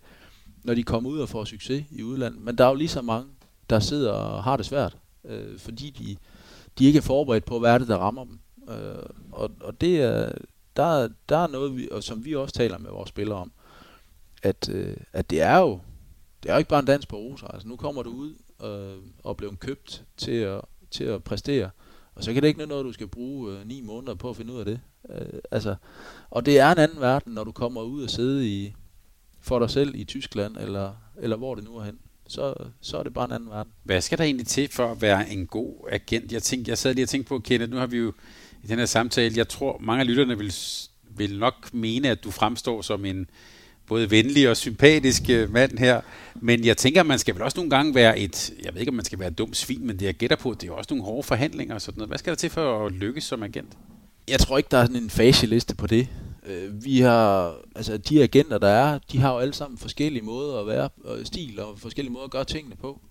når 0.64 0.74
de 0.74 0.84
kommer 0.84 1.10
ud 1.10 1.20
og 1.20 1.30
får 1.30 1.46
succes 1.46 1.86
i 1.92 2.04
udlandet. 2.04 2.42
Men 2.42 2.58
der 2.58 2.66
er 2.66 2.70
jo 2.70 2.76
lige 2.76 2.88
så 2.88 3.02
mange, 3.02 3.30
der 3.70 3.80
sidder 3.80 4.12
og 4.12 4.44
har 4.44 4.58
det 4.58 4.66
svært, 4.66 4.98
øh, 5.26 5.60
fordi 5.60 5.90
de, 5.90 6.18
de 6.80 6.86
ikke 6.86 6.98
er 6.98 7.02
forberedt 7.02 7.46
på, 7.46 7.60
hvad 7.60 7.74
er 7.74 7.78
det, 7.78 7.88
der 7.88 7.98
rammer 7.98 8.24
dem. 8.26 8.40
Øh, 8.70 9.10
og, 9.32 9.52
og 9.62 9.82
det 9.82 10.02
er, 10.02 10.32
der, 10.78 11.10
der 11.30 11.38
er 11.38 11.48
noget, 11.48 11.78
vi, 11.78 11.90
og 11.92 12.04
som 12.04 12.26
vi 12.26 12.36
også 12.36 12.54
taler 12.54 12.78
med 12.78 12.90
vores 12.90 13.10
spillere 13.10 13.38
om, 13.38 13.52
at, 14.44 14.70
øh, 14.70 14.98
at 15.14 15.30
det 15.30 15.42
er 15.42 15.58
jo 15.58 15.80
det 16.44 16.50
er 16.50 16.54
jo 16.54 16.58
ikke 16.58 16.70
bare 16.70 16.80
en 16.80 16.86
dans 16.86 17.06
på 17.06 17.18
roser. 17.18 17.48
Altså, 17.48 17.68
nu 17.68 17.76
kommer 17.76 18.04
du 18.04 18.10
ud 18.10 18.34
øh, 18.64 19.04
og 19.24 19.38
bliver 19.38 19.56
købt 19.56 20.04
til 20.18 20.32
at, 20.32 20.62
til 20.92 21.04
at 21.04 21.24
præstere, 21.24 21.70
og 22.16 22.24
så 22.24 22.34
kan 22.34 22.42
det 22.42 22.48
ikke 22.48 22.66
noget, 22.66 22.86
du 22.86 22.94
skal 22.94 23.08
bruge 23.08 23.54
øh, 23.54 23.68
ni 23.68 23.82
måneder 23.82 24.16
på 24.16 24.30
at 24.30 24.36
finde 24.36 24.54
ud 24.54 24.60
af 24.60 24.66
det. 24.66 24.80
Øh, 25.10 25.40
altså, 25.52 25.76
og 26.30 26.46
det 26.46 26.60
er 26.60 26.72
en 26.72 26.78
anden 26.78 27.02
verden, 27.02 27.34
når 27.34 27.44
du 27.44 27.52
kommer 27.52 27.82
ud 27.82 28.04
og 28.04 28.10
sidder 28.10 28.42
i, 28.42 28.74
for 29.42 29.60
dig 29.60 29.70
selv 29.70 29.96
i 29.96 30.04
Tyskland, 30.04 30.58
eller, 30.58 30.94
eller 31.18 31.38
hvor 31.38 31.56
det 31.56 31.64
nu 31.64 31.78
er 31.78 31.84
hen. 31.84 32.00
Så, 32.28 32.54
så 32.82 32.98
er 32.98 33.04
det 33.04 33.14
bare 33.14 33.26
en 33.26 33.32
anden 33.32 33.50
verden. 33.50 33.72
Hvad 33.84 34.02
skal 34.02 34.18
der 34.18 34.24
egentlig 34.24 34.48
til 34.48 34.70
for 34.72 34.92
at 34.92 35.02
være 35.02 35.30
en 35.30 35.48
god 35.48 35.88
agent? 35.92 36.32
Jeg, 36.32 36.44
tænkte, 36.44 36.70
jeg 36.70 36.78
sad 36.78 36.94
lige 36.94 37.06
og 37.06 37.10
tænkte 37.10 37.30
på, 37.30 37.40
Kenneth, 37.40 37.72
nu 37.72 37.78
har 37.78 37.88
vi 37.88 37.98
jo 37.98 38.14
i 38.68 38.70
den 38.70 38.80
her 38.80 38.86
samtale, 38.86 39.34
jeg 39.38 39.48
tror, 39.48 39.78
mange 39.82 40.02
af 40.02 40.08
lytterne 40.08 40.38
vil, 40.38 40.54
vil 41.18 41.40
nok 41.40 41.74
mene, 41.74 42.10
at 42.10 42.24
du 42.24 42.32
fremstår 42.32 42.82
som 42.82 43.06
en 43.06 43.30
både 43.88 44.12
venlig 44.12 44.50
og 44.50 44.58
sympatisk 44.58 45.24
øh, 45.30 45.52
mand 45.54 45.78
her. 45.78 46.02
Men 46.36 46.66
jeg 46.66 46.78
tænker, 46.78 47.04
man 47.04 47.20
skal 47.20 47.36
vel 47.36 47.44
også 47.44 47.58
nogle 47.58 47.70
gange 47.70 47.96
være 47.96 48.20
et, 48.20 48.54
jeg 48.64 48.74
ved 48.74 48.80
ikke, 48.80 48.90
om 48.90 48.96
man 48.96 49.06
skal 49.06 49.20
være 49.20 49.28
et 49.28 49.38
dumt 49.38 49.58
svin, 49.58 49.88
men 49.88 50.00
det 50.00 50.06
jeg 50.06 50.14
gætter 50.14 50.36
på, 50.36 50.54
det 50.54 50.70
er 50.70 50.74
også 50.74 50.88
nogle 50.90 51.04
hårde 51.04 51.24
forhandlinger 51.24 51.76
og 51.76 51.82
sådan 51.82 51.98
noget. 51.98 52.10
Hvad 52.10 52.18
skal 52.18 52.32
der 52.32 52.38
til 52.38 52.50
for 52.50 52.86
at 52.86 52.92
lykkes 52.92 53.24
som 53.24 53.44
agent? 53.44 53.78
Jeg 54.28 54.40
tror 54.40 54.58
ikke, 54.58 54.68
der 54.72 54.78
er 54.78 54.86
sådan 54.86 55.04
en 55.04 55.10
faseliste 55.10 55.76
på 55.76 55.88
det. 55.88 56.08
Øh, 56.46 56.86
vi 56.86 57.00
har, 57.00 57.56
altså 57.76 57.98
de 57.98 58.24
agenter, 58.24 58.58
der 58.58 58.68
er, 58.68 59.00
de 59.12 59.18
har 59.18 59.34
jo 59.34 59.40
alle 59.40 59.54
sammen 59.54 59.78
forskellige 59.78 60.24
måder 60.24 60.60
at 60.60 60.68
være, 60.68 60.90
og 61.04 61.18
stil 61.24 61.60
og 61.60 61.80
forskellige 61.80 62.14
måder 62.14 62.26
at 62.26 62.32
gøre 62.32 62.46
tingene 62.46 62.76
på. 62.76 63.02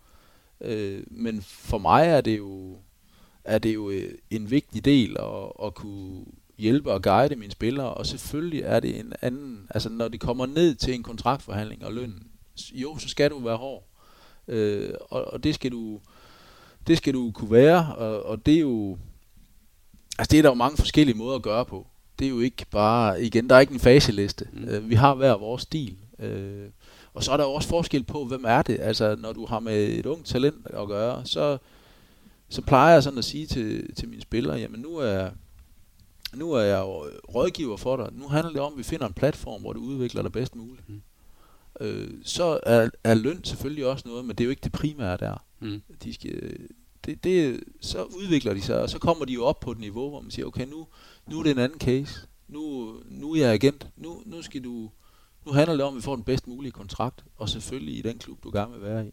Øh, 0.60 1.02
men 1.10 1.42
for 1.42 1.78
mig 1.78 2.06
er 2.06 2.20
det 2.20 2.38
jo, 2.38 2.76
er 3.46 3.58
det 3.58 3.74
jo 3.74 3.92
en 4.30 4.50
vigtig 4.50 4.84
del 4.84 5.16
at, 5.20 5.66
at 5.66 5.74
kunne 5.74 6.24
hjælpe 6.58 6.92
og 6.92 7.02
guide 7.02 7.36
mine 7.36 7.52
spillere, 7.52 7.94
og 7.94 8.06
selvfølgelig 8.06 8.62
er 8.64 8.80
det 8.80 8.98
en 8.98 9.12
anden, 9.22 9.66
altså 9.70 9.88
når 9.88 10.08
de 10.08 10.18
kommer 10.18 10.46
ned 10.46 10.74
til 10.74 10.94
en 10.94 11.02
kontraktforhandling 11.02 11.84
og 11.84 11.92
løn, 11.92 12.26
jo, 12.72 12.98
så 12.98 13.08
skal 13.08 13.30
du 13.30 13.38
være 13.38 13.56
hård. 13.56 13.88
Øh, 14.48 14.94
og, 15.10 15.24
og 15.24 15.44
det 15.44 15.54
skal 15.54 15.70
du 15.70 16.00
det 16.86 16.98
skal 16.98 17.14
du 17.14 17.30
kunne 17.30 17.50
være, 17.50 17.94
og, 17.96 18.22
og 18.22 18.46
det 18.46 18.54
er 18.54 18.60
jo 18.60 18.98
altså 20.18 20.30
det 20.30 20.38
er 20.38 20.42
der 20.42 20.48
jo 20.48 20.54
mange 20.54 20.76
forskellige 20.76 21.16
måder 21.16 21.36
at 21.36 21.42
gøre 21.42 21.64
på. 21.64 21.86
Det 22.18 22.24
er 22.24 22.28
jo 22.28 22.40
ikke 22.40 22.66
bare, 22.70 23.22
igen, 23.22 23.48
der 23.48 23.56
er 23.56 23.60
ikke 23.60 23.72
en 23.74 23.80
faseliste. 23.80 24.48
Mm. 24.52 24.68
Øh, 24.68 24.90
vi 24.90 24.94
har 24.94 25.14
hver 25.14 25.36
vores 25.36 25.62
stil. 25.62 25.96
Øh, 26.18 26.68
og 27.14 27.24
så 27.24 27.32
er 27.32 27.36
der 27.36 27.44
også 27.44 27.68
forskel 27.68 28.04
på, 28.04 28.24
hvem 28.24 28.44
er 28.46 28.62
det? 28.62 28.78
Altså, 28.80 29.16
når 29.18 29.32
du 29.32 29.46
har 29.46 29.60
med 29.60 29.88
et 29.88 30.06
ungt 30.06 30.26
talent 30.26 30.66
at 30.66 30.88
gøre, 30.88 31.26
så, 31.26 31.58
så 32.48 32.62
plejer 32.62 32.92
jeg 32.92 33.02
sådan 33.02 33.18
at 33.18 33.24
sige 33.24 33.46
til, 33.46 33.94
til 33.94 34.08
mine 34.08 34.22
spillere, 34.22 34.56
jamen 34.56 34.80
nu 34.80 34.96
er, 34.96 35.30
nu 36.34 36.52
er 36.52 36.60
jeg 36.60 36.80
jo 36.80 37.04
rådgiver 37.34 37.76
for 37.76 37.96
dig. 37.96 38.08
Nu 38.12 38.28
handler 38.28 38.52
det 38.52 38.60
om, 38.60 38.72
at 38.72 38.78
vi 38.78 38.82
finder 38.82 39.06
en 39.06 39.12
platform, 39.12 39.60
hvor 39.60 39.72
du 39.72 39.80
udvikler 39.80 40.22
dig 40.22 40.32
bedst 40.32 40.56
muligt. 40.56 40.88
Mm. 40.88 41.02
Øh, 41.80 42.10
så 42.24 42.60
er, 42.62 42.90
er 43.04 43.14
løn 43.14 43.44
selvfølgelig 43.44 43.86
også 43.86 44.08
noget, 44.08 44.24
men 44.24 44.36
det 44.36 44.44
er 44.44 44.46
jo 44.46 44.50
ikke 44.50 44.64
det 44.64 44.72
primære 44.72 45.16
der. 45.16 45.44
Mm. 45.60 45.82
De 46.04 46.14
skal, 46.14 46.58
det, 47.04 47.24
det, 47.24 47.64
så 47.80 48.02
udvikler 48.02 48.54
de 48.54 48.62
sig, 48.62 48.82
og 48.82 48.90
så 48.90 48.98
kommer 48.98 49.24
de 49.24 49.32
jo 49.32 49.44
op 49.44 49.60
på 49.60 49.70
et 49.70 49.78
niveau, 49.78 50.08
hvor 50.08 50.20
man 50.20 50.30
siger, 50.30 50.46
okay, 50.46 50.66
nu, 50.66 50.86
nu 51.26 51.38
er 51.38 51.42
det 51.42 51.50
en 51.50 51.58
anden 51.58 51.78
case. 51.78 52.20
Nu, 52.48 52.94
nu 53.10 53.32
er 53.32 53.40
jeg 53.40 53.52
agent. 53.52 53.88
Nu, 53.96 54.22
nu 54.26 54.42
skal 54.42 54.64
du... 54.64 54.90
Nu 55.46 55.52
handler 55.52 55.76
det 55.76 55.84
om, 55.84 55.94
at 55.94 55.96
vi 55.96 56.02
får 56.02 56.14
den 56.14 56.24
bedst 56.24 56.46
mulige 56.46 56.72
kontrakt, 56.72 57.24
og 57.36 57.48
selvfølgelig 57.48 57.98
i 57.98 58.02
den 58.02 58.18
klub, 58.18 58.44
du 58.44 58.50
gerne 58.50 58.72
vil 58.72 58.82
være 58.82 59.06
i. 59.06 59.10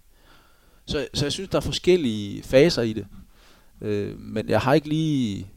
Så, 0.85 1.07
så 1.13 1.25
jeg 1.25 1.31
synes, 1.31 1.49
der 1.49 1.57
er 1.57 1.61
forskellige 1.61 2.43
faser 2.43 2.81
i 2.81 2.93
det. 2.93 3.07
Øh, 3.83 4.19
men 4.19 4.49
jeg 4.49 4.61
har 4.61 4.73
ikke 4.73 4.89
lige 4.89 5.47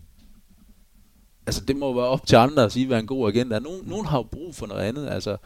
altså 1.46 1.64
det 1.64 1.76
må 1.76 1.94
være 1.94 2.04
op 2.04 2.26
til 2.26 2.36
andre 2.36 2.64
at 2.64 2.72
sige, 2.72 2.86
hvad 2.86 2.98
en 2.98 3.06
god 3.06 3.28
agent 3.28 3.52
er. 3.52 3.58
Nogen, 3.58 3.80
nogen 3.86 4.06
har 4.06 4.18
jo 4.18 4.22
brug 4.22 4.54
for 4.54 4.66
noget 4.66 4.82
andet. 4.82 5.08
Altså, 5.08 5.36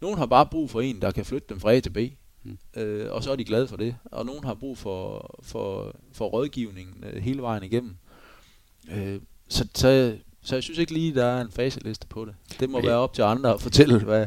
nogen 0.00 0.18
har 0.18 0.26
bare 0.26 0.46
brug 0.46 0.70
for 0.70 0.80
en, 0.80 1.02
der 1.02 1.10
kan 1.10 1.24
flytte 1.24 1.46
dem 1.48 1.60
fra 1.60 1.72
A 1.72 1.80
til 1.80 1.90
B. 1.90 1.98
Mm. 2.44 2.58
Øh, 2.76 3.12
og 3.12 3.24
så 3.24 3.32
er 3.32 3.36
de 3.36 3.44
glade 3.44 3.68
for 3.68 3.76
det. 3.76 3.96
Og 4.04 4.26
nogen 4.26 4.44
har 4.44 4.54
brug 4.54 4.78
for, 4.78 5.30
for, 5.42 5.96
for 6.12 6.26
rådgivning 6.26 7.04
øh, 7.12 7.22
hele 7.22 7.42
vejen 7.42 7.62
igennem. 7.62 7.96
Øh, 8.90 9.20
så, 9.48 9.68
så, 9.74 10.16
så 10.42 10.56
jeg 10.56 10.62
synes 10.62 10.78
ikke 10.78 10.92
lige, 10.92 11.14
der 11.14 11.24
er 11.24 11.40
en 11.40 11.50
faseliste 11.50 12.06
på 12.06 12.24
det. 12.24 12.34
Det 12.60 12.70
må 12.70 12.82
være 12.82 12.96
op 12.96 13.12
til 13.12 13.22
andre 13.22 13.54
at 13.54 13.60
fortælle, 13.60 14.04
hvad, 14.04 14.26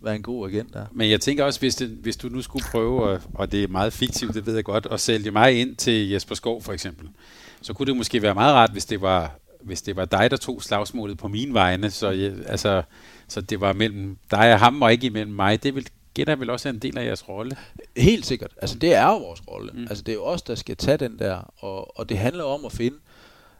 hvad 0.00 0.14
en 0.14 0.22
god 0.22 0.48
agent 0.48 0.76
er. 0.76 0.86
Men 0.92 1.10
jeg 1.10 1.20
tænker 1.20 1.44
også, 1.44 1.60
hvis, 1.60 1.74
det, 1.74 1.88
hvis 1.88 2.16
du 2.16 2.28
nu 2.28 2.42
skulle 2.42 2.64
prøve, 2.70 3.20
og 3.34 3.52
det 3.52 3.64
er 3.64 3.68
meget 3.68 3.92
fiktivt, 3.92 4.34
det 4.34 4.46
ved 4.46 4.54
jeg 4.54 4.64
godt, 4.64 4.86
at 4.90 5.00
sælge 5.00 5.30
mig 5.30 5.60
ind 5.60 5.76
til 5.76 6.08
Jesper 6.08 6.34
Skov 6.34 6.62
for 6.62 6.72
eksempel, 6.72 7.08
så 7.62 7.72
kunne 7.72 7.86
det 7.86 7.96
måske 7.96 8.22
være 8.22 8.34
meget 8.34 8.54
rart, 8.54 8.72
hvis 8.72 8.84
det 8.84 9.00
var 9.00 9.38
hvis 9.66 9.82
det 9.82 9.96
var 9.96 10.04
dig, 10.04 10.30
der 10.30 10.36
tog 10.36 10.62
slagsmålet 10.62 11.18
på 11.18 11.28
min 11.28 11.54
vegne, 11.54 11.90
så, 11.90 12.10
jeg, 12.10 12.32
altså, 12.46 12.82
så 13.28 13.40
det 13.40 13.60
var 13.60 13.72
mellem 13.72 14.16
dig 14.30 14.52
og 14.52 14.58
ham, 14.58 14.82
og 14.82 14.92
ikke 14.92 15.06
imellem 15.06 15.34
mig, 15.34 15.62
det 15.62 15.74
vil 15.74 15.88
gætter 16.14 16.36
vel 16.36 16.50
også 16.50 16.68
en 16.68 16.78
del 16.78 16.98
af 16.98 17.04
jeres 17.04 17.28
rolle? 17.28 17.56
Helt 17.96 18.26
sikkert. 18.26 18.50
Altså, 18.60 18.78
det 18.78 18.94
er 18.94 19.06
jo 19.06 19.18
vores 19.18 19.42
rolle. 19.48 19.72
Mm. 19.74 19.80
Altså, 19.80 20.02
det 20.02 20.12
er 20.12 20.16
jo 20.16 20.24
os, 20.24 20.42
der 20.42 20.54
skal 20.54 20.76
tage 20.76 20.96
den 20.96 21.18
der, 21.18 21.52
og, 21.56 21.98
og 21.98 22.08
det 22.08 22.18
handler 22.18 22.44
om 22.44 22.64
at 22.64 22.72
finde, 22.72 22.96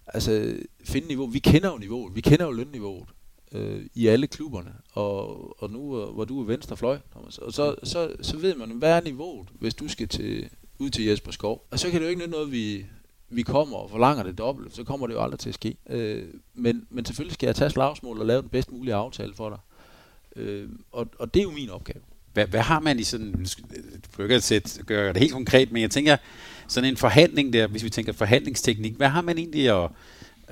altså, 0.06 0.54
finde 0.84 1.08
niveau. 1.08 1.26
Vi 1.26 1.38
kender 1.38 1.70
jo 1.70 1.78
niveauet. 1.78 2.16
Vi 2.16 2.20
kender 2.20 2.44
jo 2.44 2.52
lønniveauet 2.52 3.08
øh, 3.52 3.86
i 3.94 4.06
alle 4.06 4.26
klubberne. 4.26 4.72
Og, 4.92 5.62
og 5.62 5.70
nu, 5.70 6.02
øh, 6.02 6.08
hvor 6.08 6.24
du 6.24 6.40
er 6.40 6.44
venstrefløj, 6.44 6.98
og 7.14 7.32
så, 7.32 7.50
så, 7.50 7.76
så, 8.22 8.36
ved 8.36 8.54
man, 8.54 8.70
hvad 8.70 8.92
er 8.92 9.00
niveauet, 9.00 9.48
hvis 9.60 9.74
du 9.74 9.88
skal 9.88 10.08
til, 10.08 10.48
ud 10.78 10.90
til 10.90 11.04
Jesper 11.04 11.32
Skov. 11.32 11.66
Og 11.70 11.78
så 11.78 11.90
kan 11.90 12.00
det 12.00 12.06
jo 12.06 12.10
ikke 12.10 12.26
noget, 12.26 12.52
vi, 12.52 12.86
vi 13.28 13.42
kommer 13.42 13.76
og 13.76 13.90
forlanger 13.90 14.22
det 14.22 14.38
dobbelt, 14.38 14.76
så 14.76 14.84
kommer 14.84 15.06
det 15.06 15.14
jo 15.14 15.22
aldrig 15.22 15.40
til 15.40 15.48
at 15.48 15.54
ske. 15.54 15.76
Øh, 15.90 16.24
men, 16.54 16.86
men 16.90 17.04
selvfølgelig 17.04 17.34
skal 17.34 17.46
jeg 17.46 17.56
tage 17.56 17.70
slagsmål 17.70 18.20
og 18.20 18.26
lave 18.26 18.42
den 18.42 18.48
bedst 18.48 18.72
mulige 18.72 18.94
aftale 18.94 19.34
for 19.34 19.48
dig. 19.48 19.58
Øh, 20.36 20.68
og, 20.92 21.08
og 21.18 21.34
det 21.34 21.40
er 21.40 21.44
jo 21.44 21.50
min 21.50 21.70
opgave. 21.70 22.00
Hvad, 22.32 22.46
hvad 22.46 22.60
har 22.60 22.80
man 22.80 22.98
i 22.98 23.02
sådan, 23.02 23.46
du 24.16 24.22
ikke 24.22 24.34
at 24.34 24.80
gøre 24.86 25.12
det 25.12 25.16
helt 25.16 25.32
konkret, 25.32 25.72
men 25.72 25.82
jeg 25.82 25.90
tænker, 25.90 26.16
sådan 26.68 26.90
en 26.90 26.96
forhandling 26.96 27.52
der, 27.52 27.66
hvis 27.66 27.84
vi 27.84 27.90
tænker 27.90 28.12
forhandlingsteknik, 28.12 28.94
hvad 28.96 29.08
har 29.08 29.22
man 29.22 29.38
egentlig 29.38 29.84
at, 29.84 29.90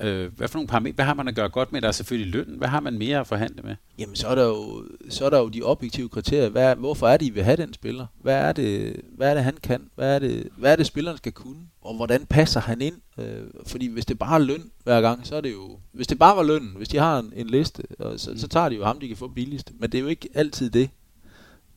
Øh, 0.01 0.31
hvad 0.37 0.47
for 0.47 0.57
nogle 0.57 0.67
parametre, 0.67 0.95
hvad 0.95 1.05
har 1.05 1.13
man 1.13 1.27
at 1.27 1.35
gøre 1.35 1.49
godt 1.49 1.71
med? 1.71 1.81
Der 1.81 1.87
er 1.87 1.91
selvfølgelig 1.91 2.33
løn. 2.33 2.55
Hvad 2.57 2.67
har 2.67 2.79
man 2.79 2.97
mere 2.97 3.19
at 3.19 3.27
forhandle 3.27 3.61
med? 3.63 3.75
Jamen, 3.99 4.15
så 4.15 4.27
er 4.27 4.35
der 4.35 4.45
jo, 4.45 4.83
så 5.09 5.25
er 5.25 5.29
der 5.29 5.39
jo 5.39 5.49
de 5.49 5.61
objektive 5.61 6.09
kriterier. 6.09 6.49
Hvad, 6.49 6.75
hvorfor 6.75 7.07
er 7.07 7.17
det, 7.17 7.25
I 7.25 7.29
vil 7.29 7.43
have 7.43 7.57
den 7.57 7.73
spiller? 7.73 8.05
Hvad 8.21 8.35
er 8.35 8.51
det, 8.51 9.01
hvad 9.17 9.29
er 9.29 9.33
det 9.33 9.43
han 9.43 9.57
kan? 9.63 9.89
Hvad 9.95 10.15
er 10.15 10.19
det, 10.19 10.47
hvad 10.57 10.71
er 10.71 10.75
det 10.75 10.85
spilleren 10.85 11.17
skal 11.17 11.31
kunne? 11.31 11.59
Og 11.81 11.95
hvordan 11.95 12.25
passer 12.25 12.59
han 12.59 12.81
ind? 12.81 12.95
Øh, 13.17 13.43
fordi 13.67 13.87
hvis 13.87 14.05
det 14.05 14.19
bare 14.19 14.35
er 14.35 14.43
løn 14.43 14.71
hver 14.83 15.01
gang, 15.01 15.27
så 15.27 15.35
er 15.35 15.41
det 15.41 15.51
jo... 15.51 15.79
Hvis 15.91 16.07
det 16.07 16.19
bare 16.19 16.37
var 16.37 16.43
løn, 16.43 16.73
hvis 16.77 16.89
de 16.89 16.97
har 16.97 17.19
en, 17.19 17.33
en 17.35 17.47
liste, 17.47 17.83
og 17.99 18.19
så, 18.19 18.33
så 18.37 18.47
tager 18.47 18.69
de 18.69 18.75
jo 18.75 18.85
ham, 18.85 18.99
de 18.99 19.07
kan 19.07 19.17
få 19.17 19.27
billigst. 19.27 19.71
Men 19.79 19.91
det 19.91 19.97
er 19.97 20.01
jo 20.01 20.07
ikke 20.07 20.29
altid 20.33 20.69
det. 20.69 20.89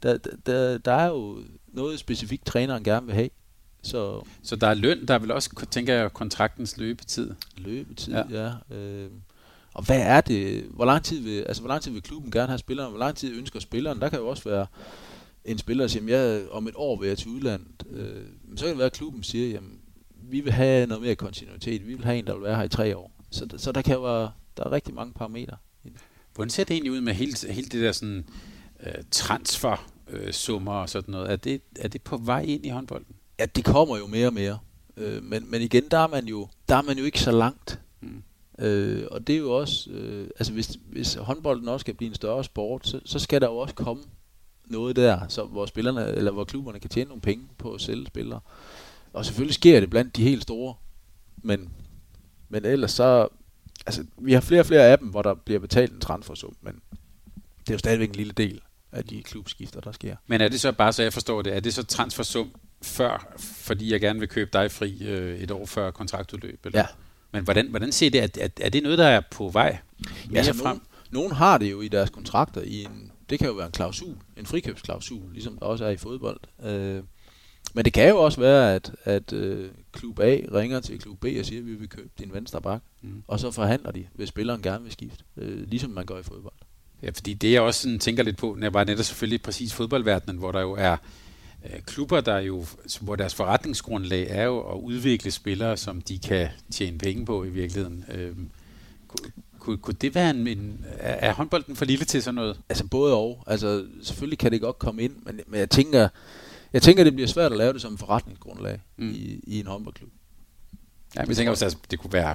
Der, 0.03 0.19
der, 0.47 0.79
der 0.79 0.93
er 0.93 1.07
jo 1.07 1.43
noget 1.73 1.99
specifikt, 1.99 2.47
træneren 2.47 2.85
gerne 2.85 3.07
vil 3.07 3.15
have. 3.15 3.29
Så, 3.89 4.23
så 4.43 4.57
der 4.57 4.67
er 4.67 4.75
løn, 4.75 5.07
der 5.07 5.15
er 5.15 5.19
vel 5.19 5.31
også, 5.31 5.67
tænker 5.71 5.95
jeg, 5.95 6.13
kontraktens 6.13 6.77
løbetid. 6.77 7.31
Løbetid, 7.57 8.15
ja. 8.15 8.53
ja. 8.71 8.77
Øh, 8.77 9.11
og 9.75 9.85
hvad 9.85 10.01
er 10.01 10.21
det? 10.21 10.63
Hvor 10.63 10.85
lang 10.85 11.05
tid 11.05 11.21
vil, 11.21 11.43
altså, 11.43 11.63
hvor 11.63 11.69
lang 11.69 11.83
tid 11.83 11.93
vil 11.93 12.03
klubben 12.03 12.31
gerne 12.31 12.49
have 12.49 12.59
spilleren? 12.59 12.91
Hvor 12.91 12.99
lang 12.99 13.17
tid 13.17 13.37
ønsker 13.37 13.61
spilleren? 13.61 14.01
Der 14.01 14.09
kan 14.09 14.19
jo 14.19 14.29
også 14.29 14.49
være 14.49 14.67
en 15.45 15.59
spiller, 15.59 15.85
der 15.85 15.89
siger, 15.89 16.19
jeg, 16.19 16.49
om 16.51 16.69
et 16.69 16.75
år 16.77 17.01
vil 17.01 17.09
jeg 17.09 17.19
til 17.19 17.29
udlandet. 17.29 17.85
Øh, 17.91 18.23
så 18.57 18.65
kan 18.65 18.71
det 18.71 18.79
være, 18.79 18.87
at 18.87 18.93
klubben 18.93 19.23
siger, 19.23 19.49
jamen, 19.49 19.79
vi 20.23 20.41
vil 20.41 20.53
have 20.53 20.87
noget 20.87 21.03
mere 21.03 21.15
kontinuitet. 21.15 21.87
Vi 21.87 21.95
vil 21.95 22.05
have 22.05 22.19
en, 22.19 22.27
der 22.27 22.35
vil 22.35 22.43
være 22.43 22.57
her 22.57 22.63
i 22.63 22.69
tre 22.69 22.97
år. 22.97 23.13
Så, 23.31 23.49
så 23.57 23.73
der 23.73 23.83
kan 23.83 23.95
jo 23.95 24.03
være, 24.03 24.31
der 24.57 24.65
er 24.65 24.73
rigtig 24.73 24.95
mange 24.95 25.13
parametre. 25.13 25.57
Hvordan 26.35 26.51
ser 26.51 26.65
det 26.65 26.75
egentlig 26.75 26.93
ud 26.93 27.01
med 27.01 27.15
hele, 27.15 27.33
hele 27.51 27.69
det 27.69 27.83
der 27.83 27.93
sådan, 27.93 28.25
uh, 28.81 28.93
transfer 29.11 29.89
uh, 30.13 30.31
summer 30.31 30.73
og 30.73 30.89
sådan 30.89 31.13
noget? 31.13 31.33
Er 31.33 31.37
det, 31.37 31.63
er 31.79 31.89
det 31.89 32.03
på 32.03 32.17
vej 32.17 32.43
ind 32.43 32.67
i 32.67 32.69
håndbolden? 32.69 33.15
Ja, 33.39 33.47
det 33.47 33.65
kommer 33.65 33.97
jo 33.97 34.07
mere 34.07 34.27
og 34.27 34.35
mere. 34.35 34.59
Øh, 34.97 35.23
men, 35.23 35.51
men 35.51 35.63
igen, 35.63 35.85
der 35.91 35.99
er 35.99 36.07
man 36.07 36.27
jo, 36.27 36.49
der 36.69 36.77
er 36.77 36.83
man 36.83 36.99
jo 36.99 37.05
ikke 37.05 37.21
så 37.21 37.31
langt. 37.31 37.81
Mm. 38.01 38.23
Øh, 38.59 39.07
og 39.11 39.27
det 39.27 39.35
er 39.35 39.39
jo 39.39 39.53
også, 39.53 39.91
øh, 39.91 40.29
altså 40.39 40.53
hvis, 40.53 40.79
hvis 40.87 41.15
håndbolden 41.15 41.69
også 41.69 41.85
skal 41.85 41.95
blive 41.95 42.09
en 42.09 42.15
større 42.15 42.45
sport, 42.45 42.87
så, 42.87 43.01
så 43.05 43.19
skal 43.19 43.41
der 43.41 43.47
jo 43.47 43.57
også 43.57 43.75
komme 43.75 44.03
noget 44.67 44.97
der, 44.97 45.29
så 45.29 45.45
hvor 45.45 45.67
spillerne 45.67 46.13
eller 46.13 46.31
hvor 46.31 46.45
klubberne 46.45 46.81
kan 46.81 46.91
tjene 46.91 47.09
nogle 47.09 47.21
penge 47.21 47.49
på 47.59 47.73
at 47.73 47.81
sælge 47.81 48.07
spillere. 48.07 48.41
Og 49.13 49.25
selvfølgelig 49.25 49.55
sker 49.55 49.81
det 49.81 49.91
blandt 49.91 50.17
de 50.17 50.23
helt 50.23 50.43
store. 50.43 50.75
Men, 51.37 51.73
men 52.49 52.65
ellers 52.65 52.93
så... 52.93 53.29
Altså, 53.87 54.05
vi 54.19 54.33
har 54.33 54.41
flere 54.41 54.61
og 54.61 54.67
flere 54.67 54.87
af 54.87 54.99
dem, 54.99 55.09
hvor 55.09 55.23
der 55.23 55.35
bliver 55.35 55.61
betalt 55.61 55.93
en 55.93 56.01
transfersum, 56.01 56.57
men 56.63 56.81
det 57.61 57.71
er 57.71 57.75
jo 57.75 57.79
stadigvæk 57.79 58.09
en 58.09 58.15
lille 58.15 58.33
del 58.33 58.61
af 58.93 59.05
de 59.05 59.23
klubskifter, 59.23 59.81
der 59.81 59.93
sker. 59.93 60.17
Men 60.27 60.41
er 60.41 60.49
det 60.49 60.61
så 60.61 60.73
bare, 60.73 60.93
så 60.93 61.03
jeg 61.03 61.13
forstår 61.13 61.43
det, 61.43 61.57
er 61.57 61.61
det 61.61 61.75
så 61.75 61.83
transfersum 61.83 62.51
før, 62.83 63.35
fordi 63.39 63.93
jeg 63.93 64.01
gerne 64.01 64.19
vil 64.19 64.29
købe 64.29 64.51
dig 64.53 64.71
fri 64.71 64.99
øh, 65.01 65.39
et 65.39 65.51
år 65.51 65.67
før 65.67 65.91
kontraktudløb? 65.91 66.67
Eller? 66.67 66.79
Ja. 66.79 66.87
Men 67.33 67.45
hvordan, 67.45 67.67
hvordan 67.67 67.93
ser 67.93 68.11
det? 68.11 68.23
Er, 68.23 68.45
er, 68.45 68.49
er 68.61 68.69
det 68.69 68.83
noget, 68.83 68.99
der 68.99 69.07
er 69.07 69.21
på 69.31 69.49
vej? 69.49 69.79
Ja, 70.33 70.39
altså, 70.39 70.65
nogen, 70.65 70.81
nogen 71.11 71.33
har 71.33 71.59
det 71.59 71.71
jo 71.71 71.81
i 71.81 71.89
deres 71.89 72.11
kontrakter 72.11 72.61
i 72.61 72.85
en, 72.85 73.13
det 73.31 73.39
kan 73.39 73.49
jo 73.49 73.55
være 73.55 73.67
en 73.67 73.73
klausul, 73.73 74.17
en 74.37 74.47
frikøbsklausul, 74.47 75.33
ligesom 75.33 75.59
der 75.59 75.67
også 75.67 75.85
er 75.85 75.91
i 75.91 75.97
fodbold. 75.97 76.41
Øh, 76.65 77.03
men 77.75 77.85
det 77.85 77.93
kan 77.93 78.09
jo 78.09 78.17
også 78.17 78.41
være, 78.41 78.75
at, 78.75 78.93
at 79.05 79.33
øh, 79.33 79.71
klub 79.93 80.21
A 80.21 80.39
ringer 80.55 80.81
til 80.81 80.99
klub 80.99 81.21
B 81.21 81.25
og 81.39 81.45
siger, 81.45 81.61
at 81.61 81.67
vi 81.67 81.75
vil 81.75 81.89
købe 81.89 82.09
din 82.19 82.33
venstre 82.33 82.61
bak, 82.61 82.83
mm. 83.03 83.23
og 83.27 83.41
så 83.41 83.51
forhandler 83.51 83.91
de, 83.91 84.07
hvis 84.15 84.29
spilleren 84.29 84.63
gerne 84.63 84.83
vil 84.83 84.93
skifte, 84.93 85.25
øh, 85.37 85.69
ligesom 85.69 85.91
man 85.91 86.07
gør 86.07 86.19
i 86.19 86.23
fodbold. 86.23 86.55
Ja, 87.03 87.11
fordi 87.11 87.35
det 87.35 87.53
jeg 87.53 87.63
også 87.63 87.83
sådan, 87.83 87.99
tænker 87.99 88.23
lidt 88.23 88.37
på, 88.37 88.55
når 88.55 88.67
jeg 88.67 88.75
var 88.75 88.85
netop 88.85 89.05
selvfølgelig 89.05 89.43
præcis 89.43 89.75
fodboldverdenen, 89.75 90.37
hvor 90.37 90.53
der 90.53 90.61
jo 90.61 90.73
er 90.73 90.97
øh, 91.65 91.81
klubber, 91.87 92.21
der 92.21 92.39
jo, 92.39 92.67
hvor 93.01 93.17
deres 93.17 93.35
forretningsgrundlag 93.35 94.27
er 94.31 94.45
jo 94.45 94.61
at 94.61 94.81
udvikle 94.81 95.31
spillere, 95.31 95.77
som 95.77 96.01
de 96.01 96.19
kan 96.19 96.49
tjene 96.71 96.99
penge 96.99 97.27
på 97.27 97.45
i 97.45 97.49
virkeligheden. 97.49 98.05
Øh, 98.15 98.37
kunne, 99.59 99.77
kunne, 99.77 99.97
det 100.01 100.15
være 100.15 100.31
en, 100.31 100.47
en 100.47 100.85
er, 100.99 101.29
er 101.29 101.33
håndbolden 101.33 101.77
for 101.77 101.85
lille 101.85 102.05
til 102.05 102.23
sådan 102.23 102.35
noget? 102.35 102.61
Altså 102.69 102.87
både 102.87 103.15
og. 103.15 103.45
Altså 103.47 103.87
selvfølgelig 104.03 104.39
kan 104.39 104.53
det 104.53 104.61
godt 104.61 104.79
komme 104.79 105.03
ind, 105.03 105.13
men, 105.23 105.41
men 105.47 105.61
jeg 105.61 105.71
tænker, 105.71 106.09
jeg 106.73 106.83
tænker, 106.83 107.05
det 107.05 107.15
bliver 107.15 107.29
svært 107.29 107.53
at 107.53 107.59
lave 107.59 107.73
det 107.73 107.83
som 107.83 107.99
forretningsgrundlag 107.99 108.81
mm. 108.97 109.11
i, 109.11 109.41
i 109.47 109.61
en 109.61 109.67
håndboldklub. 109.67 110.11
Ja, 111.15 111.21
men 111.21 111.29
jeg 111.29 111.37
tænker 111.37 111.51
også, 111.51 111.67
at 111.67 111.77
det 111.91 111.99
kunne 111.99 112.13
være, 112.13 112.35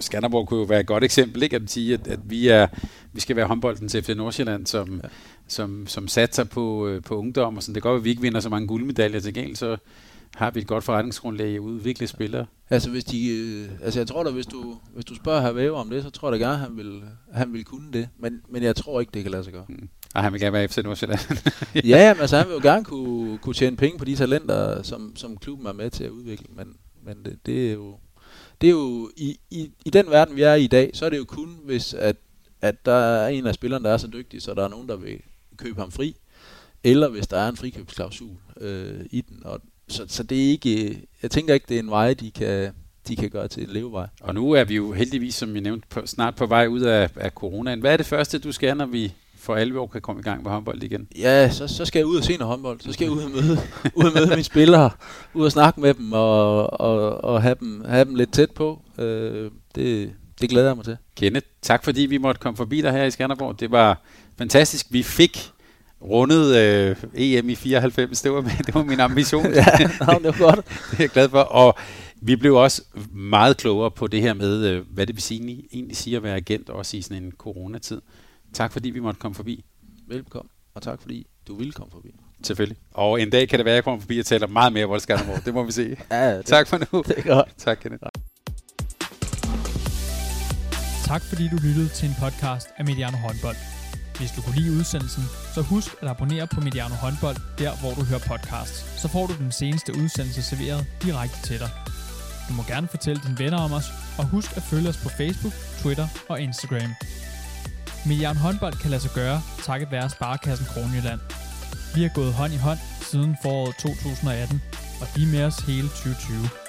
Skanderborg 0.00 0.48
kunne 0.48 0.60
jo 0.60 0.66
være 0.66 0.80
et 0.80 0.86
godt 0.86 1.04
eksempel, 1.04 1.42
ikke? 1.42 1.56
at 1.56 1.62
sige, 1.66 1.94
at, 1.94 2.06
at 2.06 2.20
vi, 2.24 2.48
er, 2.48 2.66
vi 3.12 3.20
skal 3.20 3.36
være 3.36 3.46
håndbolden 3.46 3.88
til 3.88 4.02
FC 4.02 4.08
Nordsjælland, 4.16 4.66
som, 4.66 5.00
ja. 5.04 5.08
som, 5.48 5.86
som 5.86 6.08
satser 6.08 6.44
på, 6.44 6.86
øh, 6.86 7.02
på 7.02 7.16
ungdom, 7.16 7.56
og 7.56 7.62
sådan. 7.62 7.74
det 7.74 7.82
går, 7.82 7.96
at 7.96 8.04
vi 8.04 8.10
ikke 8.10 8.22
vinder 8.22 8.40
så 8.40 8.48
mange 8.48 8.68
guldmedaljer 8.68 9.20
til 9.20 9.34
gengæld, 9.34 9.56
så 9.56 9.76
har 10.34 10.50
vi 10.50 10.60
et 10.60 10.66
godt 10.66 10.84
forretningsgrundlag 10.84 11.48
i 11.48 11.54
at 11.54 11.58
udvikle 11.58 12.06
spillere. 12.06 12.46
Altså, 12.70 12.90
hvis 12.90 13.04
de, 13.04 13.28
øh, 13.28 13.68
altså 13.82 14.00
jeg 14.00 14.06
tror 14.06 14.22
da, 14.22 14.30
hvis 14.30 14.46
du, 14.46 14.78
hvis 14.94 15.04
du 15.04 15.14
spørger 15.14 15.40
her 15.40 15.52
Væver 15.52 15.78
om 15.78 15.90
det, 15.90 16.02
så 16.02 16.10
tror 16.10 16.32
jeg 16.32 16.40
da 16.40 16.46
gerne, 16.46 16.58
han 16.58 16.76
vil, 16.76 17.02
han 17.32 17.52
vil 17.52 17.64
kunne 17.64 17.92
det. 17.92 18.08
Men, 18.18 18.40
men 18.48 18.62
jeg 18.62 18.76
tror 18.76 19.00
ikke, 19.00 19.10
det 19.14 19.22
kan 19.22 19.30
lade 19.30 19.44
sig 19.44 19.52
gøre. 19.52 19.64
Mm. 19.68 19.88
Og 20.14 20.22
han 20.22 20.32
vil 20.32 20.40
gerne 20.40 20.52
være 20.52 20.68
FC 20.68 20.78
Nordsjælland. 20.84 21.20
ja, 21.84 22.14
men 22.14 22.20
altså, 22.20 22.36
han 22.36 22.46
vil 22.46 22.54
jo 22.54 22.60
gerne 22.62 22.84
kunne, 22.84 23.38
kunne 23.38 23.54
tjene 23.54 23.76
penge 23.76 23.98
på 23.98 24.04
de 24.04 24.16
talenter, 24.16 24.82
som, 24.82 25.16
som 25.16 25.36
klubben 25.36 25.66
er 25.66 25.72
med 25.72 25.90
til 25.90 26.04
at 26.04 26.10
udvikle. 26.10 26.46
Men, 26.56 26.66
men 27.04 27.24
det, 27.24 27.46
det 27.46 27.68
er 27.68 27.72
jo 27.72 27.96
det 28.60 28.66
er 28.66 28.70
jo 28.70 29.10
i, 29.16 29.38
i, 29.50 29.70
i 29.84 29.90
den 29.90 30.10
verden, 30.10 30.36
vi 30.36 30.42
er 30.42 30.54
i 30.54 30.64
i 30.64 30.66
dag, 30.66 30.90
så 30.94 31.06
er 31.06 31.10
det 31.10 31.18
jo 31.18 31.24
kun, 31.24 31.56
hvis 31.64 31.94
at, 31.94 32.16
at 32.60 32.86
der 32.86 32.92
er 32.92 33.28
en 33.28 33.46
af 33.46 33.54
spillerne, 33.54 33.84
der 33.84 33.90
er 33.90 33.96
så 33.96 34.06
dygtig, 34.06 34.42
så 34.42 34.54
der 34.54 34.64
er 34.64 34.68
nogen, 34.68 34.88
der 34.88 34.96
vil 34.96 35.20
købe 35.56 35.80
ham 35.80 35.90
fri, 35.90 36.16
eller 36.84 37.08
hvis 37.08 37.26
der 37.26 37.36
er 37.36 37.48
en 37.48 37.56
frikøbsklausul 37.56 38.36
øh, 38.60 39.00
i 39.10 39.20
den. 39.20 39.46
Og, 39.46 39.60
så, 39.88 40.04
så 40.08 40.22
det 40.22 40.44
er 40.44 40.50
ikke, 40.50 41.02
jeg 41.22 41.30
tænker 41.30 41.54
ikke, 41.54 41.66
det 41.68 41.76
er 41.76 41.80
en 41.80 41.90
vej, 41.90 42.14
de 42.14 42.30
kan, 42.30 42.72
de 43.08 43.16
kan 43.16 43.30
gøre 43.30 43.48
til 43.48 43.62
en 43.62 43.70
levevej. 43.70 44.06
Og 44.20 44.34
nu 44.34 44.52
er 44.52 44.64
vi 44.64 44.76
jo 44.76 44.92
heldigvis, 44.92 45.34
som 45.34 45.54
jeg 45.54 45.62
nævnte, 45.62 45.88
på, 45.88 46.06
snart 46.06 46.34
på 46.34 46.46
vej 46.46 46.66
ud 46.66 46.80
af, 46.80 47.10
af 47.16 47.30
coronaen. 47.30 47.80
Hvad 47.80 47.92
er 47.92 47.96
det 47.96 48.06
første, 48.06 48.38
du 48.38 48.52
skal, 48.52 48.76
når 48.76 48.86
vi 48.86 49.12
for 49.40 49.56
11 49.56 49.80
år 49.80 49.86
kan 49.86 50.00
komme 50.00 50.20
i 50.20 50.22
gang 50.22 50.42
med 50.42 50.50
håndbold 50.50 50.82
igen? 50.82 51.08
Ja, 51.18 51.50
så, 51.50 51.68
så 51.68 51.84
skal 51.84 51.98
jeg 51.98 52.06
ud 52.06 52.16
og 52.16 52.24
se 52.24 52.36
noget 52.36 52.50
håndbold. 52.50 52.80
Så 52.80 52.92
skal 52.92 53.04
jeg 53.04 53.12
ud 53.12 53.22
og 53.22 53.30
møde, 53.30 53.58
ud 53.94 54.04
og 54.04 54.12
møde 54.14 54.26
mine 54.26 54.42
spillere, 54.42 54.90
ud 55.34 55.44
og 55.44 55.52
snakke 55.52 55.80
med 55.80 55.94
dem 55.94 56.12
og, 56.12 56.80
og, 56.80 57.24
og 57.24 57.42
have, 57.42 57.56
dem, 57.60 57.84
have 57.88 58.04
dem 58.04 58.14
lidt 58.14 58.32
tæt 58.32 58.50
på. 58.50 58.82
Øh, 58.98 59.50
det, 59.74 60.12
det 60.40 60.50
glæder 60.50 60.66
jeg 60.66 60.76
mig 60.76 60.84
til. 60.84 60.96
Kenneth, 61.16 61.46
tak 61.62 61.84
fordi 61.84 62.00
vi 62.00 62.18
måtte 62.18 62.38
komme 62.38 62.56
forbi 62.56 62.80
dig 62.80 62.92
her 62.92 63.04
i 63.04 63.10
Skanderborg. 63.10 63.60
Det 63.60 63.70
var 63.70 64.02
fantastisk. 64.38 64.86
Vi 64.90 65.02
fik 65.02 65.50
rundet 66.02 66.56
øh, 66.56 66.96
EM 67.14 67.48
i 67.48 67.54
94. 67.54 68.22
Det 68.22 68.32
var, 68.32 68.40
det 68.66 68.74
var 68.74 68.82
min 68.82 69.00
ambition. 69.00 69.46
ja, 69.54 69.64
no, 70.06 70.12
det 70.12 70.24
var 70.24 70.44
godt. 70.54 70.66
det 70.90 70.98
er 70.98 71.02
jeg 71.02 71.08
glad 71.08 71.28
for. 71.28 71.38
Og 71.38 71.78
vi 72.22 72.36
blev 72.36 72.54
også 72.54 72.82
meget 73.12 73.56
klogere 73.56 73.90
på 73.90 74.06
det 74.06 74.22
her 74.22 74.34
med, 74.34 74.66
øh, 74.66 74.82
hvad 74.90 75.06
det 75.06 75.16
vil 75.16 75.22
sige, 75.22 75.64
egentlig 75.72 75.96
sige 75.96 76.16
at 76.16 76.22
være 76.22 76.36
agent, 76.36 76.70
også 76.70 76.96
i 76.96 77.02
sådan 77.02 77.22
en 77.22 77.32
coronatid. 77.38 78.00
Tak 78.54 78.72
fordi 78.72 78.90
vi 78.90 79.00
måtte 79.00 79.20
komme 79.20 79.34
forbi. 79.34 79.64
Velkommen, 80.06 80.50
og 80.74 80.82
tak 80.82 81.00
fordi 81.00 81.26
du 81.48 81.54
ville 81.54 81.72
komme 81.72 81.90
forbi. 81.90 82.14
Selvfølgelig. 82.42 82.78
Og 82.90 83.22
en 83.22 83.30
dag 83.30 83.48
kan 83.48 83.58
det 83.58 83.64
være, 83.64 83.72
at 83.72 83.76
jeg 83.76 83.84
kommer 83.84 84.00
forbi 84.00 84.18
og 84.18 84.26
taler 84.26 84.46
meget 84.46 84.72
mere 84.72 84.86
om 84.86 85.00
Skanderborg. 85.00 85.44
Det 85.44 85.54
må 85.54 85.62
vi 85.62 85.72
se. 85.72 85.96
ja, 86.10 86.36
det, 86.36 86.46
tak 86.46 86.66
for 86.68 86.78
nu. 86.78 87.02
Det 87.08 87.18
er 87.18 87.22
godt. 87.22 87.48
Tak, 87.56 87.78
Kenneth. 87.82 88.02
Tak 91.04 91.22
fordi 91.22 91.48
du 91.48 91.56
lyttede 91.56 91.88
til 91.88 92.08
en 92.08 92.14
podcast 92.20 92.68
af 92.76 92.84
Mediano 92.84 93.16
Håndbold. 93.16 93.56
Hvis 94.18 94.30
du 94.36 94.42
kunne 94.42 94.56
lide 94.56 94.78
udsendelsen, 94.78 95.22
så 95.54 95.62
husk 95.62 95.94
at 96.02 96.08
abonnere 96.08 96.46
på 96.46 96.60
Mediano 96.60 96.94
Håndbold, 96.94 97.36
der 97.58 97.72
hvor 97.80 97.94
du 97.94 98.02
hører 98.04 98.20
podcasts. 98.28 99.00
Så 99.02 99.08
får 99.08 99.26
du 99.26 99.34
den 99.38 99.52
seneste 99.52 99.92
udsendelse 100.02 100.42
serveret 100.42 100.86
direkte 101.02 101.38
til 101.48 101.58
dig. 101.58 101.70
Du 102.48 102.54
må 102.54 102.62
gerne 102.62 102.88
fortælle 102.88 103.22
dine 103.26 103.38
venner 103.38 103.58
om 103.58 103.72
os, 103.72 103.88
og 104.18 104.24
husk 104.26 104.56
at 104.56 104.62
følge 104.62 104.88
os 104.88 104.96
på 105.04 105.08
Facebook, 105.08 105.54
Twitter 105.82 106.08
og 106.28 106.40
Instagram. 106.40 106.90
Milliard 108.06 108.36
håndbold 108.36 108.74
kan 108.82 108.90
lade 108.90 109.02
sig 109.02 109.10
gøre, 109.14 109.42
takket 109.62 109.90
være 109.90 110.10
Sparkassen 110.10 110.66
Kronjylland. 110.66 111.20
Vi 111.94 112.02
har 112.02 112.10
gået 112.14 112.32
hånd 112.32 112.52
i 112.52 112.56
hånd 112.56 112.78
siden 113.10 113.36
foråret 113.42 113.76
2018, 113.76 114.62
og 115.00 115.06
de 115.16 115.22
er 115.22 115.26
med 115.26 115.44
os 115.44 115.56
hele 115.56 115.88
2020. 115.88 116.59